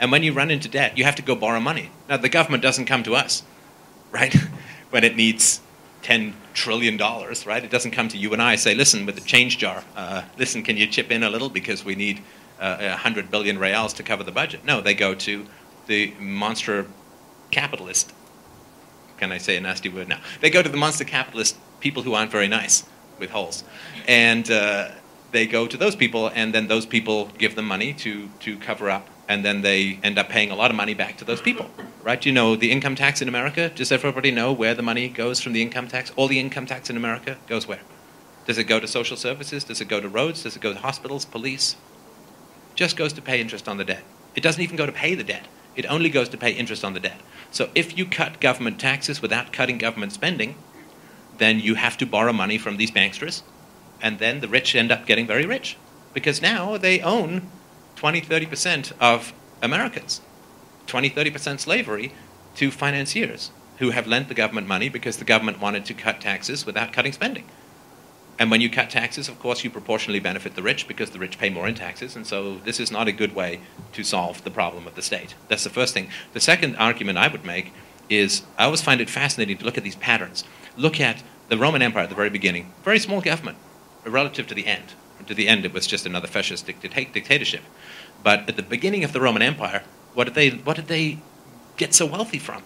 And 0.00 0.12
when 0.12 0.22
you 0.22 0.32
run 0.32 0.50
into 0.50 0.68
debt, 0.68 0.96
you 0.96 1.04
have 1.04 1.16
to 1.16 1.22
go 1.22 1.34
borrow 1.34 1.60
money. 1.60 1.90
Now, 2.08 2.16
the 2.16 2.28
government 2.28 2.62
doesn't 2.62 2.86
come 2.86 3.02
to 3.04 3.14
us, 3.14 3.42
right? 4.12 4.34
when 4.90 5.04
it 5.04 5.16
needs 5.16 5.60
$10 6.02 6.32
trillion, 6.54 6.96
right? 6.96 7.64
It 7.64 7.70
doesn't 7.70 7.90
come 7.90 8.08
to 8.08 8.16
you 8.16 8.32
and 8.32 8.40
I 8.40 8.56
say, 8.56 8.74
listen, 8.74 9.04
with 9.06 9.16
the 9.16 9.20
change 9.20 9.58
jar, 9.58 9.84
uh, 9.96 10.22
listen, 10.38 10.62
can 10.62 10.76
you 10.76 10.86
chip 10.86 11.10
in 11.10 11.22
a 11.22 11.30
little 11.30 11.50
because 11.50 11.84
we 11.84 11.94
need 11.94 12.22
uh, 12.58 12.76
100 12.78 13.30
billion 13.30 13.58
reals 13.58 13.92
to 13.94 14.02
cover 14.02 14.24
the 14.24 14.32
budget? 14.32 14.64
No, 14.64 14.80
they 14.80 14.94
go 14.94 15.14
to 15.14 15.46
the 15.86 16.14
monster 16.18 16.86
capitalist. 17.50 18.12
Can 19.18 19.32
I 19.32 19.38
say 19.38 19.56
a 19.56 19.60
nasty 19.60 19.88
word 19.88 20.08
now? 20.08 20.20
They 20.40 20.50
go 20.50 20.62
to 20.62 20.68
the 20.68 20.76
monster 20.76 21.04
capitalist 21.04 21.56
people 21.80 22.02
who 22.02 22.14
aren't 22.14 22.30
very 22.30 22.48
nice 22.48 22.84
with 23.18 23.30
holes. 23.30 23.64
And 24.06 24.50
uh, 24.50 24.90
they 25.32 25.46
go 25.46 25.66
to 25.66 25.76
those 25.76 25.96
people, 25.96 26.28
and 26.28 26.54
then 26.54 26.68
those 26.68 26.86
people 26.86 27.30
give 27.38 27.54
them 27.54 27.66
money 27.66 27.92
to, 27.94 28.28
to 28.40 28.56
cover 28.58 28.90
up, 28.90 29.08
and 29.28 29.44
then 29.44 29.60
they 29.60 30.00
end 30.02 30.18
up 30.18 30.28
paying 30.28 30.50
a 30.50 30.56
lot 30.56 30.70
of 30.70 30.76
money 30.76 30.94
back 30.94 31.18
to 31.18 31.24
those 31.24 31.40
people. 31.40 31.70
Right? 32.02 32.24
You 32.24 32.32
know 32.32 32.56
the 32.56 32.72
income 32.72 32.94
tax 32.94 33.20
in 33.20 33.28
America? 33.28 33.68
Does 33.68 33.92
everybody 33.92 34.30
know 34.30 34.52
where 34.52 34.74
the 34.74 34.82
money 34.82 35.08
goes 35.08 35.40
from 35.40 35.52
the 35.52 35.60
income 35.60 35.88
tax? 35.88 36.10
All 36.16 36.26
the 36.26 36.40
income 36.40 36.66
tax 36.66 36.88
in 36.88 36.96
America 36.96 37.36
goes 37.46 37.68
where? 37.68 37.80
Does 38.46 38.56
it 38.56 38.64
go 38.64 38.80
to 38.80 38.88
social 38.88 39.16
services? 39.16 39.64
Does 39.64 39.82
it 39.82 39.88
go 39.88 40.00
to 40.00 40.08
roads? 40.08 40.42
Does 40.42 40.56
it 40.56 40.62
go 40.62 40.72
to 40.72 40.78
hospitals, 40.78 41.26
police? 41.26 41.76
Just 42.74 42.96
goes 42.96 43.12
to 43.12 43.22
pay 43.22 43.40
interest 43.40 43.68
on 43.68 43.76
the 43.76 43.84
debt. 43.84 44.04
It 44.34 44.42
doesn't 44.42 44.62
even 44.62 44.76
go 44.76 44.86
to 44.86 44.92
pay 44.92 45.14
the 45.14 45.24
debt. 45.24 45.46
It 45.76 45.84
only 45.86 46.08
goes 46.08 46.30
to 46.30 46.38
pay 46.38 46.52
interest 46.52 46.82
on 46.82 46.94
the 46.94 47.00
debt. 47.00 47.20
So 47.50 47.68
if 47.74 47.98
you 47.98 48.06
cut 48.06 48.40
government 48.40 48.80
taxes 48.80 49.20
without 49.20 49.52
cutting 49.52 49.76
government 49.78 50.12
spending, 50.12 50.56
then 51.38 51.60
you 51.60 51.74
have 51.74 51.96
to 51.98 52.06
borrow 52.06 52.32
money 52.32 52.58
from 52.58 52.76
these 52.76 52.90
banksters, 52.90 53.42
and 54.02 54.18
then 54.18 54.40
the 54.40 54.48
rich 54.48 54.74
end 54.74 54.90
up 54.90 55.06
getting 55.06 55.26
very 55.26 55.46
rich 55.46 55.76
because 56.12 56.42
now 56.42 56.76
they 56.76 57.00
own 57.00 57.48
20, 57.98 58.20
30% 58.20 58.92
of 59.00 59.32
Americans, 59.60 60.20
20, 60.86 61.10
30% 61.10 61.58
slavery 61.58 62.12
to 62.54 62.70
financiers 62.70 63.50
who 63.78 63.90
have 63.90 64.06
lent 64.06 64.28
the 64.28 64.34
government 64.34 64.68
money 64.68 64.88
because 64.88 65.16
the 65.16 65.24
government 65.24 65.60
wanted 65.60 65.84
to 65.84 65.94
cut 65.94 66.20
taxes 66.20 66.64
without 66.64 66.92
cutting 66.92 67.10
spending. 67.10 67.44
And 68.38 68.52
when 68.52 68.60
you 68.60 68.70
cut 68.70 68.88
taxes, 68.88 69.28
of 69.28 69.40
course, 69.40 69.64
you 69.64 69.70
proportionally 69.70 70.20
benefit 70.20 70.54
the 70.54 70.62
rich 70.62 70.86
because 70.86 71.10
the 71.10 71.18
rich 71.18 71.40
pay 71.40 71.50
more 71.50 71.66
in 71.66 71.74
taxes. 71.74 72.14
And 72.14 72.24
so 72.24 72.58
this 72.58 72.78
is 72.78 72.92
not 72.92 73.08
a 73.08 73.12
good 73.12 73.34
way 73.34 73.58
to 73.94 74.04
solve 74.04 74.44
the 74.44 74.50
problem 74.52 74.86
of 74.86 74.94
the 74.94 75.02
state. 75.02 75.34
That's 75.48 75.64
the 75.64 75.70
first 75.70 75.92
thing. 75.92 76.08
The 76.34 76.40
second 76.40 76.76
argument 76.76 77.18
I 77.18 77.26
would 77.26 77.44
make 77.44 77.72
is 78.08 78.42
I 78.56 78.66
always 78.66 78.80
find 78.80 79.00
it 79.00 79.10
fascinating 79.10 79.58
to 79.58 79.64
look 79.64 79.76
at 79.76 79.82
these 79.82 79.96
patterns. 79.96 80.44
Look 80.76 81.00
at 81.00 81.24
the 81.48 81.58
Roman 81.58 81.82
Empire 81.82 82.04
at 82.04 82.10
the 82.10 82.14
very 82.14 82.30
beginning, 82.30 82.72
very 82.84 83.00
small 83.00 83.20
government 83.20 83.58
relative 84.04 84.46
to 84.46 84.54
the 84.54 84.66
end. 84.66 84.94
To 85.26 85.34
the 85.34 85.48
end, 85.48 85.66
it 85.66 85.74
was 85.74 85.86
just 85.86 86.06
another 86.06 86.28
fascist 86.28 86.64
dictatorship. 86.64 87.62
But 88.22 88.48
at 88.48 88.56
the 88.56 88.62
beginning 88.62 89.04
of 89.04 89.12
the 89.12 89.20
Roman 89.20 89.42
Empire, 89.42 89.82
what 90.14 90.24
did 90.24 90.34
they, 90.34 90.50
what 90.50 90.76
did 90.76 90.88
they 90.88 91.18
get 91.76 91.94
so 91.94 92.06
wealthy 92.06 92.38
from? 92.38 92.62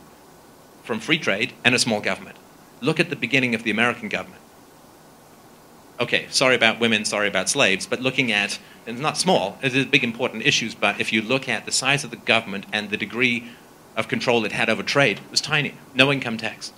From 0.82 1.00
free 1.00 1.18
trade 1.18 1.52
and 1.64 1.74
a 1.74 1.78
small 1.78 2.00
government. 2.00 2.36
Look 2.80 2.98
at 2.98 3.10
the 3.10 3.16
beginning 3.16 3.54
of 3.54 3.62
the 3.62 3.70
American 3.70 4.08
government 4.08 4.42
okay, 6.02 6.26
sorry 6.30 6.56
about 6.56 6.80
women, 6.80 7.04
sorry 7.04 7.28
about 7.28 7.48
slaves, 7.48 7.86
but 7.86 8.00
looking 8.00 8.32
at, 8.32 8.58
and 8.86 8.96
it's 8.96 9.02
not 9.02 9.16
small, 9.16 9.58
it 9.62 9.74
is 9.74 9.86
big 9.86 10.02
important 10.02 10.44
issues, 10.44 10.74
but 10.74 11.00
if 11.00 11.12
you 11.12 11.22
look 11.22 11.48
at 11.48 11.64
the 11.64 11.72
size 11.72 12.02
of 12.04 12.10
the 12.10 12.16
government 12.16 12.66
and 12.72 12.90
the 12.90 12.96
degree 12.96 13.50
of 13.96 14.08
control 14.08 14.44
it 14.44 14.52
had 14.52 14.68
over 14.68 14.82
trade, 14.82 15.18
it 15.18 15.30
was 15.30 15.40
tiny. 15.40 15.74
No 15.94 16.10
income 16.10 16.36
tax, 16.36 16.72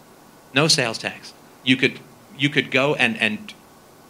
no 0.53 0.69
sales 0.69 0.99
tax. 0.99 1.33
You 1.63 1.77
could, 1.77 2.01
you 2.39 2.51
could 2.51 2.71
go 2.71 2.95
and, 2.95 3.17
and 3.19 3.55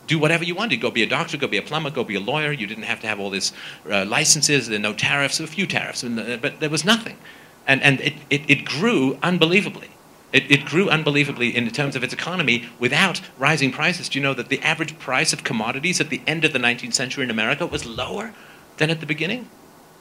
do 0.06 0.18
whatever 0.18 0.44
you 0.44 0.55
wanted. 0.55 0.81
Go 0.81 0.90
be 0.90 1.02
a 1.02 1.06
doctor, 1.06 1.36
go 1.36 1.47
be 1.47 1.56
a 1.56 1.62
plumber, 1.62 1.90
go 1.90 2.05
be 2.05 2.14
a 2.14 2.20
lawyer. 2.20 2.52
You 2.52 2.66
didn't 2.66 2.85
have 2.85 3.01
to 3.01 3.06
have 3.06 3.20
all 3.20 3.31
these 3.31 3.52
uh, 3.90 4.05
licenses, 4.05 4.68
there 4.68 4.78
were 4.78 4.82
no 4.82 4.93
tariffs, 4.93 5.40
a 5.40 5.47
few 5.47 5.66
tariffs, 5.66 6.05
uh, 6.05 6.39
but 6.40 6.60
there 6.60 6.70
was 6.70 6.85
nothing. 6.85 7.18
And, 7.66 7.82
and 7.82 8.01
it, 8.01 8.14
it, 8.31 8.43
it 8.48 8.64
grew 8.64 9.18
unbelievably. 9.22 9.90
It, 10.32 10.51
it 10.51 10.64
grew 10.64 10.90
unbelievably 10.90 11.56
in 11.56 11.70
terms 11.70 11.94
of 11.94 12.02
its 12.02 12.12
economy 12.12 12.68
without 12.78 13.20
rising 13.39 13.70
prices. 13.70 14.09
Do 14.09 14.18
you 14.18 14.22
know 14.22 14.35
that 14.35 14.48
the 14.48 14.60
average 14.60 14.98
price 14.98 15.32
of 15.32 15.44
commodities 15.44 16.01
at 16.01 16.10
the 16.10 16.20
end 16.26 16.44
of 16.44 16.52
the 16.52 16.59
19th 16.59 16.94
century 16.94 17.24
in 17.24 17.31
America 17.31 17.66
was 17.66 17.86
lower 17.86 18.35
than 18.78 18.90
at 18.90 19.01
the 19.01 19.06
beginning? 19.06 19.48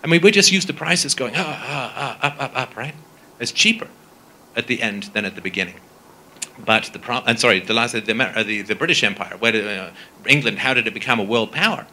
I 0.03 0.07
mean, 0.07 0.21
we're 0.21 0.31
just 0.31 0.51
used 0.51 0.67
to 0.67 0.73
prices 0.73 1.15
going 1.15 1.33
ah, 1.37 1.63
ah, 1.65 1.93
ah, 1.95 2.27
up, 2.27 2.35
up, 2.41 2.51
up, 2.57 2.75
right? 2.75 2.95
It's 3.39 3.51
cheaper 3.51 3.87
at 4.55 4.67
the 4.67 4.81
end 4.81 5.03
than 5.13 5.23
at 5.23 5.35
the 5.35 5.41
beginning. 5.41 5.75
But 6.57 6.91
the 6.93 6.99
pro- 6.99 7.23
sorry, 7.35 7.59
the 7.59 7.73
last 7.73 7.93
the, 7.93 7.99
uh, 7.99 8.43
the, 8.43 8.61
the 8.61 8.75
British 8.75 9.03
Empire, 9.03 9.35
where 9.37 9.51
did, 9.51 9.67
uh, 9.67 9.89
England, 10.27 10.59
how 10.59 10.73
did 10.73 10.87
it 10.87 10.93
become 10.93 11.19
a 11.19 11.23
world 11.23 11.51
power? 11.51 11.87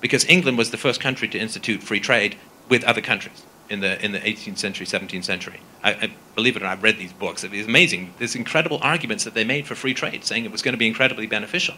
Because 0.00 0.24
England 0.26 0.58
was 0.58 0.70
the 0.70 0.76
first 0.76 1.00
country 1.00 1.28
to 1.28 1.38
institute 1.38 1.82
free 1.82 2.00
trade 2.00 2.36
with 2.68 2.82
other 2.84 3.00
countries 3.00 3.42
in 3.68 3.80
the 3.80 4.02
in 4.04 4.12
the 4.12 4.20
18th 4.20 4.58
century, 4.58 4.86
17th 4.86 5.24
century. 5.24 5.60
I, 5.82 5.92
I 5.92 6.12
believe 6.34 6.56
it 6.56 6.62
or 6.62 6.64
not, 6.64 6.72
I've 6.72 6.82
read 6.82 6.98
these 6.98 7.12
books. 7.12 7.44
It 7.44 7.52
is 7.52 7.66
amazing. 7.66 8.14
There's 8.18 8.34
incredible 8.34 8.78
arguments 8.82 9.24
that 9.24 9.34
they 9.34 9.44
made 9.44 9.66
for 9.66 9.74
free 9.74 9.94
trade, 9.94 10.24
saying 10.24 10.44
it 10.44 10.52
was 10.52 10.62
going 10.62 10.74
to 10.74 10.78
be 10.78 10.86
incredibly 10.86 11.26
beneficial. 11.26 11.74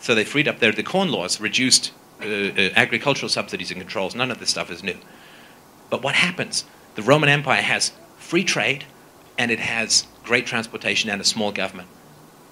So 0.00 0.14
they 0.14 0.24
freed 0.24 0.48
up 0.48 0.58
their 0.58 0.72
the 0.72 0.82
corn 0.82 1.10
laws, 1.10 1.40
reduced 1.40 1.92
uh, 2.20 2.24
uh, 2.24 2.70
agricultural 2.76 3.28
subsidies 3.28 3.70
and 3.70 3.80
controls. 3.80 4.14
None 4.14 4.30
of 4.30 4.40
this 4.40 4.50
stuff 4.50 4.70
is 4.70 4.82
new. 4.82 4.96
But 5.90 6.02
what 6.02 6.14
happens? 6.14 6.64
The 6.94 7.02
Roman 7.02 7.28
Empire 7.28 7.62
has 7.62 7.92
free 8.18 8.44
trade, 8.44 8.84
and 9.40 9.50
it 9.50 9.58
has 9.58 10.06
great 10.22 10.44
transportation 10.44 11.08
and 11.08 11.18
a 11.18 11.24
small 11.24 11.50
government. 11.50 11.88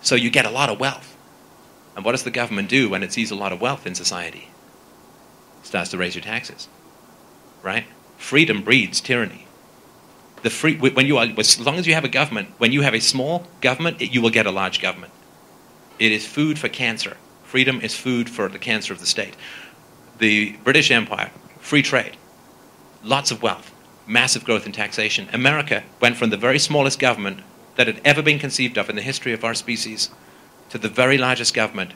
So 0.01 0.15
you 0.15 0.31
get 0.31 0.47
a 0.47 0.51
lot 0.51 0.71
of 0.71 0.81
wealth. 0.81 1.19
And 1.95 2.03
what 2.03 2.13
does 2.13 2.23
the 2.23 2.31
government 2.31 2.71
do 2.71 2.89
when 2.89 3.03
it 3.03 3.13
sees 3.13 3.31
a 3.31 3.35
lot 3.35 3.53
of 3.53 3.61
wealth 3.61 3.87
in 3.87 3.95
society? 3.95 4.49
It 5.61 5.67
starts 5.67 5.91
to 5.91 5.99
raise 5.99 6.15
your 6.15 6.25
taxes, 6.25 6.67
right? 7.63 7.85
Freedom 8.17 8.63
breeds 8.63 9.03
tyranny. 9.03 9.47
The 10.43 10.49
free, 10.49 10.79
when 10.79 11.05
you 11.05 11.19
are, 11.19 11.27
as 11.37 11.61
long 11.61 11.75
as 11.75 11.87
you 11.87 11.93
have 11.93 12.07
a 12.07 12.09
government, 12.09 12.55
when 12.57 12.73
you 12.73 12.81
have 12.81 12.95
a 12.95 13.01
small 13.01 13.47
government, 13.61 14.01
it, 14.01 14.15
you 14.15 14.23
will 14.23 14.31
get 14.31 14.47
a 14.47 14.51
large 14.51 14.81
government. 14.81 15.13
It 15.99 16.11
is 16.11 16.27
food 16.27 16.59
for 16.59 16.71
cancer. 16.71 17.19
Freedom 17.45 17.83
is 17.83 17.95
food 17.95 18.31
for 18.31 18.49
the 18.49 18.59
cancer 18.59 18.95
of 18.95 19.01
the 19.01 19.07
state. 19.07 19.37
The 20.17 20.57
British 20.65 20.91
Empire 20.91 21.31
free 21.61 21.83
trade, 21.83 22.17
lots 23.05 23.31
of 23.31 23.43
wealth, 23.43 23.75
massive 24.09 24.43
growth 24.43 24.67
in 24.67 24.73
taxation. 24.73 25.29
America 25.33 25.85
went 26.01 26.17
from 26.17 26.31
the 26.31 26.37
very 26.37 26.59
smallest 26.59 26.99
government 26.99 27.41
that 27.77 27.87
had 27.87 28.01
ever 28.05 28.23
been 28.23 28.39
conceived 28.39 28.77
of 28.77 28.91
in 28.91 28.97
the 28.97 29.03
history 29.03 29.33
of 29.33 29.45
our 29.45 29.55
species 29.55 30.11
to 30.71 30.79
the 30.79 30.89
very 30.89 31.19
largest 31.19 31.55
government 31.55 31.93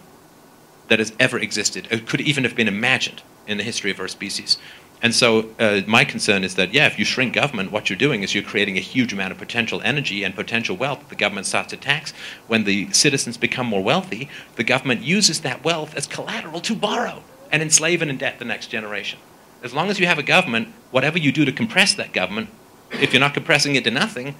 that 0.88 0.98
has 0.98 1.12
ever 1.18 1.38
existed, 1.38 1.88
or 1.90 1.98
could 1.98 2.20
even 2.20 2.44
have 2.44 2.54
been 2.54 2.68
imagined 2.68 3.22
in 3.46 3.56
the 3.56 3.64
history 3.64 3.90
of 3.90 3.98
our 3.98 4.08
species. 4.08 4.58
And 5.00 5.14
so, 5.14 5.50
uh, 5.58 5.80
my 5.86 6.04
concern 6.04 6.44
is 6.44 6.54
that, 6.54 6.72
yeah, 6.72 6.86
if 6.86 6.96
you 6.96 7.04
shrink 7.04 7.34
government, 7.34 7.72
what 7.72 7.90
you're 7.90 7.96
doing 7.96 8.22
is 8.22 8.34
you're 8.34 8.44
creating 8.44 8.76
a 8.76 8.80
huge 8.80 9.12
amount 9.12 9.32
of 9.32 9.38
potential 9.38 9.80
energy 9.82 10.22
and 10.22 10.36
potential 10.36 10.76
wealth 10.76 11.00
that 11.00 11.08
the 11.08 11.16
government 11.16 11.46
starts 11.46 11.70
to 11.70 11.76
tax. 11.76 12.12
When 12.46 12.62
the 12.62 12.92
citizens 12.92 13.36
become 13.36 13.66
more 13.66 13.82
wealthy, 13.82 14.28
the 14.54 14.62
government 14.62 15.02
uses 15.02 15.40
that 15.40 15.64
wealth 15.64 15.96
as 15.96 16.06
collateral 16.06 16.60
to 16.60 16.76
borrow 16.76 17.24
and 17.50 17.62
enslave 17.62 18.00
and 18.00 18.10
indebt 18.10 18.38
the 18.38 18.44
next 18.44 18.68
generation. 18.68 19.18
As 19.62 19.72
long 19.72 19.90
as 19.90 20.00
you 20.00 20.06
have 20.06 20.18
a 20.18 20.22
government, 20.22 20.68
whatever 20.90 21.18
you 21.18 21.32
do 21.32 21.44
to 21.44 21.52
compress 21.52 21.94
that 21.94 22.12
government, 22.12 22.48
if 22.90 23.12
you're 23.12 23.20
not 23.20 23.34
compressing 23.34 23.74
it 23.76 23.84
to 23.84 23.90
nothing, 23.90 24.34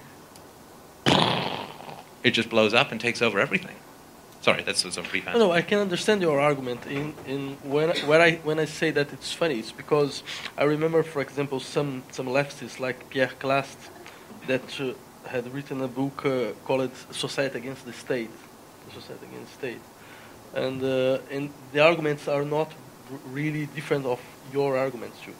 it 2.23 2.31
just 2.31 2.49
blows 2.49 2.73
up 2.73 2.91
and 2.91 2.99
takes 2.99 3.21
over 3.21 3.39
everything. 3.39 3.75
Sorry, 4.41 4.61
that's 4.61 4.81
some 4.81 5.05
brief 5.05 5.25
No, 5.25 5.31
answer. 5.31 5.39
no, 5.39 5.51
I 5.53 5.61
can 5.61 5.79
understand 5.79 6.21
your 6.21 6.39
argument. 6.41 6.85
In, 6.85 7.13
in 7.25 7.55
when, 7.63 7.91
when, 8.07 8.19
I, 8.19 8.35
when 8.43 8.59
I 8.59 8.65
say 8.65 8.91
that 8.91 9.13
it's 9.13 9.31
funny, 9.31 9.59
it's 9.59 9.71
because 9.71 10.21
I 10.57 10.65
remember, 10.65 11.01
for 11.01 11.21
example, 11.21 11.61
some, 11.61 12.03
some 12.11 12.27
leftists 12.27 12.77
like 12.77 13.09
Pierre 13.09 13.31
Clastres 13.39 13.89
that 14.47 14.81
uh, 14.81 14.93
had 15.29 15.53
written 15.53 15.79
a 15.81 15.87
book 15.87 16.25
uh, 16.25 16.51
called 16.65 16.91
Society 17.11 17.57
Against 17.57 17.85
the 17.85 17.93
State. 17.93 18.29
Society 18.93 19.27
Against 19.31 19.53
the 19.53 19.57
State. 19.59 19.81
And, 20.53 20.83
uh, 20.83 21.19
and 21.31 21.49
the 21.71 21.79
arguments 21.79 22.27
are 22.27 22.43
not 22.43 22.69
really 23.31 23.65
different 23.67 24.05
of 24.05 24.19
your 24.53 24.77
arguments 24.77 25.17
too. 25.25 25.33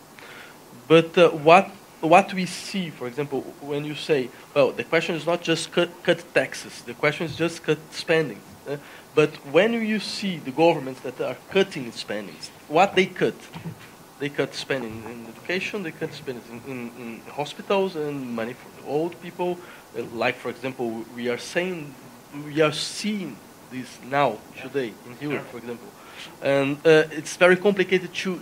But 0.87 1.17
uh, 1.17 1.29
what 1.29 1.69
what 2.01 2.33
we 2.33 2.45
see, 2.45 2.89
for 2.89 3.07
example, 3.07 3.41
when 3.61 3.85
you 3.85 3.95
say, 3.95 4.29
well, 4.53 4.71
the 4.71 4.83
question 4.83 5.15
is 5.15 5.25
not 5.25 5.41
just 5.41 5.71
cut, 5.71 5.89
cut 6.03 6.21
taxes, 6.33 6.81
the 6.81 6.93
question 6.93 7.25
is 7.25 7.35
just 7.37 7.63
cut 7.63 7.77
spending. 7.91 8.41
uh, 8.67 8.77
but 9.15 9.29
when 9.53 9.73
you 9.73 9.99
see 9.99 10.37
the 10.37 10.51
governments 10.51 10.99
that 11.01 11.21
are 11.21 11.37
cutting 11.51 11.91
spending, 11.91 12.35
what 12.67 12.95
they 12.95 13.05
cut? 13.05 13.35
They 14.19 14.29
cut 14.29 14.53
spending 14.53 15.03
in 15.05 15.27
education, 15.27 15.83
they 15.83 15.91
cut 15.91 16.13
spending 16.13 16.43
in, 16.51 16.71
in, 16.71 16.91
in 17.03 17.21
hospitals 17.31 17.95
and 17.95 18.35
money 18.35 18.53
for 18.53 18.69
old 18.87 19.13
people. 19.21 19.57
Uh, 19.97 20.03
Like, 20.13 20.35
for 20.35 20.49
example, 20.49 21.05
we 21.15 21.29
are 21.29 21.39
saying, 21.39 21.93
we 22.45 22.61
are 22.61 22.73
seeing 22.73 23.35
this 23.71 23.99
now, 24.09 24.37
today, 24.61 24.93
in 25.07 25.13
Europe, 25.29 25.47
for 25.51 25.57
example. 25.57 25.87
And 26.41 26.77
uh, 26.85 27.05
it's 27.11 27.35
very 27.37 27.55
complicated 27.55 28.13
to, 28.13 28.39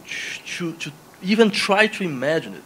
to, 0.58 0.74
to 0.74 0.92
even 1.22 1.52
try 1.52 1.88
to 1.88 2.04
imagine 2.04 2.56
it. 2.56 2.64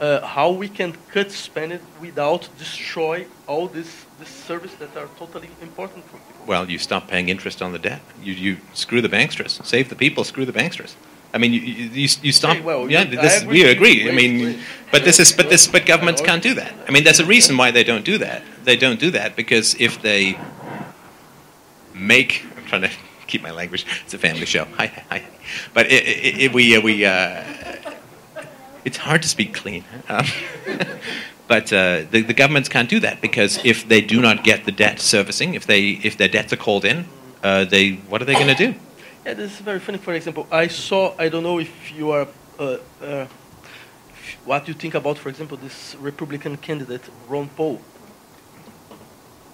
Uh, 0.00 0.24
how 0.24 0.50
we 0.50 0.68
can 0.68 0.94
cut 1.12 1.32
spending 1.32 1.80
without 2.00 2.48
destroy 2.56 3.26
all 3.48 3.66
this, 3.66 4.06
this 4.20 4.28
service 4.28 4.72
that 4.74 4.96
are 4.96 5.08
totally 5.18 5.48
important 5.60 6.04
for 6.04 6.18
people. 6.18 6.46
Well, 6.46 6.70
you 6.70 6.78
stop 6.78 7.08
paying 7.08 7.28
interest 7.28 7.60
on 7.60 7.72
the 7.72 7.80
debt. 7.80 8.00
You, 8.22 8.32
you 8.32 8.56
screw 8.74 9.02
the 9.02 9.08
banksters. 9.08 9.64
Save 9.66 9.88
the 9.88 9.96
people, 9.96 10.22
screw 10.22 10.46
the 10.46 10.52
banksters. 10.52 10.94
I 11.34 11.38
mean, 11.38 11.52
you, 11.52 11.60
you, 11.60 12.08
you 12.22 12.32
stop. 12.32 12.56
Okay, 12.56 12.60
well, 12.60 12.88
yeah, 12.90 13.04
this, 13.04 13.42
agree 13.42 13.64
we 13.64 13.70
agree. 13.70 14.02
you. 14.04 14.10
I 14.10 14.14
mean, 14.14 14.44
wait. 14.44 14.58
but 14.90 15.04
this 15.04 15.18
is, 15.20 15.32
but 15.32 15.50
this, 15.50 15.66
but 15.66 15.84
governments 15.84 16.22
can't 16.22 16.42
do 16.42 16.54
that. 16.54 16.72
I 16.86 16.90
mean, 16.90 17.04
there's 17.04 17.20
a 17.20 17.26
reason 17.26 17.56
why 17.56 17.70
they 17.70 17.84
don't 17.84 18.04
do 18.04 18.18
that. 18.18 18.42
They 18.64 18.76
don't 18.76 18.98
do 18.98 19.10
that 19.10 19.36
because 19.36 19.74
if 19.74 20.00
they 20.00 20.38
make, 21.92 22.44
I'm 22.56 22.64
trying 22.64 22.82
to 22.82 22.90
keep 23.28 23.42
my 23.42 23.52
language. 23.52 23.86
It's 24.04 24.14
a 24.14 24.18
family 24.18 24.46
show. 24.46 24.64
Hi, 24.76 24.86
hi. 25.10 25.22
But 25.74 25.86
i 25.86 25.90
i 25.90 26.44
i 26.44 26.48
we, 26.52 26.76
uh, 26.76 26.80
we, 26.80 27.04
uh, 27.04 27.44
it's 28.84 28.96
hard 28.96 29.22
to 29.22 29.28
speak 29.28 29.54
clean. 29.54 29.84
Um, 30.08 30.26
but 31.48 31.72
uh, 31.72 32.04
the, 32.10 32.22
the 32.22 32.34
governments 32.34 32.68
can't 32.68 32.88
do 32.88 33.00
that 33.00 33.20
because 33.20 33.64
if 33.64 33.86
they 33.86 34.00
do 34.00 34.20
not 34.20 34.42
get 34.42 34.64
the 34.64 34.72
debt 34.72 34.98
servicing, 35.00 35.54
if 35.54 35.66
they 35.66 36.00
if 36.08 36.16
their 36.16 36.28
debts 36.28 36.52
are 36.52 36.62
called 36.66 36.84
in, 36.84 37.04
uh, 37.42 37.64
they 37.64 37.92
what 38.10 38.20
are 38.22 38.24
they 38.24 38.34
going 38.34 38.54
to 38.56 38.66
do? 38.66 38.74
Yeah, 39.24 39.34
this 39.34 39.52
is 39.52 39.60
very 39.60 39.78
funny. 39.78 39.98
For 39.98 40.14
example, 40.14 40.46
I 40.50 40.68
saw, 40.68 41.14
I 41.18 41.28
don't 41.28 41.42
know 41.42 41.58
if 41.58 41.92
you 41.92 42.12
are, 42.12 42.26
uh, 42.58 42.78
uh, 43.02 43.26
what 44.46 44.66
you 44.66 44.74
think 44.74 44.94
about, 44.94 45.18
for 45.18 45.28
example, 45.28 45.58
this 45.58 45.96
Republican 46.00 46.56
candidate, 46.56 47.02
Ron 47.28 47.48
Paul. 47.48 47.80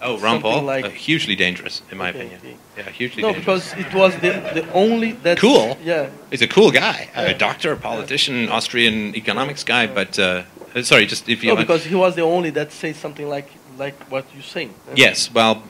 Oh, 0.03 0.19
Ron 0.19 0.41
Paul, 0.43 0.62
like- 0.62 0.85
uh, 0.85 0.91
hugely 0.91 1.35
dangerous 1.37 1.83
in 1.91 1.97
my 1.99 2.11
Okay, 2.11 2.19
opinion. 2.27 2.41
okay. 2.45 2.57
Yeah, 2.77 2.91
hugely 2.91 3.23
No, 3.23 3.33
dangerous. 3.33 3.73
because 3.73 3.87
it 3.87 3.95
was 3.95 4.15
the, 4.16 4.31
the 4.61 4.71
only 4.73 5.12
that. 5.23 5.39
Cool? 5.39 5.79
Yeah. 5.83 6.11
He's 6.31 6.43
a 6.43 6.49
cool 6.49 6.71
guy, 6.71 7.09
a 7.15 7.33
doctor, 7.35 7.73
a 7.73 7.77
politician, 7.77 8.49
Austrian 8.49 9.15
economics 9.16 9.65
guy. 9.65 9.87
But 9.87 10.19
uh, 10.19 10.43
uh, 10.75 10.83
sorry, 10.83 11.07
just 11.07 11.29
if 11.29 11.43
you 11.43 11.51
No, 11.51 11.57
because 11.57 11.85
he 11.85 11.95
was 11.95 12.15
the 12.16 12.23
only 12.23 12.51
that 12.51 12.73
said 12.73 12.97
something 12.97 13.29
like 13.29 13.49
like 13.79 13.95
what 14.11 14.25
you're 14.35 14.43
saying. 14.43 14.73
Yes, 14.95 15.33
well, 15.33 15.62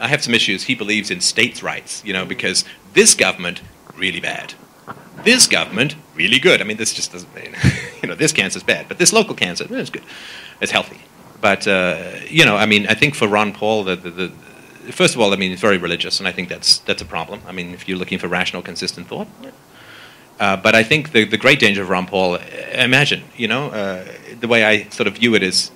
I 0.00 0.08
have 0.08 0.22
some 0.22 0.34
issues. 0.34 0.64
He 0.64 0.74
believes 0.74 1.10
in 1.10 1.20
states' 1.20 1.62
rights, 1.62 2.02
you 2.04 2.12
know, 2.12 2.24
because 2.26 2.64
this 2.92 3.14
government, 3.14 3.60
really 3.96 4.20
bad. 4.20 4.54
This 5.24 5.46
government, 5.46 5.96
really 6.14 6.38
good. 6.38 6.60
I 6.60 6.64
mean, 6.64 6.76
this 6.76 6.92
just 6.92 7.12
doesn't 7.12 7.34
mean, 7.34 7.54
you 8.02 8.08
know, 8.08 8.14
this 8.14 8.32
cancer's 8.32 8.62
bad, 8.62 8.88
but 8.88 8.98
this 8.98 9.12
local 9.12 9.34
cancer, 9.34 9.64
eh, 9.64 9.78
it's 9.80 9.90
good. 9.90 10.02
It's 10.60 10.72
healthy. 10.72 11.00
But, 11.40 11.66
uh, 11.66 11.98
you 12.28 12.44
know, 12.44 12.56
I 12.56 12.66
mean, 12.66 12.86
I 12.86 12.94
think 12.94 13.14
for 13.14 13.28
Ron 13.28 13.52
Paul, 13.52 13.84
the, 13.84 13.96
the, 13.96 14.10
the, 14.10 14.28
first 14.92 15.14
of 15.14 15.20
all, 15.20 15.32
I 15.32 15.36
mean, 15.36 15.50
he's 15.50 15.60
very 15.60 15.78
religious, 15.78 16.18
and 16.18 16.28
I 16.28 16.32
think 16.32 16.48
that's, 16.48 16.78
that's 16.78 17.02
a 17.02 17.06
problem. 17.06 17.42
I 17.46 17.52
mean, 17.52 17.74
if 17.74 17.88
you're 17.88 17.98
looking 17.98 18.18
for 18.18 18.28
rational, 18.28 18.62
consistent 18.62 19.08
thought. 19.08 19.28
Uh, 20.38 20.56
but 20.56 20.74
I 20.74 20.82
think 20.82 21.12
the, 21.12 21.24
the 21.24 21.38
great 21.38 21.58
danger 21.58 21.82
of 21.82 21.88
Ron 21.88 22.06
Paul, 22.06 22.34
uh, 22.34 22.40
imagine, 22.74 23.24
you 23.36 23.48
know, 23.48 23.68
uh, 23.70 24.04
the 24.38 24.48
way 24.48 24.64
I 24.64 24.88
sort 24.90 25.06
of 25.06 25.16
view 25.16 25.34
it 25.34 25.42
is 25.42 25.70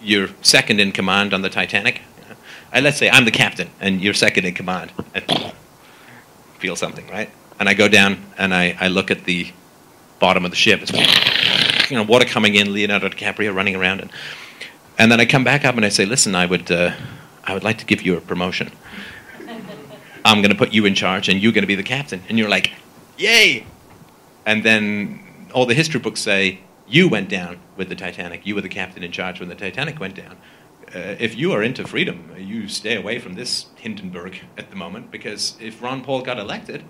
you're 0.00 0.28
second 0.42 0.80
in 0.80 0.92
command 0.92 1.34
on 1.34 1.42
the 1.42 1.50
Titanic. 1.50 2.00
Uh, 2.72 2.80
let's 2.80 2.96
say 2.96 3.10
I'm 3.10 3.24
the 3.24 3.30
captain 3.30 3.68
and 3.80 4.00
you're 4.00 4.14
second 4.14 4.46
in 4.46 4.54
command. 4.54 4.92
I 5.14 5.20
feel 6.58 6.76
something, 6.76 7.06
right? 7.08 7.30
And 7.58 7.68
I 7.68 7.74
go 7.74 7.88
down 7.88 8.24
and 8.38 8.54
I, 8.54 8.76
I 8.80 8.88
look 8.88 9.10
at 9.10 9.24
the 9.24 9.52
bottom 10.18 10.44
of 10.44 10.50
the 10.50 10.56
ship. 10.56 10.80
It's 10.82 11.90
you 11.90 11.96
know 11.96 12.02
water 12.02 12.24
coming 12.24 12.54
in, 12.54 12.72
Leonardo 12.72 13.08
DiCaprio 13.08 13.54
running 13.54 13.76
around, 13.76 14.00
and 14.00 14.10
and 14.98 15.10
then 15.10 15.20
I 15.20 15.26
come 15.26 15.44
back 15.44 15.64
up 15.64 15.76
and 15.76 15.84
I 15.84 15.88
say, 15.88 16.06
listen, 16.06 16.34
I 16.34 16.46
would 16.46 16.70
uh, 16.70 16.94
I 17.44 17.54
would 17.54 17.64
like 17.64 17.78
to 17.78 17.86
give 17.86 18.02
you 18.02 18.16
a 18.16 18.20
promotion. 18.20 18.70
I'm 20.24 20.42
going 20.42 20.50
to 20.50 20.58
put 20.58 20.72
you 20.72 20.86
in 20.86 20.94
charge, 20.96 21.28
and 21.28 21.40
you're 21.40 21.52
going 21.52 21.62
to 21.62 21.68
be 21.68 21.76
the 21.76 21.84
captain. 21.84 22.20
And 22.28 22.36
you're 22.36 22.48
like, 22.48 22.72
yay! 23.16 23.64
And 24.44 24.64
then 24.64 25.48
all 25.54 25.66
the 25.66 25.74
history 25.74 26.00
books 26.00 26.20
say 26.20 26.60
you 26.88 27.08
went 27.08 27.28
down 27.28 27.58
with 27.76 27.88
the 27.88 27.94
Titanic. 27.94 28.44
You 28.46 28.54
were 28.54 28.60
the 28.60 28.68
captain 28.68 29.02
in 29.02 29.12
charge 29.12 29.40
when 29.40 29.48
the 29.48 29.54
Titanic 29.54 30.00
went 30.00 30.16
down. 30.16 30.36
Uh, 30.94 31.16
if 31.18 31.36
you 31.36 31.52
are 31.52 31.62
into 31.62 31.86
freedom, 31.86 32.32
you 32.38 32.68
stay 32.68 32.96
away 32.96 33.18
from 33.18 33.34
this 33.34 33.66
Hindenburg 33.76 34.40
at 34.56 34.70
the 34.70 34.76
moment 34.76 35.10
because 35.10 35.56
if 35.60 35.82
Ron 35.82 36.02
Paul 36.02 36.22
got 36.22 36.38
elected, 36.38 36.84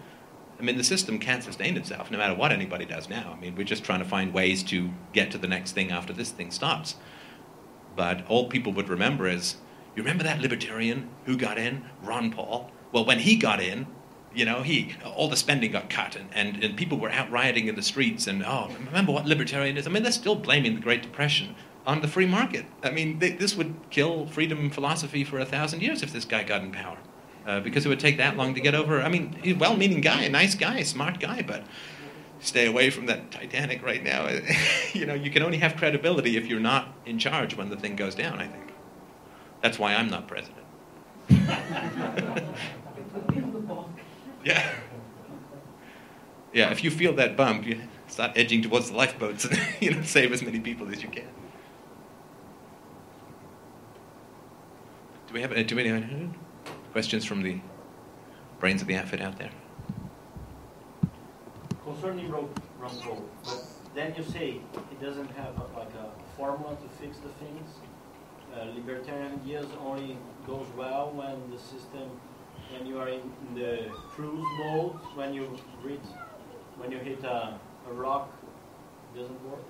I 0.58 0.62
mean, 0.62 0.76
the 0.76 0.84
system 0.84 1.18
can't 1.18 1.42
sustain 1.42 1.76
itself 1.76 2.10
no 2.10 2.18
matter 2.18 2.34
what 2.34 2.52
anybody 2.52 2.84
does 2.84 3.08
now. 3.08 3.34
I 3.36 3.40
mean, 3.40 3.54
we're 3.54 3.64
just 3.64 3.84
trying 3.84 4.00
to 4.00 4.04
find 4.04 4.32
ways 4.32 4.62
to 4.64 4.90
get 5.12 5.30
to 5.30 5.38
the 5.38 5.48
next 5.48 5.72
thing 5.72 5.90
after 5.90 6.12
this 6.12 6.30
thing 6.30 6.50
stops. 6.50 6.96
But 7.96 8.26
all 8.28 8.48
people 8.48 8.72
would 8.74 8.88
remember 8.88 9.26
is, 9.26 9.56
you 9.96 10.02
remember 10.02 10.22
that 10.24 10.40
libertarian 10.40 11.08
who 11.24 11.36
got 11.36 11.58
in, 11.58 11.86
Ron 12.02 12.30
Paul? 12.30 12.70
Well, 12.92 13.04
when 13.06 13.18
he 13.20 13.36
got 13.36 13.60
in, 13.60 13.86
you 14.34 14.44
know, 14.44 14.62
he 14.62 14.94
all 15.02 15.28
the 15.30 15.36
spending 15.36 15.72
got 15.72 15.88
cut, 15.88 16.14
and, 16.14 16.28
and, 16.34 16.62
and 16.62 16.76
people 16.76 16.98
were 16.98 17.10
out 17.10 17.30
rioting 17.30 17.68
in 17.68 17.74
the 17.74 17.82
streets. 17.82 18.26
And 18.26 18.44
oh, 18.44 18.70
remember 18.84 19.12
what 19.12 19.24
libertarian 19.24 19.78
is? 19.78 19.86
I 19.86 19.90
mean, 19.90 20.02
they're 20.02 20.12
still 20.12 20.34
blaming 20.34 20.74
the 20.74 20.80
Great 20.80 21.02
Depression 21.02 21.54
on 21.86 22.02
the 22.02 22.08
free 22.08 22.26
market. 22.26 22.66
I 22.82 22.90
mean, 22.90 23.18
they, 23.18 23.30
this 23.30 23.56
would 23.56 23.74
kill 23.90 24.26
freedom 24.26 24.68
philosophy 24.70 25.24
for 25.24 25.38
a 25.38 25.46
thousand 25.46 25.80
years 25.80 26.02
if 26.02 26.12
this 26.12 26.26
guy 26.26 26.42
got 26.42 26.60
in 26.62 26.72
power, 26.72 26.98
uh, 27.46 27.60
because 27.60 27.86
it 27.86 27.88
would 27.88 28.00
take 28.00 28.18
that 28.18 28.36
long 28.36 28.54
to 28.54 28.60
get 28.60 28.74
over. 28.74 29.00
I 29.00 29.08
mean, 29.08 29.38
he's 29.42 29.54
a 29.54 29.58
well-meaning 29.58 30.02
guy, 30.02 30.24
a 30.24 30.28
nice 30.28 30.54
guy, 30.54 30.82
smart 30.82 31.18
guy, 31.18 31.40
but 31.40 31.64
stay 32.40 32.66
away 32.66 32.90
from 32.90 33.06
that 33.06 33.30
Titanic 33.30 33.82
right 33.82 34.02
now. 34.02 34.28
you 34.92 35.06
know, 35.06 35.14
you 35.14 35.30
can 35.30 35.42
only 35.42 35.58
have 35.58 35.76
credibility 35.76 36.36
if 36.36 36.46
you're 36.46 36.60
not 36.60 36.88
in 37.04 37.18
charge 37.18 37.56
when 37.56 37.70
the 37.70 37.76
thing 37.76 37.96
goes 37.96 38.14
down. 38.14 38.38
I 38.38 38.46
think 38.46 38.72
that's 39.62 39.78
why 39.78 39.94
I'm 39.94 40.08
not 40.08 40.28
president. 40.28 40.64
yeah. 44.44 44.70
Yeah, 46.52 46.70
if 46.70 46.84
you 46.84 46.90
feel 46.90 47.12
that 47.14 47.36
bump, 47.36 47.66
you 47.66 47.80
start 48.08 48.32
edging 48.36 48.62
towards 48.62 48.90
the 48.90 48.96
lifeboats 48.96 49.44
and 49.44 49.58
you 49.80 49.90
know 49.92 50.02
save 50.02 50.32
as 50.32 50.42
many 50.42 50.60
people 50.60 50.88
as 50.88 51.02
you 51.02 51.08
can. 51.08 51.28
Do 55.26 55.34
we 55.34 55.42
have 55.42 55.52
uh, 55.52 55.56
any 55.56 56.30
questions 56.92 57.24
from 57.24 57.42
the 57.42 57.60
brains 58.60 58.80
of 58.80 58.88
the 58.88 58.96
outfit 58.96 59.20
out 59.20 59.38
there? 59.38 59.50
Concerning 61.86 62.28
road, 62.32 62.48
but 62.80 63.64
then 63.94 64.12
you 64.16 64.24
say 64.24 64.60
it 64.74 65.00
doesn't 65.00 65.30
have 65.36 65.56
a, 65.56 65.78
like 65.78 65.94
a 65.94 66.36
formula 66.36 66.74
to 66.74 66.88
fix 67.00 67.16
the 67.18 67.28
things. 67.44 67.70
Uh, 68.52 68.64
libertarian 68.74 69.34
ideas 69.34 69.66
only 69.80 70.18
goes 70.48 70.66
well 70.76 71.12
when 71.14 71.48
the 71.52 71.58
system, 71.58 72.10
when 72.72 72.88
you 72.88 72.98
are 72.98 73.08
in, 73.08 73.20
in 73.20 73.54
the 73.54 73.88
cruise 74.10 74.44
mode, 74.58 74.94
when 75.14 75.32
you 75.32 75.56
reach, 75.84 76.00
when 76.76 76.90
you 76.90 76.98
hit 76.98 77.22
a, 77.22 77.56
a 77.88 77.92
rock 77.92 78.32
doesn't 79.16 79.44
work? 79.48 79.62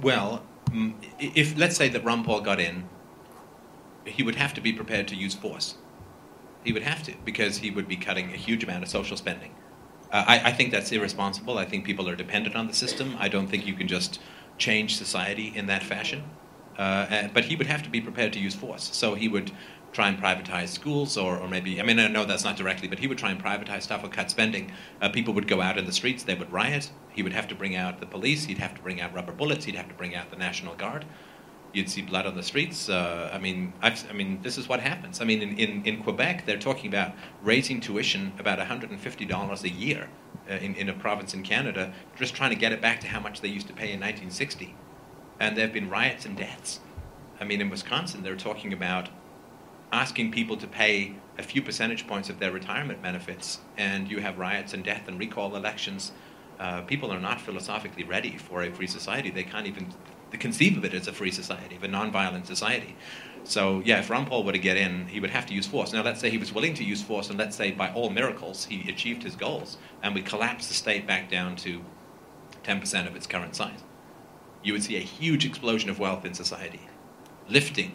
Well, 0.00 0.40
mm, 0.66 0.94
if 1.18 1.58
let's 1.58 1.76
say 1.76 1.88
that 1.88 2.04
Ron 2.04 2.22
Paul 2.22 2.42
got 2.42 2.60
in, 2.60 2.88
he 4.04 4.22
would 4.22 4.36
have 4.36 4.54
to 4.54 4.60
be 4.60 4.72
prepared 4.72 5.08
to 5.08 5.16
use 5.16 5.34
force. 5.34 5.74
He 6.62 6.72
would 6.72 6.84
have 6.84 7.02
to 7.04 7.14
because 7.24 7.58
he 7.58 7.72
would 7.72 7.88
be 7.88 7.96
cutting 7.96 8.32
a 8.32 8.36
huge 8.36 8.62
amount 8.62 8.84
of 8.84 8.88
social 8.88 9.16
spending. 9.16 9.52
Uh, 10.16 10.24
I, 10.26 10.40
I 10.48 10.52
think 10.52 10.72
that's 10.72 10.90
irresponsible. 10.92 11.58
I 11.58 11.66
think 11.66 11.84
people 11.84 12.08
are 12.08 12.16
dependent 12.16 12.56
on 12.56 12.68
the 12.68 12.72
system. 12.72 13.16
I 13.18 13.28
don't 13.28 13.48
think 13.48 13.66
you 13.66 13.74
can 13.74 13.86
just 13.86 14.18
change 14.56 14.96
society 14.96 15.52
in 15.54 15.66
that 15.66 15.82
fashion. 15.82 16.22
Uh, 16.78 17.06
and- 17.10 17.34
but 17.34 17.44
he 17.44 17.54
would 17.54 17.66
have 17.66 17.82
to 17.82 17.90
be 17.90 18.00
prepared 18.00 18.32
to 18.32 18.38
use 18.38 18.54
force. 18.54 18.88
So 18.94 19.14
he 19.14 19.28
would 19.28 19.52
try 19.92 20.08
and 20.08 20.18
privatize 20.18 20.68
schools, 20.68 21.18
or, 21.18 21.36
or 21.36 21.48
maybe, 21.48 21.78
I 21.80 21.84
mean, 21.84 21.98
I 21.98 22.08
know 22.08 22.24
that's 22.24 22.44
not 22.44 22.56
directly, 22.56 22.88
but 22.88 22.98
he 22.98 23.06
would 23.06 23.18
try 23.18 23.30
and 23.30 23.42
privatize 23.42 23.82
stuff 23.82 24.02
or 24.04 24.08
cut 24.08 24.30
spending. 24.30 24.72
Uh, 25.02 25.10
people 25.10 25.34
would 25.34 25.48
go 25.48 25.60
out 25.60 25.76
in 25.76 25.84
the 25.84 25.92
streets, 25.92 26.22
they 26.22 26.34
would 26.34 26.50
riot. 26.50 26.90
He 27.12 27.22
would 27.22 27.34
have 27.34 27.48
to 27.48 27.54
bring 27.54 27.76
out 27.76 28.00
the 28.00 28.06
police, 28.06 28.44
he'd 28.44 28.58
have 28.58 28.74
to 28.74 28.80
bring 28.82 29.00
out 29.02 29.12
rubber 29.14 29.32
bullets, 29.32 29.66
he'd 29.66 29.74
have 29.74 29.88
to 29.88 29.94
bring 29.94 30.14
out 30.14 30.30
the 30.30 30.36
National 30.36 30.74
Guard. 30.74 31.04
You'd 31.72 31.90
see 31.90 32.02
blood 32.02 32.26
on 32.26 32.36
the 32.36 32.42
streets. 32.42 32.88
Uh, 32.88 33.30
I 33.32 33.38
mean, 33.38 33.72
I've, 33.82 34.08
I 34.10 34.14
mean, 34.14 34.40
this 34.42 34.56
is 34.56 34.68
what 34.68 34.80
happens. 34.80 35.20
I 35.20 35.24
mean, 35.24 35.42
in, 35.42 35.58
in, 35.58 35.84
in 35.84 36.02
Quebec, 36.02 36.46
they're 36.46 36.58
talking 36.58 36.88
about 36.88 37.12
raising 37.42 37.80
tuition 37.80 38.32
about 38.38 38.58
$150 38.58 39.62
a 39.62 39.68
year 39.68 40.08
uh, 40.48 40.54
in, 40.54 40.74
in 40.74 40.88
a 40.88 40.94
province 40.94 41.34
in 41.34 41.42
Canada, 41.42 41.92
just 42.16 42.34
trying 42.34 42.50
to 42.50 42.56
get 42.56 42.72
it 42.72 42.80
back 42.80 43.00
to 43.00 43.08
how 43.08 43.20
much 43.20 43.40
they 43.40 43.48
used 43.48 43.66
to 43.66 43.74
pay 43.74 43.92
in 43.92 44.00
1960. 44.00 44.74
And 45.38 45.56
there 45.56 45.66
have 45.66 45.74
been 45.74 45.90
riots 45.90 46.24
and 46.24 46.36
deaths. 46.36 46.80
I 47.40 47.44
mean, 47.44 47.60
in 47.60 47.68
Wisconsin, 47.68 48.22
they're 48.22 48.36
talking 48.36 48.72
about 48.72 49.10
asking 49.92 50.32
people 50.32 50.56
to 50.56 50.66
pay 50.66 51.14
a 51.38 51.42
few 51.42 51.62
percentage 51.62 52.06
points 52.06 52.28
of 52.30 52.38
their 52.38 52.50
retirement 52.50 53.02
benefits, 53.02 53.60
and 53.76 54.10
you 54.10 54.20
have 54.20 54.38
riots 54.38 54.72
and 54.72 54.82
death 54.82 55.08
and 55.08 55.18
recall 55.18 55.54
elections. 55.54 56.12
Uh, 56.58 56.80
people 56.82 57.12
are 57.12 57.20
not 57.20 57.40
philosophically 57.40 58.04
ready 58.04 58.36
for 58.38 58.62
a 58.62 58.70
free 58.70 58.86
society. 58.86 59.30
They 59.30 59.42
can't 59.42 59.66
even 59.66 59.92
conceive 60.38 60.76
of 60.76 60.84
it 60.84 60.94
as 60.94 61.08
a 61.08 61.12
free 61.12 61.30
society, 61.30 61.76
of 61.76 61.82
a 61.82 61.88
non-violent 61.88 62.46
society. 62.46 62.96
So, 63.44 63.80
yeah, 63.84 64.00
if 64.00 64.10
Ron 64.10 64.26
Paul 64.26 64.42
were 64.42 64.52
to 64.52 64.58
get 64.58 64.76
in, 64.76 65.06
he 65.06 65.20
would 65.20 65.30
have 65.30 65.46
to 65.46 65.54
use 65.54 65.66
force. 65.66 65.92
Now, 65.92 66.02
let's 66.02 66.20
say 66.20 66.30
he 66.30 66.38
was 66.38 66.52
willing 66.52 66.74
to 66.74 66.84
use 66.84 67.02
force, 67.02 67.30
and 67.30 67.38
let's 67.38 67.56
say 67.56 67.70
by 67.70 67.92
all 67.92 68.10
miracles 68.10 68.64
he 68.64 68.90
achieved 68.90 69.22
his 69.22 69.36
goals, 69.36 69.78
and 70.02 70.14
we 70.14 70.22
collapse 70.22 70.66
the 70.66 70.74
state 70.74 71.06
back 71.06 71.30
down 71.30 71.54
to 71.56 71.82
10% 72.64 73.06
of 73.06 73.14
its 73.14 73.26
current 73.26 73.54
size. 73.54 73.84
You 74.64 74.72
would 74.72 74.82
see 74.82 74.96
a 74.96 75.00
huge 75.00 75.46
explosion 75.46 75.90
of 75.90 76.00
wealth 76.00 76.24
in 76.24 76.34
society, 76.34 76.80
lifting 77.48 77.94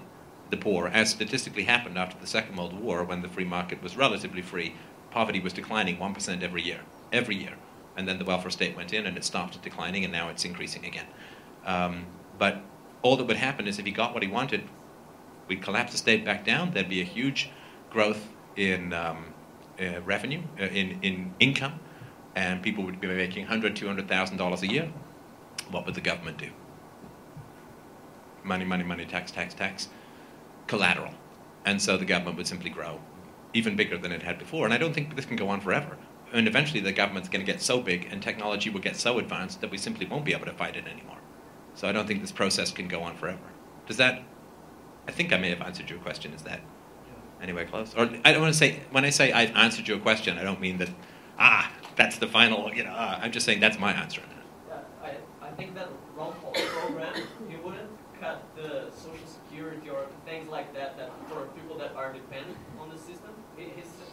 the 0.51 0.57
poor, 0.57 0.87
as 0.87 1.09
statistically 1.09 1.63
happened 1.63 1.97
after 1.97 2.17
the 2.17 2.27
Second 2.27 2.55
World 2.55 2.79
War 2.79 3.03
when 3.03 3.21
the 3.21 3.27
free 3.27 3.45
market 3.45 3.83
was 3.83 3.97
relatively 3.97 4.41
free. 4.41 4.75
Poverty 5.09 5.41
was 5.41 5.51
declining 5.51 5.97
1% 5.97 6.41
every 6.41 6.61
year, 6.61 6.81
every 7.11 7.35
year. 7.35 7.55
And 7.97 8.07
then 8.07 8.19
the 8.19 8.25
welfare 8.25 8.51
state 8.51 8.75
went 8.75 8.93
in 8.93 9.05
and 9.05 9.17
it 9.17 9.25
stopped 9.25 9.61
declining 9.61 10.05
and 10.05 10.13
now 10.13 10.29
it's 10.29 10.45
increasing 10.45 10.85
again. 10.85 11.07
Um, 11.65 12.05
but 12.41 12.59
all 13.03 13.17
that 13.17 13.25
would 13.25 13.37
happen 13.37 13.67
is 13.67 13.77
if 13.77 13.85
he 13.85 13.91
got 13.91 14.15
what 14.15 14.23
he 14.23 14.27
wanted, 14.27 14.63
we'd 15.47 15.61
collapse 15.61 15.91
the 15.91 15.97
state 15.99 16.25
back 16.25 16.43
down, 16.43 16.71
there'd 16.71 16.89
be 16.89 16.99
a 16.99 17.03
huge 17.03 17.51
growth 17.91 18.29
in 18.55 18.93
um, 18.93 19.25
uh, 19.79 20.01
revenue, 20.01 20.41
uh, 20.59 20.63
in, 20.63 20.97
in 21.03 21.35
income, 21.39 21.79
and 22.35 22.63
people 22.63 22.83
would 22.83 22.99
be 22.99 23.05
making 23.05 23.45
$100,000, 23.45 23.75
$200,000 23.75 24.61
a 24.63 24.67
year. 24.67 24.91
What 25.69 25.85
would 25.85 25.93
the 25.93 26.01
government 26.01 26.39
do? 26.39 26.49
Money, 28.43 28.65
money, 28.65 28.83
money, 28.83 29.05
tax, 29.05 29.29
tax, 29.29 29.53
tax 29.53 29.89
collateral. 30.65 31.13
And 31.63 31.79
so 31.79 31.95
the 31.95 32.05
government 32.05 32.37
would 32.37 32.47
simply 32.47 32.71
grow 32.71 32.99
even 33.53 33.75
bigger 33.75 33.99
than 33.99 34.11
it 34.11 34.23
had 34.23 34.39
before. 34.39 34.65
And 34.65 34.73
I 34.73 34.79
don't 34.79 34.93
think 34.95 35.15
this 35.15 35.25
can 35.25 35.35
go 35.35 35.49
on 35.49 35.61
forever. 35.61 35.95
And 36.33 36.47
eventually 36.47 36.79
the 36.79 36.91
government's 36.91 37.29
going 37.29 37.45
to 37.45 37.51
get 37.51 37.61
so 37.61 37.81
big 37.81 38.07
and 38.09 38.19
technology 38.19 38.71
will 38.71 38.81
get 38.81 38.95
so 38.95 39.19
advanced 39.19 39.61
that 39.61 39.69
we 39.69 39.77
simply 39.77 40.07
won't 40.07 40.25
be 40.25 40.33
able 40.33 40.47
to 40.47 40.53
fight 40.53 40.75
it 40.75 40.87
anymore. 40.87 41.17
So 41.75 41.87
I 41.87 41.91
don't 41.91 42.07
think 42.07 42.21
this 42.21 42.31
process 42.31 42.71
can 42.71 42.87
go 42.87 43.01
on 43.01 43.15
forever. 43.17 43.39
Does 43.87 43.97
that, 43.97 44.23
I 45.07 45.11
think 45.11 45.33
I 45.33 45.37
may 45.37 45.49
have 45.49 45.61
answered 45.61 45.89
your 45.89 45.99
question. 45.99 46.33
Is 46.33 46.43
that 46.43 46.61
anywhere 47.41 47.65
close? 47.65 47.93
Or 47.95 48.09
I 48.23 48.31
don't 48.31 48.41
want 48.41 48.53
to 48.53 48.57
say, 48.57 48.81
when 48.91 49.05
I 49.05 49.09
say 49.09 49.31
I've 49.31 49.55
answered 49.55 49.87
your 49.87 49.99
question, 49.99 50.37
I 50.37 50.43
don't 50.43 50.61
mean 50.61 50.77
that, 50.77 50.89
ah, 51.39 51.71
that's 51.95 52.17
the 52.17 52.27
final, 52.27 52.73
you 52.73 52.83
know, 52.83 52.93
ah, 52.93 53.19
I'm 53.21 53.31
just 53.31 53.45
saying 53.45 53.59
that's 53.59 53.79
my 53.79 53.93
answer. 53.93 54.21
Yeah, 54.69 54.79
I, 55.03 55.15
I 55.41 55.51
think 55.51 55.73
that 55.75 55.89
Ron 56.15 56.33
program, 56.33 57.15
he 57.49 57.55
wouldn't 57.55 57.89
cut 58.19 58.43
the 58.55 58.91
social 58.91 59.25
security 59.25 59.89
or 59.89 60.05
things 60.25 60.49
like 60.49 60.73
that, 60.75 60.97
that 60.97 61.11
for 61.29 61.47
people 61.59 61.77
that 61.79 61.95
are 61.95 62.13
dependent 62.13 62.57
on 62.79 62.89
the 62.89 62.97
system. 62.97 63.31
He, 63.57 63.71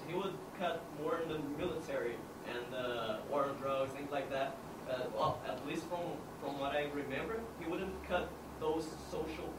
he 0.08 0.14
would 0.14 0.32
cut 0.58 0.82
more 1.02 1.20
in 1.20 1.28
the 1.28 1.38
military 1.58 2.16
and 2.48 2.74
uh, 2.74 3.18
war 3.30 3.44
on 3.44 3.56
drugs, 3.60 3.92
things 3.92 4.10
like 4.10 4.30
that. 4.30 4.56
Uh, 4.88 4.94
well, 5.14 5.40
at 5.46 5.66
least 5.66 5.82
from, 5.84 6.00
from 6.40 6.58
what 6.58 6.72
I 6.72 6.86
remember, 6.94 7.40
he 7.60 7.68
wouldn't 7.70 7.92
cut 8.08 8.28
those 8.60 8.86
social 9.10 9.52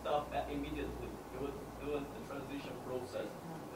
stuff 0.00 0.24
immediately. 0.50 1.08
He 1.32 1.38
would 1.44 1.52
do 1.84 1.92
a, 1.94 1.98
a 1.98 2.20
transition 2.28 2.72
process. 2.86 3.26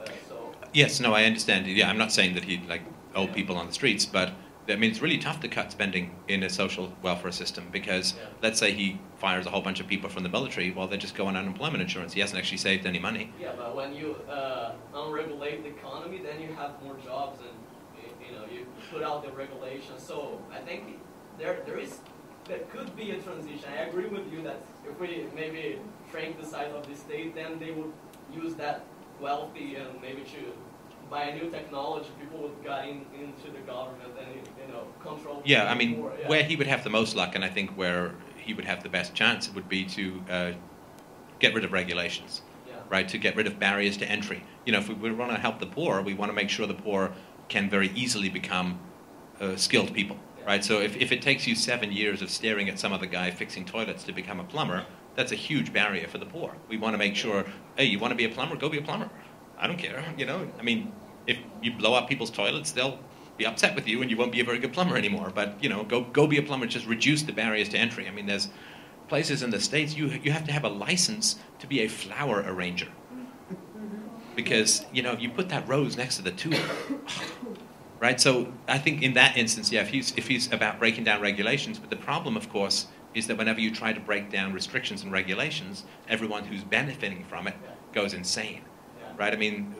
Uh, 0.01 0.09
so 0.27 0.53
Yes, 0.73 0.99
no, 0.99 1.13
I 1.13 1.25
understand. 1.25 1.67
Yeah, 1.67 1.89
I'm 1.89 1.97
not 1.97 2.11
saying 2.11 2.33
that 2.35 2.45
he'd 2.45 2.67
like 2.67 2.81
old 3.15 3.33
people 3.33 3.57
on 3.57 3.67
the 3.67 3.73
streets, 3.73 4.05
but 4.05 4.31
I 4.69 4.75
mean, 4.75 4.91
it's 4.91 5.01
really 5.01 5.17
tough 5.17 5.41
to 5.41 5.47
cut 5.49 5.71
spending 5.71 6.15
in 6.27 6.43
a 6.43 6.49
social 6.49 6.93
welfare 7.01 7.31
system 7.31 7.67
because 7.71 8.13
Yeah. 8.13 8.27
let's 8.41 8.59
say 8.59 8.71
he 8.71 8.99
fires 9.17 9.45
a 9.45 9.49
whole 9.49 9.61
bunch 9.61 9.79
of 9.81 9.87
people 9.87 10.09
from 10.09 10.23
the 10.23 10.29
military, 10.29 10.71
well, 10.71 10.87
they 10.87 10.97
just 10.97 11.15
go 11.15 11.25
on 11.27 11.35
unemployment 11.35 11.81
insurance. 11.81 12.13
He 12.13 12.21
hasn't 12.21 12.39
actually 12.39 12.57
saved 12.59 12.85
any 12.85 12.99
money. 12.99 13.33
Yeah, 13.39 13.51
but 13.57 13.75
when 13.75 13.93
you 13.93 14.15
uh, 14.29 14.73
unregulate 14.95 15.63
the 15.63 15.69
economy, 15.69 16.21
then 16.23 16.41
you 16.41 16.53
have 16.55 16.81
more 16.83 16.95
jobs 17.03 17.39
and 17.41 17.49
you, 18.31 18.39
know 18.39 18.45
you 18.51 18.65
put 18.91 19.03
out 19.03 19.23
the 19.23 19.31
regulations. 19.31 20.01
So 20.03 20.39
I 20.51 20.59
think 20.59 20.99
there 21.37 21.59
there 21.65 21.77
is 21.77 21.99
there 22.45 22.59
could 22.71 22.95
be 22.95 23.11
a 23.11 23.19
transition. 23.19 23.69
I 23.77 23.83
agree 23.83 24.07
with 24.07 24.31
you 24.31 24.41
that 24.43 24.61
if 24.87 24.99
we 24.99 25.25
maybe 25.35 25.79
shrink 26.09 26.39
the 26.39 26.45
size 26.45 26.71
of 26.73 26.87
the 26.87 26.95
state, 26.95 27.35
then 27.35 27.59
they 27.59 27.71
would 27.71 27.91
use 28.33 28.55
that 28.55 28.85
wealthy 29.19 29.75
and 29.75 30.01
maybe 30.01 30.21
to 30.21 30.41
buy 31.09 31.23
a 31.25 31.35
new 31.35 31.49
technology. 31.49 32.09
People 32.19 32.39
would 32.39 32.63
get 32.63 32.87
in, 32.87 33.05
into 33.13 33.51
the 33.51 33.59
government 33.59 34.13
and 34.19 34.35
you 34.35 34.73
know 34.73 34.83
control. 35.03 35.41
Yeah, 35.45 35.71
I 35.71 35.75
mean, 35.75 35.99
more, 35.99 36.13
yeah. 36.19 36.27
where 36.27 36.43
he 36.43 36.55
would 36.55 36.67
have 36.67 36.83
the 36.83 36.89
most 36.89 37.15
luck, 37.15 37.35
and 37.35 37.43
I 37.43 37.49
think 37.49 37.71
where 37.71 38.13
he 38.37 38.53
would 38.53 38.65
have 38.65 38.81
the 38.81 38.89
best 38.89 39.13
chance 39.13 39.53
would 39.53 39.69
be 39.69 39.85
to 39.85 40.23
uh, 40.29 40.51
get 41.39 41.53
rid 41.53 41.63
of 41.63 41.71
regulations. 41.71 42.41
yeah. 42.67 42.75
right, 42.89 43.07
to 43.09 43.17
get 43.17 43.35
rid 43.35 43.47
of 43.47 43.59
barriers 43.59 43.97
to 43.97 44.05
entry. 44.05 44.43
You 44.65 44.71
know, 44.73 44.79
if 44.79 44.89
we, 44.89 44.95
we 44.95 45.11
want 45.11 45.31
to 45.31 45.37
help 45.37 45.59
the 45.59 45.67
poor, 45.67 46.01
we 46.01 46.13
want 46.13 46.29
to 46.29 46.35
make 46.35 46.49
sure 46.49 46.65
the 46.65 46.73
poor 46.73 47.11
can 47.51 47.69
very 47.69 47.91
easily 47.93 48.29
become 48.29 48.79
uh, 49.41 49.55
skilled 49.57 49.93
people, 49.93 50.17
right? 50.47 50.63
So 50.63 50.79
if, 50.79 50.95
if 50.95 51.11
it 51.11 51.21
takes 51.21 51.45
you 51.45 51.53
seven 51.53 51.91
years 51.91 52.21
of 52.21 52.29
staring 52.31 52.69
at 52.69 52.79
some 52.79 52.93
other 52.93 53.05
guy 53.05 53.29
fixing 53.29 53.65
toilets 53.65 54.03
to 54.05 54.13
become 54.13 54.39
a 54.39 54.43
plumber, 54.43 54.85
that's 55.15 55.33
a 55.33 55.35
huge 55.35 55.73
barrier 55.73 56.07
for 56.07 56.17
the 56.17 56.25
poor. 56.25 56.55
We 56.69 56.77
want 56.77 56.93
to 56.93 56.97
make 56.97 57.15
sure, 57.15 57.45
hey, 57.75 57.85
you 57.85 57.99
want 57.99 58.11
to 58.11 58.15
be 58.15 58.25
a 58.25 58.29
plumber? 58.29 58.55
Go 58.55 58.69
be 58.69 58.77
a 58.77 58.81
plumber. 58.81 59.09
I 59.59 59.67
don't 59.67 59.77
care, 59.77 60.03
you 60.17 60.25
know. 60.25 60.47
I 60.57 60.63
mean, 60.63 60.93
if 61.27 61.37
you 61.61 61.73
blow 61.73 61.93
up 61.93 62.07
people's 62.07 62.31
toilets, 62.31 62.71
they'll 62.71 62.97
be 63.37 63.45
upset 63.45 63.75
with 63.75 63.87
you 63.87 64.01
and 64.01 64.09
you 64.09 64.15
won't 64.15 64.31
be 64.31 64.39
a 64.39 64.45
very 64.45 64.57
good 64.57 64.71
plumber 64.71 64.95
anymore. 64.95 65.31
But, 65.35 65.61
you 65.61 65.69
know, 65.69 65.83
go, 65.83 66.01
go 66.05 66.27
be 66.27 66.37
a 66.37 66.43
plumber, 66.43 66.67
just 66.67 66.87
reduce 66.87 67.23
the 67.23 67.33
barriers 67.33 67.69
to 67.69 67.77
entry. 67.77 68.07
I 68.07 68.11
mean, 68.11 68.25
there's 68.25 68.47
places 69.09 69.43
in 69.43 69.49
the 69.49 69.59
States, 69.59 69.93
you, 69.93 70.07
you 70.23 70.31
have 70.31 70.45
to 70.45 70.53
have 70.53 70.63
a 70.63 70.69
license 70.69 71.35
to 71.59 71.67
be 71.67 71.81
a 71.81 71.89
flower 71.89 72.43
arranger. 72.47 72.87
Because, 74.35 74.85
you 74.93 75.03
know, 75.03 75.13
you 75.13 75.29
put 75.29 75.49
that 75.49 75.67
rose 75.67 75.97
next 75.97 76.15
to 76.15 76.21
the 76.21 76.31
tulip. 76.31 76.61
Right? 78.01 78.19
So 78.19 78.51
I 78.67 78.79
think 78.79 79.03
in 79.03 79.13
that 79.13 79.37
instance, 79.37 79.71
yeah, 79.71 79.81
if 79.81 79.89
he's, 79.89 80.11
if 80.17 80.27
he's 80.27 80.51
about 80.51 80.79
breaking 80.79 81.03
down 81.03 81.21
regulations, 81.21 81.77
but 81.77 81.91
the 81.91 81.95
problem, 81.95 82.35
of 82.35 82.49
course, 82.49 82.87
is 83.13 83.27
that 83.27 83.37
whenever 83.37 83.59
you 83.59 83.69
try 83.69 83.93
to 83.93 83.99
break 83.99 84.31
down 84.31 84.53
restrictions 84.53 85.03
and 85.03 85.11
regulations, 85.11 85.83
everyone 86.09 86.43
who's 86.45 86.63
benefiting 86.63 87.23
from 87.25 87.47
it 87.47 87.53
goes 87.93 88.15
insane. 88.15 88.61
Right? 89.15 89.31
I 89.31 89.35
mean, 89.37 89.75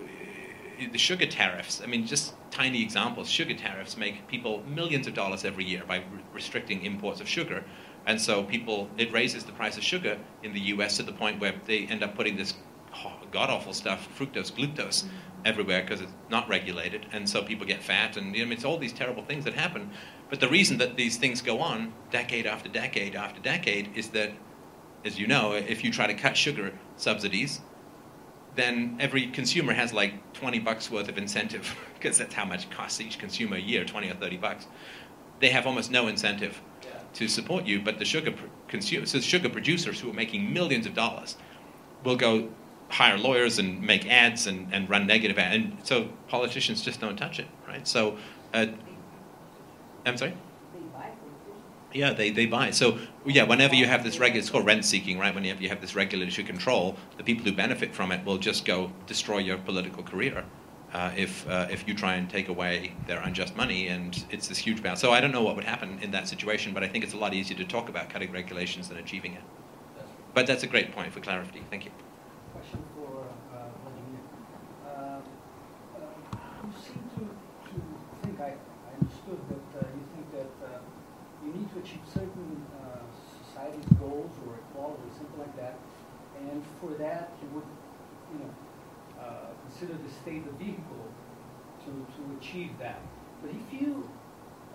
the 0.91 0.99
sugar 0.99 1.25
tariffs, 1.25 1.81
I 1.83 1.87
mean, 1.87 2.05
just 2.05 2.35
tiny 2.51 2.83
examples. 2.83 3.27
Sugar 3.27 3.55
tariffs 3.55 3.97
make 3.97 4.27
people 4.27 4.61
millions 4.67 5.07
of 5.07 5.15
dollars 5.15 5.43
every 5.43 5.65
year 5.65 5.81
by 5.87 5.97
re- 5.97 6.03
restricting 6.31 6.85
imports 6.85 7.21
of 7.21 7.27
sugar. 7.27 7.63
And 8.05 8.21
so 8.21 8.43
people, 8.43 8.87
it 8.97 9.11
raises 9.11 9.45
the 9.45 9.51
price 9.51 9.77
of 9.77 9.83
sugar 9.83 10.19
in 10.43 10.53
the 10.53 10.59
US 10.75 10.97
to 10.97 11.03
the 11.03 11.11
point 11.11 11.39
where 11.39 11.55
they 11.65 11.87
end 11.87 12.03
up 12.03 12.15
putting 12.15 12.35
this 12.35 12.53
god 13.31 13.49
awful 13.49 13.73
stuff, 13.73 14.07
fructose, 14.17 14.53
glucose, 14.53 15.05
everywhere 15.45 15.81
because 15.81 16.01
it's 16.01 16.11
not 16.29 16.47
regulated. 16.49 17.05
And 17.11 17.29
so 17.29 17.41
people 17.43 17.65
get 17.65 17.81
fat. 17.81 18.17
And 18.17 18.35
you 18.35 18.45
know, 18.45 18.51
it's 18.51 18.65
all 18.65 18.77
these 18.77 18.93
terrible 18.93 19.23
things 19.23 19.43
that 19.45 19.53
happen. 19.53 19.89
But 20.29 20.39
the 20.39 20.47
reason 20.47 20.77
that 20.77 20.95
these 20.95 21.17
things 21.17 21.41
go 21.41 21.59
on 21.59 21.93
decade 22.09 22.45
after 22.45 22.69
decade 22.69 23.15
after 23.15 23.41
decade 23.41 23.95
is 23.95 24.09
that, 24.09 24.31
as 25.03 25.19
you 25.19 25.27
know, 25.27 25.53
if 25.53 25.83
you 25.83 25.91
try 25.91 26.07
to 26.07 26.13
cut 26.13 26.37
sugar 26.37 26.73
subsidies, 26.95 27.61
then 28.55 28.97
every 28.99 29.27
consumer 29.27 29.73
has 29.73 29.93
like 29.93 30.33
20 30.33 30.59
bucks 30.59 30.91
worth 30.91 31.07
of 31.09 31.17
incentive 31.17 31.75
because 31.93 32.17
that's 32.17 32.33
how 32.33 32.45
much 32.45 32.69
costs 32.69 32.99
each 32.99 33.17
consumer 33.17 33.55
a 33.55 33.59
year 33.59 33.85
20 33.85 34.09
or 34.09 34.13
30 34.15 34.37
bucks 34.37 34.67
they 35.39 35.49
have 35.49 35.65
almost 35.65 35.89
no 35.89 36.07
incentive 36.07 36.61
Yeah. 36.83 36.99
to 37.13 37.27
support 37.27 37.65
you 37.65 37.81
but 37.81 37.97
the 37.97 38.05
sugar 38.05 38.31
pr- 38.31 38.45
consumer 38.67 39.05
so 39.05 39.19
the 39.19 39.23
sugar 39.23 39.47
producers 39.49 40.01
who 40.01 40.09
are 40.09 40.13
making 40.13 40.51
millions 40.51 40.85
of 40.85 40.93
dollars 40.93 41.37
will 42.03 42.17
go 42.17 42.49
hire 42.91 43.17
lawyers 43.17 43.57
and 43.59 43.81
make 43.81 44.05
ads 44.09 44.47
and, 44.47 44.67
and 44.73 44.89
run 44.89 45.07
negative 45.07 45.37
ads 45.39 45.55
and 45.55 45.77
so 45.83 46.07
politicians 46.27 46.81
just 46.81 46.99
don't 46.99 47.17
touch 47.17 47.39
it 47.39 47.47
right 47.67 47.87
so 47.87 48.17
uh, 48.53 48.65
i'm 50.05 50.17
sorry. 50.17 50.33
Yeah, 51.93 52.13
they, 52.13 52.29
they 52.29 52.45
buy. 52.45 52.71
So 52.71 52.99
yeah, 53.25 53.43
whenever 53.43 53.75
you 53.75 53.85
have 53.85 54.01
this 54.05 54.17
regular, 54.17 54.39
it's 54.39 54.49
called 54.49 54.65
rent 54.65 54.85
seeking, 54.85 55.19
right? 55.19 55.35
Whenever 55.35 55.61
you 55.61 55.67
have 55.67 55.81
this 55.81 55.93
regulatory 55.93 56.47
control, 56.47 56.95
the 57.17 57.23
people 57.23 57.43
who 57.43 57.51
benefit 57.51 57.93
from 57.93 58.13
it 58.13 58.25
will 58.25 58.37
just 58.37 58.63
go 58.63 58.93
destroy 59.07 59.39
your 59.39 59.57
political 59.57 60.01
career. 60.01 60.45
Uh, 60.93 61.11
if 61.17 61.45
uh, 61.49 61.67
if 61.69 61.87
you 61.87 61.93
try 61.93 62.15
and 62.15 62.29
take 62.29 62.47
away 62.47 62.93
their 63.07 63.19
unjust 63.21 63.57
money, 63.57 63.87
and 63.87 64.23
it's 64.29 64.47
this 64.47 64.57
huge 64.57 64.81
balance. 64.81 65.01
So 65.01 65.11
I 65.11 65.19
don't 65.19 65.33
know 65.33 65.41
what 65.43 65.55
would 65.57 65.65
happen 65.65 65.99
in 66.01 66.11
that 66.11 66.29
situation, 66.29 66.73
but 66.73 66.81
I 66.83 66.87
think 66.87 67.03
it's 67.03 67.13
a 67.13 67.17
lot 67.17 67.33
easier 67.33 67.57
to 67.57 67.65
talk 67.65 67.89
about 67.89 68.09
cutting 68.09 68.31
regulations 68.31 68.87
than 68.87 68.97
achieving 68.97 69.33
it. 69.33 69.41
But 70.33 70.47
that's 70.47 70.63
a 70.63 70.67
great 70.67 70.93
point 70.93 71.11
for 71.11 71.19
clarity. 71.19 71.61
Thank 71.69 71.83
you. 71.85 71.91
Question 72.53 72.79
for 72.95 73.25
uh, 73.53 73.67
Vladimir. 73.83 74.21
Uh, 74.85 74.91
uh, 74.91 75.99
You 76.63 76.71
seem 76.79 77.03
to, 77.15 77.23
to 77.27 77.81
think, 78.23 78.39
I, 78.39 78.55
I 78.55 78.91
understood 78.99 79.39
that 79.49 79.79
uh, 79.79 79.87
you 79.95 80.03
think 80.15 80.27
that 80.39 80.53
uh, 80.65 80.79
you 81.43 81.53
need 81.53 81.69
to 81.73 81.79
achieve 81.79 82.01
certain 82.13 82.63
uh, 82.79 82.99
society's 83.47 83.89
goals 83.99 84.31
or 84.45 84.55
equality, 84.61 85.07
something 85.17 85.39
like 85.39 85.55
that. 85.57 85.75
And 86.51 86.63
for 86.79 86.91
that, 87.01 87.31
you 87.41 87.47
would, 87.55 87.69
you 88.33 88.39
know, 88.39 88.51
uh, 89.21 89.47
consider 89.63 89.93
the 89.93 90.11
state 90.21 90.45
the 90.45 90.63
vehicle 90.63 91.05
to, 91.85 91.91
to 92.15 92.37
achieve 92.39 92.71
that. 92.79 92.99
But 93.41 93.51
if 93.51 93.81
you 93.81 94.09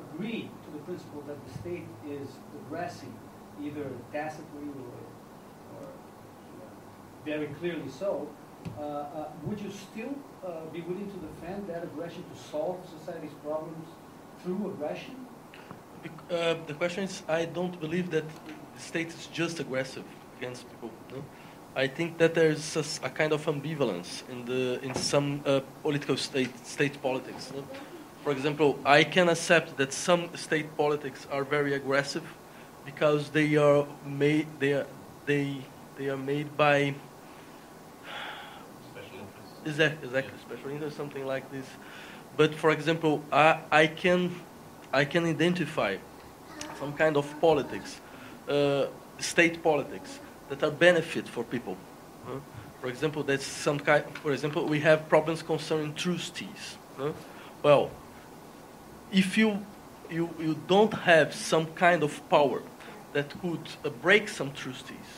agree 0.00 0.50
to 0.64 0.70
the 0.72 0.78
principle 0.84 1.22
that 1.26 1.36
the 1.46 1.58
state 1.58 1.86
is 2.08 2.28
aggressing, 2.60 3.14
either 3.62 3.86
tacitly 4.12 4.68
or 4.82 4.92
or 5.76 5.86
you 6.50 6.56
know, 6.60 6.70
very 7.24 7.48
clearly 7.58 7.88
so, 7.88 8.28
uh, 8.78 8.82
uh, 8.82 9.28
would 9.44 9.60
you 9.60 9.70
still 9.70 10.14
uh, 10.44 10.64
be 10.72 10.80
willing 10.82 11.10
to 11.10 11.18
defend 11.28 11.66
that 11.68 11.82
aggression 11.84 12.24
to 12.32 12.36
solve 12.50 12.78
society's 12.98 13.36
problems 13.42 13.86
through 14.42 14.70
aggression? 14.70 15.16
Uh, 16.30 16.54
the 16.66 16.74
question 16.74 17.04
is, 17.04 17.22
I 17.28 17.46
don't 17.46 17.78
believe 17.80 18.10
that 18.10 18.24
the 18.74 18.80
state 18.80 19.08
is 19.08 19.26
just 19.32 19.60
aggressive 19.60 20.04
against 20.38 20.68
people. 20.70 20.90
No? 21.10 21.24
I 21.76 21.86
think 21.88 22.16
that 22.16 22.32
there's 22.34 22.74
a 23.02 23.10
kind 23.10 23.34
of 23.34 23.44
ambivalence 23.44 24.26
in 24.30 24.46
the 24.46 24.80
in 24.82 24.94
some 24.94 25.42
uh, 25.44 25.60
political 25.82 26.16
state 26.16 26.66
state 26.66 27.02
politics. 27.02 27.52
no? 27.54 27.62
For 28.24 28.32
example, 28.32 28.78
I 28.82 29.04
can 29.04 29.28
accept 29.28 29.76
that 29.76 29.92
some 29.92 30.34
state 30.36 30.74
politics 30.74 31.26
are 31.30 31.44
very 31.44 31.74
aggressive 31.74 32.24
because 32.86 33.28
they 33.28 33.56
are 33.56 33.86
made 34.06 34.46
they 34.58 34.72
are 34.72 34.86
they 35.26 35.58
they 35.98 36.08
are 36.08 36.16
made 36.16 36.56
by 36.56 36.94
Exactly, 39.66 40.08
exactly. 40.08 40.38
Special 40.48 40.70
interest, 40.70 40.96
something 40.96 41.26
like 41.26 41.50
this. 41.50 41.66
But 42.36 42.54
for 42.54 42.70
example, 42.70 43.22
I, 43.30 43.58
I 43.70 43.86
can 43.88 44.30
I 44.94 45.04
can 45.04 45.26
identify 45.26 45.98
some 46.78 46.94
kind 46.94 47.16
of 47.18 47.26
politics, 47.40 48.00
uh, 48.48 48.86
state 49.18 49.62
politics 49.62 50.20
that 50.48 50.62
are 50.62 50.70
benefit 50.70 51.28
for 51.28 51.44
people. 51.44 51.76
huh? 52.26 52.38
For 52.80 52.88
example, 52.88 53.22
that's 53.22 53.46
some 53.46 53.78
kind. 53.80 54.04
For 54.22 54.32
example, 54.32 54.64
we 54.66 54.80
have 54.80 55.08
problems 55.08 55.42
concerning 55.42 55.94
trustees. 55.94 56.76
huh? 56.98 57.12
Well, 57.62 57.90
if 59.12 59.36
you 59.38 59.58
you 60.10 60.28
you 60.38 60.56
don't 60.68 60.92
have 60.94 61.34
some 61.34 61.66
kind 61.74 62.02
of 62.02 62.20
power 62.28 62.62
that 63.12 63.30
could 63.40 63.66
uh, 63.84 63.88
break 64.02 64.28
some 64.28 64.52
trustees, 64.52 65.08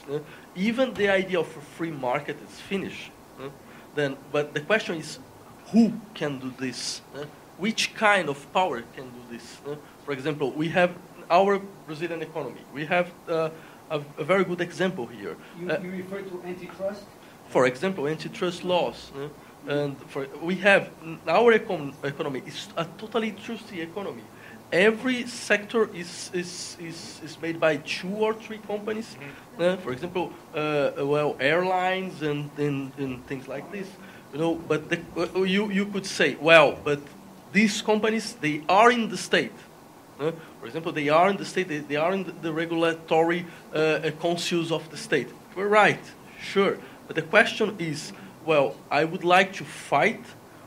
even 0.54 0.94
the 0.94 1.08
idea 1.08 1.40
of 1.40 1.48
a 1.56 1.60
free 1.76 1.90
market 1.90 2.36
is 2.48 2.60
finished. 2.60 3.10
Then, 3.94 4.16
but 4.32 4.54
the 4.54 4.60
question 4.60 4.96
is, 4.96 5.18
who 5.72 5.92
can 6.14 6.38
do 6.38 6.52
this? 6.58 7.00
Which 7.56 7.94
kind 7.94 8.28
of 8.28 8.36
power 8.52 8.82
can 8.94 9.04
do 9.10 9.22
this? 9.36 9.58
For 10.04 10.12
example, 10.12 10.52
we 10.52 10.68
have 10.68 10.90
our 11.30 11.58
Brazilian 11.86 12.22
economy. 12.22 12.60
We 12.72 12.86
have 12.86 13.10
uh, 13.28 13.50
a, 13.90 14.00
a 14.18 14.24
very 14.24 14.44
good 14.44 14.60
example 14.60 15.06
here. 15.06 15.36
You, 15.60 15.70
Uh, 15.70 15.80
you 15.82 15.90
refer 15.90 16.20
to 16.22 16.42
antitrust? 16.46 17.04
for 17.48 17.66
example, 17.66 18.06
antitrust 18.06 18.62
laws. 18.64 19.10
and 19.66 19.96
for, 20.08 20.26
we 20.42 20.54
have 20.56 20.88
our 21.26 21.52
econ- 21.58 21.92
economy 22.04 22.42
is 22.46 22.68
a 22.76 22.84
totally 22.98 23.32
trusty 23.32 23.80
economy. 23.80 24.22
Every 24.70 25.26
sector 25.26 25.88
is, 25.94 26.30
is, 26.34 26.76
is, 26.78 27.20
is 27.24 27.38
made 27.40 27.58
by 27.58 27.78
two 27.78 28.14
or 28.26 28.34
three 28.34 28.58
companies. 28.66 29.16
Uh, 29.58 29.76
for 29.76 29.92
example, 29.92 30.30
uh, 30.54 30.90
well, 31.06 31.36
airlines 31.40 32.22
and, 32.22 32.50
and, 32.58 32.92
and 32.98 33.26
things 33.26 33.48
like 33.48 33.72
this. 33.72 33.88
You 34.32 34.38
know, 34.38 34.54
but 34.68 34.90
the, 34.90 34.98
uh, 35.16 35.42
you, 35.42 35.70
you 35.70 35.86
could 35.86 36.04
say, 36.06 36.36
well, 36.40 36.78
but 36.84 37.00
these 37.52 37.80
companies 37.82 38.34
they 38.40 38.62
are 38.68 38.92
in 38.92 39.08
the 39.08 39.16
state. 39.16 39.52
For 40.60 40.66
example, 40.66 40.92
they 40.92 41.08
are 41.08 41.30
in 41.30 41.36
the 41.36 41.44
state. 41.44 41.68
They, 41.68 41.78
they 41.78 41.96
are 41.96 42.12
in 42.12 42.34
the, 42.42 42.52
regulatory 42.52 43.46
uh, 43.72 43.76
uh, 43.76 44.10
councils 44.12 44.72
of 44.72 44.90
the 44.90 44.96
state. 44.96 45.28
We're 45.54 45.68
right, 45.68 46.00
sure. 46.40 46.78
But 47.06 47.16
the 47.16 47.22
question 47.22 47.76
is, 47.78 48.12
well, 48.44 48.76
I 48.90 49.04
would 49.04 49.24
like 49.24 49.52
to 49.54 49.64
fight 49.64 50.24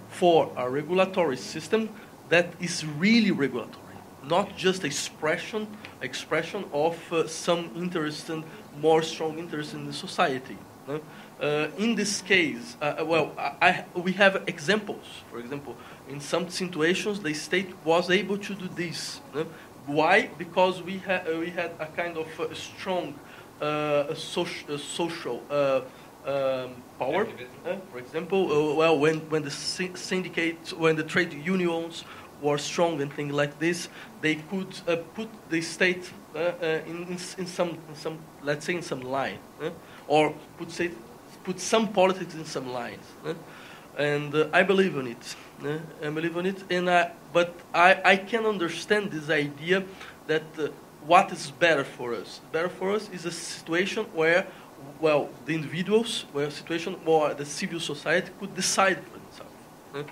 for 0.10 0.52
a 0.56 0.70
regulatory 0.70 1.38
system 1.38 1.90
that 2.30 2.54
is 2.60 2.86
really 2.86 3.32
regulatory, 3.32 3.98
not 4.24 4.56
just 4.56 4.84
expression 4.84 5.68
expression 6.02 6.66
of 6.74 7.14
uh, 7.14 7.28
some 7.28 7.70
interest 7.76 8.30
and 8.30 8.44
more 8.80 9.02
strong 9.02 9.38
interest 9.38 9.74
in 9.74 9.86
the 9.86 9.94
society. 9.94 10.58
no? 10.88 11.02
Uh, 11.40 11.70
in 11.78 11.96
this 11.96 12.22
case, 12.22 12.78
uh, 12.82 13.04
well, 13.04 13.34
I, 13.38 13.84
I, 13.96 14.00
we 14.00 14.12
have 14.14 14.44
examples. 14.48 15.06
For 15.32 15.40
example, 15.40 15.76
in 16.08 16.20
some 16.20 16.50
situations, 16.50 17.20
the 17.20 17.34
state 17.34 17.70
was 17.84 18.10
able 18.10 18.38
to 18.38 18.54
do 18.54 18.68
this. 18.76 19.22
no? 19.34 19.48
Why? 19.86 20.30
Because 20.38 20.82
we, 20.82 20.98
ha- 21.00 21.24
uh, 21.28 21.40
we 21.40 21.50
had 21.50 21.72
a 21.80 21.88
kind 21.88 22.18
of 22.18 22.28
uh, 22.40 22.54
strong 22.54 23.16
uh, 23.60 24.14
soc- 24.14 24.70
uh, 24.70 24.78
social 24.78 25.42
uh, 25.50 25.82
um, 26.26 26.72
power. 27.00 27.28
Uh, 27.66 27.76
for 27.92 27.98
example, 28.00 28.52
uh, 28.52 28.76
well, 28.76 28.98
when, 29.00 29.18
when 29.30 29.44
the 29.44 29.52
syndicates, 29.52 30.74
when 30.74 30.96
the 30.96 31.04
trade 31.04 31.34
unions 31.34 32.04
were 32.42 32.58
strong 32.58 33.02
and 33.02 33.12
things 33.14 33.34
like 33.34 33.58
this, 33.60 33.90
they 34.22 34.36
could 34.36 34.80
uh, 34.88 34.96
put 35.16 35.30
the 35.50 35.62
state 35.62 36.12
uh, 36.36 36.40
uh, 36.40 36.80
in, 36.88 37.04
in, 37.04 37.18
in 37.38 37.48
some, 37.48 37.70
in 37.90 37.96
some, 37.96 38.18
let's 38.44 38.66
say, 38.66 38.76
in 38.76 38.82
some 38.82 39.02
line, 39.02 39.40
uh, 39.62 39.70
or 40.08 40.34
put 40.58 40.72
say, 40.72 40.92
put 41.44 41.60
some 41.60 41.88
politics 41.92 42.34
in 42.36 42.46
some 42.46 42.72
lines. 42.72 43.04
uh, 43.26 43.34
and 43.98 44.34
uh, 44.34 44.48
I 44.54 44.64
believe 44.64 44.96
in 44.96 45.08
it. 45.08 45.36
I 45.64 46.10
believe 46.10 46.36
in 46.38 46.46
it, 46.48 46.64
and 46.72 46.90
I, 46.90 47.12
but 47.32 47.54
I, 47.74 48.02
I 48.04 48.16
can 48.18 48.46
understand 48.46 49.12
this 49.12 49.30
idea 49.30 49.84
that 50.28 50.44
uh, 50.58 50.70
what 51.06 51.32
is 51.32 51.52
better 51.52 51.84
for 51.84 52.14
us. 52.16 52.42
Better 52.52 52.70
for 52.70 52.92
us 52.92 53.10
is 53.10 53.26
a 53.26 53.32
situation 53.32 54.06
where, 54.14 54.48
well, 55.00 55.30
the 55.46 55.54
individuals, 55.54 56.26
where 56.32 56.48
a 56.48 56.52
situation 56.52 56.94
where 57.06 57.34
the 57.34 57.46
civil 57.46 57.80
society 57.80 58.32
could 58.40 58.56
decide 58.56 59.00
for 59.04 59.18
itself. 59.18 60.06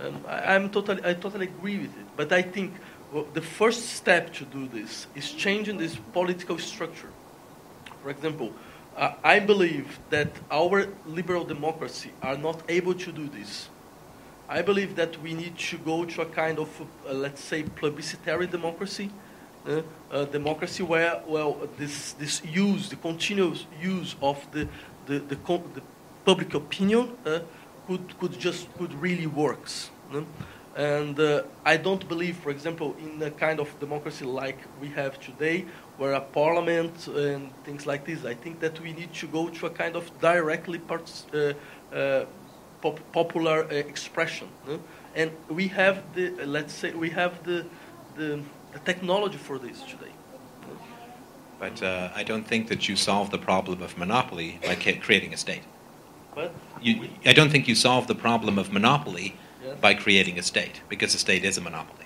um, 0.00 0.24
I, 0.28 0.54
I'm 0.54 0.70
totally, 0.70 1.04
I 1.04 1.14
totally 1.14 1.46
agree 1.46 1.78
with 1.78 1.96
it. 1.96 2.06
But 2.16 2.32
I 2.32 2.42
think 2.42 2.74
well, 3.12 3.26
the 3.32 3.42
first 3.42 3.90
step 3.90 4.32
to 4.34 4.44
do 4.44 4.68
this 4.68 5.06
is 5.14 5.30
changing 5.30 5.78
this 5.78 5.96
political 6.12 6.58
structure. 6.58 7.10
For 8.02 8.10
example, 8.10 8.52
uh, 8.96 9.14
I 9.24 9.40
believe 9.40 9.98
that 10.10 10.28
our 10.50 10.86
liberal 11.06 11.44
democracy 11.44 12.10
are 12.22 12.36
not 12.36 12.62
able 12.68 12.94
to 12.94 13.12
do 13.12 13.28
this. 13.28 13.68
I 14.48 14.60
believe 14.62 14.96
that 14.96 15.20
we 15.22 15.32
need 15.32 15.56
to 15.70 15.78
go 15.78 16.04
to 16.04 16.22
a 16.22 16.26
kind 16.26 16.58
of, 16.58 16.68
uh, 16.80 17.12
let's 17.12 17.42
say, 17.42 17.62
plebiscitary 17.62 18.46
democracy, 18.46 19.10
uh, 19.66 19.80
a 20.10 20.26
democracy 20.26 20.82
where, 20.82 21.22
well, 21.26 21.56
this, 21.78 22.12
this 22.12 22.44
use, 22.44 22.90
the 22.90 22.96
continuous 22.96 23.66
use 23.80 24.16
of 24.20 24.46
the, 24.52 24.68
the, 25.06 25.18
the, 25.18 25.36
the 25.36 25.82
public 26.26 26.52
opinion 26.54 27.16
uh, 27.24 27.40
could, 27.86 28.18
could 28.18 28.38
just 28.38 28.72
could 28.76 28.92
really 28.94 29.26
works. 29.26 29.90
And 30.76 31.18
uh, 31.20 31.44
I 31.64 31.76
don't 31.76 32.06
believe, 32.08 32.36
for 32.36 32.50
example, 32.50 32.96
in 32.98 33.22
a 33.22 33.30
kind 33.30 33.60
of 33.60 33.78
democracy 33.78 34.24
like 34.24 34.58
we 34.80 34.88
have 34.88 35.20
today, 35.20 35.64
where 35.98 36.12
a 36.12 36.20
parliament 36.20 37.06
and 37.06 37.50
things 37.64 37.86
like 37.86 38.04
this. 38.04 38.24
I 38.24 38.34
think 38.34 38.60
that 38.60 38.80
we 38.80 38.92
need 38.92 39.12
to 39.14 39.26
go 39.26 39.48
to 39.48 39.66
a 39.66 39.70
kind 39.70 39.96
of 39.96 40.10
directly 40.20 40.80
partic- 40.80 41.54
uh, 41.92 41.96
uh, 41.96 42.26
pop- 42.84 43.12
popular 43.12 43.58
uh, 43.64 43.74
expression. 43.92 44.48
no? 44.68 44.78
And 45.20 45.30
we 45.48 45.68
have 45.68 45.96
the, 46.16 46.26
uh, 46.26 46.46
let's 46.56 46.74
say, 46.80 46.90
we 47.06 47.10
have 47.10 47.32
the, 47.44 47.58
the, 48.18 48.28
the 48.72 48.78
technology 48.84 49.38
for 49.38 49.58
this 49.58 49.78
today. 49.92 50.12
no? 50.68 50.74
But 51.58 51.82
uh, 51.82 52.20
I 52.20 52.22
don't 52.30 52.46
think 52.46 52.68
that 52.68 52.88
you 52.88 52.96
solve 52.96 53.30
the 53.30 53.38
problem 53.50 53.82
of 53.82 53.96
monopoly 53.96 54.50
by 54.68 54.74
creating 55.06 55.32
a 55.32 55.36
state. 55.36 55.64
But 56.34 56.52
You, 56.82 57.08
I 57.24 57.32
don't 57.32 57.50
think 57.50 57.68
you 57.68 57.76
solve 57.76 58.06
the 58.06 58.20
problem 58.26 58.58
of 58.58 58.72
monopoly 58.72 59.28
Yes. 59.64 59.80
by 59.80 59.94
creating 59.94 60.38
a 60.38 60.42
state, 60.42 60.82
because 60.90 61.14
a 61.14 61.18
state 61.18 61.42
is 61.42 61.56
a 61.56 61.60
monopoly. 61.62 62.03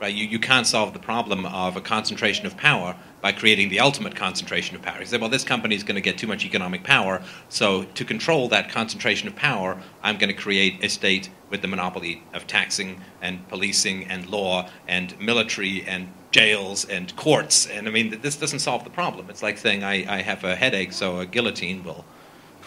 Right? 0.00 0.14
You, 0.14 0.26
you 0.26 0.38
can't 0.38 0.66
solve 0.66 0.92
the 0.92 0.98
problem 0.98 1.46
of 1.46 1.76
a 1.76 1.80
concentration 1.80 2.44
of 2.44 2.56
power 2.56 2.96
by 3.22 3.32
creating 3.32 3.70
the 3.70 3.80
ultimate 3.80 4.14
concentration 4.14 4.76
of 4.76 4.82
power. 4.82 5.00
You 5.00 5.06
say, 5.06 5.16
well, 5.16 5.30
this 5.30 5.42
company 5.42 5.74
is 5.74 5.82
going 5.82 5.94
to 5.94 6.02
get 6.02 6.18
too 6.18 6.26
much 6.26 6.44
economic 6.44 6.84
power, 6.84 7.22
so 7.48 7.84
to 7.84 8.04
control 8.04 8.48
that 8.48 8.70
concentration 8.70 9.26
of 9.26 9.34
power, 9.34 9.80
I'm 10.02 10.18
going 10.18 10.28
to 10.28 10.40
create 10.40 10.84
a 10.84 10.88
state 10.88 11.30
with 11.48 11.62
the 11.62 11.68
monopoly 11.68 12.22
of 12.34 12.46
taxing 12.46 13.00
and 13.22 13.48
policing 13.48 14.04
and 14.04 14.28
law 14.28 14.68
and 14.86 15.18
military 15.18 15.82
and 15.84 16.12
jails 16.30 16.84
and 16.84 17.16
courts. 17.16 17.66
And 17.66 17.88
I 17.88 17.90
mean, 17.90 18.20
this 18.20 18.36
doesn't 18.36 18.58
solve 18.58 18.84
the 18.84 18.90
problem. 18.90 19.30
It's 19.30 19.42
like 19.42 19.56
saying, 19.56 19.82
I, 19.82 20.18
I 20.18 20.22
have 20.22 20.44
a 20.44 20.54
headache, 20.54 20.92
so 20.92 21.20
a 21.20 21.26
guillotine 21.26 21.82
will, 21.82 22.04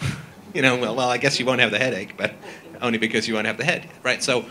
you 0.54 0.62
know, 0.62 0.76
well, 0.76 0.96
well, 0.96 1.08
I 1.08 1.18
guess 1.18 1.38
you 1.38 1.46
won't 1.46 1.60
have 1.60 1.70
the 1.70 1.78
headache, 1.78 2.16
but 2.16 2.34
only 2.82 2.98
because 2.98 3.28
you 3.28 3.34
won't 3.34 3.46
have 3.46 3.58
the 3.58 3.64
head, 3.64 3.88
right? 4.02 4.22
So 4.22 4.46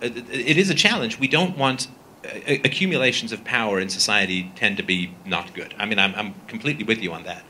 it, 0.00 0.16
it 0.30 0.56
is 0.56 0.70
a 0.70 0.74
challenge. 0.74 1.18
We 1.18 1.28
don't 1.28 1.56
want 1.58 1.88
uh, 1.88 1.92
accumulations 2.24 3.32
of 3.32 3.44
power 3.44 3.80
in 3.80 3.88
society 3.88 4.52
tend 4.54 4.76
to 4.76 4.82
be 4.82 5.14
not 5.24 5.54
good. 5.54 5.74
I 5.78 5.86
mean, 5.86 5.98
I'm, 5.98 6.14
I'm 6.14 6.34
completely 6.46 6.84
with 6.84 7.02
you 7.02 7.12
on 7.12 7.24
that. 7.24 7.44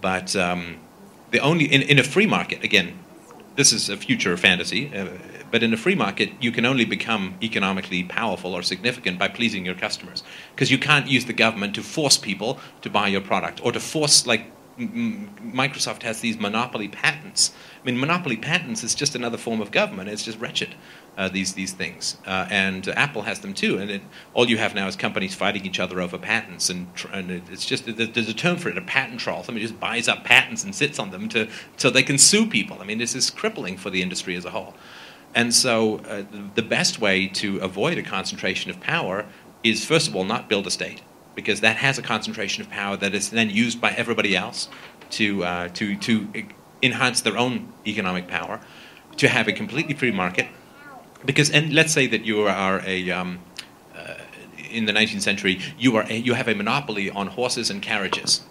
But 0.00 0.34
um, 0.34 0.78
the 1.30 1.38
only 1.38 1.66
in, 1.66 1.82
in 1.82 1.98
a 1.98 2.02
free 2.02 2.26
market, 2.26 2.64
again, 2.64 2.98
this 3.56 3.72
is 3.72 3.88
a 3.88 3.96
future 3.96 4.36
fantasy. 4.36 4.94
Uh, 4.94 5.08
but 5.50 5.62
in 5.62 5.72
a 5.74 5.76
free 5.76 5.94
market, 5.94 6.30
you 6.40 6.50
can 6.50 6.64
only 6.64 6.86
become 6.86 7.36
economically 7.42 8.02
powerful 8.04 8.54
or 8.54 8.62
significant 8.62 9.18
by 9.18 9.28
pleasing 9.28 9.66
your 9.66 9.74
customers. 9.74 10.22
Because 10.54 10.70
you 10.70 10.78
can't 10.78 11.06
use 11.06 11.26
the 11.26 11.34
government 11.34 11.74
to 11.74 11.82
force 11.82 12.16
people 12.16 12.58
to 12.80 12.88
buy 12.88 13.08
your 13.08 13.20
product 13.20 13.60
or 13.62 13.70
to 13.70 13.78
force, 13.78 14.26
like 14.26 14.46
Microsoft 14.78 16.02
has 16.02 16.20
these 16.20 16.38
monopoly 16.38 16.88
patents. 16.88 17.52
I 17.82 17.86
mean, 17.86 18.00
monopoly 18.00 18.38
patents 18.38 18.82
is 18.82 18.94
just 18.94 19.14
another 19.14 19.36
form 19.36 19.60
of 19.60 19.70
government. 19.70 20.08
It's 20.08 20.24
just 20.24 20.40
wretched 20.40 20.74
uh, 21.16 21.28
these 21.28 21.52
these 21.52 21.72
things, 21.72 22.16
uh, 22.26 22.46
and 22.50 22.88
Apple 22.88 23.22
has 23.22 23.40
them 23.40 23.52
too. 23.52 23.78
And 23.78 23.90
it, 23.90 24.02
all 24.32 24.48
you 24.48 24.56
have 24.56 24.74
now 24.74 24.86
is 24.86 24.96
companies 24.96 25.34
fighting 25.34 25.66
each 25.66 25.78
other 25.78 26.00
over 26.00 26.16
patents, 26.16 26.70
and, 26.70 26.94
tr- 26.94 27.08
and 27.12 27.30
it's 27.30 27.66
just 27.66 27.84
there's 27.84 28.28
a 28.28 28.34
term 28.34 28.56
for 28.56 28.70
it, 28.70 28.78
a 28.78 28.82
patent 28.82 29.20
troll. 29.20 29.42
Somebody 29.42 29.66
just 29.66 29.78
buys 29.78 30.08
up 30.08 30.24
patents 30.24 30.64
and 30.64 30.74
sits 30.74 30.98
on 30.98 31.10
them 31.10 31.28
to 31.30 31.48
so 31.76 31.90
they 31.90 32.02
can 32.02 32.16
sue 32.16 32.46
people. 32.46 32.78
I 32.80 32.84
mean, 32.84 32.98
this 32.98 33.14
is 33.14 33.30
crippling 33.30 33.76
for 33.76 33.90
the 33.90 34.02
industry 34.02 34.36
as 34.36 34.44
a 34.44 34.50
whole. 34.50 34.74
And 35.34 35.54
so, 35.54 35.98
uh, 35.98 36.24
the 36.54 36.62
best 36.62 36.98
way 36.98 37.26
to 37.26 37.58
avoid 37.58 37.98
a 37.98 38.02
concentration 38.02 38.70
of 38.70 38.80
power 38.80 39.26
is, 39.62 39.84
first 39.84 40.08
of 40.08 40.16
all, 40.16 40.24
not 40.24 40.48
build 40.48 40.66
a 40.66 40.70
state, 40.70 41.02
because 41.34 41.60
that 41.60 41.76
has 41.76 41.98
a 41.98 42.02
concentration 42.02 42.62
of 42.62 42.70
power 42.70 42.96
that 42.96 43.14
is 43.14 43.30
then 43.30 43.50
used 43.50 43.80
by 43.80 43.92
everybody 43.92 44.34
else 44.34 44.68
to 45.10 45.44
uh, 45.44 45.68
to 45.68 45.96
to 45.96 46.28
enhance 46.82 47.20
their 47.20 47.36
own 47.36 47.70
economic 47.86 48.28
power. 48.28 48.60
To 49.18 49.28
have 49.28 49.46
a 49.46 49.52
completely 49.52 49.92
free 49.92 50.10
market 50.10 50.48
because 51.24 51.50
and 51.50 51.72
let's 51.72 51.92
say 51.92 52.06
that 52.06 52.24
you 52.24 52.42
are 52.42 52.82
a 52.86 53.10
um, 53.10 53.40
uh, 53.94 54.14
in 54.70 54.86
the 54.86 54.92
19th 54.92 55.22
century 55.22 55.60
you 55.78 55.96
are 55.96 56.04
a, 56.08 56.16
you 56.16 56.34
have 56.34 56.48
a 56.48 56.54
monopoly 56.54 57.10
on 57.10 57.28
horses 57.28 57.70
and 57.70 57.82
carriages. 57.82 58.42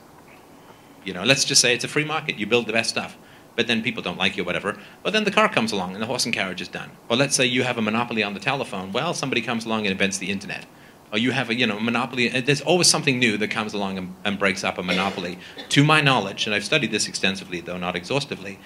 You 1.03 1.13
know 1.13 1.23
let's 1.23 1.45
just 1.45 1.61
say 1.61 1.73
it's 1.73 1.83
a 1.83 1.87
free 1.87 2.05
market 2.05 2.37
you 2.37 2.45
build 2.45 2.67
the 2.67 2.73
best 2.73 2.89
stuff 2.89 3.17
but 3.55 3.67
then 3.67 3.81
people 3.81 4.01
don't 4.01 4.17
like 4.17 4.37
you 4.37 4.43
or 4.43 4.45
whatever 4.45 4.77
but 5.03 5.13
then 5.13 5.23
the 5.23 5.31
car 5.31 5.49
comes 5.49 5.71
along 5.71 5.93
and 5.93 6.01
the 6.01 6.05
horse 6.05 6.25
and 6.25 6.33
carriage 6.33 6.61
is 6.61 6.67
done. 6.67 6.91
Or 7.09 7.17
let's 7.17 7.35
say 7.35 7.45
you 7.45 7.63
have 7.63 7.77
a 7.77 7.81
monopoly 7.81 8.23
on 8.23 8.33
the 8.33 8.39
telephone 8.39 8.91
well 8.91 9.13
somebody 9.13 9.41
comes 9.41 9.65
along 9.65 9.81
and 9.81 9.91
invents 9.91 10.17
the 10.17 10.31
internet. 10.31 10.65
Or 11.11 11.17
you 11.17 11.31
have 11.31 11.49
a 11.49 11.55
you 11.55 11.67
know 11.67 11.79
monopoly 11.79 12.29
there's 12.29 12.61
always 12.61 12.87
something 12.87 13.19
new 13.19 13.37
that 13.37 13.49
comes 13.49 13.73
along 13.73 13.97
and, 13.97 14.15
and 14.23 14.39
breaks 14.39 14.63
up 14.63 14.77
a 14.77 14.83
monopoly. 14.83 15.39
To 15.69 15.83
my 15.83 16.01
knowledge 16.01 16.45
and 16.45 16.55
i've 16.55 16.65
studied 16.65 16.91
this 16.91 17.07
extensively 17.07 17.61
though 17.61 17.77
not 17.77 17.95
exhaustively 17.95 18.59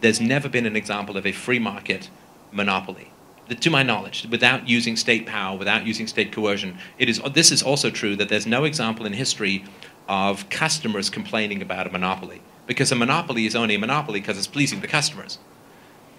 there's 0.00 0.20
never 0.20 0.48
been 0.48 0.66
an 0.66 0.76
example 0.76 1.16
of 1.16 1.26
a 1.26 1.32
free 1.32 1.58
market 1.58 2.08
monopoly 2.52 3.10
to 3.48 3.70
my 3.70 3.82
knowledge, 3.82 4.26
without 4.30 4.68
using 4.68 4.96
state 4.96 5.26
power, 5.26 5.56
without 5.56 5.86
using 5.86 6.06
state 6.06 6.32
coercion, 6.32 6.78
it 6.98 7.08
is, 7.08 7.20
this 7.32 7.50
is 7.50 7.62
also 7.62 7.90
true 7.90 8.16
that 8.16 8.28
there's 8.28 8.46
no 8.46 8.64
example 8.64 9.06
in 9.06 9.12
history 9.12 9.64
of 10.08 10.48
customers 10.48 11.10
complaining 11.10 11.62
about 11.62 11.86
a 11.86 11.90
monopoly. 11.90 12.40
Because 12.66 12.92
a 12.92 12.96
monopoly 12.96 13.46
is 13.46 13.56
only 13.56 13.74
a 13.74 13.78
monopoly 13.78 14.20
because 14.20 14.38
it's 14.38 14.46
pleasing 14.46 14.80
the 14.80 14.86
customers. 14.86 15.38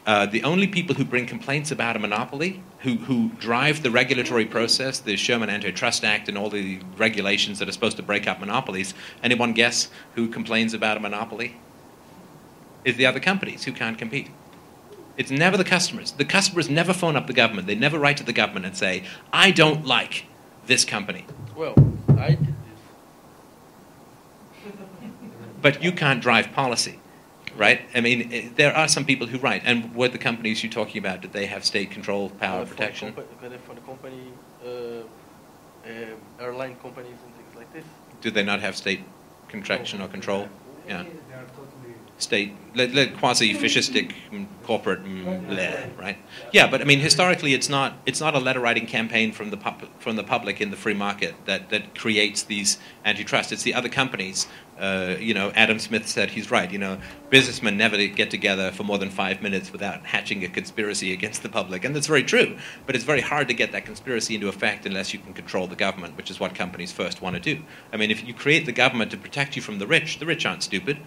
Uh, 0.06 0.26
the 0.26 0.43
only 0.43 0.68
people 0.68 0.95
who 0.95 1.06
bring 1.06 1.27
complaints 1.27 1.69
about 1.69 1.95
a 1.95 1.99
monopoly, 1.99 2.64
who, 2.80 2.95
who 2.95 3.30
drive 3.39 3.84
the 3.84 3.91
regulatory 3.91 4.45
process, 4.45 4.99
the 4.99 5.15
Sherman 5.15 5.49
Antitrust 5.49 6.03
Act, 6.03 6.30
and 6.30 6.38
all 6.38 6.49
the 6.49 6.80
regulations 6.97 7.60
that 7.60 7.69
are 7.69 7.72
supposed 7.72 7.97
to 7.97 8.03
break 8.03 8.27
up 8.27 8.39
monopolies, 8.39 8.93
anyone 9.22 9.53
guess 9.53 9.89
who 10.15 10.27
complains 10.27 10.73
about 10.73 10.97
a 10.97 10.99
monopoly? 10.99 11.57
Is 12.85 12.95
the 12.95 13.06
other 13.06 13.19
companies 13.19 13.65
who 13.65 13.72
can't 13.72 13.97
compete. 13.97 14.30
It's 15.19 15.29
never 15.29 15.57
the 15.57 15.65
customers. 15.65 16.13
The 16.13 16.23
customers 16.23 16.69
never 16.69 16.93
phone 16.93 17.17
up 17.17 17.27
the 17.27 17.33
government. 17.33 17.67
They 17.67 17.75
never 17.75 17.99
write 17.99 18.15
to 18.17 18.23
the 18.23 18.31
government 18.31 18.65
and 18.65 18.75
say, 18.75 19.03
I 19.33 19.51
don't 19.51 19.85
like 19.85 20.25
this 20.65 20.85
company. 20.85 21.25
Well, 21.57 21.73
I 22.17 22.29
did 22.29 22.55
this. 24.63 24.71
but 25.61 25.83
you 25.83 25.91
can't 25.91 26.21
drive 26.21 26.53
policy, 26.53 26.99
right? 27.57 27.81
I 27.93 27.99
mean, 27.99 28.31
eh, 28.31 28.47
there 28.55 28.73
are 28.73 28.87
some 28.87 29.03
people 29.03 29.27
who 29.27 29.39
write. 29.39 29.63
And 29.65 29.93
what 29.93 30.13
the 30.13 30.17
companies 30.17 30.63
you're 30.63 30.71
talking 30.71 30.99
about, 30.99 31.19
did 31.19 31.33
they 31.33 31.47
have 31.47 31.65
state 31.65 31.91
control, 31.91 32.29
power, 32.29 32.61
Uh, 32.61 32.65
protection? 32.65 33.11
For, 33.11 33.25
the 33.49 33.57
for 33.57 33.75
the 33.75 33.81
company, 33.81 34.23
uh, 34.63 34.69
uh, 34.69 36.39
airline 36.39 36.77
companies 36.77 37.17
and 37.25 37.35
things 37.35 37.55
like 37.57 37.73
this. 37.73 37.83
Do 38.21 38.31
they 38.31 38.43
not 38.43 38.61
have 38.61 38.77
state 38.77 39.01
contraction 39.49 40.01
or 40.01 40.07
control? 40.07 40.47
Yeah. 40.87 41.03
Totally. 41.03 41.28
State, 42.19 42.53
quasi-fascistic 42.75 44.13
mm, 44.31 44.45
corporate, 44.63 45.03
mm, 45.03 45.47
bleh, 45.47 45.97
right? 45.97 46.17
Yeah, 46.51 46.69
but 46.69 46.81
I 46.81 46.83
mean, 46.83 46.99
historically, 46.99 47.53
it's 47.53 47.69
not 47.69 47.93
it's 48.05 48.19
not 48.19 48.35
a 48.35 48.39
letter-writing 48.39 48.85
campaign 48.85 49.31
from 49.31 49.49
the 49.49 49.57
pub, 49.57 49.87
from 49.99 50.15
the 50.15 50.23
public 50.23 50.61
in 50.61 50.69
the 50.69 50.77
free 50.77 50.93
market 50.93 51.33
that, 51.45 51.69
that 51.69 51.95
creates 51.95 52.43
these 52.43 52.77
antitrust. 53.05 53.51
It's 53.51 53.63
the 53.63 53.73
other 53.73 53.89
companies. 53.89 54.47
Uh, 54.77 55.17
you 55.19 55.33
know, 55.33 55.51
Adam 55.55 55.77
Smith 55.77 56.07
said 56.07 56.29
he's 56.29 56.49
right. 56.51 56.71
You 56.71 56.77
know, 56.77 56.99
businessmen 57.29 57.75
never 57.75 57.97
get 58.07 58.31
together 58.31 58.71
for 58.71 58.83
more 58.83 58.97
than 58.97 59.09
five 59.09 59.41
minutes 59.41 59.73
without 59.73 60.05
hatching 60.05 60.43
a 60.45 60.47
conspiracy 60.47 61.11
against 61.11 61.43
the 61.43 61.49
public, 61.49 61.83
and 61.83 61.95
that's 61.95 62.07
very 62.07 62.23
true. 62.23 62.57
But 62.85 62.95
it's 62.95 63.03
very 63.03 63.21
hard 63.21 63.47
to 63.49 63.53
get 63.53 63.71
that 63.73 63.85
conspiracy 63.85 64.35
into 64.35 64.47
effect 64.47 64.85
unless 64.85 65.13
you 65.13 65.19
can 65.19 65.33
control 65.33 65.67
the 65.67 65.75
government, 65.75 66.15
which 66.15 66.31
is 66.31 66.39
what 66.39 66.55
companies 66.55 66.91
first 66.91 67.21
want 67.21 67.35
to 67.35 67.41
do. 67.41 67.61
I 67.91 67.97
mean, 67.97 68.11
if 68.11 68.25
you 68.25 68.33
create 68.33 68.65
the 68.65 68.71
government 68.71 69.11
to 69.11 69.17
protect 69.17 69.55
you 69.55 69.61
from 69.61 69.79
the 69.79 69.87
rich, 69.87 70.19
the 70.19 70.25
rich 70.25 70.45
aren't 70.45 70.63
stupid 70.63 70.97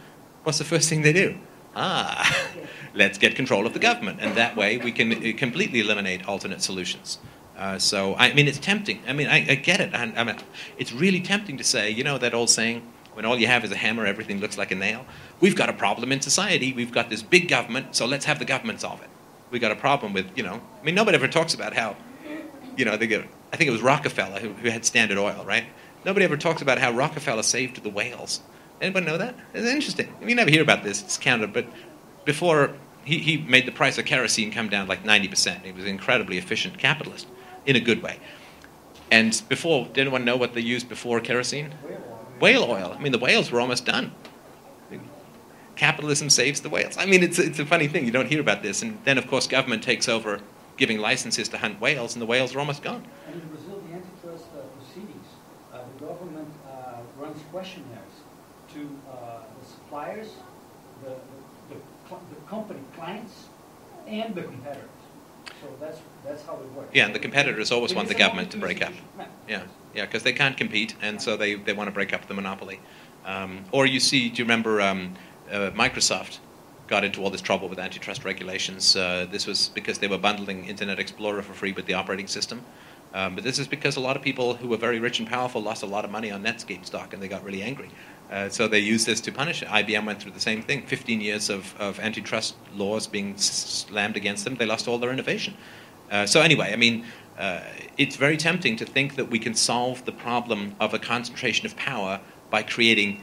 what's 0.45 0.59
the 0.59 0.65
first 0.65 0.89
thing 0.89 1.03
they 1.03 1.13
do? 1.13 1.39
Ah, 1.75 2.47
let's 2.95 3.19
get 3.19 3.35
control 3.35 3.67
of 3.67 3.73
the 3.73 3.79
government. 3.79 4.19
And 4.21 4.37
that 4.37 4.57
way 4.57 4.79
we 4.79 4.93
can 4.93 5.13
uh, 5.13 5.37
completely 5.37 5.81
eliminate 5.81 6.27
alternate 6.29 6.63
solutions. 6.63 7.19
Uh, 7.57 7.79
so, 7.79 8.15
I 8.17 8.33
mean, 8.33 8.49
it's 8.49 8.59
tempting. 8.59 9.01
I 9.07 9.13
mean, 9.13 9.29
I, 9.29 9.37
I 9.51 9.55
get 9.55 9.81
it. 9.81 9.95
I, 9.95 10.13
I 10.17 10.25
mean, 10.25 10.37
it's 10.79 10.93
really 10.93 11.21
tempting 11.21 11.59
to 11.59 11.65
say, 11.65 11.91
you 11.91 12.03
know, 12.03 12.19
that 12.19 12.35
old 12.35 12.51
saying, 12.51 12.83
when 13.15 13.25
all 13.25 13.39
you 13.39 13.47
have 13.47 13.65
is 13.65 13.71
a 13.71 13.77
hammer, 13.77 14.07
everything 14.07 14.41
looks 14.41 14.57
like 14.57 14.71
a 14.71 14.75
nail. 14.75 15.05
We've 15.41 15.55
got 15.55 15.69
a 15.69 15.73
problem 15.73 16.13
in 16.13 16.21
society. 16.21 16.73
We've 16.73 16.93
got 16.93 17.11
this 17.11 17.23
big 17.23 17.49
government, 17.49 17.95
so 17.95 18.07
let's 18.07 18.25
have 18.25 18.39
the 18.39 18.45
government 18.45 18.81
solve 18.81 19.03
it. 19.03 19.11
We've 19.51 19.61
got 19.61 19.71
a 19.71 19.77
problem 19.77 20.15
with, 20.15 20.27
you 20.35 20.43
know, 20.43 20.63
I 20.81 20.85
mean, 20.85 20.95
nobody 20.95 21.17
ever 21.17 21.29
talks 21.29 21.53
about 21.53 21.75
how, 21.75 21.95
you 22.77 22.87
know, 22.87 22.97
they 22.97 23.07
get, 23.07 23.29
I 23.53 23.57
think 23.57 23.69
it 23.69 23.73
was 23.73 23.83
Rockefeller 23.83 24.41
who, 24.41 24.49
who 24.55 24.71
had 24.71 24.87
Standard 24.87 25.19
Oil, 25.19 25.45
right? 25.45 25.65
Nobody 26.07 26.25
ever 26.25 26.39
talks 26.39 26.63
about 26.63 26.79
how 26.79 26.91
Rockefeller 26.91 27.43
saved 27.43 27.83
the 27.83 27.91
whales. 27.91 28.41
Anybody 28.83 29.07
know 29.07 29.17
that? 29.17 29.37
It's 29.55 29.67
interesting. 29.67 30.13
You 30.21 30.35
never 30.35 30.51
hear 30.51 30.61
about 30.61 30.83
this. 30.83 31.01
It's 31.01 31.17
counted, 31.17 31.53
but 31.53 31.67
before 32.25 32.75
he, 33.05 33.19
he 33.19 33.37
made 33.37 33.65
the 33.65 33.73
price 33.73 33.97
of 33.97 34.05
kerosene 34.05 34.51
come 34.51 34.69
down 34.69 34.89
like 34.89 35.05
90%. 35.05 35.65
He 35.65 35.71
was 35.71 35.85
an 35.85 35.91
incredibly 35.91 36.37
efficient 36.37 36.79
capitalist 36.79 37.29
in 37.65 37.77
a 37.77 37.81
good 37.81 38.03
way. 38.03 38.19
And 39.13 39.41
before, 39.49 39.87
did 39.87 39.99
anyone 39.99 40.25
know 40.25 40.37
what 40.37 40.55
they 40.55 40.61
used 40.61 40.89
before 40.89 41.21
kerosene? 41.21 41.73
Whale 42.41 42.65
oil. 42.65 42.97
I 42.99 43.01
mean, 43.01 43.13
the 43.13 43.21
whales 43.21 43.53
were 43.53 43.61
almost 43.61 43.87
done. 43.87 44.13
Capitalism 45.77 46.29
saves 46.29 46.61
the 46.61 46.69
whales. 46.69 46.97
I 46.99 47.07
mean, 47.07 47.23
it's, 47.23 47.39
it's 47.39 47.61
a 47.61 47.67
funny 47.67 47.87
thing. 47.87 48.05
You 48.05 48.11
don't 48.11 48.29
hear 48.29 48.41
about 48.41 48.63
this. 48.63 48.83
And 48.83 48.99
then, 49.05 49.17
of 49.17 49.29
course, 49.29 49.47
government 49.47 49.83
takes 49.83 50.09
over 50.09 50.41
giving 50.77 50.99
licenses 50.99 51.49
to 51.51 51.59
hunt 51.59 51.81
whales, 51.81 52.15
and 52.15 52.23
the 52.23 52.27
whales 52.27 52.55
are 52.55 52.59
almost 52.59 52.83
gone. 52.83 53.05
And 53.27 53.41
in 53.41 53.49
Brazil, 53.49 53.81
the 53.89 53.95
antitrust 53.95 54.47
uh, 54.53 54.63
proceedings, 54.77 55.27
uh, 55.73 55.79
the 55.99 56.05
government 56.05 56.49
uh, 56.69 56.97
runs 57.17 57.39
the 57.39 57.49
suppliers, 59.93 60.29
the, 61.03 61.11
the, 61.69 61.75
the, 61.75 62.17
the 62.35 62.41
company 62.49 62.81
clients, 62.97 63.45
and 64.07 64.35
the 64.35 64.43
competitors. 64.43 64.89
So 65.61 65.69
that's, 65.79 65.99
that's 66.25 66.43
how 66.47 66.55
it 66.55 66.73
works. 66.73 66.89
Yeah, 66.95 67.05
and 67.05 67.15
the 67.15 67.19
competitors 67.19 67.71
always 67.71 67.93
It 67.93 67.97
want 67.97 68.09
the 68.09 68.15
government 68.15 68.51
to 68.53 68.57
break 68.57 68.81
up. 68.81 68.89
competition. 68.89 69.33
Yeah, 69.47 69.63
yeah, 69.95 70.07
because 70.07 70.23
they 70.23 70.33
can't 70.33 70.57
compete, 70.57 70.95
and 71.03 71.21
so 71.21 71.37
they, 71.37 71.57
they 71.57 71.75
want 71.75 71.89
to 71.89 71.93
break 71.93 72.15
up 72.15 72.27
the 72.27 72.33
monopoly. 72.33 72.81
Um, 73.27 73.65
or 73.71 73.85
you 73.85 74.01
see, 74.01 74.31
do 74.31 74.39
you 74.39 74.45
remember 74.45 74.81
um, 74.81 75.15
uh, 75.51 75.71
Microsoft 75.75 76.39
got 76.87 77.05
into 77.05 77.23
all 77.23 77.29
this 77.29 77.43
trouble 77.43 77.69
with 77.69 77.79
antitrust 77.79 78.25
regulations? 78.25 78.97
Uh, 78.97 79.27
this 79.31 79.47
was 79.47 79.69
because 79.69 79.99
they 79.99 80.09
were 80.09 80.19
bundling 80.19 80.65
Internet 80.65 81.01
Explorer 81.01 81.43
for 81.43 81.53
free 81.53 81.73
with 81.73 81.85
the 81.85 81.95
operating 81.95 82.29
system. 82.29 82.65
Um, 83.13 83.35
but 83.35 83.45
this 83.45 83.59
is 83.59 83.69
because 83.69 83.97
a 83.97 84.01
lot 84.01 84.17
of 84.17 84.23
people 84.23 84.55
who 84.55 84.69
were 84.69 84.79
very 84.79 84.99
rich 84.99 85.19
and 85.19 85.29
powerful 85.29 85.61
lost 85.61 85.83
a 85.83 85.87
lot 85.87 86.07
of 86.07 86.11
money 86.11 86.31
on 86.31 86.43
Netscape 86.43 86.87
stock, 86.87 87.13
and 87.13 87.23
they 87.23 87.29
got 87.29 87.45
really 87.45 87.63
angry. 87.63 87.91
Uh, 88.33 88.49
so 88.49 88.67
they 88.67 88.79
used 88.79 89.07
this 89.07 89.21
to 89.21 89.31
punish 89.31 89.61
it. 89.63 89.69
IBM 89.69 90.07
went 90.07 90.23
through 90.23 90.33
the 90.33 90.41
same 90.41 90.63
thing. 90.63 90.87
15 90.87 91.21
years 91.21 91.51
of, 91.51 91.79
of 91.79 92.01
antitrust 92.01 92.57
laws 92.75 93.07
being 93.07 93.37
slammed 93.37 94.17
against 94.17 94.45
them. 94.45 94.55
They 94.55 94.65
lost 94.65 94.89
all 94.89 94.97
their 94.99 95.13
innovation. 95.13 95.55
Uh, 96.11 96.25
so 96.25 96.41
anyway, 96.41 96.73
I 96.73 96.77
mean, 96.77 97.05
uh, 97.39 97.61
it's 97.99 98.17
very 98.17 98.39
tempting 98.39 98.77
to 98.77 98.87
think 98.87 99.17
that 99.17 99.31
we 99.31 99.39
can 99.39 99.55
solve 99.55 100.05
the 100.07 100.13
problem 100.13 100.75
of 100.81 100.95
a 100.95 100.99
concentration 100.99 101.67
of 101.67 101.77
power 101.77 102.21
by 102.51 102.63
creating 102.63 103.23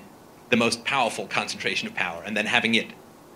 the 0.52 0.58
most 0.58 0.86
powerful 0.86 1.26
concentration 1.26 1.88
of 1.88 1.96
power 1.96 2.22
and 2.24 2.38
then 2.38 2.46
having 2.46 2.76
it 2.76 2.88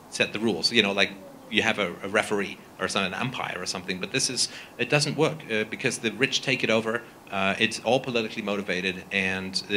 set 0.09 0.31
the 0.31 0.39
rules. 0.39 0.71
You 0.71 0.83
know, 0.83 0.91
like 0.91 1.11
you 1.49 1.63
have 1.63 1.79
a, 1.79 1.95
a 2.03 2.07
referee 2.07 2.57
or 2.79 2.87
some, 2.87 3.03
an 3.03 3.13
umpire 3.13 3.57
or 3.59 3.65
something. 3.65 3.99
But 3.99 4.11
this 4.11 4.29
is 4.29 4.49
it 4.77 4.89
doesn't 4.89 5.17
work 5.17 5.39
uh, 5.51 5.63
because 5.65 5.99
the 5.99 6.11
rich 6.11 6.41
take 6.41 6.63
it 6.63 6.69
over. 6.69 7.01
Uh, 7.31 7.55
it's 7.57 7.79
all 7.79 7.99
politically 7.99 8.43
motivated, 8.43 9.03
and 9.11 9.63
uh, 9.69 9.73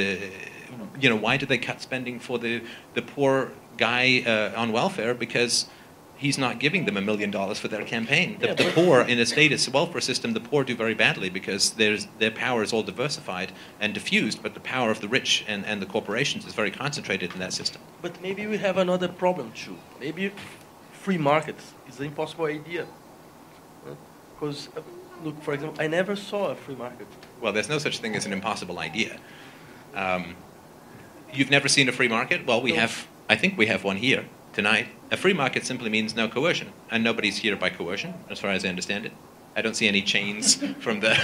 you 1.01 1.09
know 1.09 1.17
why 1.17 1.37
do 1.37 1.47
they 1.47 1.59
cut 1.59 1.81
spending 1.81 2.19
for 2.21 2.39
the 2.39 2.63
the 2.95 3.03
poor 3.03 3.53
guy 3.77 4.23
uh, 4.27 4.61
on 4.61 4.73
welfare 4.73 5.15
because 5.15 5.67
he's 6.17 6.39
not 6.39 6.59
giving 6.59 6.87
them 6.87 6.97
a 6.97 7.01
million 7.01 7.31
dollars 7.31 7.59
for 7.59 7.69
their 7.69 7.85
campaign. 7.85 8.39
The, 8.41 8.49
Yeah, 8.49 8.55
the 8.55 8.71
poor 8.73 9.03
in 9.03 9.19
a 9.19 9.27
status 9.27 9.69
welfare 9.69 10.01
system, 10.01 10.33
the 10.33 10.41
poor 10.41 10.65
do 10.65 10.75
very 10.75 10.95
badly 10.95 11.31
because 11.31 11.73
there's, 11.73 12.09
their 12.19 12.31
power 12.31 12.63
is 12.63 12.73
all 12.73 12.83
diversified 12.83 13.53
and 13.81 13.93
diffused, 13.93 14.43
but 14.43 14.55
the 14.55 14.61
power 14.61 14.91
of 14.91 15.01
the 15.01 15.09
rich 15.09 15.45
and, 15.47 15.65
and 15.67 15.81
the 15.81 15.87
corporations 15.87 16.47
is 16.47 16.55
very 16.55 16.71
concentrated 16.71 17.33
in 17.33 17.39
that 17.39 17.53
system. 17.53 17.83
But 18.03 18.21
maybe 18.23 18.47
we 18.47 18.57
have 18.59 18.79
another 18.79 19.09
problem 19.09 19.53
too. 19.53 19.77
Maybe 20.01 20.33
free 20.93 21.19
markets 21.19 21.75
is 21.89 22.01
an 22.01 22.07
impossible 22.07 22.47
idea. 22.47 22.87
Because, 24.35 24.69
look, 25.23 25.41
for 25.43 25.55
example, 25.55 25.83
I 25.83 25.87
never 25.87 26.17
saw 26.17 26.49
a 26.49 26.55
free 26.55 26.75
market. 26.75 27.07
Well, 27.41 27.53
there's 27.53 27.69
no 27.69 27.79
such 27.79 27.99
thing 27.99 28.17
as 28.17 28.27
an 28.27 28.33
impossible 28.33 28.79
idea. 28.79 29.19
Um, 29.95 30.37
you've 31.37 31.51
never 31.51 31.69
seen 31.69 31.89
a 31.89 31.93
free 31.93 32.09
market? 32.09 32.47
Well, 32.47 32.61
we 32.63 32.73
No. 32.73 32.81
have. 32.81 33.07
I 33.29 33.37
think 33.37 33.59
we 33.59 33.67
have 33.67 33.85
one 33.85 33.97
here 33.97 34.25
tonight. 34.53 34.89
A 35.11 35.17
free 35.17 35.33
market 35.35 35.65
simply 35.67 35.91
means 35.91 36.15
no 36.17 36.29
coercion, 36.29 36.73
and 36.91 37.05
nobody's 37.05 37.39
here 37.39 37.57
by 37.57 37.71
coercion, 37.71 38.15
as 38.31 38.39
far 38.39 38.51
as 38.51 38.65
I 38.65 38.69
understand 38.69 39.05
it. 39.07 39.13
I 39.57 39.63
don't 39.63 39.75
see 39.75 39.89
any 39.89 40.03
chains 40.03 40.55
from 40.81 41.01
the, 41.01 41.19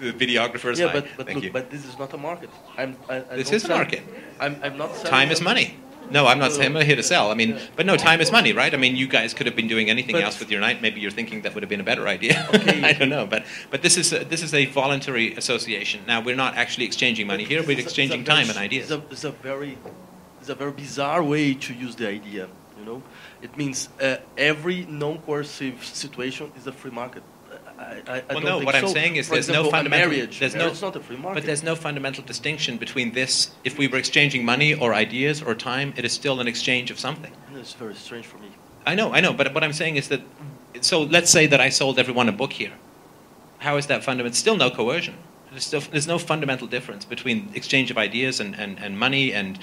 the 0.00 0.12
videographers. 0.12 0.78
yeah, 0.78 0.90
but, 0.92 1.06
but 1.16 1.26
thank 1.26 1.36
look, 1.36 1.44
you. 1.44 1.52
but 1.52 1.70
this 1.70 1.84
is 1.84 1.98
not 1.98 2.12
a 2.14 2.16
market. 2.16 2.50
I'm, 2.78 2.96
I, 3.08 3.16
I 3.16 3.36
This 3.36 3.52
is 3.52 3.64
a 3.64 3.68
market. 3.68 4.02
I'm, 4.40 4.56
I'm 4.62 4.76
not 4.78 4.94
time 5.04 5.30
is 5.30 5.40
money. 5.40 5.76
No, 6.10 6.26
I'm 6.26 6.38
not 6.38 6.52
saying 6.52 6.76
I'm 6.76 6.84
here 6.84 6.96
to 6.96 7.02
sell. 7.02 7.30
I 7.30 7.34
mean, 7.34 7.58
but 7.76 7.86
no, 7.86 7.96
time 7.96 8.20
is 8.20 8.30
money, 8.30 8.52
right? 8.52 8.72
I 8.72 8.76
mean, 8.76 8.96
you 8.96 9.08
guys 9.08 9.34
could 9.34 9.46
have 9.46 9.56
been 9.56 9.68
doing 9.68 9.90
anything 9.90 10.14
But- 10.14 10.24
else 10.24 10.38
with 10.38 10.50
your 10.50 10.60
night. 10.60 10.82
Maybe 10.82 11.00
you're 11.00 11.10
thinking 11.10 11.42
that 11.42 11.54
would 11.54 11.62
have 11.62 11.70
been 11.70 11.80
a 11.80 11.84
better 11.84 12.06
idea. 12.08 12.46
Okay. 12.54 12.82
I 12.90 12.92
don't 12.92 13.08
know, 13.08 13.26
but 13.26 13.44
but 13.70 13.82
this 13.82 13.96
is 13.96 14.12
a, 14.12 14.24
this 14.24 14.42
is 14.42 14.52
a 14.54 14.66
voluntary 14.66 15.34
association. 15.34 16.02
Now 16.06 16.20
we're 16.20 16.36
not 16.36 16.56
actually 16.56 16.86
exchanging 16.86 17.26
money 17.26 17.44
here. 17.44 17.62
We're 17.62 17.70
a- 17.70 17.72
it's 17.72 17.80
a 17.80 17.84
exchanging 17.84 18.24
very 18.24 18.36
time 18.38 18.50
and 18.50 18.58
ideas. 18.58 18.90
It's 18.90 19.02
a, 19.02 19.02
it's 19.10 19.24
a 19.24 19.30
very, 19.32 19.78
it's 20.40 20.48
a 20.50 20.54
very 20.54 20.72
bizarre 20.72 21.22
way 21.22 21.54
to 21.54 21.74
use 21.74 21.96
the 21.96 22.08
idea. 22.08 22.48
You 22.78 22.84
know, 22.84 23.02
it 23.40 23.56
means 23.56 23.88
uh, 24.00 24.16
every 24.36 24.84
non-coercive 24.86 25.84
situation 25.84 26.52
is 26.56 26.66
a 26.66 26.72
free 26.72 26.90
market. 26.90 27.22
I, 27.78 27.82
I, 27.82 27.88
I 27.88 28.22
Well, 28.30 28.40
don't 28.40 28.44
no, 28.44 28.58
what 28.60 28.74
I'm 28.74 28.86
saying 28.88 29.16
is 29.16 29.26
For 29.28 29.34
there's 29.34 29.48
no 29.48 29.54
example, 29.54 29.68
a 29.68 29.72
fundamental- 29.72 30.10
marriage. 30.10 30.38
there's 30.38 30.54
no- 30.54 30.58
marriage 30.60 30.74
is 30.74 30.82
not 30.82 30.96
a 30.96 31.00
free 31.00 31.16
market. 31.16 31.34
But 31.40 31.46
there's 31.46 31.62
no 31.62 31.74
fundamental 31.74 32.22
distinction 32.24 32.76
between 32.78 33.12
this. 33.12 33.50
If 33.64 33.78
we 33.78 33.88
were 33.88 33.98
exchanging 33.98 34.44
money 34.44 34.74
or 34.74 34.94
ideas 34.94 35.42
or 35.42 35.54
time, 35.54 35.92
it 35.96 36.04
is 36.04 36.12
still 36.12 36.40
an 36.40 36.46
exchange 36.48 36.90
of 36.90 36.98
something. 37.00 37.32
It's 37.56 37.72
very 37.74 37.94
strange 37.94 38.26
for 38.26 38.38
me. 38.38 38.48
I 38.86 38.94
know, 38.94 39.12
I 39.12 39.20
know, 39.20 39.32
but 39.32 39.52
what 39.54 39.64
I'm 39.64 39.72
saying 39.72 39.96
is 39.96 40.08
that. 40.08 40.20
So 40.80 41.02
let's 41.02 41.30
say 41.30 41.46
that 41.46 41.60
I 41.60 41.68
sold 41.70 41.98
everyone 41.98 42.28
a 42.28 42.32
book 42.32 42.52
here. 42.52 42.72
How 43.58 43.76
is 43.76 43.86
that 43.86 44.04
fundamental? 44.04 44.34
Still 44.36 44.56
no 44.56 44.70
coercion. 44.70 45.14
There's, 45.50 45.64
still, 45.66 45.80
there's 45.80 46.08
no 46.08 46.18
fundamental 46.18 46.66
difference 46.66 47.04
between 47.04 47.48
exchange 47.54 47.90
of 47.90 47.96
ideas 47.96 48.40
and, 48.40 48.54
and, 48.58 48.78
and 48.80 48.98
money 48.98 49.32
and 49.32 49.58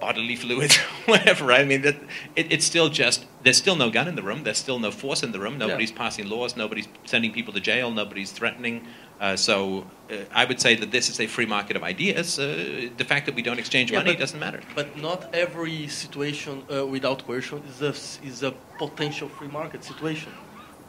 bodily 0.00 0.36
fluids, 0.36 0.76
whatever. 1.06 1.44
Right? 1.46 1.60
I 1.60 1.64
mean, 1.64 1.82
that, 1.82 1.96
it, 2.36 2.52
it's 2.52 2.64
still 2.64 2.88
just 2.88 3.26
there's 3.42 3.58
still 3.58 3.76
no 3.76 3.90
gun 3.90 4.08
in 4.08 4.16
the 4.16 4.22
room. 4.22 4.42
There's 4.44 4.58
still 4.58 4.78
no 4.78 4.90
force 4.90 5.22
in 5.22 5.32
the 5.32 5.40
room. 5.40 5.58
Nobody's 5.58 5.92
passing 5.92 6.28
laws. 6.28 6.56
Nobody's 6.56 6.88
sending 7.04 7.32
people 7.32 7.52
to 7.54 7.60
jail. 7.60 7.90
Nobody's 7.90 8.32
threatening. 8.32 8.86
Uh, 9.20 9.36
so 9.36 9.86
uh, 10.10 10.14
I 10.32 10.46
would 10.46 10.60
say 10.60 10.74
that 10.76 10.90
this 10.90 11.10
is 11.10 11.20
a 11.20 11.26
free 11.26 11.46
market 11.46 11.76
of 11.76 11.82
ideas. 11.82 12.38
Uh, 12.38 12.88
the 12.96 13.04
fact 13.04 13.26
that 13.26 13.34
we 13.34 13.42
don't 13.42 13.58
exchange 13.58 13.92
Yeah, 13.92 13.98
money 13.98 14.12
but- 14.12 14.20
doesn't 14.20 14.40
matter. 14.40 14.60
But 14.74 14.96
not 14.96 15.34
every 15.34 15.88
situation 15.88 16.62
uh, 16.74 16.86
without 16.86 17.26
coercion 17.26 17.62
is 17.68 17.82
a, 17.82 17.94
is 18.26 18.42
a 18.42 18.52
potential 18.78 19.28
free 19.28 19.48
market 19.48 19.84
situation. 19.84 20.32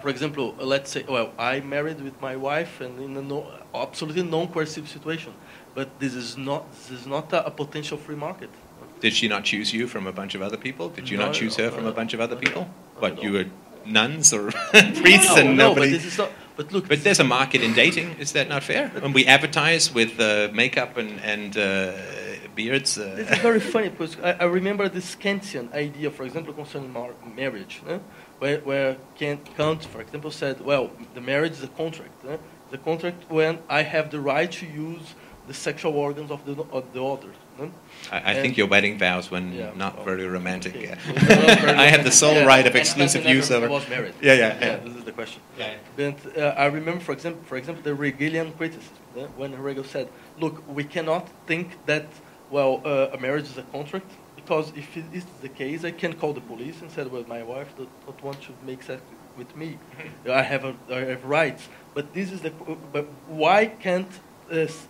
For 0.02 0.10
example, 0.10 0.56
let's 0.58 0.90
say, 0.90 1.04
well, 1.08 1.32
I 1.38 1.60
married 1.60 2.02
with 2.02 2.20
my 2.22 2.36
wife 2.36 2.82
and 2.82 3.00
in 3.00 3.16
a 3.18 3.22
no, 3.22 3.52
absolutely 3.76 4.24
non-coercive 4.24 4.90
situation, 4.90 5.34
but 5.76 6.00
this 6.00 6.16
is 6.16 6.38
not 6.38 6.72
this 6.72 6.90
is 6.90 7.06
not 7.06 7.32
a, 7.34 7.46
a 7.46 7.52
potential 7.52 7.98
free 8.00 8.16
market. 8.16 8.50
Did 9.02 9.14
she 9.14 9.28
not 9.28 9.44
choose 9.44 9.74
you 9.74 9.88
from 9.88 10.08
a 10.08 10.12
bunch 10.12 10.36
of 10.36 10.42
other 10.42 10.58
people? 10.58 10.90
Did 10.90 11.10
you 11.10 11.18
No, 11.18 11.26
not 11.28 11.36
choose 11.36 11.56
her 11.58 11.70
no, 11.70 11.72
from 11.76 11.86
a 11.88 11.92
bunch 11.92 12.14
of 12.14 12.20
other 12.22 12.36
people? 12.36 12.70
What 13.00 13.22
you 13.24 13.32
were 13.34 13.46
nuns 13.86 14.32
or 14.34 14.52
priests 15.02 15.36
and 15.38 15.58
no, 15.58 15.70
nobody? 15.70 15.92
but 15.92 15.98
this 15.98 16.06
is 16.06 16.18
not. 16.18 16.30
But 16.58 16.72
look, 16.72 16.88
But 16.88 17.04
there's 17.04 17.20
a 17.20 17.24
market 17.40 17.62
in 17.64 17.74
dating. 17.74 18.16
Is 18.20 18.32
that 18.34 18.48
not 18.48 18.62
fair? 18.64 18.90
When 18.90 19.14
we 19.14 19.26
advertise 19.26 19.92
with 19.94 20.20
uh, 20.20 20.50
makeup 20.54 20.98
and 20.98 21.20
and 21.34 21.58
uh, 21.58 21.94
beards. 22.56 22.98
Uh, 22.98 23.16
This 23.16 23.30
is 23.32 23.38
very 23.40 23.60
funny 23.60 23.90
because 23.90 24.18
I, 24.22 24.32
I 24.44 24.44
remember 24.60 24.90
this 24.90 25.16
Kantian 25.16 25.74
idea, 25.74 26.12
for 26.12 26.24
example, 26.24 26.54
concerning 26.54 26.92
mar- 26.94 27.16
marriage, 27.36 27.82
eh? 27.88 28.00
where, 28.40 28.60
where 28.60 28.98
Kant, 29.20 29.42
Kant, 29.58 29.86
for 29.86 30.02
example, 30.02 30.32
said, 30.32 30.60
well, 30.62 30.92
the 31.16 31.22
marriage 31.22 31.54
is 31.54 31.64
a 31.64 31.70
contract. 31.70 32.14
Eh? 32.28 32.38
The 32.70 32.78
contract 32.78 33.20
when 33.32 33.60
I 33.70 33.84
have 33.84 34.10
the 34.12 34.20
right 34.20 34.52
to 34.60 34.66
use 34.66 35.16
the 35.48 35.54
sexual 35.54 35.94
organs 35.96 36.30
of 36.32 36.44
the, 36.46 36.54
of 36.72 36.84
the 36.94 37.02
other. 37.04 37.32
I, 38.12 38.32
I 38.32 38.34
think 38.42 38.58
your 38.58 38.68
wedding 38.68 38.98
vows 38.98 39.30
were 39.32 39.40
Yeah. 39.40 39.72
not 39.76 39.94
Oh, 40.00 40.04
very 40.04 40.26
romantic. 40.28 40.76
okay. 40.76 40.88
yeah. 40.88 41.76
I 41.86 41.88
have 41.94 42.04
the 42.04 42.12
sole 42.12 42.34
Yeah, 42.36 42.46
right 42.54 42.66
of 42.68 42.76
exclusive 42.76 43.26
use 43.26 43.50
never 43.50 43.66
over. 43.66 43.74
was 43.76 43.90
married. 43.90 44.14
Yeah, 44.22 44.34
yeah, 44.34 44.58
yeah. 44.66 44.76
This 44.86 44.96
is 44.96 45.04
the 45.04 45.12
question. 45.12 45.42
Yeah. 45.58 45.76
But 45.96 46.18
uh, 46.38 46.64
I 46.64 46.66
remember, 46.66 47.02
for 47.04 47.14
example, 47.14 47.42
for 47.46 47.58
example, 47.58 47.84
the 47.84 47.96
Hegelian 47.96 48.52
criticism 48.54 48.96
when 49.38 49.52
Hegel 49.54 49.84
said, 49.84 50.08
"Look, 50.40 50.56
we 50.78 50.84
cannot 50.84 51.28
think 51.48 51.68
that 51.86 52.06
well, 52.50 52.82
uh, 52.86 53.16
a 53.16 53.18
marriage 53.18 53.46
is 53.54 53.58
a 53.58 53.64
contract 53.78 54.10
because 54.36 54.72
if 54.76 54.98
it 54.98 55.06
is 55.14 55.26
the 55.42 55.50
case, 55.50 55.86
I 55.86 55.92
can 55.92 56.14
call 56.14 56.34
the 56.34 56.42
police 56.42 56.82
and 56.82 56.90
say, 56.92 57.04
well, 57.06 57.24
my 57.28 57.44
wife 57.44 57.70
does 57.78 57.88
not 58.08 58.22
want 58.24 58.42
to 58.42 58.52
make 58.66 58.82
sex 58.84 59.02
with 59.38 59.56
me. 59.56 59.78
I 60.30 60.42
have 60.42 60.64
a, 60.66 60.74
I 60.90 61.00
have 61.14 61.24
rights. 61.24 61.70
But 61.94 62.14
this 62.14 62.32
is 62.32 62.42
the 62.42 62.52
but 62.94 63.06
why 63.28 63.68
can't 63.68 64.12
uh, 64.52 64.56
s- 64.72 64.88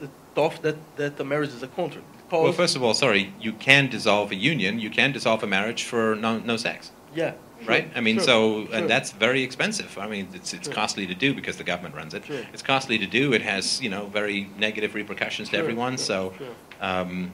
that 0.62 0.78
that 0.96 1.20
a 1.20 1.24
marriage 1.24 1.54
is 1.58 1.64
a 1.64 1.68
contract? 1.68 2.06
Well, 2.32 2.54
first 2.54 2.76
of 2.76 2.84
all, 2.84 2.94
sorry, 2.94 3.34
you 3.40 3.54
can 3.54 3.90
dissolve 3.90 4.32
a 4.32 4.36
union. 4.36 4.80
You 4.80 4.90
can 4.90 5.12
dissolve 5.12 5.44
a 5.44 5.48
marriage 5.48 5.84
for 5.84 6.16
no, 6.16 6.40
no 6.40 6.58
sex. 6.58 6.92
yeah, 7.14 7.34
sure, 7.60 7.68
right? 7.68 7.92
I 7.96 8.02
mean, 8.02 8.18
sure, 8.18 8.26
so 8.26 8.66
sure. 8.66 8.76
and 8.76 8.90
that's 8.90 9.12
very 9.12 9.44
expensive. 9.44 9.98
I 9.98 10.08
mean, 10.08 10.28
it's 10.34 10.54
it's 10.54 10.68
costly 10.68 11.08
to 11.08 11.16
do 11.16 11.34
because 11.34 11.58
the 11.58 11.64
government 11.64 11.96
runs 11.96 12.14
it. 12.14 12.24
It's 12.54 12.64
costly 12.64 12.98
to 13.00 13.08
do. 13.08 13.34
It 13.34 13.42
has 13.42 13.82
you 13.82 13.90
know 13.90 14.06
very 14.06 14.50
negative 14.58 14.96
repercussions 14.96 15.50
to 15.50 15.58
everyone. 15.58 15.98
so, 15.98 16.34
um, 16.80 17.32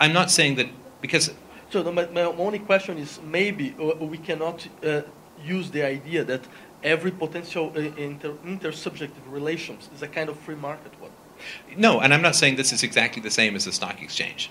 I'm 0.00 0.12
not 0.12 0.30
saying 0.30 0.56
that 0.56 0.68
because 1.00 1.32
So 1.70 1.82
the, 1.82 1.92
my, 1.92 2.06
my 2.06 2.22
only 2.22 2.58
question 2.58 2.98
is 2.98 3.20
maybe 3.22 3.74
uh, 3.78 4.04
we 4.04 4.18
cannot 4.18 4.66
uh, 4.84 5.02
use 5.44 5.70
the 5.70 5.84
idea 5.84 6.24
that 6.24 6.42
every 6.82 7.12
potential 7.12 7.72
uh, 7.76 7.80
inter, 7.96 8.32
intersubjective 8.44 9.24
relations 9.28 9.88
is 9.94 10.02
a 10.02 10.08
kind 10.08 10.28
of 10.28 10.36
free 10.38 10.56
market. 10.56 10.92
No, 11.76 12.00
and 12.00 12.12
I'm 12.12 12.22
not 12.22 12.34
saying 12.34 12.56
this 12.56 12.72
is 12.72 12.82
exactly 12.82 13.22
the 13.22 13.30
same 13.30 13.56
as 13.56 13.64
the 13.64 13.72
stock 13.72 14.02
exchange. 14.02 14.50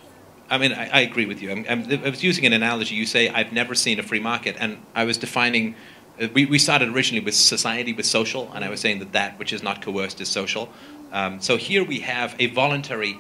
I 0.50 0.58
mean, 0.58 0.74
I, 0.74 0.90
I 0.90 1.00
agree 1.02 1.26
with 1.26 1.42
you. 1.42 1.52
I'm, 1.52 1.66
I'm, 1.70 2.06
I 2.06 2.10
was 2.10 2.24
using 2.24 2.46
an 2.46 2.54
analogy. 2.54 2.96
You 2.96 3.06
say 3.06 3.30
I've 3.30 3.54
never 3.54 3.76
seen 3.76 4.00
a 4.00 4.04
free 4.04 4.20
market, 4.20 4.56
and 4.60 4.84
I 4.96 5.04
was 5.04 5.18
defining. 5.18 5.76
Uh, 6.20 6.28
we, 6.34 6.46
we 6.46 6.60
started 6.60 6.90
originally 6.90 7.24
with 7.24 7.36
society, 7.36 7.94
with 7.94 8.06
social, 8.06 8.52
and 8.54 8.66
I 8.66 8.70
was 8.70 8.80
saying 8.80 9.00
that 9.00 9.14
that 9.14 9.38
which 9.38 9.54
is 9.54 9.62
not 9.62 9.82
coerced 9.82 10.20
is 10.22 10.28
social. 10.30 10.70
Um, 11.12 11.42
so 11.42 11.58
here 11.58 11.84
we 11.84 12.00
have 12.00 12.36
a 12.40 12.48
voluntary 12.48 13.18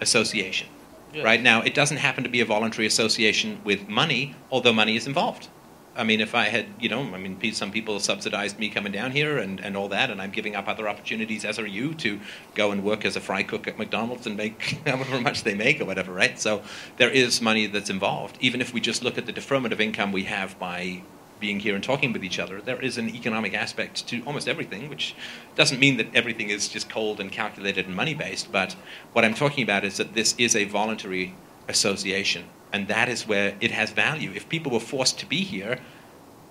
association. 0.00 0.68
Yes. 1.14 1.24
Right 1.24 1.42
now, 1.42 1.62
it 1.62 1.74
doesn't 1.74 1.98
happen 1.98 2.24
to 2.24 2.30
be 2.30 2.40
a 2.40 2.44
voluntary 2.44 2.86
association 2.86 3.60
with 3.64 3.88
money, 3.88 4.34
although 4.50 4.72
money 4.72 4.96
is 4.96 5.06
involved. 5.06 5.48
I 5.94 6.04
mean, 6.04 6.22
if 6.22 6.34
I 6.34 6.44
had, 6.44 6.66
you 6.80 6.88
know, 6.88 7.00
I 7.00 7.18
mean, 7.18 7.38
some 7.52 7.70
people 7.70 8.00
subsidized 8.00 8.58
me 8.58 8.70
coming 8.70 8.92
down 8.92 9.10
here 9.10 9.36
and, 9.36 9.60
and 9.60 9.76
all 9.76 9.88
that, 9.88 10.10
and 10.10 10.22
I'm 10.22 10.30
giving 10.30 10.56
up 10.56 10.66
other 10.66 10.88
opportunities, 10.88 11.44
as 11.44 11.58
are 11.58 11.66
you, 11.66 11.92
to 11.94 12.18
go 12.54 12.70
and 12.70 12.82
work 12.82 13.04
as 13.04 13.14
a 13.14 13.20
fry 13.20 13.42
cook 13.42 13.68
at 13.68 13.76
McDonald's 13.76 14.26
and 14.26 14.36
make 14.36 14.80
however 14.86 15.20
much 15.20 15.42
they 15.42 15.54
make 15.54 15.80
or 15.80 15.84
whatever, 15.84 16.12
right? 16.12 16.38
So 16.38 16.62
there 16.96 17.10
is 17.10 17.42
money 17.42 17.66
that's 17.66 17.90
involved. 17.90 18.38
Even 18.40 18.62
if 18.62 18.72
we 18.72 18.80
just 18.80 19.02
look 19.02 19.18
at 19.18 19.26
the 19.26 19.32
deferment 19.32 19.74
of 19.74 19.80
income 19.80 20.12
we 20.12 20.24
have 20.24 20.58
by 20.58 21.02
being 21.40 21.60
here 21.60 21.74
and 21.74 21.84
talking 21.84 22.12
with 22.12 22.24
each 22.24 22.38
other, 22.38 22.62
there 22.62 22.80
is 22.80 22.96
an 22.96 23.14
economic 23.14 23.52
aspect 23.52 24.06
to 24.06 24.22
almost 24.24 24.48
everything, 24.48 24.88
which 24.88 25.14
doesn't 25.56 25.80
mean 25.80 25.98
that 25.98 26.06
everything 26.14 26.48
is 26.48 26.68
just 26.68 26.88
cold 26.88 27.20
and 27.20 27.30
calculated 27.30 27.84
and 27.84 27.94
money 27.94 28.14
based. 28.14 28.50
But 28.50 28.76
what 29.12 29.24
I'm 29.26 29.34
talking 29.34 29.62
about 29.62 29.84
is 29.84 29.98
that 29.98 30.14
this 30.14 30.34
is 30.38 30.56
a 30.56 30.64
voluntary 30.64 31.34
association, 31.68 32.44
and 32.72 32.88
that 32.88 33.08
is 33.08 33.26
where 33.28 33.54
it 33.60 33.70
has 33.70 33.90
value. 33.90 34.32
If 34.34 34.48
people 34.48 34.72
were 34.72 34.80
forced 34.80 35.18
to 35.20 35.26
be 35.26 35.42
here, 35.42 35.78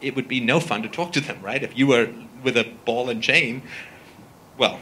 it 0.02 0.15
would 0.15 0.27
be 0.27 0.39
no 0.39 0.60
fun 0.60 0.84
to 0.84 0.89
talk 0.89 1.11
to 1.14 1.22
them, 1.22 1.41
right? 1.41 1.61
If 1.64 1.77
you 1.77 1.88
were 1.88 2.11
with 2.43 2.57
a 2.57 2.72
ball 2.85 3.10
and 3.10 3.22
chain, 3.22 3.64
well, 4.57 4.80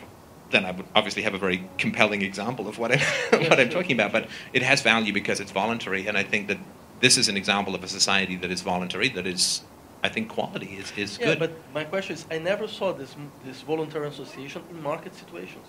then 0.52 0.66
I 0.66 0.72
would 0.72 0.86
obviously 0.96 1.24
have 1.24 1.34
a 1.34 1.38
very 1.38 1.68
compelling 1.78 2.22
example 2.22 2.68
of 2.68 2.78
what 2.78 2.92
I'm, 2.92 3.00
what 3.50 3.60
I'm 3.60 3.70
talking 3.70 3.94
about. 3.94 4.12
But 4.12 4.28
it 4.54 4.64
has 4.64 4.82
value 4.82 5.14
because 5.14 5.40
it's 5.40 5.52
voluntary, 5.52 6.08
and 6.08 6.18
I 6.18 6.24
think 6.24 6.48
that 6.48 6.58
this 7.00 7.18
is 7.18 7.30
an 7.30 7.38
example 7.38 7.76
of 7.76 7.84
a 7.84 7.88
society 7.88 8.36
that 8.38 8.52
is 8.52 8.62
voluntary, 8.62 9.10
that 9.10 9.26
is, 9.26 9.62
I 10.04 10.10
think, 10.10 10.30
quality 10.30 10.78
is, 10.78 10.92
is 10.98 11.18
Yeah, 11.20 11.28
good. 11.28 11.40
but 11.40 11.52
my 11.74 11.84
question 11.86 12.16
is, 12.16 12.26
I 12.30 12.40
never 12.40 12.68
saw 12.68 12.92
this 12.94 13.16
this 13.46 13.62
voluntary 13.62 14.08
association 14.08 14.64
in 14.72 14.82
market 14.82 15.16
situations. 15.16 15.66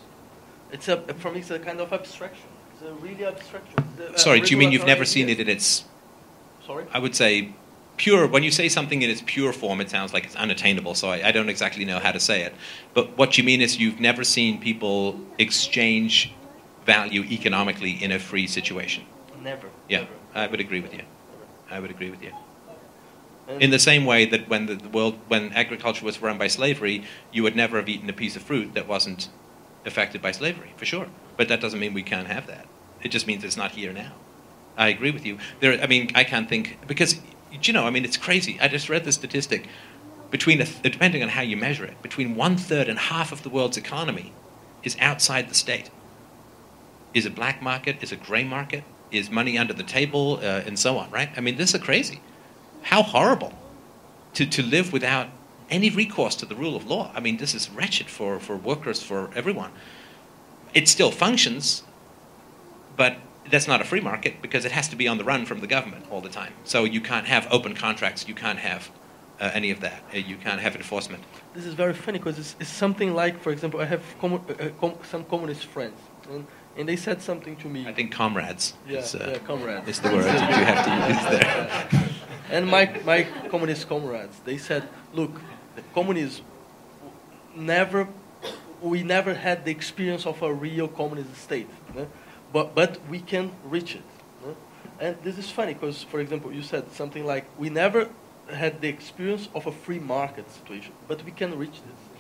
It's 0.73 0.89
a 0.89 0.97
for 1.15 1.31
me, 1.33 1.41
it's 1.41 1.51
a 1.51 1.59
kind 1.59 1.81
of 1.81 1.93
abstraction. 1.93 2.50
Really 3.01 3.25
abstraction. 3.25 3.85
A- 3.99 4.15
a 4.15 4.19
Sorry, 4.19 4.41
do 4.41 4.51
you 4.51 4.57
mean 4.57 4.73
you've 4.73 4.87
never 4.87 5.05
seen 5.05 5.29
it 5.29 5.41
in 5.41 5.49
its, 5.49 5.85
Sorry. 6.67 6.85
I 6.93 6.99
would 6.99 7.15
say, 7.15 7.51
pure, 7.97 8.27
when 8.27 8.43
you 8.43 8.51
say 8.51 8.69
something 8.69 9.03
in 9.03 9.11
its 9.11 9.23
pure 9.27 9.53
form, 9.53 9.81
it 9.81 9.91
sounds 9.91 10.15
like 10.15 10.25
it's 10.25 10.37
unattainable, 10.37 10.95
so 10.95 11.11
I, 11.11 11.29
I 11.29 11.33
don't 11.33 11.49
exactly 11.49 11.85
know 11.85 11.99
how 11.99 12.13
to 12.13 12.21
say 12.21 12.43
it. 12.43 12.55
But 12.95 13.17
what 13.19 13.37
you 13.37 13.45
mean 13.45 13.61
is 13.61 13.79
you've 13.79 14.01
never 14.01 14.25
seen 14.25 14.61
people 14.61 15.21
exchange 15.39 16.33
value 16.87 17.23
economically 17.25 18.03
in 18.03 18.13
a 18.13 18.19
free 18.19 18.47
situation. 18.47 19.05
Never. 19.43 19.69
Yeah, 19.89 20.01
never, 20.01 20.13
I 20.35 20.47
would 20.47 20.61
agree 20.61 20.81
with 20.81 20.95
you. 20.95 21.03
I 21.71 21.81
would 21.81 21.91
agree 21.91 22.11
with 22.11 22.23
you. 22.23 22.33
And 23.49 23.63
In 23.63 23.71
the 23.71 23.79
same 23.79 24.05
way 24.05 24.27
that 24.27 24.49
when 24.49 24.67
the, 24.67 24.77
the 24.77 24.89
world, 24.89 25.19
when 25.29 25.53
agriculture 25.53 26.05
was 26.05 26.23
run 26.23 26.39
by 26.39 26.47
slavery, 26.47 27.05
you 27.33 27.43
would 27.43 27.57
never 27.57 27.77
have 27.77 27.89
eaten 27.89 28.09
a 28.09 28.13
piece 28.13 28.37
of 28.37 28.43
fruit 28.43 28.75
that 28.75 28.87
wasn't 28.87 29.29
affected 29.87 30.21
by 30.23 30.33
slavery, 30.33 30.73
for 30.77 30.85
sure. 30.85 31.07
But 31.37 31.49
that 31.49 31.61
doesn't 31.61 31.81
mean 31.81 31.95
we 31.95 32.03
can't 32.03 32.27
have 32.27 32.47
that. 32.47 32.67
It 33.03 33.09
just 33.09 33.27
means 33.27 33.45
it's 33.45 33.57
not 33.57 33.73
here 33.73 33.93
now. 33.93 34.13
I 34.77 34.89
agree 34.89 35.11
with 35.11 35.27
you. 35.27 35.39
There, 35.61 35.81
I 35.81 35.87
mean, 35.87 36.11
I 36.15 36.25
can't 36.25 36.49
think 36.49 36.79
because 36.87 37.21
you 37.51 37.73
know, 37.73 37.87
I 37.87 37.91
mean, 37.91 38.05
it's 38.05 38.17
crazy. 38.17 38.59
I 38.61 38.69
just 38.69 38.89
read 38.89 39.05
the 39.05 39.13
statistic 39.13 39.67
between, 40.31 40.61
a, 40.61 40.67
depending 40.83 41.23
on 41.23 41.31
how 41.31 41.43
you 41.43 41.57
measure 41.57 41.85
it, 41.85 42.01
between 42.03 42.37
one 42.37 42.57
third 42.57 42.89
and 42.89 42.99
half 42.99 43.33
of 43.33 43.43
the 43.43 43.49
world's 43.49 43.77
economy 43.77 44.33
is 44.83 44.97
outside 45.01 45.49
the 45.49 45.55
state. 45.55 45.91
Is 47.13 47.27
a 47.27 47.31
black 47.31 47.61
market? 47.61 48.03
Is 48.03 48.13
a 48.13 48.17
gray 48.17 48.45
market? 48.45 48.85
Is 49.11 49.31
money 49.31 49.59
under 49.59 49.73
the 49.73 49.83
table, 49.83 50.37
uh, 50.37 50.63
and 50.65 50.79
so 50.79 50.97
on? 50.97 51.11
Right? 51.11 51.31
I 51.37 51.41
mean, 51.41 51.57
this 51.57 51.75
is 51.75 51.83
crazy. 51.83 52.21
How 52.83 53.03
horrible 53.03 53.53
to 54.35 54.47
to 54.47 54.63
live 54.63 54.93
without 54.93 55.29
any 55.71 55.91
recourse 55.91 56.35
to 56.37 56.47
the 56.47 56.55
rule 56.55 56.77
of 56.77 56.87
law. 56.87 57.11
I 57.15 57.21
mean, 57.21 57.37
this 57.37 57.55
is 57.55 57.71
wretched 57.71 58.09
for 58.09 58.41
for 58.41 58.57
workers, 58.57 59.03
for 59.03 59.31
everyone. 59.35 59.71
It 60.75 60.89
still 60.89 61.11
functions, 61.11 61.83
but 62.97 63.17
that's 63.51 63.67
not 63.67 63.81
a 63.81 63.85
free 63.85 64.01
market 64.01 64.41
because 64.41 64.65
it 64.65 64.73
has 64.73 64.89
to 64.89 64.97
be 64.97 65.09
on 65.09 65.19
the 65.19 65.25
run 65.25 65.45
from 65.47 65.61
the 65.61 65.67
government 65.67 66.07
all 66.11 66.21
the 66.21 66.29
time. 66.29 66.53
So 66.65 66.85
you 66.85 67.01
can't 67.01 67.27
have 67.27 67.49
open 67.51 67.75
contracts. 67.75 68.29
You 68.29 68.35
can't 68.35 68.59
have 68.59 68.91
uh, 69.41 69.51
any 69.55 69.71
of 69.71 69.81
that. 69.81 70.03
Uh, 70.15 70.19
you 70.19 70.37
can't 70.37 70.61
have 70.61 70.77
enforcement. 70.77 71.25
this 71.55 71.65
is 71.65 71.75
very 71.75 71.95
funny 71.95 72.19
because 72.19 72.39
it's, 72.39 72.57
it's 72.61 72.71
something 72.71 73.15
like, 73.15 73.41
for 73.41 73.51
example, 73.51 73.81
I 73.81 73.87
have 73.87 74.03
commu- 74.21 74.49
uh, 74.49 74.65
uh, 74.65 74.69
com- 74.81 74.99
some 75.03 75.25
communist 75.25 75.65
friends, 75.65 75.99
and, 76.31 76.47
and 76.77 76.89
they 76.89 76.97
said 76.97 77.23
something 77.23 77.57
to 77.57 77.69
me. 77.69 77.87
I 77.87 77.93
think 77.93 78.13
comrades 78.13 78.75
yeah, 78.87 78.99
is, 78.99 79.15
uh, 79.15 79.19
yeah, 79.33 79.39
comrades. 79.39 79.89
is 79.89 80.01
the 80.01 80.11
word 80.11 80.25
that 80.25 80.59
you 80.59 80.65
have 80.65 80.85
to 80.87 80.93
use 81.13 81.25
there. 81.35 82.09
and 82.51 82.67
my, 82.69 83.01
my 83.05 83.27
communist 83.49 83.89
comrades, 83.89 84.39
they 84.45 84.59
said, 84.59 84.83
look, 85.15 85.41
the 85.77 85.83
communism 85.95 86.45
never, 87.55 88.09
we 88.81 89.03
never 89.03 89.35
had 89.35 89.65
the 89.65 89.71
experience 89.71 90.27
of 90.27 90.43
a 90.43 90.53
real 90.53 90.89
communist 90.89 91.37
state, 91.37 91.69
né? 91.95 92.07
but, 92.53 92.75
but 92.75 92.99
we 93.09 93.21
can 93.21 93.53
reach 93.65 93.95
it. 93.95 94.03
né? 94.45 94.55
And 95.01 95.17
this 95.23 95.39
is 95.39 95.51
funny 95.51 95.75
because, 95.75 96.03
for 96.03 96.21
example, 96.21 96.53
you 96.53 96.63
said 96.63 96.93
something 96.93 97.25
like, 97.25 97.47
we 97.59 97.71
never 97.71 98.09
had 98.53 98.81
the 98.81 98.89
experience 98.89 99.49
of 99.55 99.67
a 99.67 99.73
free 99.73 99.99
market 99.99 100.51
situation, 100.51 100.93
but 101.09 101.25
we 101.25 101.31
can 101.31 101.57
reach 101.57 101.83
this. 101.83 102.11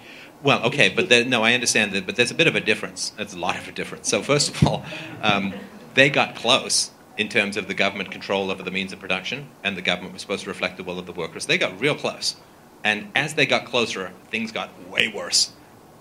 Well, 0.42 0.62
okay, 0.64 0.88
but 0.88 1.28
no, 1.28 1.42
I 1.42 1.52
understand 1.52 1.92
that, 1.92 2.06
but 2.06 2.16
there's 2.16 2.30
a 2.30 2.34
bit 2.34 2.46
of 2.46 2.56
a 2.56 2.60
difference. 2.60 3.10
There's 3.10 3.34
a 3.34 3.38
lot 3.38 3.58
of 3.58 3.68
a 3.68 3.72
difference. 3.72 4.08
So 4.08 4.22
first 4.22 4.54
of 4.54 4.66
all, 4.66 4.84
um, 5.22 5.52
they 5.94 6.08
got 6.08 6.34
close 6.34 6.90
in 7.18 7.28
terms 7.28 7.58
of 7.58 7.68
the 7.68 7.74
government 7.74 8.10
control 8.10 8.50
over 8.50 8.62
the 8.62 8.70
means 8.70 8.92
of 8.92 9.00
production, 9.00 9.48
and 9.62 9.76
the 9.76 9.82
government 9.82 10.14
was 10.14 10.22
supposed 10.22 10.44
to 10.44 10.48
reflect 10.48 10.78
the 10.78 10.84
will 10.84 10.98
of 10.98 11.04
the 11.04 11.12
workers. 11.12 11.44
They 11.44 11.58
got 11.58 11.78
real 11.78 11.94
close, 11.94 12.36
and 12.84 13.10
as 13.14 13.34
they 13.34 13.46
got 13.46 13.64
closer, 13.64 14.12
things 14.30 14.52
got 14.52 14.70
way 14.88 15.08
worse, 15.08 15.52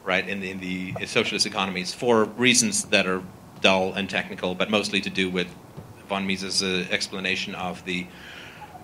right? 0.04 0.28
In 0.28 0.40
the, 0.40 0.52
in 0.52 0.60
the 0.60 1.06
socialist 1.06 1.46
economies 1.46 1.94
for 1.94 2.26
reasons 2.26 2.86
that 2.86 3.06
are 3.06 3.22
dull 3.62 3.94
and 3.94 4.10
technical, 4.10 4.56
but 4.56 4.70
mostly 4.70 5.02
to 5.02 5.10
do 5.10 5.30
with 5.30 5.48
von 6.08 6.26
Mises' 6.26 6.64
uh, 6.64 6.86
explanation 6.90 7.56
of 7.56 7.84
the 7.86 8.08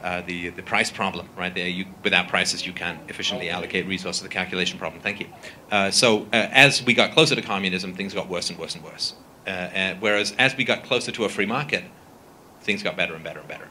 uh, 0.03 0.21
the 0.27 0.49
the 0.49 0.61
price 0.61 0.91
problem, 0.91 1.27
right? 1.35 1.55
There, 1.55 1.67
you, 1.67 1.85
without 2.03 2.27
prices, 2.27 2.63
you 2.65 2.73
can't 2.73 2.99
efficiently 3.09 3.49
allocate 3.49 3.87
resources. 3.87 4.21
The 4.21 4.29
calculation 4.29 4.77
problem. 4.77 5.01
Thank 5.01 5.19
you. 5.19 5.27
Uh, 5.71 5.89
so 5.89 6.23
uh, 6.31 6.47
as 6.51 6.83
we 6.83 6.93
got 6.93 7.11
closer 7.13 7.33
to 7.33 7.41
communism, 7.41 7.95
things 7.95 8.13
got 8.13 8.27
worse 8.29 8.51
and 8.51 8.59
worse 8.59 8.75
and 8.75 8.83
worse. 8.83 9.15
Uh, 9.47 9.49
uh, 9.49 9.95
whereas 9.99 10.35
as 10.37 10.55
we 10.55 10.63
got 10.63 10.83
closer 10.83 11.11
to 11.11 11.25
a 11.25 11.29
free 11.29 11.47
market, 11.47 11.83
things 12.61 12.83
got 12.83 12.95
better 12.95 13.15
and 13.15 13.23
better 13.23 13.39
and 13.39 13.47
better. 13.47 13.69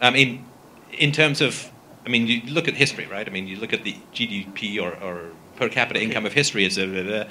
I 0.00 0.10
mean, 0.10 0.44
in 0.92 1.10
terms 1.12 1.40
of, 1.40 1.72
I 2.06 2.08
mean, 2.08 2.26
you 2.26 2.42
look 2.52 2.68
at 2.68 2.74
history, 2.74 3.06
right? 3.06 3.26
I 3.26 3.30
mean, 3.30 3.46
you 3.46 3.56
look 3.56 3.72
at 3.72 3.82
the 3.84 3.96
GDP 4.12 4.80
or, 4.80 4.94
or 5.02 5.30
per 5.56 5.68
capita 5.68 6.02
income 6.02 6.26
of 6.26 6.32
history. 6.32 6.64
It's 6.64 6.76
a, 6.76 7.28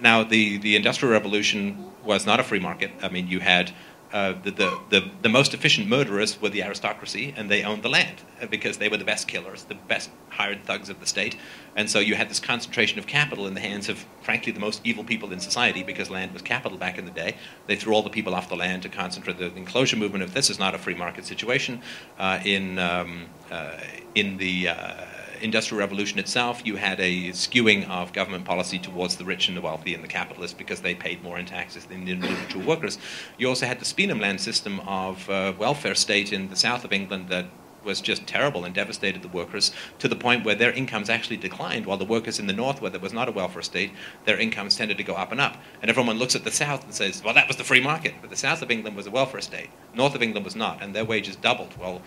now 0.00 0.24
the 0.24 0.58
the 0.58 0.74
Industrial 0.76 1.12
Revolution 1.12 1.92
was 2.04 2.26
not 2.26 2.40
a 2.40 2.42
free 2.42 2.58
market. 2.58 2.90
I 3.02 3.08
mean, 3.08 3.28
you 3.28 3.40
had 3.40 3.72
uh, 4.12 4.34
the, 4.42 4.50
the, 4.90 5.10
the, 5.22 5.28
most 5.28 5.54
efficient 5.54 5.88
murderers 5.88 6.40
were 6.40 6.50
the 6.50 6.62
aristocracy, 6.62 7.32
and 7.36 7.50
they 7.50 7.62
owned 7.62 7.82
the 7.82 7.88
land 7.88 8.16
uh, 8.40 8.46
because 8.46 8.76
they 8.76 8.88
were 8.88 8.98
the 8.98 9.04
best 9.04 9.26
killers, 9.26 9.64
the 9.64 9.74
best 9.74 10.10
hired 10.28 10.64
thugs 10.64 10.90
of 10.90 11.00
the 11.00 11.06
state. 11.06 11.36
And 11.76 11.88
so 11.88 11.98
you 11.98 12.14
had 12.14 12.28
this 12.28 12.38
concentration 12.38 12.98
of 12.98 13.06
capital 13.06 13.46
in 13.46 13.54
the 13.54 13.60
hands 13.60 13.88
of, 13.88 14.04
frankly, 14.20 14.52
the 14.52 14.60
most 14.60 14.82
evil 14.84 15.02
people 15.02 15.32
in 15.32 15.40
society 15.40 15.82
because 15.82 16.10
land 16.10 16.32
was 16.32 16.42
capital 16.42 16.76
back 16.76 16.98
in 16.98 17.06
the 17.06 17.10
day. 17.10 17.36
They 17.66 17.76
threw 17.76 17.94
all 17.94 18.02
the 18.02 18.10
people 18.10 18.34
off 18.34 18.50
the 18.50 18.56
land 18.56 18.82
to 18.82 18.90
concentrate 18.90 19.38
the 19.38 19.54
enclosure 19.54 19.96
movement 19.96 20.22
this 20.34 20.50
is 20.50 20.58
not 20.58 20.74
a 20.74 20.78
free 20.78 20.94
market 20.94 21.24
situation. 21.24 21.80
Uh, 22.18 22.40
in, 22.44 22.78
um, 22.78 23.26
uh, 23.50 23.78
in 24.14 24.36
the 24.36 24.68
uh, 24.68 25.04
Industrial 25.42 25.80
Revolution 25.80 26.18
itself, 26.18 26.62
you 26.64 26.76
had 26.76 27.00
a 27.00 27.30
skewing 27.30 27.88
of 27.88 28.12
government 28.12 28.44
policy 28.44 28.78
towards 28.78 29.16
the 29.16 29.24
rich 29.24 29.48
and 29.48 29.56
the 29.56 29.60
wealthy 29.60 29.94
and 29.94 30.02
the 30.02 30.08
capitalists 30.08 30.56
because 30.56 30.80
they 30.80 30.94
paid 30.94 31.22
more 31.22 31.38
in 31.38 31.46
taxes 31.46 31.84
than 31.84 32.04
the 32.04 32.12
individual 32.12 32.64
workers. 32.64 32.98
You 33.38 33.48
also 33.48 33.66
had 33.66 33.80
the 33.80 33.84
Speenhamland 33.84 34.40
system 34.40 34.80
of 34.80 35.28
uh, 35.28 35.52
welfare 35.58 35.94
state 35.94 36.32
in 36.32 36.48
the 36.48 36.56
south 36.56 36.84
of 36.84 36.92
England 36.92 37.28
that 37.28 37.46
was 37.84 38.00
just 38.00 38.26
terrible 38.26 38.64
and 38.64 38.74
devastated 38.74 39.22
the 39.22 39.28
workers 39.28 39.72
to 39.98 40.08
the 40.08 40.16
point 40.16 40.44
where 40.44 40.54
their 40.54 40.72
incomes 40.72 41.10
actually 41.10 41.36
declined, 41.36 41.86
while 41.86 41.96
the 41.96 42.04
workers 42.04 42.38
in 42.38 42.46
the 42.46 42.52
north, 42.52 42.80
where 42.80 42.90
there 42.90 43.00
was 43.00 43.12
not 43.12 43.28
a 43.28 43.32
welfare 43.32 43.62
state, 43.62 43.92
their 44.24 44.38
incomes 44.38 44.76
tended 44.76 44.96
to 44.98 45.02
go 45.02 45.14
up 45.14 45.32
and 45.32 45.40
up. 45.40 45.56
And 45.80 45.90
everyone 45.90 46.18
looks 46.18 46.36
at 46.36 46.44
the 46.44 46.50
south 46.50 46.84
and 46.84 46.94
says, 46.94 47.22
well, 47.24 47.34
that 47.34 47.48
was 47.48 47.56
the 47.56 47.64
free 47.64 47.80
market. 47.80 48.14
But 48.20 48.30
the 48.30 48.36
south 48.36 48.62
of 48.62 48.70
England 48.70 48.96
was 48.96 49.06
a 49.06 49.10
welfare 49.10 49.40
state. 49.40 49.70
North 49.94 50.14
of 50.14 50.22
England 50.22 50.44
was 50.44 50.56
not, 50.56 50.82
and 50.82 50.94
their 50.94 51.04
wages 51.04 51.36
doubled. 51.36 51.76
Well, 51.78 52.02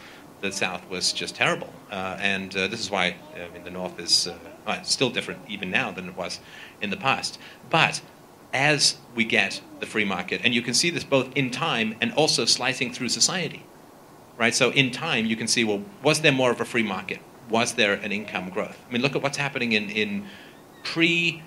the 0.46 0.52
South 0.52 0.88
was 0.90 1.12
just 1.12 1.36
terrible. 1.36 1.72
Uh, 1.92 2.18
and 2.20 2.56
uh, 2.56 2.68
this 2.68 2.80
is 2.80 2.92
why 2.92 3.16
I 3.36 3.54
mean, 3.54 3.64
the 3.64 3.72
North 3.72 4.00
is 4.00 4.28
uh, 4.28 4.38
well, 4.66 4.84
still 4.84 5.10
different 5.10 5.42
even 5.48 5.70
now 5.72 5.92
than 5.92 6.08
it 6.08 6.16
was 6.16 6.40
in 6.82 6.90
the 6.90 6.98
past. 6.98 7.40
But 7.70 8.02
as 8.54 8.98
we 9.16 9.26
get 9.26 9.62
the 9.80 9.86
free 9.86 10.06
market, 10.06 10.42
and 10.44 10.54
you 10.54 10.62
can 10.62 10.74
see 10.74 10.90
this 10.90 11.04
both 11.04 11.36
in 11.36 11.52
time 11.52 11.96
and 12.02 12.14
also 12.14 12.46
slicing 12.46 12.94
through 12.94 13.10
society, 13.10 13.64
right? 14.38 14.54
So 14.54 14.72
in 14.72 14.92
time, 14.92 15.26
you 15.26 15.36
can 15.36 15.48
see, 15.48 15.64
well, 15.64 15.84
was 16.02 16.22
there 16.22 16.32
more 16.32 16.52
of 16.52 16.62
a 16.62 16.66
free 16.66 16.84
market? 16.84 17.20
Was 17.50 17.74
there 17.74 17.94
an 17.94 18.12
income 18.12 18.50
growth? 18.50 18.78
I 18.88 18.94
mean, 18.94 19.02
look 19.02 19.16
at 19.16 19.22
what's 19.22 19.38
happening 19.38 19.74
in, 19.74 19.90
in 19.90 20.26
pre 20.84 21.44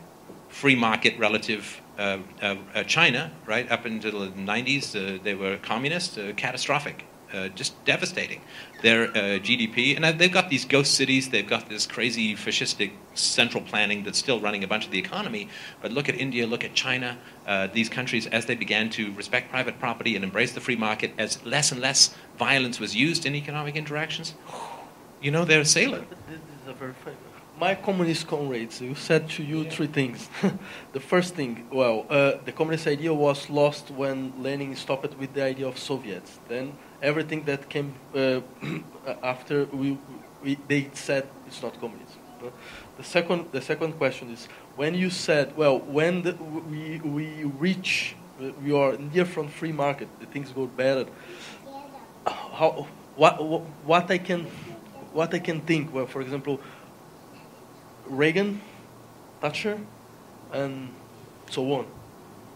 free 0.48 0.76
market 0.76 1.18
relative 1.18 1.80
uh, 1.98 2.18
uh, 2.40 2.56
uh, 2.74 2.82
China, 2.84 3.32
right? 3.46 3.70
Up 3.70 3.84
until 3.84 4.20
the 4.20 4.28
90s, 4.28 4.94
uh, 4.94 5.18
they 5.22 5.34
were 5.34 5.56
communist, 5.56 6.18
uh, 6.18 6.32
catastrophic 6.34 7.04
uh, 7.32 7.48
just 7.48 7.84
devastating. 7.84 8.40
Their 8.80 9.04
uh, 9.08 9.40
GDP, 9.40 9.96
and 9.96 10.04
uh, 10.04 10.12
they've 10.12 10.32
got 10.32 10.50
these 10.50 10.64
ghost 10.64 10.94
cities, 10.94 11.30
they've 11.30 11.46
got 11.46 11.68
this 11.68 11.84
crazy 11.86 12.36
fascistic 12.36 12.92
central 13.14 13.62
planning 13.64 14.04
that's 14.04 14.18
still 14.18 14.40
running 14.40 14.62
a 14.62 14.68
bunch 14.68 14.84
of 14.84 14.92
the 14.92 14.98
economy. 14.98 15.48
But 15.82 15.90
look 15.92 16.08
at 16.08 16.14
India, 16.14 16.46
look 16.46 16.62
at 16.62 16.74
China, 16.74 17.18
uh, 17.46 17.66
these 17.72 17.88
countries, 17.88 18.26
as 18.28 18.46
they 18.46 18.54
began 18.54 18.88
to 18.90 19.12
respect 19.14 19.50
private 19.50 19.80
property 19.80 20.14
and 20.14 20.24
embrace 20.24 20.52
the 20.52 20.60
free 20.60 20.76
market, 20.76 21.12
as 21.18 21.44
less 21.44 21.72
and 21.72 21.80
less 21.80 22.14
violence 22.38 22.78
was 22.78 22.94
used 22.94 23.26
in 23.26 23.34
economic 23.34 23.74
interactions, 23.74 24.34
you 25.20 25.30
know, 25.32 25.44
they're 25.44 25.64
sailing. 25.64 26.06
This 26.28 26.38
is 26.38 26.68
a 26.68 26.72
very 26.72 26.94
funny. 27.04 27.16
My 27.58 27.74
communist 27.74 28.28
comrades, 28.28 28.80
you 28.80 28.94
said 28.94 29.28
to 29.30 29.42
you 29.42 29.68
three 29.68 29.88
things. 29.88 30.28
the 30.92 31.00
first 31.00 31.34
thing, 31.34 31.66
well, 31.72 32.06
uh, 32.08 32.34
the 32.44 32.52
communist 32.52 32.86
idea 32.86 33.12
was 33.12 33.50
lost 33.50 33.90
when 33.90 34.32
Lenin 34.40 34.76
stopped 34.76 35.18
with 35.18 35.34
the 35.34 35.42
idea 35.42 35.66
of 35.66 35.76
Soviets. 35.76 36.38
Then 36.46 36.74
everything 37.02 37.44
that 37.44 37.68
came 37.68 37.94
uh, 38.14 38.40
after, 39.22 39.64
we, 39.66 39.98
we, 40.42 40.58
they 40.68 40.90
said 40.92 41.28
it's 41.46 41.62
not 41.62 41.78
communism. 41.80 42.20
The 42.96 43.04
second, 43.04 43.46
the 43.52 43.60
second 43.60 43.94
question 43.94 44.30
is 44.30 44.46
when 44.76 44.94
you 44.94 45.10
said, 45.10 45.56
well, 45.56 45.78
when 45.80 46.22
the, 46.22 46.34
we, 46.34 46.98
we 47.00 47.44
reach, 47.44 48.14
we 48.62 48.72
are 48.72 48.96
near 48.96 49.24
from 49.24 49.48
free 49.48 49.72
market, 49.72 50.08
the 50.20 50.26
things 50.26 50.50
go 50.52 50.66
better. 50.66 51.06
How, 52.26 52.86
what, 53.16 53.44
what, 53.44 53.62
what 53.84 54.10
I 54.10 54.18
can, 54.18 54.44
what 55.12 55.34
I 55.34 55.40
can 55.40 55.60
think, 55.62 55.92
well, 55.92 56.06
for 56.06 56.20
example, 56.20 56.60
Reagan, 58.06 58.60
Thatcher, 59.40 59.78
and 60.52 60.90
so 61.50 61.72
on. 61.72 61.86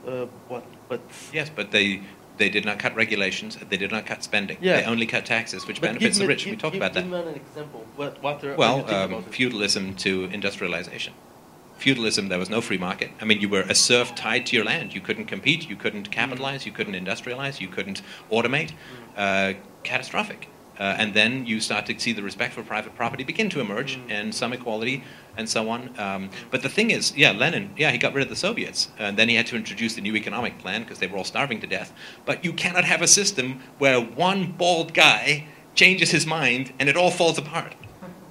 Uh, 0.06 0.26
what, 0.48 0.64
but 0.88 1.00
Yes, 1.32 1.50
but 1.54 1.70
they, 1.70 2.02
they 2.38 2.48
did 2.48 2.64
not 2.64 2.78
cut 2.78 2.94
regulations, 2.96 3.56
they 3.68 3.76
did 3.76 3.90
not 3.90 4.06
cut 4.06 4.22
spending. 4.24 4.56
Yeah. 4.60 4.80
They 4.80 4.84
only 4.86 5.06
cut 5.06 5.26
taxes, 5.26 5.66
which 5.66 5.80
but 5.80 5.88
benefits 5.88 6.18
the 6.18 6.26
rich. 6.26 6.44
we 6.44 6.52
give- 6.52 6.60
talked 6.60 6.72
give- 6.74 6.82
about 6.82 6.94
that. 6.94 7.02
Give 7.02 7.10
me 7.10 7.18
an 7.30 7.34
example. 7.36 7.86
What, 7.96 8.22
what 8.22 8.42
are, 8.44 8.54
Well, 8.56 8.88
um, 8.92 9.22
feudalism 9.24 9.94
to 9.96 10.24
industrialization. 10.32 11.14
Feudalism, 11.78 12.28
there 12.28 12.38
was 12.38 12.48
no 12.48 12.60
free 12.60 12.78
market. 12.78 13.10
I 13.20 13.24
mean, 13.24 13.40
you 13.40 13.48
were 13.48 13.62
a 13.62 13.74
serf 13.74 14.14
tied 14.14 14.46
to 14.46 14.56
your 14.56 14.64
land. 14.64 14.94
You 14.94 15.00
couldn't 15.00 15.26
compete, 15.26 15.68
you 15.68 15.74
couldn't 15.76 16.10
capitalize, 16.12 16.64
you 16.64 16.70
couldn't 16.72 16.94
industrialize, 16.94 17.60
you 17.60 17.68
couldn't 17.68 18.02
automate. 18.30 18.72
Uh, 19.16 19.54
catastrophic. 19.82 20.48
Uh, 20.78 20.96
and 20.98 21.12
then 21.14 21.44
you 21.46 21.60
start 21.60 21.86
to 21.86 21.98
see 21.98 22.12
the 22.12 22.22
respect 22.22 22.54
for 22.54 22.62
private 22.62 22.94
property 22.94 23.24
begin 23.24 23.50
to 23.50 23.60
emerge 23.60 23.98
Mm. 23.98 24.10
and 24.10 24.34
some 24.34 24.52
equality 24.52 25.04
and 25.36 25.48
so 25.48 25.68
on. 25.68 25.90
Um, 25.98 26.30
but 26.50 26.62
the 26.62 26.68
thing 26.68 26.90
is, 26.90 27.14
yeah, 27.16 27.32
Lenin, 27.32 27.70
yeah, 27.76 27.90
he 27.90 27.98
got 27.98 28.14
rid 28.14 28.22
of 28.22 28.28
the 28.28 28.36
Soviets. 28.36 28.88
And 28.98 29.16
then 29.16 29.28
he 29.28 29.34
had 29.34 29.46
to 29.48 29.56
introduce 29.56 29.94
the 29.94 30.00
new 30.00 30.16
economic 30.16 30.58
plan 30.58 30.82
because 30.82 30.98
they 30.98 31.06
were 31.06 31.18
all 31.18 31.24
starving 31.24 31.60
to 31.60 31.66
death. 31.66 31.92
But 32.24 32.44
you 32.44 32.52
cannot 32.52 32.84
have 32.84 33.02
a 33.02 33.06
system 33.06 33.60
where 33.78 34.00
one 34.00 34.52
bald 34.52 34.94
guy 34.94 35.46
changes 35.74 36.10
his 36.10 36.26
mind 36.26 36.72
and 36.78 36.88
it 36.88 36.96
all 36.96 37.10
falls 37.10 37.38
apart. 37.38 37.74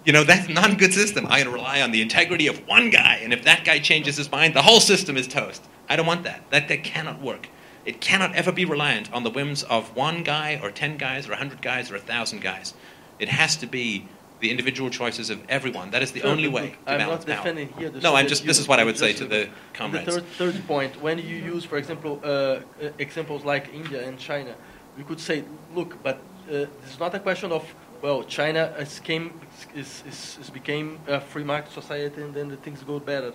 You 0.04 0.14
know, 0.14 0.24
that's 0.24 0.50
not 0.50 0.72
a 0.72 0.76
good 0.76 0.94
system. 0.96 1.28
I 1.30 1.44
rely 1.44 1.82
on 1.82 1.92
the 1.92 2.02
integrity 2.02 2.48
of 2.48 2.68
one 2.68 2.90
guy, 2.90 3.20
and 3.24 3.32
if 3.34 3.44
that 3.44 3.64
guy 3.64 3.78
changes 3.78 4.18
his 4.18 4.32
mind, 4.32 4.56
the 4.56 4.64
whole 4.64 4.80
system 4.80 5.16
is 5.16 5.28
toast. 5.28 5.64
I 5.88 5.96
don't 5.96 6.08
want 6.08 6.24
that. 6.24 6.42
That, 6.50 6.68
that 6.70 6.84
cannot 6.84 7.22
work. 7.22 7.50
It 7.86 8.00
cannot 8.02 8.36
ever 8.36 8.52
be 8.52 8.66
reliant 8.66 9.12
on 9.12 9.24
the 9.24 9.30
whims 9.30 9.64
of 9.64 9.96
one 9.96 10.24
guy, 10.24 10.60
or 10.62 10.72
ten 10.72 10.98
guys, 10.98 11.28
or 11.28 11.34
a 11.34 11.38
hundred 11.38 11.62
guys, 11.62 11.90
or 11.92 11.96
a 11.96 12.00
thousand 12.00 12.42
guys. 12.42 12.74
It 13.20 13.30
has 13.30 13.56
to 13.58 13.68
be 13.68 14.08
the 14.40 14.50
individual 14.52 14.90
choices 14.90 15.30
of 15.30 15.40
everyone. 15.50 15.92
That 15.92 16.02
is 16.02 16.12
the 16.12 16.22
Sure, 16.22 16.30
only 16.30 16.48
way 16.48 16.70
to 16.86 16.92
I'm 16.92 16.98
balance 17.00 17.28
not 17.28 17.44
power. 17.44 17.54
here 17.54 17.90
the 17.90 18.00
No, 18.02 18.16
I'm 18.16 18.28
just. 18.28 18.46
This 18.46 18.60
is 18.60 18.68
what 18.68 18.80
I 18.80 18.84
would 18.84 18.98
say 18.98 19.14
to 19.14 19.26
the- 19.26 19.50
comrades. 19.74 20.06
The 20.06 20.22
third, 20.22 20.54
third 20.54 20.68
point, 20.68 21.02
when 21.02 21.18
you 21.20 21.38
use, 21.38 21.64
for 21.64 21.78
example, 21.78 22.20
uh, 22.24 22.28
uh, 22.28 22.62
examples 23.00 23.44
like 23.44 23.74
India 23.74 24.08
and 24.08 24.18
China, 24.18 24.56
we 24.98 25.04
could 25.04 25.20
say, 25.20 25.44
look, 25.76 26.02
but 26.04 26.16
uh, 26.18 26.52
this 26.52 26.94
is 26.94 27.00
not 27.00 27.14
a 27.16 27.20
question 27.20 27.52
of, 27.52 27.64
well, 28.02 28.24
China 28.24 28.74
is 28.80 29.00
came, 29.00 29.40
is, 29.76 30.04
is, 30.08 30.38
is 30.42 30.50
became 30.50 31.00
a 31.08 31.22
free 31.22 31.44
market 31.44 31.72
society 31.72 32.22
and 32.22 32.34
then 32.34 32.50
the 32.50 32.58
things 32.58 32.84
go 32.84 33.00
better. 33.00 33.32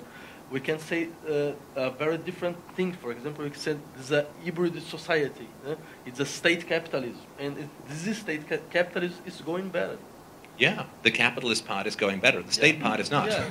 We 0.51 0.61
can 0.61 0.79
say 0.79 1.09
uh, 1.29 1.53
a 1.75 1.91
very 1.91 2.19
different 2.19 2.57
thing. 2.77 2.93
For 2.93 3.11
example, 3.11 3.43
we 3.45 3.51
this 3.51 3.67
is 4.01 4.13
a 4.13 4.27
hybrid 4.45 4.81
society. 4.83 5.49
uh, 5.67 5.75
It's 6.07 6.21
a 6.21 6.25
state 6.27 6.69
capitalism, 6.69 7.27
and 7.41 7.59
it, 7.59 7.69
this 7.89 8.07
is 8.07 8.19
state 8.19 8.49
ca- 8.49 8.63
capitalism 8.71 9.19
is 9.27 9.41
going 9.41 9.71
better. 9.71 9.99
Yeah, 10.59 10.85
the 11.03 11.11
capitalist 11.11 11.67
part 11.67 11.87
is 11.87 11.97
going 11.97 12.21
better. 12.21 12.43
The 12.43 12.53
state 12.53 12.77
Yeah. 12.77 12.89
part 12.89 13.01
is 13.01 13.11
not. 13.11 13.27
Yeah. 13.29 13.45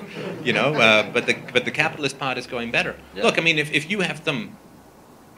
You 0.44 0.54
know, 0.54 0.74
uh, 0.76 1.04
but 1.12 1.26
the 1.28 1.36
but 1.54 1.66
the 1.66 1.72
capitalist 1.72 2.18
part 2.18 2.38
is 2.38 2.48
going 2.48 2.72
better. 2.72 2.96
Yeah. 3.16 3.24
Look, 3.26 3.38
I 3.38 3.42
mean, 3.42 3.60
if, 3.60 3.72
if 3.74 3.90
you 3.92 4.00
have 4.02 4.22
some 4.24 4.58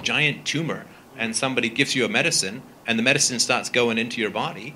giant 0.03 0.45
tumor 0.45 0.85
and 1.17 1.35
somebody 1.35 1.69
gives 1.69 1.95
you 1.95 2.05
a 2.05 2.09
medicine 2.09 2.61
and 2.85 2.97
the 2.99 3.03
medicine 3.03 3.39
starts 3.39 3.69
going 3.69 3.97
into 3.97 4.21
your 4.21 4.29
body, 4.29 4.75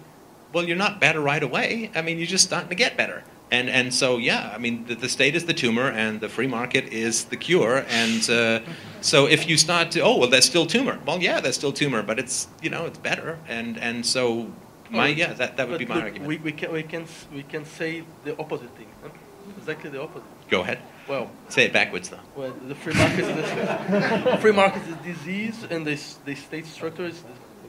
well, 0.54 0.66
you're 0.68 0.76
not 0.86 1.00
better 1.00 1.22
right 1.22 1.44
away. 1.44 1.92
I 1.96 2.02
mean, 2.02 2.18
you're 2.18 2.28
just 2.28 2.44
starting 2.46 2.70
to 2.70 2.76
get 2.76 2.98
better. 2.98 3.24
And 3.52 3.70
and 3.70 3.94
so 3.94 4.18
yeah, 4.18 4.52
I 4.56 4.58
mean, 4.60 4.86
the, 4.88 4.96
the 4.96 5.10
state 5.10 5.36
is 5.36 5.46
the 5.46 5.54
tumor 5.54 5.90
and 5.92 6.22
the 6.22 6.30
free 6.30 6.48
market 6.48 6.86
is 6.94 7.26
the 7.26 7.36
cure. 7.38 7.86
And 7.90 8.30
uh, 8.30 8.60
so 9.02 9.28
if 9.28 9.48
you 9.50 9.58
start 9.58 9.92
to 9.92 10.00
oh 10.02 10.18
well, 10.18 10.30
that's 10.30 10.46
still 10.46 10.66
tumor. 10.66 10.98
Well, 11.06 11.22
yeah, 11.22 11.42
that's 11.42 11.58
still 11.58 11.74
tumor, 11.74 12.02
but 12.02 12.18
it's 12.18 12.48
you 12.62 12.70
know 12.70 12.86
it's 12.86 12.98
better. 13.00 13.38
And 13.50 13.78
and 13.78 14.06
so 14.06 14.48
my 14.90 15.10
Oh, 15.10 15.12
yeah, 15.12 15.34
that 15.34 15.58
that 15.58 15.68
would 15.68 15.74
but 15.74 15.80
be 15.80 15.86
my 15.86 15.96
look, 15.96 16.04
argument. 16.06 16.28
We, 16.30 16.38
we, 16.38 16.52
can, 16.52 16.72
we, 16.74 16.84
can, 16.84 17.06
we 17.34 17.44
can 17.44 17.66
say 17.66 18.04
the 18.26 18.38
opposite 18.40 18.70
thing. 18.78 18.88
huh? 19.04 19.10
Exactly 19.58 19.90
the 19.90 20.02
opposite. 20.02 20.28
Go 20.50 20.62
ahead. 20.62 20.80
Well, 21.08 21.30
Say 21.50 21.66
it 21.66 21.74
backwards 21.74 22.08
though. 22.10 22.20
well 22.38 22.54
the 22.68 22.76
free 22.76 22.94
market 22.94 23.20
is 23.26 24.32
the 24.32 24.38
free 24.40 24.52
market 24.54 24.82
is 24.88 24.96
disease, 25.16 25.66
and 25.70 25.86
the, 25.86 25.98
the 26.26 26.36
state 26.36 26.66
structure 26.68 27.06
is 27.06 27.22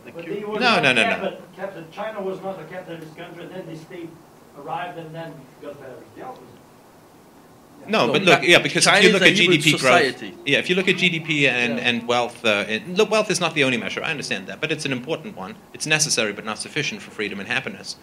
the, 0.05 0.13
the 0.13 0.23
cure. 0.23 0.61
No, 0.61 0.81
no, 0.81 0.93
no, 0.93 0.93
no. 0.93 1.03
capital- 1.03 1.39
capital- 1.57 1.85
China 1.91 2.21
was 2.23 2.41
not 2.41 2.61
a 2.61 2.65
capitalist 2.65 3.17
country, 3.17 3.47
then 3.47 3.67
the 3.67 3.77
state 3.77 4.11
arrived 4.59 4.99
and 4.99 5.15
then 5.15 5.33
got 5.61 5.79
better. 5.81 5.95
The 6.17 6.23
opposite. 6.23 6.45
No, 7.89 8.07
No, 8.07 8.13
but 8.13 8.23
look, 8.23 8.43
yeah, 8.45 8.59
because 8.61 8.85
China 8.85 8.99
if 8.99 9.05
you 9.05 9.13
look 9.13 9.23
at 9.23 9.33
GDP 9.35 9.71
society. 9.73 10.31
growth, 10.31 10.47
yeah, 10.47 10.59
if 10.59 10.71
you 10.71 10.77
look 10.77 10.87
at 10.89 10.97
GDP 10.97 11.49
and, 11.49 11.79
Yeah. 11.79 11.85
and 11.89 12.07
wealth, 12.07 12.45
uh, 12.45 12.65
it, 12.69 12.89
look, 12.89 13.11
wealth 13.11 13.29
is 13.31 13.41
not 13.41 13.55
the 13.55 13.65
only 13.65 13.77
measure. 13.77 14.03
I 14.05 14.11
understand 14.11 14.47
that, 14.47 14.61
but 14.61 14.71
it's 14.71 14.85
an 14.85 14.93
important 14.93 15.37
one. 15.37 15.57
It's 15.75 15.87
necessary, 15.87 16.33
but 16.33 16.45
not 16.45 16.59
sufficient 16.59 17.03
for 17.03 17.11
freedom 17.11 17.41
and 17.41 17.49
happiness. 17.49 17.97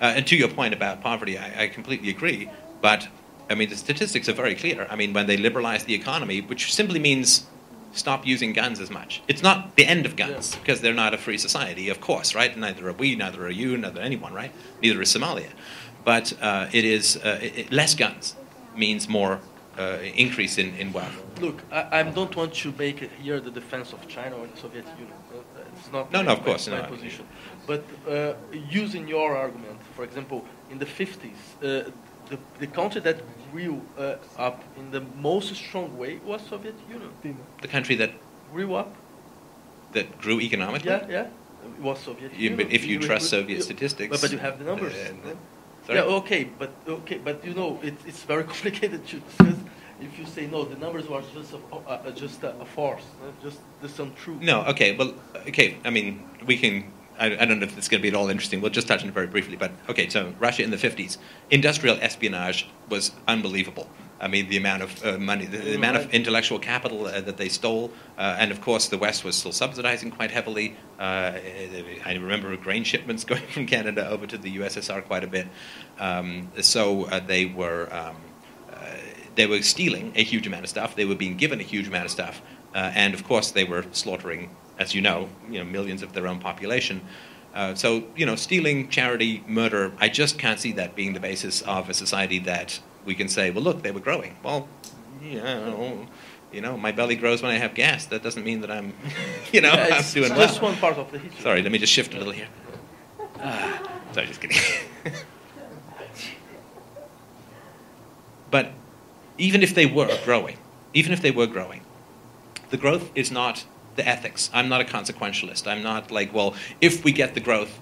Uh, 0.00 0.12
and 0.16 0.26
to 0.28 0.36
your 0.36 0.48
point 0.48 0.72
about 0.72 1.00
poverty, 1.00 1.36
I, 1.36 1.64
I 1.64 1.68
completely 1.68 2.10
agree. 2.10 2.48
But 2.80 3.08
I 3.50 3.54
mean, 3.54 3.68
the 3.70 3.76
statistics 3.76 4.28
are 4.28 4.32
very 4.34 4.54
clear. 4.54 4.86
I 4.88 4.96
mean, 4.96 5.12
when 5.12 5.26
they 5.26 5.36
liberalize 5.36 5.84
the 5.84 5.94
economy, 5.94 6.40
which 6.40 6.72
simply 6.72 6.98
means 7.00 7.46
stop 7.92 8.26
using 8.26 8.52
guns 8.52 8.80
as 8.80 8.90
much. 8.90 9.22
It's 9.28 9.42
not 9.42 9.76
the 9.76 9.86
end 9.86 10.04
of 10.04 10.16
guns 10.16 10.52
Yeah. 10.52 10.58
because 10.60 10.80
they're 10.80 10.94
not 10.94 11.14
a 11.14 11.18
free 11.18 11.38
society, 11.38 11.88
of 11.88 12.00
course, 12.00 12.34
right? 12.34 12.56
Neither 12.56 12.88
are 12.88 12.92
we, 12.92 13.14
neither 13.14 13.46
are 13.46 13.50
you, 13.50 13.76
neither 13.76 14.00
anyone, 14.00 14.32
right? 14.32 14.50
Neither 14.82 15.00
is 15.02 15.14
Somalia. 15.14 15.50
But 16.04 16.32
uh, 16.42 16.68
it 16.72 16.84
is 16.84 17.16
uh, 17.16 17.38
it, 17.42 17.72
less 17.72 17.94
guns 17.94 18.36
means 18.76 19.08
more 19.08 19.40
uh, 19.78 19.98
increase 20.14 20.58
in, 20.58 20.74
in 20.76 20.92
wealth. 20.92 21.16
Look, 21.40 21.62
I, 21.72 22.00
I 22.00 22.02
don't 22.02 22.34
want 22.36 22.54
to 22.54 22.72
make 22.78 23.10
here 23.22 23.40
the 23.40 23.50
defense 23.50 23.92
of 23.92 24.06
China 24.08 24.36
or 24.36 24.46
the 24.46 24.56
Soviet 24.60 24.86
Union. 24.98 25.16
It's 25.78 25.90
not 25.92 26.12
No, 26.12 26.18
my, 26.20 26.24
no, 26.26 26.32
of 26.32 26.38
my- 26.38 26.44
course, 26.44 26.68
my 26.68 26.80
no. 26.82 26.86
position. 26.88 27.26
But 27.66 27.82
uh, 28.08 28.34
using 28.70 29.08
your 29.08 29.34
argument, 29.36 29.80
for 29.96 30.04
example, 30.04 30.44
in 30.70 30.78
the 30.78 30.86
50s, 30.86 31.30
uh, 31.62 31.90
the, 32.30 32.38
the 32.58 32.66
country 32.66 33.00
that 33.00 33.18
grew 33.52 33.80
uh, 33.98 34.16
up 34.38 34.62
in 34.76 34.90
the 34.90 35.00
most 35.20 35.54
strong 35.56 35.96
way 35.98 36.20
was 36.24 36.40
Soviet 36.48 36.74
Union. 36.88 37.10
The 37.62 37.68
country 37.68 37.96
that, 37.96 38.10
Grew 38.52 38.74
up, 38.74 38.94
that 39.94 40.06
grew 40.18 40.40
economically, 40.40 40.90
yeah, 40.90 41.06
yeah, 41.08 41.26
it 41.76 41.80
was 41.82 41.98
Soviet 41.98 42.32
You- 42.34 42.50
Union. 42.50 42.56
but 42.68 42.72
if 42.72 42.84
you 42.86 43.00
trust 43.00 43.24
you- 43.24 43.38
Soviet 43.40 43.62
statistics, 43.64 44.10
but, 44.10 44.20
but 44.20 44.30
you 44.30 44.38
have 44.38 44.58
the 44.60 44.64
numbers. 44.64 44.94
uh? 44.94 45.34
Sorry? 45.86 45.98
Yeah, 45.98 46.04
okay, 46.04 46.44
but 46.58 46.72
okay, 46.86 47.18
but 47.18 47.44
you 47.44 47.54
know, 47.54 47.78
it, 47.82 47.94
it's 48.06 48.22
very 48.22 48.44
complicated 48.52 49.06
to 49.06 49.20
discuss. 49.20 49.56
If 50.00 50.18
you 50.18 50.26
say 50.26 50.46
no, 50.46 50.64
the 50.64 50.76
numbers 50.76 51.08
were 51.08 51.22
just 51.32 51.54
a, 51.54 51.76
uh, 51.76 52.10
just 52.10 52.42
a, 52.42 52.50
a 52.60 52.64
farce, 52.64 53.04
uh, 53.22 53.30
just 53.42 53.60
just 53.80 53.98
untrue. 53.98 54.38
No, 54.40 54.62
okay, 54.64 54.96
well, 54.96 55.14
okay, 55.48 55.78
I 55.84 55.90
mean, 55.90 56.22
we 56.46 56.58
can, 56.58 56.92
I, 57.18 57.26
I 57.26 57.44
don't 57.44 57.60
know 57.60 57.66
if 57.66 57.78
it's 57.78 57.88
going 57.88 58.00
to 58.00 58.02
be 58.02 58.08
at 58.08 58.14
all 58.14 58.28
interesting. 58.28 58.60
We'll 58.60 58.72
just 58.72 58.88
touch 58.88 59.02
on 59.02 59.08
it 59.08 59.14
very 59.14 59.28
briefly. 59.28 59.56
But, 59.56 59.70
okay, 59.88 60.08
so 60.08 60.34
Russia 60.40 60.62
in 60.62 60.70
the 60.70 60.76
50s, 60.76 61.18
industrial 61.50 61.96
espionage 62.00 62.66
was 62.88 63.12
unbelievable. 63.28 63.88
I 64.20 64.28
mean, 64.28 64.48
the 64.48 64.56
amount 64.56 64.82
of 64.82 65.04
uh, 65.04 65.18
money, 65.18 65.46
the, 65.46 65.58
the 65.58 65.74
amount 65.74 65.96
of 65.96 66.12
intellectual 66.14 66.58
capital 66.58 67.06
uh, 67.06 67.20
that 67.20 67.36
they 67.36 67.48
stole, 67.48 67.90
uh, 68.16 68.36
and 68.38 68.50
of 68.52 68.60
course, 68.60 68.88
the 68.88 68.98
West 68.98 69.24
was 69.24 69.36
still 69.36 69.52
subsidizing 69.52 70.10
quite 70.12 70.30
heavily. 70.30 70.76
Uh, 70.98 71.32
I 72.04 72.14
remember 72.14 72.56
grain 72.56 72.84
shipments 72.84 73.24
going 73.32 73.46
from 73.48 73.66
Canada 73.66 74.08
over 74.08 74.26
to 74.26 74.38
the 74.38 74.56
USSR 74.58 75.04
quite 75.04 75.24
a 75.24 75.26
bit. 75.26 75.48
Um, 75.98 76.50
so 76.60 77.04
uh, 77.04 77.20
they 77.20 77.46
were. 77.46 77.92
Um, 77.92 78.16
uh, 78.72 78.96
they 79.36 79.46
were 79.46 79.62
stealing 79.62 80.12
a 80.14 80.22
huge 80.22 80.46
amount 80.46 80.62
of 80.62 80.70
stuff. 80.70 80.94
They 80.94 81.04
were 81.04 81.16
being 81.16 81.36
given 81.36 81.58
a 81.58 81.64
huge 81.64 81.88
amount 81.88 82.04
of 82.04 82.10
stuff, 82.12 82.40
uh, 82.72 82.92
and 82.94 83.14
of 83.14 83.24
course, 83.24 83.50
they 83.50 83.64
were 83.64 83.84
slaughtering, 83.90 84.50
as 84.78 84.94
you 84.94 85.00
know, 85.00 85.28
you 85.50 85.58
know, 85.58 85.64
millions 85.64 86.02
of 86.04 86.12
their 86.12 86.28
own 86.28 86.38
population. 86.38 87.00
Uh, 87.54 87.74
so, 87.74 88.04
you 88.16 88.26
know, 88.26 88.34
stealing, 88.34 88.88
charity, 88.88 89.44
murder. 89.46 89.92
I 89.98 90.08
just 90.08 90.38
can't 90.38 90.58
see 90.58 90.72
that 90.72 90.96
being 90.96 91.14
the 91.14 91.20
basis 91.20 91.62
of 91.62 91.88
a 91.88 91.94
society 91.94 92.40
that 92.40 92.80
we 93.04 93.14
can 93.14 93.28
say, 93.28 93.50
well, 93.50 93.62
look, 93.62 93.82
they 93.82 93.90
were 93.90 94.00
growing. 94.00 94.36
Well, 94.42 94.68
you 95.22 95.40
know, 95.42 96.06
you 96.52 96.60
know, 96.60 96.76
my 96.76 96.92
belly 96.92 97.16
grows 97.16 97.42
when 97.42 97.50
I 97.50 97.58
have 97.58 97.74
gas. 97.74 98.06
That 98.06 98.22
doesn't 98.22 98.44
mean 98.44 98.60
that 98.62 98.70
I'm, 98.70 98.92
you 99.52 99.60
know, 99.60 99.72
Yeah, 99.72 99.96
I'm 99.96 100.04
doing 100.12 100.28
just 100.34 100.60
well. 100.62 100.70
one 100.72 100.80
part 100.80 100.96
of 100.98 101.10
the 101.12 101.18
history. 101.18 101.42
Sorry, 101.42 101.62
let 101.62 101.72
me 101.72 101.78
just 101.78 101.92
shift 101.92 102.14
a 102.14 102.18
little 102.18 102.32
here. 102.32 102.48
Ah, 103.40 103.82
sorry, 104.12 104.26
just 104.26 104.40
kidding. 104.40 104.56
but 108.50 108.70
even 109.38 109.62
if 109.62 109.74
they 109.74 109.86
were 109.86 110.16
growing, 110.24 110.56
even 110.92 111.12
if 111.12 111.20
they 111.20 111.30
were 111.30 111.46
growing, 111.46 111.80
the 112.70 112.76
growth 112.76 113.10
is 113.14 113.30
not 113.30 113.64
the 113.96 114.06
ethics. 114.06 114.50
I'm 114.52 114.68
not 114.68 114.80
a 114.80 114.84
consequentialist. 114.84 115.66
I'm 115.66 115.82
not 115.82 116.10
like, 116.10 116.32
well, 116.32 116.54
if 116.80 117.04
we 117.04 117.12
get 117.12 117.34
the 117.34 117.40
growth, 117.40 117.78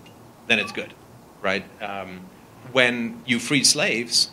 then 0.46 0.58
it's 0.58 0.72
good, 0.72 0.92
right? 1.40 1.64
Um, 1.82 2.22
when 2.72 3.22
you 3.26 3.38
free 3.38 3.64
slaves, 3.64 4.30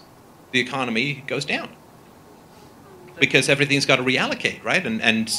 the 0.52 0.60
economy 0.60 1.24
goes 1.28 1.46
down 1.46 1.70
because 3.20 3.50
everything's 3.50 3.86
got 3.86 3.98
to 3.98 4.04
reallocate, 4.04 4.64
right? 4.64 4.86
And 4.86 5.02
and 5.02 5.32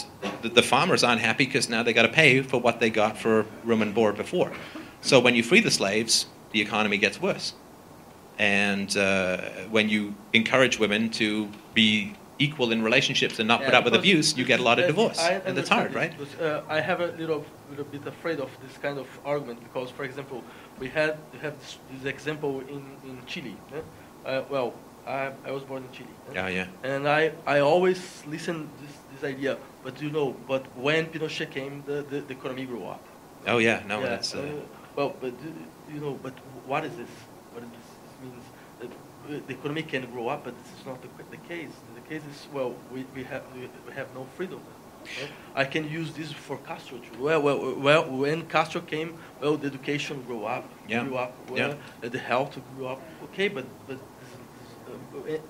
the, 0.43 0.49
the 0.49 0.62
farmers 0.62 1.03
aren't 1.03 1.20
happy 1.20 1.47
because 1.47 1.69
now 1.69 1.82
they 1.82 1.93
got 1.93 2.03
to 2.03 2.09
pay 2.12 2.43
for 2.43 2.61
what 2.61 2.81
they 2.81 2.91
got 2.91 3.16
for 3.16 3.47
room 3.65 3.82
and 3.82 3.95
board 3.95 4.16
before. 4.16 4.53
So 5.01 5.19
when 5.19 5.35
you 5.35 5.43
free 5.43 5.61
the 5.61 5.70
slaves, 5.70 6.27
the 6.53 6.61
economy 6.61 6.99
gets 6.99 7.20
worse. 7.20 7.55
And 8.39 8.97
uh, 8.97 9.39
when 9.70 9.89
you 9.89 10.15
encourage 10.32 10.78
women 10.78 11.11
to 11.11 11.49
be 11.74 12.15
equal 12.39 12.73
in 12.73 12.82
relationships 12.82 13.39
and 13.39 13.47
not 13.47 13.62
put 13.62 13.74
up 13.74 13.85
with 13.85 13.95
abuse, 13.95 14.37
you 14.37 14.45
get 14.47 14.61
a 14.61 14.62
lot 14.62 14.78
of 14.78 14.87
divorce, 14.87 15.19
and 15.19 15.55
that's 15.57 15.69
hard, 15.69 15.93
right? 15.95 16.16
because, 16.16 16.41
uh, 16.41 16.62
I 16.66 16.81
have 16.81 17.01
a 17.01 17.09
little, 17.19 17.45
little 17.69 17.85
bit 17.85 18.07
afraid 18.07 18.41
of 18.41 18.51
this 18.66 18.78
kind 18.78 18.99
of 18.99 19.07
argument 19.27 19.61
because, 19.62 19.91
for 19.91 20.05
example, 20.05 20.43
we 20.78 20.89
had 20.89 21.19
we 21.35 21.39
have 21.41 21.59
this, 21.61 21.78
this 21.93 22.05
example 22.07 22.61
in 22.61 22.82
in 23.05 23.19
Chile. 23.27 23.57
eh? 23.74 23.81
Uh, 24.24 24.45
well, 24.49 24.73
I, 25.11 25.32
I 25.45 25.51
was 25.51 25.62
born 25.65 25.82
in 25.82 25.93
Chile. 25.93 26.09
Yeah, 26.32 26.49
yeah. 26.49 26.66
And 26.82 27.09
I, 27.09 27.32
I 27.47 27.61
always 27.61 28.24
listen 28.27 28.69
this, 28.81 28.95
this 29.12 29.24
idea, 29.35 29.59
but 29.82 30.01
you 30.01 30.11
know, 30.11 30.37
but 30.47 30.65
when 30.77 31.07
Pinochet 31.07 31.51
came, 31.51 31.82
the, 31.87 32.03
the, 32.11 32.20
the 32.20 32.32
economy 32.32 32.65
grew 32.65 32.85
up. 32.85 33.05
Oh 33.47 33.59
yeah, 33.59 33.82
no, 33.87 34.01
Yeah, 34.01 34.09
that's. 34.09 34.35
Uh, 34.35 34.53
well, 34.97 35.15
but 35.20 35.32
uh, 35.32 35.93
you 35.93 36.01
know, 36.01 36.19
but 36.23 36.35
what 36.66 36.85
is 36.85 36.97
this? 36.97 37.09
What 37.53 37.62
is 37.65 37.70
this? 37.70 37.89
This 38.05 38.15
means 38.23 38.43
uh, 38.82 39.41
the 39.47 39.55
economy 39.55 39.82
can 39.82 40.11
grow 40.12 40.28
up, 40.28 40.45
but 40.45 40.55
this 40.62 40.73
is 40.78 40.87
not 40.87 41.01
the, 41.03 41.09
the 41.31 41.43
case. 41.49 41.70
The 41.95 42.01
case 42.03 42.23
is 42.31 42.47
well, 42.53 42.74
we, 42.93 43.05
we 43.15 43.24
have 43.24 43.43
we, 43.55 43.93
have 43.95 44.09
no 44.15 44.27
freedom. 44.37 44.61
I 45.57 45.65
can 45.65 45.89
use 45.89 46.12
this 46.12 46.31
for 46.31 46.59
Castro 46.59 46.99
too. 46.99 47.24
Well, 47.24 47.41
well, 47.43 47.74
well, 47.74 48.05
when 48.11 48.47
Castro 48.47 48.82
came, 48.82 49.19
well, 49.41 49.57
the 49.57 49.66
education 49.66 50.23
grew 50.27 50.45
up, 50.45 50.65
Yeah. 50.87 51.05
grew 51.05 51.16
up, 51.16 51.32
Yeah. 51.49 51.69
well, 51.69 51.78
uh, 52.05 52.09
the 52.09 52.19
health 52.19 52.59
grew 52.77 52.87
up. 52.87 53.01
Okay, 53.24 53.49
but 53.49 53.65
but 53.89 53.97
uh, 53.97 54.10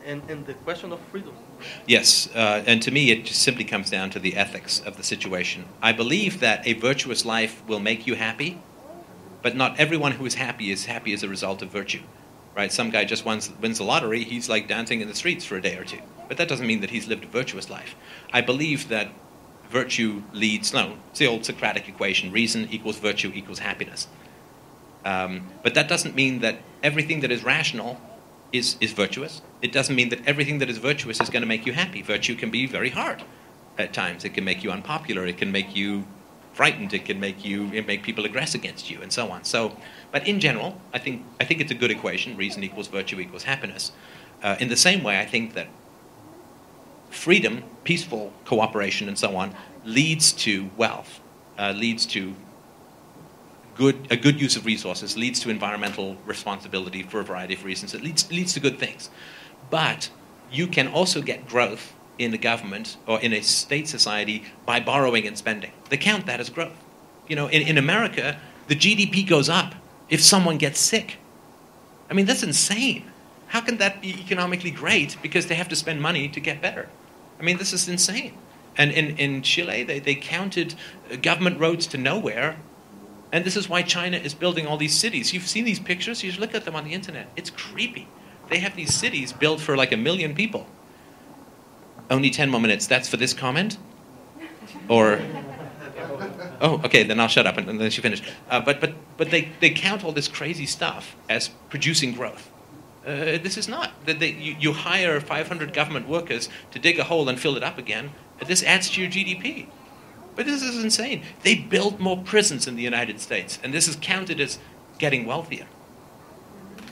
and 0.04 0.22
and 0.28 0.46
the 0.46 0.54
question 0.54 0.92
of 0.92 1.00
freedom. 1.10 1.34
Yes, 1.86 2.28
uh, 2.34 2.62
and 2.66 2.82
to 2.82 2.90
me, 2.90 3.10
it 3.10 3.24
just 3.24 3.42
simply 3.42 3.64
comes 3.64 3.90
down 3.90 4.10
to 4.10 4.18
the 4.18 4.36
ethics 4.36 4.80
of 4.80 4.96
the 4.96 5.02
situation. 5.02 5.66
I 5.82 5.92
believe 5.92 6.40
that 6.40 6.66
a 6.66 6.74
virtuous 6.74 7.24
life 7.24 7.62
will 7.66 7.80
make 7.80 8.06
you 8.06 8.14
happy, 8.14 8.60
but 9.42 9.56
not 9.56 9.78
everyone 9.78 10.12
who 10.12 10.26
is 10.26 10.34
happy 10.34 10.70
is 10.70 10.86
happy 10.86 11.12
as 11.12 11.22
a 11.22 11.28
result 11.28 11.62
of 11.62 11.70
virtue. 11.70 12.02
Right? 12.56 12.72
Some 12.72 12.90
guy 12.90 13.04
just 13.04 13.24
wins, 13.24 13.50
wins 13.60 13.78
the 13.78 13.84
lottery, 13.84 14.24
he's 14.24 14.48
like 14.48 14.66
dancing 14.66 15.00
in 15.00 15.08
the 15.08 15.14
streets 15.14 15.44
for 15.44 15.56
a 15.56 15.62
day 15.62 15.76
or 15.76 15.84
two. 15.84 16.00
But 16.26 16.36
that 16.38 16.48
doesn't 16.48 16.66
mean 16.66 16.80
that 16.80 16.90
he's 16.90 17.06
lived 17.06 17.24
a 17.24 17.28
virtuous 17.28 17.70
life. 17.70 17.94
I 18.32 18.40
believe 18.40 18.88
that 18.88 19.08
virtue 19.70 20.24
leads, 20.32 20.74
no, 20.74 20.96
it's 21.10 21.20
the 21.20 21.28
old 21.28 21.44
Socratic 21.44 21.88
equation 21.88 22.32
reason 22.32 22.68
equals 22.70 22.98
virtue 22.98 23.30
equals 23.34 23.60
happiness. 23.60 24.08
Um, 25.04 25.48
but 25.62 25.74
that 25.74 25.88
doesn't 25.88 26.14
mean 26.14 26.40
that 26.40 26.58
everything 26.82 27.20
that 27.20 27.30
is 27.30 27.44
rational 27.44 28.00
is, 28.52 28.76
is 28.80 28.92
virtuous. 28.92 29.42
It 29.62 29.72
doesn't 29.72 29.94
mean 29.94 30.08
that 30.10 30.26
everything 30.26 30.58
that 30.58 30.70
is 30.70 30.78
virtuous 30.78 31.20
is 31.20 31.30
going 31.30 31.42
to 31.42 31.48
make 31.48 31.66
you 31.66 31.72
happy. 31.72 32.02
Virtue 32.02 32.34
can 32.34 32.50
be 32.50 32.66
very 32.66 32.90
hard 32.90 33.22
at 33.78 33.92
times. 33.92 34.24
It 34.24 34.34
can 34.34 34.44
make 34.44 34.62
you 34.64 34.70
unpopular. 34.70 35.26
It 35.26 35.38
can 35.38 35.52
make 35.52 35.74
you 35.74 36.04
frightened. 36.52 36.92
It 36.92 37.04
can 37.04 37.20
make 37.20 37.44
you 37.44 37.70
it 37.72 37.86
make 37.86 38.02
people 38.02 38.24
aggress 38.24 38.54
against 38.54 38.90
you, 38.90 39.00
and 39.00 39.12
so 39.12 39.30
on. 39.30 39.44
So, 39.44 39.76
but 40.12 40.26
in 40.26 40.40
general, 40.40 40.80
I 40.92 40.98
think 40.98 41.24
I 41.40 41.44
think 41.44 41.60
it's 41.60 41.70
a 41.70 41.74
good 41.74 41.90
equation. 41.90 42.36
Reason 42.36 42.62
equals 42.62 42.88
virtue 42.88 43.20
equals 43.20 43.44
happiness. 43.44 43.92
Uh, 44.42 44.56
in 44.58 44.68
the 44.68 44.76
same 44.76 45.02
way, 45.02 45.20
I 45.20 45.26
think 45.26 45.54
that 45.54 45.68
freedom, 47.10 47.62
peaceful 47.84 48.32
cooperation, 48.44 49.08
and 49.08 49.18
so 49.18 49.36
on 49.36 49.54
leads 49.84 50.32
to 50.32 50.70
wealth, 50.76 51.20
uh, 51.58 51.72
leads 51.76 52.06
to 52.06 52.34
good, 53.74 54.08
a 54.10 54.16
good 54.16 54.40
use 54.40 54.56
of 54.56 54.66
resources, 54.66 55.16
leads 55.16 55.40
to 55.40 55.50
environmental 55.50 56.16
responsibility 56.26 57.02
for 57.02 57.20
a 57.20 57.24
variety 57.24 57.54
of 57.54 57.64
reasons. 57.64 57.94
It 57.94 58.02
leads, 58.02 58.30
leads 58.30 58.52
to 58.54 58.60
good 58.60 58.78
things. 58.78 59.10
But 59.70 60.10
you 60.50 60.66
can 60.66 60.88
also 60.88 61.22
get 61.22 61.46
growth 61.48 61.94
in 62.18 62.34
a 62.34 62.38
government 62.38 62.96
or 63.06 63.20
in 63.20 63.32
a 63.32 63.40
state 63.40 63.88
society 63.88 64.44
by 64.66 64.80
borrowing 64.80 65.26
and 65.26 65.38
spending. 65.38 65.72
They 65.88 65.96
count 65.96 66.26
that 66.26 66.40
as 66.40 66.50
growth. 66.50 66.76
You 67.28 67.36
know, 67.36 67.46
in, 67.46 67.62
in 67.62 67.78
America, 67.78 68.38
the 68.68 68.76
GDP 68.76 69.26
goes 69.26 69.48
up 69.48 69.74
if 70.08 70.20
someone 70.20 70.58
gets 70.58 70.80
sick. 70.80 71.18
I 72.10 72.14
mean, 72.14 72.26
that's 72.26 72.42
insane. 72.42 73.10
How 73.48 73.60
can 73.60 73.78
that 73.78 74.02
be 74.02 74.10
economically 74.10 74.70
great 74.70 75.16
because 75.22 75.46
they 75.46 75.54
have 75.54 75.68
to 75.68 75.76
spend 75.76 76.00
money 76.00 76.28
to 76.28 76.40
get 76.40 76.60
better? 76.60 76.88
I 77.38 77.42
mean, 77.42 77.58
this 77.58 77.72
is 77.72 77.88
insane. 77.88 78.34
And 78.76 78.92
in, 78.92 79.16
in 79.16 79.42
Chile, 79.42 79.82
they, 79.82 79.98
they 79.98 80.14
counted 80.14 80.74
government 81.22 81.58
roads 81.58 81.86
to 81.88 81.98
nowhere. 81.98 82.56
And 83.32 83.44
this 83.44 83.56
is 83.56 83.68
why 83.68 83.82
China 83.82 84.16
is 84.16 84.34
building 84.34 84.66
all 84.66 84.76
these 84.76 84.98
cities. 84.98 85.32
You've 85.32 85.46
seen 85.46 85.64
these 85.64 85.78
pictures, 85.78 86.22
you 86.24 86.32
look 86.32 86.54
at 86.54 86.64
them 86.64 86.74
on 86.74 86.84
the 86.84 86.92
internet. 86.92 87.28
It's 87.36 87.50
creepy. 87.50 88.08
They 88.48 88.58
have 88.58 88.74
these 88.74 88.92
cities 88.92 89.32
built 89.32 89.60
for 89.60 89.76
like 89.76 89.92
a 89.92 89.96
million 89.96 90.34
people. 90.34 90.66
Only 92.10 92.30
10 92.30 92.50
more 92.50 92.60
minutes. 92.60 92.86
That's 92.88 93.08
for 93.08 93.16
this 93.16 93.32
comment? 93.32 93.78
Or. 94.88 95.20
Oh, 96.60 96.80
okay, 96.84 97.04
then 97.04 97.20
I'll 97.20 97.28
shut 97.28 97.46
up 97.46 97.56
and, 97.56 97.68
and 97.70 97.80
then 97.80 97.90
she 97.90 98.02
finished. 98.02 98.24
Uh, 98.50 98.60
but 98.60 98.80
but, 98.80 98.94
but 99.16 99.30
they, 99.30 99.48
they 99.60 99.70
count 99.70 100.04
all 100.04 100.12
this 100.12 100.28
crazy 100.28 100.66
stuff 100.66 101.16
as 101.28 101.48
producing 101.68 102.12
growth. 102.12 102.50
Uh, 103.06 103.38
this 103.38 103.56
is 103.56 103.68
not. 103.68 103.92
That 104.06 104.20
you, 104.20 104.56
you 104.58 104.72
hire 104.72 105.20
500 105.20 105.72
government 105.72 106.08
workers 106.08 106.48
to 106.72 106.78
dig 106.78 106.98
a 106.98 107.04
hole 107.04 107.28
and 107.28 107.38
fill 107.38 107.56
it 107.56 107.62
up 107.62 107.78
again. 107.78 108.10
This 108.44 108.62
adds 108.62 108.90
to 108.90 109.00
your 109.00 109.10
GDP. 109.10 109.68
But 110.40 110.46
this 110.46 110.62
is 110.62 110.82
insane. 110.82 111.22
They 111.42 111.54
built 111.54 112.00
more 112.00 112.16
prisons 112.16 112.66
in 112.66 112.74
the 112.74 112.82
United 112.82 113.20
States, 113.20 113.58
and 113.62 113.74
this 113.74 113.86
is 113.86 113.98
counted 114.00 114.40
as 114.40 114.58
getting 114.96 115.26
wealthier. 115.26 115.66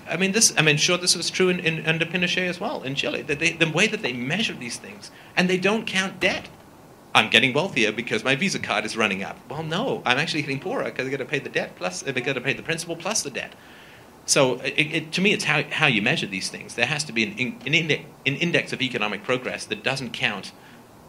I 0.06 0.18
mean, 0.18 0.32
this. 0.32 0.52
I 0.58 0.60
mean, 0.60 0.76
sure, 0.76 0.98
this 0.98 1.16
was 1.16 1.30
true 1.30 1.48
in, 1.48 1.58
in 1.60 1.86
under 1.86 2.04
Pinochet 2.04 2.46
as 2.46 2.60
well 2.60 2.82
in 2.82 2.94
Chile. 2.94 3.22
That 3.22 3.38
they, 3.38 3.52
the 3.52 3.70
way 3.70 3.86
that 3.86 4.02
they 4.02 4.12
measure 4.12 4.52
these 4.52 4.76
things, 4.76 5.10
and 5.34 5.48
they 5.48 5.56
don't 5.56 5.86
count 5.86 6.20
debt. 6.20 6.50
I'm 7.14 7.30
getting 7.30 7.54
wealthier 7.54 7.90
because 7.90 8.22
my 8.22 8.36
Visa 8.36 8.58
card 8.58 8.84
is 8.84 8.98
running 8.98 9.24
up. 9.24 9.38
Well, 9.48 9.62
no, 9.62 10.02
I'm 10.04 10.18
actually 10.18 10.42
getting 10.42 10.60
poorer 10.60 10.84
because 10.84 11.06
I 11.06 11.10
got 11.10 11.16
to 11.16 11.24
pay 11.24 11.38
the 11.38 11.48
debt 11.48 11.74
plus 11.74 12.06
I 12.06 12.12
got 12.12 12.34
to 12.34 12.42
pay 12.42 12.52
the 12.52 12.62
principal 12.62 12.96
plus 12.96 13.22
the 13.22 13.30
debt. 13.30 13.54
So, 14.26 14.56
it, 14.56 14.74
it, 14.76 15.12
to 15.12 15.22
me, 15.22 15.32
it's 15.32 15.44
how, 15.44 15.62
how 15.70 15.86
you 15.86 16.02
measure 16.02 16.26
these 16.26 16.50
things. 16.50 16.74
There 16.74 16.84
has 16.84 17.02
to 17.04 17.14
be 17.14 17.24
an, 17.24 17.56
an, 17.64 17.72
index, 17.72 18.04
an 18.26 18.36
index 18.36 18.74
of 18.74 18.82
economic 18.82 19.24
progress 19.24 19.64
that 19.64 19.82
doesn't 19.82 20.10
count 20.10 20.52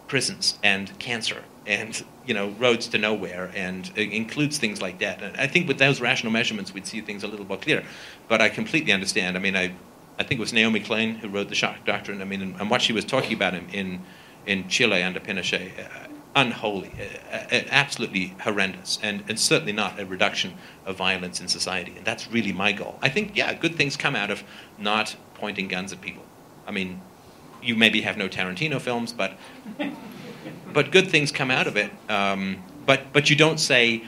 prisons 0.08 0.58
and 0.64 0.98
cancer 1.00 1.44
and 1.70 2.04
you 2.26 2.34
know 2.34 2.50
roads 2.60 2.88
to 2.88 2.98
nowhere 2.98 3.52
and 3.56 3.96
includes 3.96 4.58
things 4.58 4.82
like 4.82 5.00
that. 5.00 5.22
And 5.22 5.38
I 5.38 5.48
think 5.48 5.68
with 5.68 5.78
those 5.78 6.02
rational 6.02 6.34
measurements, 6.34 6.74
we'd 6.74 6.88
see 6.88 7.00
things 7.00 7.24
a 7.24 7.28
little 7.28 7.46
more 7.46 7.58
clear. 7.58 7.84
But 8.28 8.42
I 8.42 8.50
completely 8.50 8.92
understand. 8.92 9.38
I 9.38 9.40
mean, 9.40 9.56
I, 9.56 9.74
I 10.18 10.24
think 10.24 10.40
it 10.40 10.42
was 10.42 10.52
Naomi 10.52 10.80
Klein 10.80 11.16
who 11.16 11.30
wrote 11.30 11.48
the 11.48 11.56
Shock 11.56 11.86
Doctrine. 11.86 12.22
I 12.22 12.26
mean, 12.26 12.42
and, 12.42 12.60
and 12.60 12.70
what 12.70 12.82
she 12.82 12.92
was 12.92 13.06
talking 13.06 13.34
about 13.34 13.54
in 13.54 13.70
in, 13.70 14.02
in 14.46 14.68
Chile 14.68 15.04
under 15.04 15.20
Pinochet. 15.20 15.72
Uh, 15.80 16.08
unholy, 16.36 16.92
uh, 17.32 17.38
uh, 17.38 17.62
absolutely 17.72 18.36
horrendous, 18.42 19.00
and, 19.02 19.24
and 19.28 19.40
certainly 19.40 19.74
not 19.74 20.00
a 20.00 20.06
reduction 20.06 20.54
of 20.86 20.96
violence 20.96 21.42
in 21.42 21.48
society. 21.48 21.94
And 21.98 22.06
that's 22.06 22.32
really 22.32 22.54
my 22.54 22.72
goal. 22.72 23.00
I 23.02 23.10
think, 23.10 23.36
yeah, 23.36 23.52
good 23.56 23.76
things 23.76 23.98
come 23.98 24.16
out 24.16 24.30
of 24.30 24.44
not 24.78 25.16
pointing 25.34 25.68
guns 25.68 25.92
at 25.92 26.02
people. 26.02 26.24
I 26.68 26.72
mean, 26.72 27.02
you 27.64 27.76
maybe 27.76 28.02
have 28.02 28.16
no 28.16 28.30
Tarantino 28.30 28.80
films, 28.80 29.12
but 29.12 29.34
but 30.74 30.92
good 30.92 31.10
things 31.10 31.32
come 31.32 31.52
out 31.52 31.68
of 31.68 31.76
it. 31.78 31.92
Um, 32.10 32.58
but 32.86 33.12
but 33.14 33.30
you 33.30 33.36
don't 33.36 33.60
say 33.60 34.04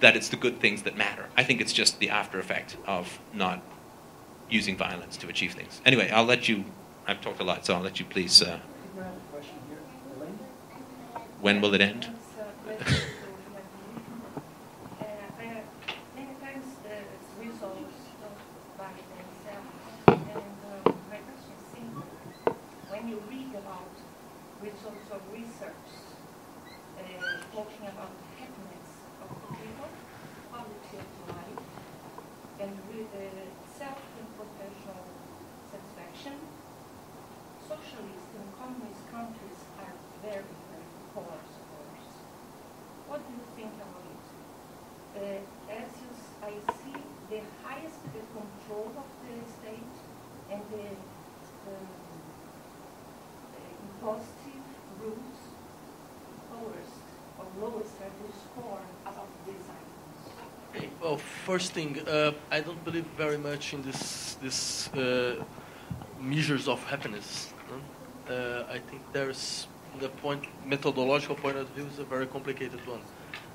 that 0.00 0.16
it's 0.16 0.28
the 0.28 0.36
good 0.36 0.60
things 0.60 0.82
that 0.82 0.96
matter. 0.96 1.26
I 1.36 1.44
think 1.44 1.60
it's 1.60 1.72
just 1.72 1.98
the 2.00 2.10
after 2.10 2.38
effect 2.38 2.76
of 2.86 3.18
not 3.32 3.62
using 4.48 4.76
violence 4.76 5.16
to 5.18 5.28
achieve 5.28 5.54
things. 5.54 5.80
Anyway, 5.84 6.10
I'll 6.10 6.24
let 6.24 6.48
you. 6.48 6.64
I've 7.06 7.20
talked 7.20 7.40
a 7.40 7.44
lot, 7.44 7.64
so 7.66 7.74
I'll 7.74 7.82
let 7.82 7.98
you 7.98 8.06
please. 8.06 8.42
Uh, 8.42 8.58
You 8.96 9.02
have 9.02 9.12
a 9.14 9.32
question 9.32 9.56
here, 9.68 9.80
Elaine? 10.16 10.38
when 11.40 11.60
will 11.60 11.74
it 11.74 11.80
end? 11.80 12.08
Many 16.14 16.34
times 16.40 16.66
the 16.86 16.98
results 17.42 17.98
don't 18.20 18.42
back 18.78 18.94
themselves. 19.10 19.74
And 20.06 20.56
uh, 20.62 20.92
my 21.10 21.18
question 21.26 21.52
is 21.58 21.64
simple. 21.74 22.06
When 22.92 23.08
you 23.08 23.18
read 23.28 23.50
about 23.58 23.90
results 24.62 25.08
of 25.10 25.20
research 25.34 25.88
uh, 26.98 27.02
talking 27.54 27.86
about 27.90 28.12
the 28.14 28.28
happiness 28.38 28.88
of 29.24 29.28
the 29.34 29.48
people, 29.58 29.90
quality 30.50 30.94
of 31.02 31.08
life, 31.34 31.66
and 32.62 32.72
with 32.92 33.10
uh, 33.10 33.26
self 33.66 33.98
and 34.20 34.28
professional 34.38 35.02
satisfaction, 35.72 36.36
socialist 37.66 38.28
and 38.38 38.46
communist 38.60 39.02
countries 39.10 39.58
are 39.82 39.94
very, 40.22 40.46
very 40.70 40.88
poor 41.14 41.34
scores. 41.50 42.06
What 43.08 43.20
do 43.26 43.30
you 43.34 43.44
think 43.56 43.72
about 43.82 44.04
it? 44.06 44.20
Uh, 45.12 45.20
as 45.72 45.88
you, 46.00 46.08
s- 46.12 46.32
I 46.40 46.52
see, 46.80 46.96
the 47.28 47.40
highest 47.64 48.00
the 48.16 48.24
control 48.32 48.88
of 48.96 49.08
the 49.24 49.34
state 49.60 49.92
and 50.50 50.62
the 50.72 50.88
um, 51.68 51.88
uh, 53.52 53.84
impositive 53.84 54.64
rules, 55.00 55.40
lowest 56.52 57.04
or 57.38 57.46
lowest 57.60 57.94
are 58.00 58.12
the 58.24 58.30
score 58.32 58.80
about 59.04 59.28
these 59.46 59.66
items. 59.68 60.16
Okay, 60.74 60.88
Well, 61.00 61.20
first 61.44 61.72
thing, 61.72 61.98
uh, 62.06 62.32
I 62.50 62.60
don't 62.60 62.82
believe 62.84 63.06
very 63.16 63.38
much 63.38 63.74
in 63.74 63.82
this 63.82 64.36
this 64.42 64.88
uh, 64.94 65.44
measures 66.20 66.68
of 66.68 66.78
happiness. 66.84 67.52
no? 67.70 67.78
Uh, 68.34 68.76
I 68.76 68.78
think 68.78 69.02
there's 69.12 69.66
the 70.00 70.08
point 70.08 70.42
methodological 70.66 71.36
point 71.36 71.56
of 71.56 71.68
view 71.74 71.86
is 71.86 71.98
a 71.98 72.04
very 72.04 72.26
complicated 72.26 72.80
one. 72.86 73.02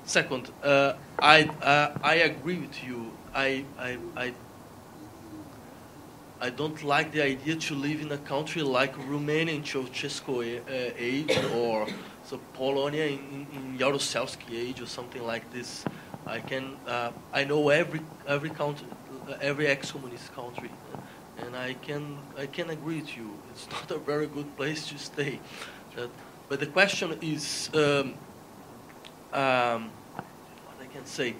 Second, 0.04 0.50
uh, 0.62 0.94
I 1.18 1.44
uh, 1.62 2.12
I 2.14 2.14
agree 2.30 2.58
with 2.58 2.76
you. 2.84 3.12
I 3.34 3.64
I. 3.78 3.98
I 4.16 4.32
I 6.40 6.50
don't 6.50 6.80
like 6.84 7.10
the 7.10 7.20
idea 7.20 7.56
to 7.56 7.74
live 7.74 8.00
in 8.00 8.12
a 8.12 8.18
country 8.18 8.62
like 8.62 8.94
Romania 9.08 9.54
in 9.54 9.64
Ceausescu 9.64 10.30
uh, 10.30 10.92
age 10.96 11.36
or 11.52 11.88
so 12.22 12.38
Polonia 12.54 13.06
in, 13.06 13.46
in, 13.52 13.76
age 14.52 14.80
or 14.80 14.86
something 14.86 15.26
like 15.26 15.52
this. 15.52 15.84
I 16.28 16.40
can 16.40 16.76
uh, 16.86 17.10
I 17.32 17.44
know 17.44 17.70
every 17.70 18.00
every 18.26 18.50
country, 18.50 18.86
every 19.40 19.66
ex-communist 19.66 20.34
country, 20.34 20.70
and 21.38 21.56
I 21.56 21.72
can 21.72 22.18
I 22.36 22.46
can 22.46 22.68
agree 22.70 23.00
with 23.00 23.16
you. 23.16 23.30
It's 23.50 23.66
not 23.72 23.90
a 23.90 23.98
very 23.98 24.26
good 24.26 24.54
place 24.56 24.86
to 24.88 24.98
stay. 24.98 25.40
That, 25.96 26.10
but 26.48 26.60
the 26.60 26.66
question 26.66 27.16
is, 27.22 27.70
um, 27.74 28.14
um, 29.32 29.90
what 30.66 30.76
I 30.82 30.86
can 30.92 31.06
say 31.06 31.34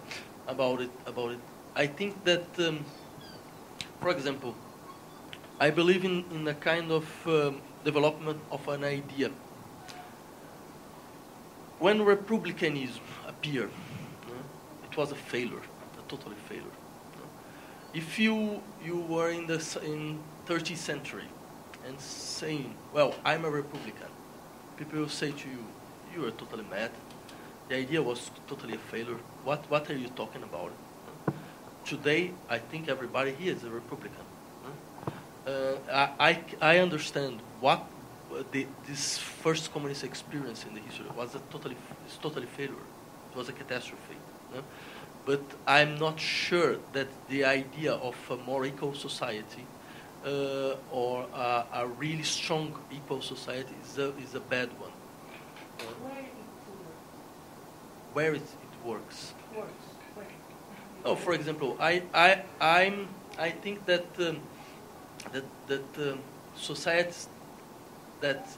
about 0.47 0.81
it 0.81 0.91
about 1.07 1.33
it. 1.33 1.41
I 1.77 1.87
think 1.87 2.25
that, 2.25 2.47
um, 2.59 2.85
for 4.01 4.11
example, 4.11 4.55
I 5.61 5.71
believe 5.71 6.05
in, 6.05 6.25
in 6.33 6.49
a 6.49 6.55
kind 6.55 6.91
of 6.91 7.07
um, 7.27 7.61
development 7.85 8.41
of 8.51 8.67
an 8.69 8.85
idea. 8.85 9.31
when 11.79 12.03
republicanism 12.05 13.03
appeared, 13.27 13.71
was 14.99 15.13
a 15.13 15.15
failure, 15.15 15.63
a 15.97 16.11
totally 16.11 16.37
failure. 16.49 16.77
If 17.95 18.19
you 18.19 18.61
you 18.85 18.97
were 19.13 19.31
in 19.31 19.47
the 19.47 19.61
in 19.83 20.19
30th 20.47 20.77
century 20.77 21.29
and 21.87 21.99
saying, 22.01 22.75
"Well, 22.93 23.15
I'm 23.25 23.45
a 23.45 23.51
Republican," 23.51 24.11
people 24.77 24.99
will 25.01 25.17
say 25.23 25.31
to 25.43 25.47
you, 25.55 25.63
"You 26.13 26.27
are 26.27 26.35
totally 26.43 26.67
mad. 26.77 26.91
The 27.69 27.77
idea 27.77 28.03
was 28.03 28.31
totally 28.47 28.75
a 28.75 28.83
failure. 28.93 29.21
What 29.45 29.61
what 29.71 29.89
are 29.91 29.99
you 30.05 30.11
talking 30.23 30.43
about?" 30.43 30.73
Today, 31.85 32.23
I 32.57 32.59
think 32.71 32.89
everybody 32.89 33.33
here 33.41 33.55
is 33.57 33.65
a 33.65 33.71
Republican. 33.71 34.27
Uh, 35.47 36.09
I, 36.29 36.33
I, 36.61 36.79
understand 36.79 37.41
what 37.61 37.79
uh, 37.79 38.43
the, 38.53 38.67
this 38.87 39.17
first 39.17 39.73
communist 39.73 40.05
experience 40.05 40.67
in 40.67 40.75
the 40.75 40.81
history 40.81 41.07
was 41.17 41.35
a 41.35 41.41
totally 41.51 41.77
it's 42.05 42.19
totally 42.19 42.47
failure. 42.59 42.85
It 43.31 43.37
was 43.39 43.49
a 43.49 43.53
catastrophe. 43.53 44.19
no? 44.55 44.63
But 45.29 45.43
I'm 45.67 45.99
not 45.99 46.19
sure 46.19 46.77
that 46.95 47.09
the 47.29 47.45
idea 47.45 47.93
of 47.93 48.17
a 48.31 48.37
more 48.51 48.65
equal 48.65 48.95
society 48.95 49.67
uh, 50.25 50.77
or 50.91 51.27
a, 51.35 51.65
a 51.75 51.87
really 51.87 52.23
strong 52.23 52.75
equal 52.91 53.21
society 53.21 53.75
is 53.85 53.99
a, 53.99 54.17
is 54.25 54.35
a 54.35 54.41
bad 54.41 54.71
one. 54.81 54.95
Uh, 55.81 55.83
Where 55.85 56.23
it 56.23 56.33
where 58.15 58.35
it, 58.35 58.49
it 58.67 58.75
works. 58.89 59.35
works, 59.55 59.85
where? 60.15 60.27
Oh, 61.05 61.15
for 61.15 61.35
example, 61.35 61.77
I, 61.79 62.03
I, 62.15 62.43
I'm, 62.59 63.09
I 63.39 63.51
think 63.51 63.85
that 63.85 64.07
um, 64.19 64.41
that 65.35 65.45
that 65.67 66.11
um, 66.11 66.21
societies 66.57 67.29
that, 68.23 68.49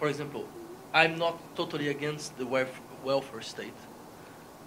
for 0.00 0.08
example, 0.08 0.48
I'm 0.92 1.16
not 1.16 1.38
totally 1.54 1.88
against 1.90 2.36
the 2.38 2.46
welfare 3.04 3.42
state. 3.42 3.78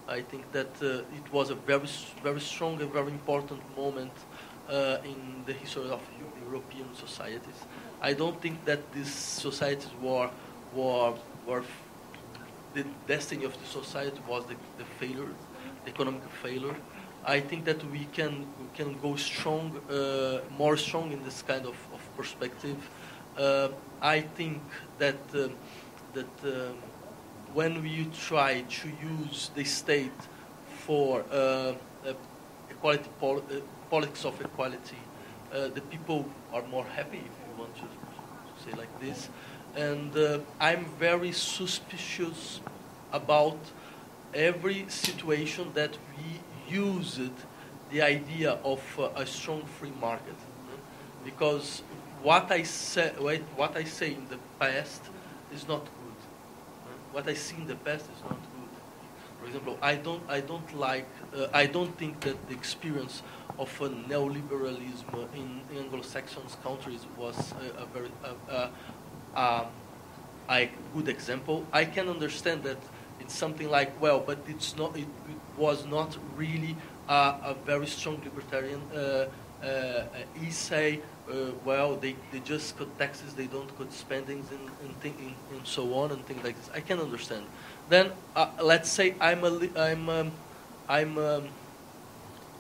I 0.07 0.22
think 0.22 0.52
that 0.52 0.72
uh, 0.82 1.18
it 1.19 1.32
was 1.32 1.49
a 1.49 1.56
very 1.56 1.88
very 2.23 2.41
strong 2.41 2.82
and 2.82 2.91
very 2.91 3.11
important 3.11 3.61
moment 3.78 4.11
uh, 4.69 4.98
in 5.03 5.44
the 5.45 5.53
history 5.53 5.90
of 5.90 6.02
European 6.45 6.94
societies. 6.95 7.60
I 8.02 8.14
don't 8.14 8.41
think 8.41 8.65
that 8.65 8.80
these 8.94 9.14
societies 9.14 9.91
were 10.02 10.30
were 10.73 11.14
were 11.48 11.64
the 12.73 12.86
destiny 13.07 13.45
of 13.45 13.53
the 13.60 13.68
society 13.68 14.19
was 14.28 14.45
the, 14.45 14.56
the 14.78 14.86
failure, 14.99 15.28
the 15.84 15.91
economic 15.91 16.23
failure. 16.41 16.76
I 17.26 17.40
think 17.40 17.65
that 17.65 17.84
we 17.91 18.07
can 18.14 18.45
we 18.60 18.68
can 18.73 18.98
go 18.99 19.15
strong, 19.15 19.78
uh, 19.90 20.40
more 20.57 20.78
strong 20.78 21.11
in 21.11 21.23
this 21.23 21.41
kind 21.44 21.65
of, 21.65 21.76
of 21.94 22.02
perspective. 22.18 22.78
Uh, 23.38 23.69
I 24.02 24.22
think 24.22 24.61
that 24.98 25.19
um, 25.36 25.52
that 26.14 26.34
um, 26.44 26.76
when 27.53 27.82
we 27.82 28.07
try 28.18 28.61
to 28.61 28.88
use 28.88 29.52
the 29.56 29.64
state 29.64 30.11
for 30.86 31.23
uh, 31.32 31.36
uh, 31.36 32.14
equality 32.69 33.10
pol- 33.19 33.44
uh, 33.52 33.60
politics 33.90 34.26
of 34.26 34.40
equality, 34.41 34.98
uh, 35.53 35.68
the 35.69 35.82
people 35.82 36.26
are 36.53 36.64
more 36.68 36.86
happy, 36.86 37.18
if 37.18 37.23
you 37.23 37.60
want 37.60 37.76
to, 37.76 37.84
say 38.64 38.78
like 38.78 38.99
this. 39.02 39.30
And 39.76 40.44
I'm 40.60 40.86
very 40.99 41.32
suspicious 41.32 42.60
about 43.11 43.57
every 44.34 44.86
situation 44.90 45.72
that 45.73 45.98
we 46.18 46.73
used 46.73 47.32
the 47.90 48.02
idea 48.02 48.57
of 48.64 48.82
a 49.15 49.26
strong 49.26 49.64
free 49.80 49.94
market, 49.99 50.36
because 51.26 51.84
what 52.22 52.52
I 52.52 52.64
say, 52.64 53.10
what 53.56 53.76
I 53.76 53.84
say 53.86 54.14
in 54.14 54.28
the 54.30 54.38
past 54.60 55.02
is 55.53 55.68
not. 55.68 55.86
What 57.11 57.27
I 57.27 57.33
see 57.33 57.57
in 57.57 57.67
the 57.67 57.75
past 57.75 58.05
is 58.05 58.21
not 58.23 58.39
good. 58.41 58.71
For 59.39 59.45
example, 59.47 59.77
I 59.81 59.95
don't, 59.95 60.23
I 60.29 60.39
don't 60.39 60.77
like, 60.77 61.07
uh, 61.35 61.47
I 61.53 61.65
don't 61.65 61.97
think 61.97 62.19
that 62.21 62.47
the 62.47 62.53
experience 62.53 63.23
of 63.57 63.69
a 63.81 63.89
neoliberalism 63.89 65.35
in 65.35 65.61
Anglo-Saxon 65.77 66.43
countries 66.63 67.05
was 67.17 67.53
a, 67.53 67.81
a 67.81 67.85
very, 67.88 68.11
a, 68.49 68.69
um, 69.35 69.65
a 70.49 70.69
good 70.93 71.09
example. 71.09 71.65
I 71.73 71.85
can 71.85 72.07
understand 72.07 72.63
that 72.63 72.77
it's 73.19 73.35
something 73.35 73.69
like, 73.69 73.99
well, 74.01 74.19
but 74.19 74.39
it's 74.47 74.77
not, 74.77 74.95
it, 74.95 75.01
it 75.01 75.38
was 75.57 75.85
not 75.85 76.17
really 76.35 76.75
a, 77.09 77.55
very 77.65 77.88
strong 77.88 78.21
libertarian. 78.23 78.81
Uh, 78.93 79.25
uh, 79.63 80.03
he 80.39 80.49
say, 80.49 81.01
uh, 81.31 81.51
well, 81.63 81.95
they, 81.95 82.15
they 82.31 82.39
just 82.39 82.77
cut 82.77 82.97
taxes, 82.99 83.33
they 83.33 83.47
don't 83.47 83.75
cut 83.77 83.91
spendings 83.93 84.51
and, 84.51 84.69
and, 84.83 84.99
thing, 85.01 85.35
and, 85.51 85.65
so 85.65 85.93
on 85.93 86.11
and 86.11 86.25
things 86.25 86.43
like 86.43 86.57
this. 86.57 86.69
I 86.73 86.81
can 86.81 86.99
understand. 86.99 87.45
Then 87.89 88.11
uh, 88.35 88.49
let's 88.61 88.89
say 88.89 89.15
I'm 89.19 89.43
a 89.43 89.69
I'm 89.75 90.09
um, 90.09 90.31
I'm 90.89 91.17
um, 91.17 91.47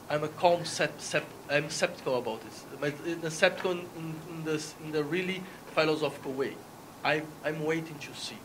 I'm 0.09 0.23
a 0.23 0.27
calm 0.27 0.65
sep- 0.65 1.01
sep- 1.01 1.25
I'm 1.49 1.69
skeptical 1.69 2.17
about 2.17 2.41
this. 2.43 2.65
But 2.79 2.93
in 3.05 3.19
a 3.23 3.31
skeptical 3.31 3.71
in, 3.71 3.79
in, 3.97 4.15
in 4.29 4.43
this 4.45 4.75
in 4.83 4.91
the 4.91 5.03
really 5.03 5.41
philosophical 5.73 6.33
way. 6.33 6.55
I 7.03 7.23
I'm 7.43 7.63
waiting 7.63 7.97
to 7.97 8.13
see. 8.15 8.37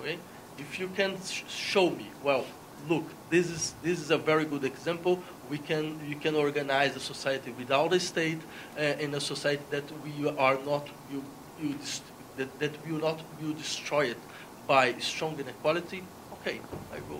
Okay, 0.00 0.18
if 0.58 0.78
you 0.78 0.88
can 0.88 1.16
sh- 1.22 1.42
show 1.48 1.90
me, 1.90 2.06
well, 2.22 2.46
look, 2.88 3.04
this 3.30 3.50
is 3.50 3.74
this 3.82 4.00
is 4.00 4.10
a 4.10 4.18
very 4.18 4.44
good 4.44 4.64
example. 4.64 5.22
We 5.50 5.58
can 5.58 5.98
you 6.06 6.16
can 6.16 6.34
organize 6.34 6.94
a 6.96 7.00
society 7.00 7.52
without 7.58 7.92
a 7.92 8.00
state, 8.00 8.40
uh, 8.78 8.82
in 9.04 9.14
a 9.14 9.20
society 9.20 9.62
that 9.70 9.84
we 10.04 10.28
are 10.28 10.58
not 10.64 10.86
you 11.10 11.24
you 11.62 11.74
dis- 11.74 12.02
that 12.36 12.58
that 12.58 12.72
will 12.86 13.00
not 13.00 13.20
will 13.40 13.54
destroy 13.54 14.04
it 14.10 14.20
by 14.66 14.94
strong 14.98 15.38
inequality. 15.40 16.02
Okay, 16.34 16.60
I 16.92 16.98
go 17.10 17.18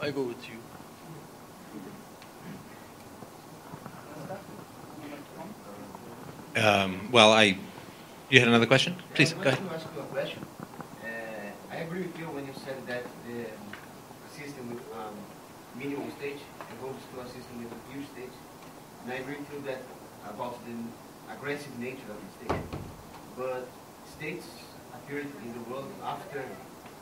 I 0.00 0.10
go 0.10 0.22
with 0.22 0.48
you. 0.48 0.58
Um, 6.56 7.08
well, 7.10 7.32
I. 7.32 7.58
You 8.30 8.38
had 8.40 8.48
another 8.48 8.66
question? 8.66 8.96
Please, 9.14 9.32
I 9.32 9.36
go 9.36 9.50
ahead. 9.50 9.68
to 9.68 9.74
ask 9.74 9.86
you 9.94 10.00
a 10.00 10.04
question. 10.06 10.40
Uh, 11.02 11.06
I 11.70 11.76
agree 11.76 12.02
with 12.02 12.18
you 12.18 12.26
when 12.26 12.46
you 12.46 12.54
said 12.64 12.78
that 12.86 13.04
the 13.26 13.46
system 14.30 14.70
with 14.70 14.82
um, 14.94 15.14
minimum 15.76 16.10
stage 16.18 16.38
a 16.90 17.26
system 17.26 17.62
with 17.62 17.72
a 17.72 17.92
huge 17.92 18.06
stage. 18.12 18.36
And 19.04 19.12
I 19.12 19.16
agree 19.16 19.36
to 19.36 19.56
that 19.66 19.82
about 20.28 20.58
the 20.66 20.76
aggressive 21.32 21.78
nature 21.78 22.10
of 22.10 22.18
the 22.20 22.30
state. 22.44 22.64
But 23.36 23.68
states 24.16 24.46
appeared 24.92 25.26
in 25.44 25.52
the 25.52 25.70
world 25.70 25.90
after 26.02 26.44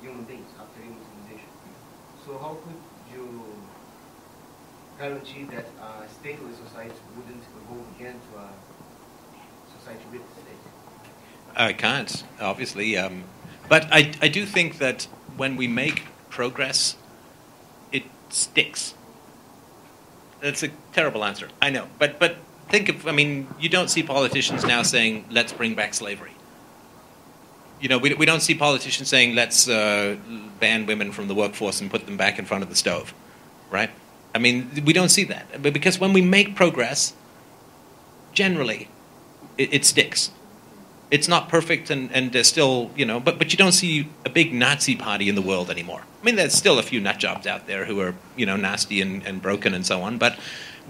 human 0.01 0.25
beings, 0.25 0.49
after 0.61 0.81
human 0.81 0.99
civilization. 1.05 1.51
So 2.27 2.39
how 2.39 2.57
could 2.63 2.81
you 3.13 3.45
guarantee 4.99 5.45
that 5.45 5.67
a 5.81 6.07
stateless 6.07 6.57
society 6.67 6.95
wouldn't 7.17 7.43
evolve 7.63 7.87
again 7.97 8.15
to 8.15 8.39
a 8.39 8.49
society 9.79 10.05
with 10.13 10.23
state? 10.33 10.63
I 11.57 11.73
can't, 11.73 12.25
obviously. 12.41 12.97
Um, 12.97 13.25
but 13.69 13.87
I, 13.93 14.13
I 14.21 14.29
do 14.29 14.47
think 14.47 14.79
that 14.79 15.09
when 15.37 15.57
we 15.57 15.67
make 15.67 16.05
progress, 16.31 16.97
it 17.91 18.05
sticks. 18.31 18.95
That's 20.43 20.63
a 20.65 20.69
terrible 20.93 21.25
answer. 21.25 21.49
I 21.63 21.71
know. 21.71 21.87
But, 21.99 22.19
but 22.19 22.37
think 22.69 22.89
of, 22.89 23.07
I 23.07 23.13
mean, 23.13 23.47
you 23.61 23.69
don't 23.69 23.89
see 23.89 24.03
politicians 24.03 24.65
now 24.65 24.83
saying, 24.83 25.25
let's 25.31 25.53
bring 25.53 25.75
back 25.75 25.95
slavery. 25.95 26.33
You 27.81 27.89
know, 27.89 27.99
we, 27.99 28.13
we 28.15 28.27
don't 28.27 28.41
see 28.41 28.55
politicians 28.55 29.09
saying, 29.09 29.35
let's 29.35 29.69
uh, 29.69 30.17
ban 30.61 30.87
women 30.87 31.13
from 31.13 31.29
the 31.29 31.35
workforce 31.35 31.81
and 31.81 31.91
put 31.91 32.07
them 32.07 32.17
back 32.17 32.39
in 32.39 32.45
front 32.45 32.63
of 32.63 32.71
the 32.71 32.77
stove, 32.77 33.15
right? 33.71 33.91
I 34.35 34.39
mean, 34.39 34.71
we 34.85 34.93
don't 34.93 35.11
see 35.11 35.25
that. 35.25 35.63
But 35.63 35.73
because 35.73 35.99
when 35.99 36.13
we 36.13 36.23
make 36.23 36.57
progress, 36.57 37.15
generally, 38.33 38.89
it, 39.59 39.73
it 39.73 39.85
sticks 39.85 40.33
it's 41.13 41.29
not 41.29 41.51
perfect 41.51 41.91
and, 41.91 42.11
and 42.13 42.33
there's 42.33 42.49
still, 42.49 42.91
you 42.97 43.05
know, 43.05 43.21
but, 43.21 43.37
but 43.37 43.53
you 43.53 43.59
don't 43.59 43.73
see 43.73 44.09
a 44.25 44.31
big 44.31 44.53
Nazi 44.55 44.97
party 44.97 45.29
in 45.29 45.35
the 45.35 45.43
world 45.43 45.71
anymore. 45.71 46.01
I 46.21 46.25
mean, 46.25 46.37
there's 46.37 46.55
still 46.55 46.79
a 46.79 46.83
few 46.83 47.01
nut 47.01 47.19
jobs 47.19 47.47
out 47.47 47.67
there 47.67 47.85
who 47.85 48.01
are, 48.01 48.15
you 48.35 48.47
know, 48.47 48.57
nasty 48.57 49.03
and, 49.03 49.25
and 49.27 49.43
broken 49.43 49.75
and 49.75 49.85
so 49.85 50.01
on. 50.01 50.17
But 50.17 50.39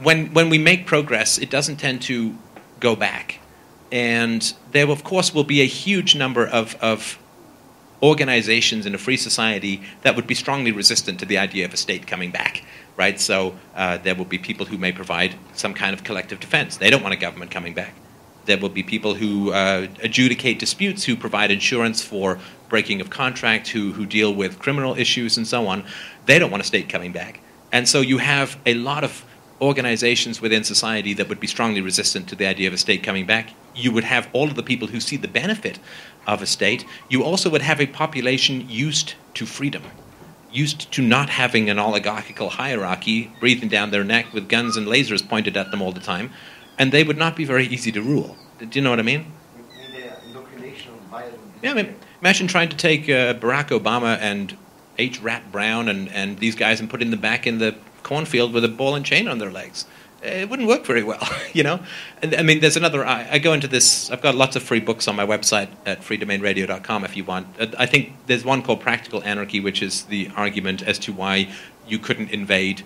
when, 0.00 0.32
when 0.32 0.48
we 0.48 0.58
make 0.58 0.86
progress, 0.86 1.38
it 1.38 1.50
doesn't 1.50 1.78
tend 1.78 2.02
to 2.02 2.38
go 2.78 2.94
back. 2.94 3.40
And 3.90 4.54
there, 4.70 4.88
of 4.88 5.02
course, 5.02 5.34
will 5.34 5.44
be 5.44 5.60
a 5.60 5.66
huge 5.66 6.14
number 6.14 6.46
of, 6.46 6.76
of 6.76 7.18
organizations 8.00 8.86
in 8.86 8.94
a 8.94 8.98
free 8.98 9.16
society 9.16 9.82
that 10.02 10.14
would 10.14 10.28
be 10.28 10.36
strongly 10.36 10.70
resistant 10.70 11.18
to 11.18 11.26
the 11.26 11.38
idea 11.38 11.64
of 11.64 11.74
a 11.74 11.76
state 11.76 12.06
coming 12.06 12.30
back, 12.30 12.62
right? 12.96 13.18
So 13.18 13.56
uh, 13.74 13.98
there 13.98 14.14
will 14.14 14.24
be 14.24 14.38
people 14.38 14.66
who 14.66 14.78
may 14.78 14.92
provide 14.92 15.34
some 15.52 15.74
kind 15.74 15.94
of 15.94 16.04
collective 16.04 16.38
defense. 16.38 16.76
They 16.76 16.90
don't 16.90 17.02
want 17.02 17.12
a 17.12 17.18
government 17.18 17.50
coming 17.50 17.74
back. 17.74 17.94
There 18.46 18.58
will 18.58 18.68
be 18.68 18.82
people 18.82 19.14
who 19.14 19.52
uh, 19.52 19.86
adjudicate 20.02 20.58
disputes, 20.58 21.04
who 21.04 21.16
provide 21.16 21.50
insurance 21.50 22.02
for 22.02 22.38
breaking 22.68 23.00
of 23.00 23.10
contract, 23.10 23.68
who, 23.68 23.92
who 23.92 24.06
deal 24.06 24.34
with 24.34 24.58
criminal 24.58 24.96
issues 24.96 25.36
and 25.36 25.46
so 25.46 25.66
on. 25.66 25.84
They 26.26 26.38
don't 26.38 26.50
want 26.50 26.62
a 26.62 26.66
state 26.66 26.88
coming 26.88 27.12
back. 27.12 27.40
And 27.70 27.88
so 27.88 28.00
you 28.00 28.18
have 28.18 28.58
a 28.66 28.74
lot 28.74 29.04
of 29.04 29.24
organizations 29.60 30.40
within 30.40 30.64
society 30.64 31.14
that 31.14 31.28
would 31.28 31.38
be 31.38 31.46
strongly 31.46 31.80
resistant 31.80 32.28
to 32.28 32.34
the 32.34 32.46
idea 32.46 32.66
of 32.66 32.74
a 32.74 32.78
state 32.78 33.02
coming 33.02 33.26
back. 33.26 33.50
You 33.74 33.92
would 33.92 34.04
have 34.04 34.28
all 34.32 34.48
of 34.48 34.56
the 34.56 34.62
people 34.62 34.88
who 34.88 35.00
see 35.00 35.16
the 35.16 35.28
benefit 35.28 35.78
of 36.26 36.42
a 36.42 36.46
state. 36.46 36.84
You 37.08 37.22
also 37.22 37.48
would 37.50 37.62
have 37.62 37.80
a 37.80 37.86
population 37.86 38.68
used 38.68 39.14
to 39.34 39.46
freedom. 39.46 39.84
used 40.52 40.92
to 40.92 41.02
not 41.02 41.30
having 41.30 41.70
an 41.70 41.78
oligarchical 41.78 42.50
hierarchy 42.50 43.32
breathing 43.40 43.68
down 43.68 43.90
their 43.90 44.04
neck 44.04 44.32
with 44.32 44.48
guns 44.48 44.76
and 44.76 44.86
lasers 44.86 45.26
pointed 45.26 45.56
at 45.56 45.70
them 45.70 45.80
all 45.80 45.92
the 45.92 46.00
time, 46.00 46.30
and 46.82 46.90
they 46.90 47.04
would 47.04 47.16
not 47.16 47.36
be 47.36 47.44
very 47.44 47.66
easy 47.66 47.92
to 47.92 48.02
rule. 48.02 48.36
Do 48.58 48.66
you 48.72 48.82
know 48.82 48.90
what 48.90 48.98
I 48.98 49.02
mean? 49.02 49.26
Yeah, 51.62 51.70
I 51.70 51.74
mean, 51.74 51.94
imagine 52.20 52.48
trying 52.48 52.70
to 52.70 52.76
take 52.76 53.02
uh, 53.02 53.34
Barack 53.34 53.68
Obama 53.68 54.18
and 54.18 54.56
H. 54.98 55.20
Rat 55.20 55.52
Brown 55.52 55.88
and, 55.88 56.08
and 56.08 56.40
these 56.40 56.56
guys 56.56 56.80
and 56.80 56.90
putting 56.90 57.12
them 57.12 57.20
back 57.20 57.46
in 57.46 57.58
the 57.58 57.76
cornfield 58.02 58.52
with 58.52 58.64
a 58.64 58.68
ball 58.68 58.96
and 58.96 59.06
chain 59.06 59.28
on 59.28 59.38
their 59.38 59.52
legs. 59.52 59.86
It 60.24 60.50
wouldn't 60.50 60.66
work 60.66 60.84
very 60.84 61.04
well, 61.04 61.24
you 61.52 61.62
know. 61.62 61.78
And, 62.20 62.34
I 62.34 62.42
mean, 62.42 62.58
there's 62.58 62.76
another. 62.76 63.06
I, 63.06 63.28
I, 63.30 63.38
go 63.38 63.52
into 63.52 63.68
this. 63.68 64.10
I've 64.10 64.20
got 64.20 64.34
lots 64.34 64.56
of 64.56 64.64
free 64.64 64.80
books 64.80 65.06
on 65.06 65.14
my 65.14 65.24
website 65.24 65.68
at 65.86 66.00
freedomainradio.com 66.00 67.04
if 67.04 67.16
you 67.16 67.22
want. 67.22 67.46
Uh, 67.60 67.68
I 67.78 67.86
think 67.86 68.14
there's 68.26 68.44
one 68.44 68.62
called 68.62 68.80
Practical 68.80 69.22
Anarchy, 69.22 69.60
which 69.60 69.82
is 69.82 70.02
the 70.06 70.30
argument 70.34 70.82
as 70.82 70.98
to 71.00 71.12
why 71.12 71.48
you 71.86 72.00
couldn't 72.00 72.30
invade 72.30 72.82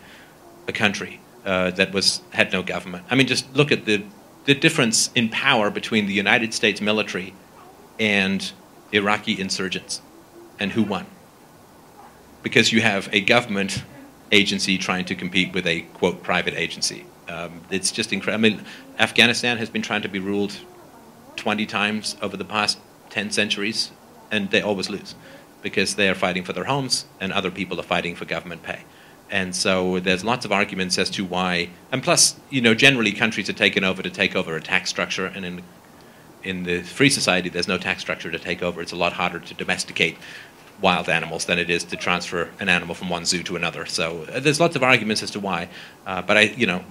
a 0.68 0.72
country 0.72 1.20
uh, 1.46 1.70
that 1.70 1.92
was 1.92 2.20
had 2.30 2.52
no 2.52 2.62
government. 2.62 3.04
I 3.08 3.14
mean, 3.14 3.26
just 3.26 3.54
look 3.54 3.72
at 3.72 3.84
the 3.86 4.04
the 4.44 4.54
difference 4.54 5.10
in 5.14 5.28
power 5.28 5.70
between 5.70 6.06
the 6.06 6.12
United 6.12 6.52
States 6.52 6.80
military 6.80 7.34
and 7.98 8.52
Iraqi 8.92 9.40
insurgents, 9.40 10.02
and 10.60 10.72
who 10.72 10.82
won. 10.82 11.06
Because 12.42 12.72
you 12.72 12.80
have 12.80 13.08
a 13.12 13.20
government 13.20 13.82
agency 14.30 14.76
trying 14.76 15.04
to 15.06 15.14
compete 15.14 15.52
with 15.54 15.66
a 15.66 15.82
quote 15.94 16.22
private 16.22 16.54
agency. 16.54 17.06
Um, 17.28 17.62
it's 17.70 17.90
just 17.90 18.12
incredible. 18.12 18.46
I 18.46 18.48
mean, 18.50 18.64
Afghanistan 18.98 19.58
has 19.58 19.70
been 19.70 19.82
trying 19.82 20.02
to 20.02 20.08
be 20.08 20.18
ruled 20.18 20.56
20 21.36 21.66
times 21.66 22.16
over 22.22 22.36
the 22.36 22.44
past 22.44 22.78
10 23.10 23.30
centuries, 23.30 23.90
and 24.30 24.50
they 24.50 24.60
always 24.60 24.90
lose 24.90 25.14
because 25.62 25.96
they 25.96 26.08
are 26.08 26.14
fighting 26.14 26.44
for 26.44 26.52
their 26.52 26.64
homes 26.64 27.06
and 27.20 27.32
other 27.32 27.50
people 27.50 27.80
are 27.80 27.84
fighting 27.84 28.14
for 28.14 28.24
government 28.24 28.62
pay. 28.62 28.80
And 29.30 29.54
so 29.56 29.98
there's 29.98 30.24
lots 30.24 30.44
of 30.44 30.52
arguments 30.52 30.98
as 30.98 31.10
to 31.10 31.24
why, 31.24 31.70
and 31.90 32.02
plus, 32.02 32.38
you 32.48 32.60
know, 32.60 32.74
generally 32.74 33.10
countries 33.10 33.48
are 33.48 33.54
taken 33.54 33.82
over 33.82 34.02
to 34.02 34.10
take 34.10 34.36
over 34.36 34.54
a 34.54 34.60
tax 34.60 34.88
structure, 34.88 35.26
and 35.26 35.44
in 35.44 35.62
in 36.44 36.62
the 36.62 36.80
free 36.82 37.10
society, 37.10 37.48
there's 37.48 37.66
no 37.66 37.76
tax 37.76 38.00
structure 38.00 38.30
to 38.30 38.38
take 38.38 38.62
over. 38.62 38.80
It's 38.80 38.92
a 38.92 38.96
lot 38.96 39.12
harder 39.12 39.40
to 39.40 39.54
domesticate 39.54 40.16
wild 40.80 41.08
animals 41.08 41.46
than 41.46 41.58
it 41.58 41.70
is 41.70 41.82
to 41.84 41.96
transfer 41.96 42.50
an 42.60 42.68
animal 42.68 42.94
from 42.94 43.08
one 43.08 43.24
zoo 43.24 43.42
to 43.42 43.56
another. 43.56 43.84
So 43.86 44.26
uh, 44.32 44.40
there's 44.40 44.60
lots 44.60 44.76
of 44.76 44.82
arguments 44.82 45.22
as 45.22 45.30
to 45.32 45.40
why. 45.40 45.68
Uh, 46.06 46.22
but 46.22 46.36
I, 46.36 46.42
you 46.42 46.66
know, 46.66 46.84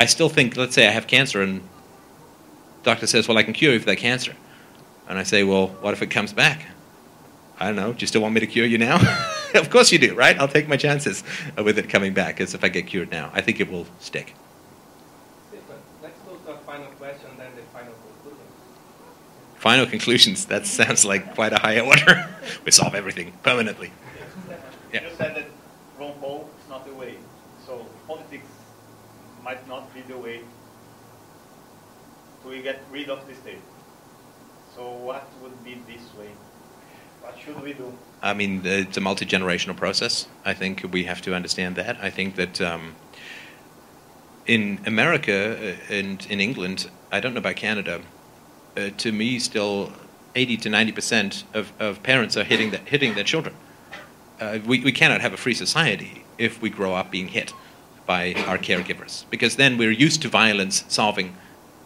I 0.00 0.06
still 0.06 0.28
think, 0.28 0.56
let's 0.56 0.74
say 0.74 0.86
I 0.86 0.92
have 0.92 1.06
cancer 1.06 1.42
and 1.42 1.62
doctor 2.82 3.06
says, 3.06 3.28
well, 3.28 3.36
I 3.36 3.42
can 3.42 3.52
cure 3.52 3.72
you 3.72 3.80
for 3.80 3.86
that 3.86 3.96
cancer. 3.96 4.34
And 5.08 5.18
I 5.18 5.22
say, 5.22 5.44
well, 5.44 5.68
what 5.68 5.92
if 5.92 6.02
it 6.02 6.10
comes 6.10 6.32
back? 6.32 6.66
I 7.58 7.66
don't 7.66 7.76
know. 7.76 7.92
Do 7.92 8.00
you 8.00 8.06
still 8.06 8.22
want 8.22 8.34
me 8.34 8.40
to 8.40 8.46
cure 8.46 8.66
you 8.66 8.78
now? 8.78 8.98
of 9.60 9.70
course 9.70 9.90
you 9.92 9.98
do, 9.98 10.14
right? 10.14 10.38
I'll 10.38 10.48
take 10.48 10.68
my 10.68 10.76
chances 10.76 11.24
uh, 11.56 11.64
with 11.64 11.78
it 11.78 11.88
coming 11.88 12.12
back 12.12 12.40
as 12.40 12.54
if 12.54 12.62
I 12.62 12.68
get 12.68 12.86
cured 12.86 13.10
now. 13.10 13.30
I 13.32 13.40
think 13.40 13.60
it 13.60 13.70
will 13.70 13.86
stick. 13.98 14.34
Let's 16.02 16.18
go 16.20 16.36
to 16.36 16.52
a 16.52 16.58
final 16.58 16.86
question, 16.92 17.30
then 17.38 17.50
the 17.56 17.62
final 17.72 17.94
conclusions. 17.94 18.52
Final 19.56 19.86
conclusions. 19.86 20.46
That 20.46 20.66
sounds 20.66 21.04
like 21.04 21.34
quite 21.34 21.52
a 21.52 21.58
high 21.58 21.80
order. 21.80 22.28
we 22.64 22.70
solve 22.70 22.94
everything 22.94 23.32
permanently. 23.42 23.92
Yeah. 24.92 25.02
You 25.02 25.16
said 25.16 25.36
that 25.36 25.46
Ron 25.98 26.12
Paul 26.20 26.50
is 26.62 26.68
not 26.68 26.86
the 26.86 26.94
way. 26.94 27.16
So 27.66 27.86
politics 28.06 28.46
might 29.42 29.66
not 29.68 29.92
be 29.94 30.02
the 30.02 30.18
way 30.18 30.42
to 32.42 32.62
get 32.62 32.82
rid 32.90 33.08
of 33.08 33.26
the 33.26 33.34
state. 33.34 33.62
So 34.74 34.90
what 34.90 35.26
would 35.42 35.64
be 35.64 35.80
this 35.86 36.14
way? 36.14 36.30
What 37.22 37.38
should 37.38 37.60
we 37.62 37.72
do? 37.72 37.92
I 38.22 38.34
mean, 38.34 38.62
it's 38.64 38.96
a 38.96 39.00
multi 39.00 39.26
generational 39.26 39.76
process. 39.76 40.26
I 40.44 40.54
think 40.54 40.84
we 40.90 41.04
have 41.04 41.20
to 41.22 41.34
understand 41.34 41.76
that. 41.76 41.98
I 42.00 42.10
think 42.10 42.36
that 42.36 42.60
um, 42.60 42.94
in 44.46 44.80
America 44.86 45.76
uh, 45.90 45.92
and 45.92 46.26
in 46.30 46.40
England, 46.40 46.88
I 47.12 47.20
don't 47.20 47.34
know 47.34 47.40
about 47.40 47.56
Canada, 47.56 48.00
uh, 48.76 48.90
to 48.98 49.12
me, 49.12 49.38
still 49.38 49.92
80 50.34 50.56
to 50.58 50.68
90 50.70 50.92
percent 50.92 51.44
of, 51.54 51.72
of 51.78 52.02
parents 52.02 52.36
are 52.36 52.44
hitting, 52.44 52.70
the, 52.70 52.78
hitting 52.78 53.14
their 53.14 53.24
children. 53.24 53.54
Uh, 54.40 54.58
we, 54.66 54.80
we 54.80 54.92
cannot 54.92 55.20
have 55.20 55.32
a 55.32 55.36
free 55.36 55.54
society 55.54 56.24
if 56.38 56.60
we 56.60 56.68
grow 56.68 56.94
up 56.94 57.10
being 57.10 57.28
hit 57.28 57.52
by 58.06 58.34
our 58.46 58.58
caregivers, 58.58 59.24
because 59.30 59.56
then 59.56 59.76
we're 59.78 59.90
used 59.90 60.22
to 60.22 60.28
violence 60.28 60.84
solving 60.88 61.36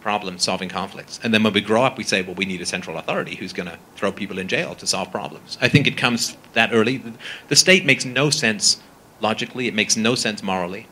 problems, 0.00 0.42
solving 0.42 0.68
conflicts. 0.68 1.20
And 1.22 1.32
then 1.32 1.42
when 1.42 1.52
we 1.52 1.60
grow 1.60 1.82
up, 1.82 1.98
we 1.98 2.04
say, 2.04 2.22
well, 2.22 2.34
we 2.34 2.44
need 2.44 2.60
a 2.60 2.66
central 2.66 2.96
authority 2.96 3.36
who's 3.36 3.52
going 3.52 3.68
to 3.68 3.78
throw 3.96 4.12
people 4.12 4.38
in 4.38 4.48
jail 4.48 4.74
to 4.76 4.86
solve 4.86 5.10
problems. 5.10 5.58
I 5.60 5.68
think 5.68 5.86
it 5.86 5.96
comes 5.96 6.36
that 6.54 6.70
early. 6.72 7.02
The 7.48 7.56
state 7.56 7.84
makes 7.84 8.04
no 8.04 8.30
sense 8.30 8.80
logically, 9.20 9.66
it 9.68 9.74
makes 9.74 9.96
no 9.96 10.14
sense 10.14 10.42
morally. 10.42 10.86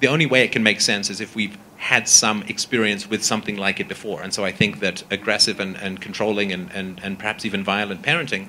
The 0.00 0.08
only 0.08 0.24
way 0.26 0.42
it 0.42 0.52
can 0.52 0.62
make 0.62 0.80
sense 0.80 1.10
is 1.10 1.20
if 1.20 1.36
we've 1.36 1.58
had 1.76 2.08
some 2.08 2.42
experience 2.44 3.08
with 3.08 3.24
something 3.24 3.56
like 3.56 3.80
it 3.80 3.88
before. 3.88 4.22
And 4.22 4.32
so 4.32 4.44
I 4.44 4.52
think 4.52 4.80
that 4.80 5.02
aggressive 5.10 5.60
and, 5.60 5.76
and 5.76 6.00
controlling 6.00 6.52
and, 6.52 6.70
and, 6.72 7.00
and 7.02 7.18
perhaps 7.18 7.44
even 7.44 7.64
violent 7.64 8.02
parenting 8.02 8.48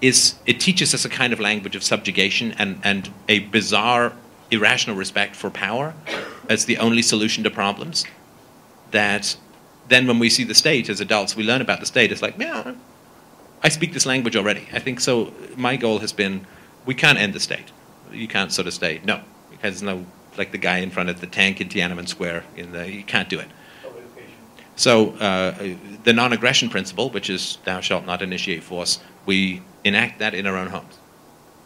is 0.00 0.34
it 0.46 0.58
teaches 0.58 0.92
us 0.94 1.04
a 1.04 1.08
kind 1.08 1.32
of 1.32 1.40
language 1.40 1.76
of 1.76 1.82
subjugation 1.82 2.52
and, 2.58 2.80
and 2.82 3.10
a 3.28 3.38
bizarre, 3.38 4.12
irrational 4.50 4.96
respect 4.96 5.36
for 5.36 5.48
power 5.48 5.94
as 6.48 6.64
the 6.64 6.76
only 6.78 7.02
solution 7.02 7.44
to 7.44 7.50
problems. 7.50 8.04
That 8.92 9.36
then 9.88 10.06
when 10.06 10.18
we 10.18 10.30
see 10.30 10.44
the 10.44 10.54
state 10.54 10.88
as 10.88 11.00
adults, 11.00 11.36
we 11.36 11.42
learn 11.42 11.60
about 11.60 11.80
the 11.80 11.86
state. 11.86 12.12
It's 12.12 12.22
like, 12.22 12.38
yeah, 12.38 12.74
I 13.62 13.68
speak 13.68 13.92
this 13.92 14.06
language 14.06 14.36
already. 14.36 14.68
I 14.72 14.78
think 14.78 15.00
so. 15.00 15.32
My 15.56 15.76
goal 15.76 15.98
has 15.98 16.12
been 16.12 16.46
we 16.86 16.94
can't 16.94 17.18
end 17.18 17.34
the 17.34 17.40
state. 17.40 17.72
You 18.12 18.28
can't 18.28 18.52
sort 18.52 18.66
of 18.66 18.74
say, 18.74 19.00
no, 19.04 19.20
because 19.50 19.82
no 19.82 20.06
like 20.36 20.52
the 20.52 20.58
guy 20.58 20.78
in 20.78 20.90
front 20.90 21.10
of 21.10 21.20
the 21.20 21.26
tank 21.26 21.60
in 21.60 21.68
Tiananmen 21.68 22.08
Square. 22.08 22.44
In 22.56 22.72
the, 22.72 22.90
you 22.90 23.04
can't 23.04 23.28
do 23.28 23.38
it. 23.38 23.48
So 24.74 25.10
uh, 25.12 25.74
the 26.04 26.12
non-aggression 26.12 26.70
principle, 26.70 27.10
which 27.10 27.28
is 27.28 27.58
"Thou 27.64 27.80
shalt 27.80 28.06
not 28.06 28.22
initiate 28.22 28.62
force," 28.62 29.00
we 29.26 29.62
enact 29.84 30.18
that 30.20 30.34
in 30.34 30.46
our 30.46 30.56
own 30.56 30.68
homes. 30.68 30.98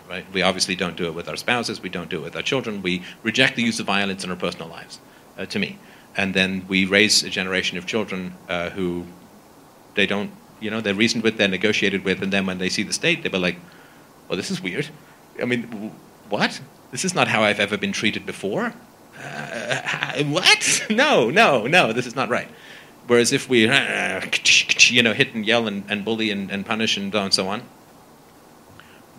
Right? 0.08 0.24
We 0.32 0.42
obviously 0.42 0.76
don't 0.76 0.96
do 0.96 1.06
it 1.06 1.14
with 1.14 1.28
our 1.28 1.36
spouses. 1.36 1.80
We 1.80 1.88
don't 1.88 2.10
do 2.10 2.18
it 2.18 2.24
with 2.24 2.36
our 2.36 2.42
children. 2.42 2.82
We 2.82 3.02
reject 3.22 3.56
the 3.56 3.62
use 3.62 3.80
of 3.80 3.86
violence 3.86 4.22
in 4.24 4.30
our 4.30 4.36
personal 4.36 4.68
lives. 4.68 5.00
Uh, 5.36 5.46
to 5.46 5.58
me, 5.58 5.78
and 6.16 6.34
then 6.34 6.64
we 6.68 6.84
raise 6.84 7.22
a 7.22 7.30
generation 7.30 7.78
of 7.78 7.86
children 7.86 8.34
uh, 8.48 8.70
who 8.70 9.04
they 9.94 10.06
don't, 10.06 10.30
you 10.60 10.70
know, 10.70 10.80
they're 10.80 10.94
reasoned 10.94 11.22
with, 11.22 11.36
they're 11.36 11.48
negotiated 11.48 12.04
with, 12.04 12.22
and 12.22 12.32
then 12.32 12.46
when 12.46 12.58
they 12.58 12.68
see 12.68 12.82
the 12.82 12.92
state, 12.92 13.22
they'll 13.22 13.32
be 13.32 13.38
like, 13.38 13.58
"Well, 14.28 14.36
this 14.36 14.50
is 14.50 14.62
weird." 14.62 14.88
I 15.40 15.44
mean, 15.44 15.62
what? 16.28 16.60
This 16.90 17.04
is 17.04 17.14
not 17.14 17.28
how 17.28 17.42
I've 17.42 17.60
ever 17.60 17.76
been 17.76 17.92
treated 17.92 18.24
before. 18.24 18.72
Uh, 19.22 20.24
what? 20.24 20.86
No, 20.90 21.30
no, 21.30 21.66
no, 21.66 21.92
this 21.92 22.06
is 22.06 22.14
not 22.16 22.28
right. 22.28 22.48
Whereas 23.06 23.32
if 23.32 23.48
we, 23.48 23.60
you 24.90 25.02
know, 25.02 25.12
hit 25.12 25.34
and 25.34 25.44
yell 25.44 25.66
and, 25.66 25.84
and 25.88 26.04
bully 26.04 26.30
and, 26.30 26.50
and 26.50 26.64
punish 26.64 26.96
and 26.96 27.12
so 27.32 27.48
on, 27.48 27.62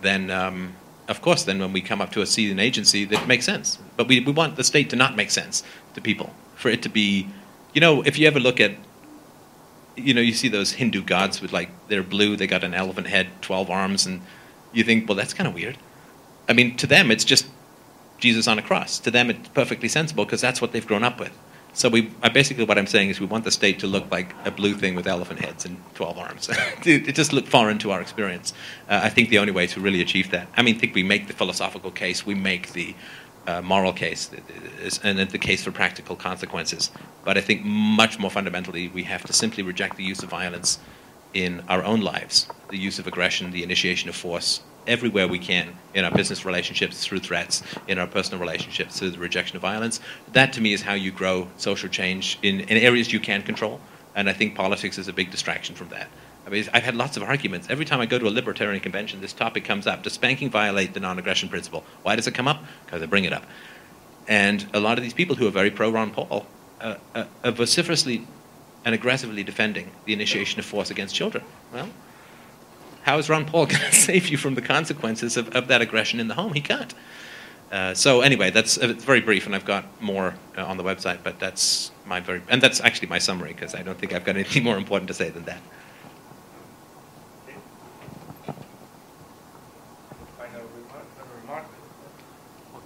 then 0.02 0.30
um, 0.30 0.74
of 1.08 1.22
course, 1.22 1.44
then 1.44 1.58
when 1.58 1.72
we 1.72 1.80
come 1.80 2.02
up 2.02 2.12
to 2.12 2.20
a 2.20 2.26
seat 2.26 2.58
agency, 2.58 3.04
that 3.06 3.26
makes 3.26 3.46
sense. 3.46 3.78
But 3.96 4.08
we, 4.08 4.20
we 4.20 4.30
want 4.30 4.56
the 4.56 4.64
state 4.64 4.90
to 4.90 4.96
not 4.96 5.16
make 5.16 5.30
sense 5.30 5.62
to 5.94 6.00
people, 6.02 6.34
for 6.58 6.68
it 6.68 6.82
to 6.82 6.88
be, 6.88 7.28
you 7.72 7.80
know, 7.80 8.02
if 8.02 8.18
you 8.18 8.26
ever 8.26 8.40
look 8.40 8.60
at, 8.60 8.72
you 9.96 10.12
know, 10.12 10.20
you 10.20 10.34
see 10.34 10.48
those 10.48 10.72
Hindu 10.72 11.02
gods 11.02 11.40
with 11.40 11.52
like, 11.52 11.70
they're 11.88 12.02
blue, 12.02 12.36
they 12.36 12.46
got 12.46 12.64
an 12.64 12.74
elephant 12.74 13.06
head, 13.06 13.28
12 13.40 13.70
arms, 13.70 14.06
and 14.06 14.20
you 14.72 14.84
think, 14.84 15.08
well, 15.08 15.16
that's 15.16 15.32
kind 15.32 15.46
of 15.46 15.54
weird. 15.54 15.78
I 16.48 16.52
mean, 16.52 16.76
to 16.76 16.86
them, 16.86 17.10
it's 17.10 17.24
just 17.24 17.46
Jesus 18.18 18.48
on 18.48 18.58
a 18.58 18.62
cross. 18.62 18.98
To 19.00 19.10
them, 19.10 19.30
it's 19.30 19.48
perfectly 19.50 19.88
sensible 19.88 20.24
because 20.24 20.40
that's 20.40 20.60
what 20.60 20.72
they've 20.72 20.86
grown 20.86 21.04
up 21.04 21.20
with. 21.20 21.32
So 21.74 21.88
we, 21.88 22.10
basically, 22.32 22.64
what 22.64 22.76
I'm 22.76 22.88
saying 22.88 23.10
is 23.10 23.20
we 23.20 23.26
want 23.26 23.44
the 23.44 23.52
state 23.52 23.78
to 23.80 23.86
look 23.86 24.10
like 24.10 24.34
a 24.44 24.50
blue 24.50 24.74
thing 24.74 24.96
with 24.96 25.06
elephant 25.06 25.38
heads 25.44 25.64
and 25.64 25.80
12 25.94 26.18
arms. 26.18 26.50
it 26.84 27.14
just 27.14 27.32
looked 27.32 27.46
foreign 27.46 27.78
to 27.78 27.92
our 27.92 28.00
experience. 28.00 28.52
Uh, 28.88 29.00
I 29.04 29.10
think 29.10 29.28
the 29.28 29.38
only 29.38 29.52
way 29.52 29.68
to 29.68 29.80
really 29.80 30.00
achieve 30.00 30.32
that, 30.32 30.48
I 30.56 30.62
mean, 30.62 30.76
think 30.76 30.96
we 30.96 31.04
make 31.04 31.28
the 31.28 31.34
philosophical 31.34 31.92
case, 31.92 32.26
we 32.26 32.34
make 32.34 32.72
the 32.72 32.96
uh, 33.48 33.62
moral 33.62 33.92
case, 33.92 34.30
and 35.02 35.18
the 35.18 35.38
case 35.38 35.64
for 35.64 35.72
practical 35.72 36.14
consequences. 36.14 36.90
But 37.24 37.38
I 37.38 37.40
think 37.40 37.64
much 37.64 38.18
more 38.18 38.30
fundamentally, 38.30 38.88
we 38.88 39.04
have 39.04 39.24
to 39.24 39.32
simply 39.32 39.62
reject 39.62 39.96
the 39.96 40.04
use 40.04 40.22
of 40.22 40.28
violence 40.28 40.78
in 41.32 41.62
our 41.68 41.82
own 41.82 42.00
lives, 42.00 42.46
the 42.68 42.76
use 42.76 42.98
of 42.98 43.06
aggression, 43.06 43.50
the 43.50 43.62
initiation 43.62 44.08
of 44.08 44.16
force, 44.16 44.60
everywhere 44.86 45.28
we 45.28 45.38
can 45.38 45.74
in 45.94 46.04
our 46.04 46.10
business 46.10 46.44
relationships 46.44 47.04
through 47.04 47.20
threats, 47.20 47.62
in 47.86 47.98
our 47.98 48.06
personal 48.06 48.40
relationships 48.40 48.98
through 48.98 49.10
the 49.10 49.18
rejection 49.18 49.56
of 49.56 49.62
violence. 49.62 50.00
That 50.32 50.52
to 50.54 50.60
me 50.60 50.72
is 50.72 50.82
how 50.82 50.94
you 50.94 51.10
grow 51.10 51.48
social 51.56 51.88
change 51.88 52.38
in, 52.42 52.60
in 52.60 52.76
areas 52.78 53.12
you 53.12 53.20
can 53.20 53.42
control. 53.42 53.80
And 54.14 54.28
I 54.28 54.32
think 54.32 54.54
politics 54.54 54.98
is 54.98 55.08
a 55.08 55.12
big 55.12 55.30
distraction 55.30 55.74
from 55.74 55.88
that. 55.90 56.08
I 56.48 56.50
mean, 56.50 56.64
I've 56.72 56.82
had 56.82 56.96
lots 56.96 57.18
of 57.18 57.22
arguments. 57.22 57.68
Every 57.68 57.84
time 57.84 58.00
I 58.00 58.06
go 58.06 58.18
to 58.18 58.26
a 58.26 58.30
libertarian 58.30 58.80
convention, 58.80 59.20
this 59.20 59.34
topic 59.34 59.66
comes 59.66 59.86
up. 59.86 60.02
Does 60.02 60.14
spanking 60.14 60.48
violate 60.48 60.94
the 60.94 61.00
non 61.00 61.18
aggression 61.18 61.50
principle? 61.50 61.84
Why 62.02 62.16
does 62.16 62.26
it 62.26 62.32
come 62.32 62.48
up? 62.48 62.64
Because 62.86 63.02
I 63.02 63.06
bring 63.06 63.24
it 63.24 63.34
up. 63.34 63.44
And 64.26 64.66
a 64.72 64.80
lot 64.80 64.96
of 64.96 65.04
these 65.04 65.12
people 65.12 65.36
who 65.36 65.46
are 65.46 65.50
very 65.50 65.70
pro 65.70 65.90
Ron 65.90 66.10
Paul 66.10 66.46
are 66.80 67.26
vociferously 67.44 68.26
and 68.86 68.94
aggressively 68.94 69.44
defending 69.44 69.90
the 70.06 70.14
initiation 70.14 70.58
of 70.58 70.64
force 70.64 70.90
against 70.90 71.14
children. 71.14 71.44
Well, 71.70 71.90
How 73.02 73.18
is 73.18 73.28
Ron 73.28 73.44
Paul 73.44 73.66
going 73.72 73.82
to 73.82 73.92
save 73.92 74.28
you 74.28 74.38
from 74.38 74.54
the 74.54 74.62
consequences 74.62 75.36
of, 75.36 75.54
of 75.54 75.68
that 75.68 75.82
aggression 75.82 76.18
in 76.18 76.28
the 76.28 76.34
home? 76.34 76.54
He 76.54 76.62
can't. 76.62 76.94
Uh, 77.70 77.92
so 77.92 78.22
anyway, 78.22 78.48
that's 78.50 78.78
uh, 78.78 78.94
very 78.96 79.20
brief, 79.20 79.44
and 79.44 79.54
I've 79.54 79.66
got 79.66 79.84
more 80.00 80.34
uh, 80.56 80.64
on 80.64 80.78
the 80.78 80.82
website. 80.82 81.18
But 81.22 81.38
that's 81.38 81.90
my 82.06 82.20
very, 82.20 82.40
and 82.48 82.62
that's 82.62 82.80
actually 82.80 83.08
my 83.08 83.18
summary 83.18 83.52
because 83.52 83.74
I 83.74 83.82
don't 83.82 83.98
think 83.98 84.14
I've 84.14 84.24
got 84.24 84.36
anything 84.36 84.64
more 84.64 84.78
important 84.78 85.08
to 85.08 85.14
say 85.14 85.28
than 85.28 85.44
that. 85.44 85.60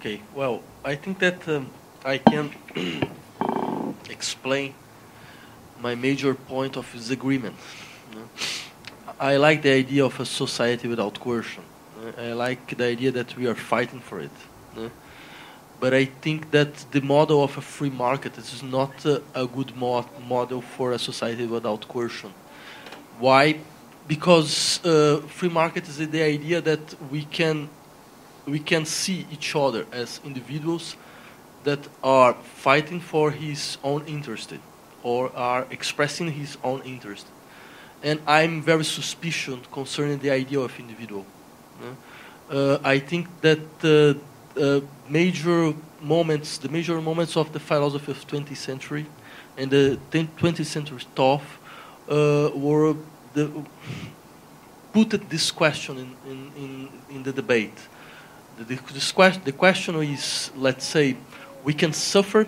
Okay, 0.05 0.19
well, 0.35 0.61
I 0.83 0.95
think 0.95 1.19
that 1.19 1.47
um, 1.47 1.69
I 2.03 2.17
can 2.17 2.51
explain 4.09 4.73
my 5.79 5.95
major 5.95 6.33
point 6.33 6.75
of 6.75 6.91
disagreement. 6.91 7.55
I 9.17 9.37
like 9.37 9.61
the 9.61 9.71
idea 9.71 10.03
of 10.03 10.19
a 10.19 10.25
society 10.25 10.89
without 10.89 11.17
coercion. 11.21 11.63
I 12.17 12.33
like 12.33 12.75
the 12.75 12.83
idea 12.83 13.11
that 13.11 13.37
we 13.37 13.47
are 13.47 13.55
fighting 13.55 14.01
for 14.01 14.19
it. 14.19 14.35
But 15.79 15.93
I 15.93 16.03
think 16.03 16.51
that 16.51 16.85
the 16.91 16.99
model 16.99 17.41
of 17.41 17.57
a 17.57 17.61
free 17.61 17.89
market 17.89 18.37
is 18.37 18.61
not 18.61 19.05
a 19.05 19.47
good 19.47 19.73
mo- 19.73 20.09
model 20.27 20.59
for 20.59 20.91
a 20.91 20.99
society 20.99 21.45
without 21.45 21.87
coercion. 21.87 22.33
Why? 23.19 23.55
Because 24.05 24.83
uh, 24.83 25.21
free 25.29 25.47
market 25.47 25.87
is 25.87 25.95
the 26.09 26.23
idea 26.23 26.59
that 26.59 26.93
we 27.09 27.23
can 27.23 27.69
we 28.45 28.59
can 28.59 28.85
see 28.85 29.25
each 29.31 29.55
other 29.55 29.85
as 29.91 30.19
individuals 30.25 30.95
that 31.63 31.79
are 32.03 32.33
fighting 32.33 32.99
for 32.99 33.31
his 33.31 33.77
own 33.83 34.05
interest 34.05 34.53
or 35.01 35.31
are 35.35 35.65
expressing 35.69 36.31
his 36.31 36.57
own 36.63 36.81
interest. 36.81 37.27
And 38.01 38.19
I'm 38.27 38.61
very 38.61 38.83
suspicious 38.83 39.59
concerning 39.71 40.19
the 40.19 40.31
idea 40.31 40.59
of 40.59 40.77
individual. 40.79 41.25
uh, 41.81 42.53
uh, 42.53 42.79
I 42.83 42.99
think 42.99 43.27
that 43.41 43.59
the 43.79 44.17
uh, 44.59 44.81
major 45.09 45.73
moments, 46.01 46.57
the 46.57 46.69
major 46.69 47.01
moments 47.01 47.37
of 47.37 47.51
the 47.53 47.59
philosophy 47.59 48.11
of 48.11 48.27
20th 48.27 48.57
century 48.57 49.05
and 49.57 49.71
the 49.71 49.97
20th 50.11 50.65
century 50.65 50.99
thought 51.15 51.41
uh, 52.09 52.49
were 52.53 52.95
the, 53.33 53.49
put 54.91 55.09
this 55.29 55.51
question 55.51 55.97
in, 55.97 56.31
in, 56.31 56.51
in, 56.57 56.89
in 57.15 57.23
the 57.23 57.31
debate. 57.31 57.87
The, 58.57 58.77
question, 59.13 59.41
the 59.45 59.51
question 59.51 59.95
is, 59.95 60.51
let's 60.55 60.85
say, 60.85 61.17
we 61.63 61.73
can 61.73 61.91
suffer 61.91 62.47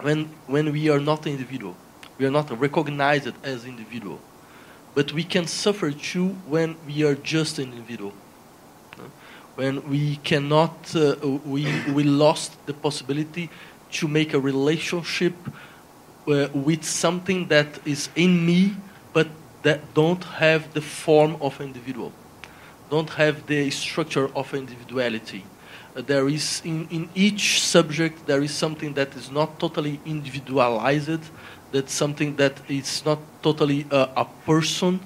when, 0.00 0.26
when 0.46 0.72
we 0.72 0.88
are 0.90 1.00
not 1.00 1.26
an 1.26 1.32
individual. 1.32 1.76
We 2.18 2.26
are 2.26 2.30
not 2.30 2.56
recognized 2.58 3.32
as 3.42 3.64
individual. 3.64 4.20
But 4.94 5.12
we 5.12 5.24
can 5.24 5.46
suffer 5.46 5.90
too 5.90 6.28
when 6.46 6.76
we 6.86 7.04
are 7.04 7.14
just 7.16 7.58
an 7.58 7.72
individual. 7.72 8.12
When 9.56 9.88
we 9.88 10.16
cannot, 10.16 10.94
uh, 10.94 11.16
we, 11.44 11.66
we 11.90 12.04
lost 12.04 12.64
the 12.66 12.72
possibility 12.72 13.50
to 13.92 14.08
make 14.08 14.34
a 14.34 14.40
relationship 14.40 15.34
uh, 16.28 16.48
with 16.54 16.84
something 16.84 17.48
that 17.48 17.86
is 17.86 18.08
in 18.14 18.46
me, 18.46 18.76
but 19.12 19.28
that 19.62 19.94
don't 19.94 20.22
have 20.24 20.72
the 20.74 20.80
form 20.80 21.36
of 21.40 21.60
individual 21.60 22.12
don't 22.92 23.10
have 23.24 23.46
the 23.46 23.70
structure 23.70 24.28
of 24.36 24.52
individuality. 24.52 25.42
Uh, 25.96 26.02
there 26.02 26.28
is 26.28 26.60
in, 26.62 26.86
in 26.90 27.08
each 27.14 27.62
subject 27.62 28.26
there 28.26 28.42
is 28.42 28.52
something 28.64 28.92
that 28.92 29.16
is 29.16 29.30
not 29.30 29.58
totally 29.58 29.98
individualized. 30.04 31.24
That's 31.72 31.94
something 31.94 32.36
that 32.36 32.54
is 32.68 33.02
not 33.06 33.18
totally 33.42 33.86
uh, 33.90 34.24
a 34.24 34.26
person, 34.50 35.00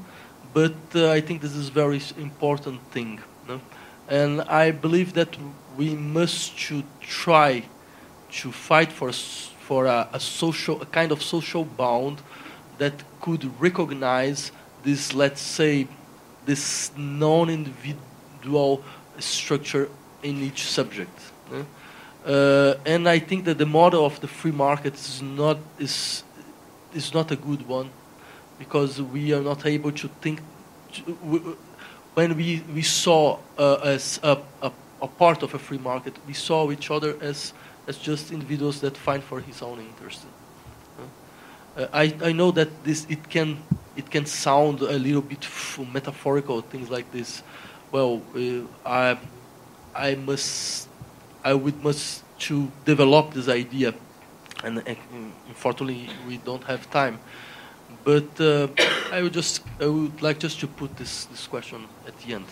but 0.53 0.75
uh, 0.97 1.11
I 1.19 1.21
think 1.21 1.43
this 1.43 1.55
is 1.55 1.69
very 1.69 2.01
important 2.19 2.81
thing. 2.91 3.21
no? 3.49 3.61
And 4.09 4.43
I 4.65 4.73
believe 4.73 5.13
that 5.15 5.37
we 5.77 5.91
must 5.95 6.59
to 6.67 6.83
try 7.01 7.63
to 8.41 8.51
fight 8.51 8.91
for 8.91 9.13
for 9.69 9.87
a, 9.87 10.09
a 10.13 10.19
social 10.19 10.83
a 10.83 10.87
kind 10.87 11.13
of 11.13 11.23
social 11.23 11.65
bond 11.65 12.19
that 12.79 12.97
could 13.21 13.43
recognize 13.61 14.51
this 14.83 15.15
let's 15.15 15.41
say 15.41 15.87
this 16.47 16.91
non-individual 16.97 18.83
structure 19.19 19.89
in 20.23 20.43
each 20.43 20.65
subject. 20.65 21.21
eh? 21.53 21.63
Uh, 22.27 22.75
and 22.85 23.09
I 23.09 23.21
think 23.21 23.45
that 23.45 23.59
the 23.59 23.67
model 23.67 24.05
of 24.05 24.21
the 24.21 24.27
free 24.29 24.53
market 24.53 24.95
is 24.95 25.23
not 25.23 25.59
is 25.79 26.25
is 26.95 27.15
not 27.15 27.31
a 27.31 27.37
good 27.37 27.69
one 27.69 27.91
because 28.59 29.01
we 29.01 29.33
are 29.35 29.43
not 29.43 29.65
able 29.67 29.93
to 29.93 30.09
think. 30.21 30.41
To, 30.93 31.03
w- 31.25 31.57
when 32.15 32.37
we 32.37 32.63
we 32.75 32.83
saw 32.83 33.39
uh, 33.59 33.95
as 33.95 34.19
a, 34.23 34.39
a, 34.63 34.71
a 35.03 35.07
part 35.07 35.43
of 35.43 35.55
a 35.55 35.59
free 35.59 35.79
market, 35.79 36.15
we 36.27 36.35
saw 36.35 36.73
each 36.73 36.91
other 36.91 37.15
as 37.21 37.53
as 37.87 37.99
just 37.99 38.33
individuals 38.33 38.81
that 38.81 38.97
find 38.97 39.23
for 39.23 39.41
his 39.41 39.63
own 39.63 39.79
interest. 39.79 40.27
Uh, 41.77 41.87
I, 41.93 42.15
I 42.31 42.33
know 42.33 42.51
that 42.53 42.69
this 42.85 43.07
it 43.09 43.29
can 43.31 43.59
it 43.97 44.11
can 44.11 44.27
sound 44.27 44.81
a 44.81 44.99
little 44.99 45.23
bit 45.23 45.47
metaphorical 45.93 46.61
things 46.61 46.91
like 46.91 47.11
this. 47.13 47.43
Well, 47.91 48.23
uh, 48.35 48.89
I 48.89 49.19
I 49.95 50.15
must 50.15 50.89
I 51.45 51.55
would 51.55 51.83
must 51.83 52.23
to 52.39 52.71
develop 52.85 53.33
this 53.33 53.49
idea, 53.49 53.95
and 54.63 54.79
uh, 54.79 54.95
unfortunately 55.49 56.11
we 56.29 56.37
don't 56.39 56.65
have 56.65 56.91
time. 56.91 57.19
But 58.05 58.41
uh, 58.41 58.69
I 59.13 59.23
would 59.23 59.33
just 59.33 59.63
I 59.81 59.87
would 59.87 60.21
like 60.23 60.39
just 60.39 60.61
to 60.61 60.67
put 60.67 60.97
this 60.97 61.25
this 61.27 61.47
question 61.47 61.87
at 62.07 62.19
the 62.21 62.35
end. 62.35 62.47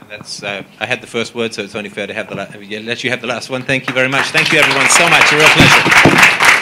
And 0.00 0.10
that's 0.10 0.42
uh, 0.42 0.62
I 0.80 0.86
had 0.86 1.00
the 1.00 1.06
first 1.06 1.34
word, 1.34 1.54
so 1.54 1.62
it's 1.62 1.74
only 1.74 1.90
fair 1.90 2.06
to 2.06 2.14
have 2.14 2.28
the 2.28 2.34
la- 2.34 2.82
let 2.82 3.04
you 3.04 3.10
have 3.10 3.20
the 3.20 3.26
last 3.26 3.50
one. 3.50 3.62
Thank 3.62 3.88
you 3.88 3.94
very 3.94 4.08
much. 4.08 4.26
Thank 4.26 4.52
you, 4.52 4.58
everyone, 4.58 4.88
so 4.88 5.08
much. 5.08 5.32
A 5.32 5.36
real 5.36 5.48
pleasure. 5.48 6.55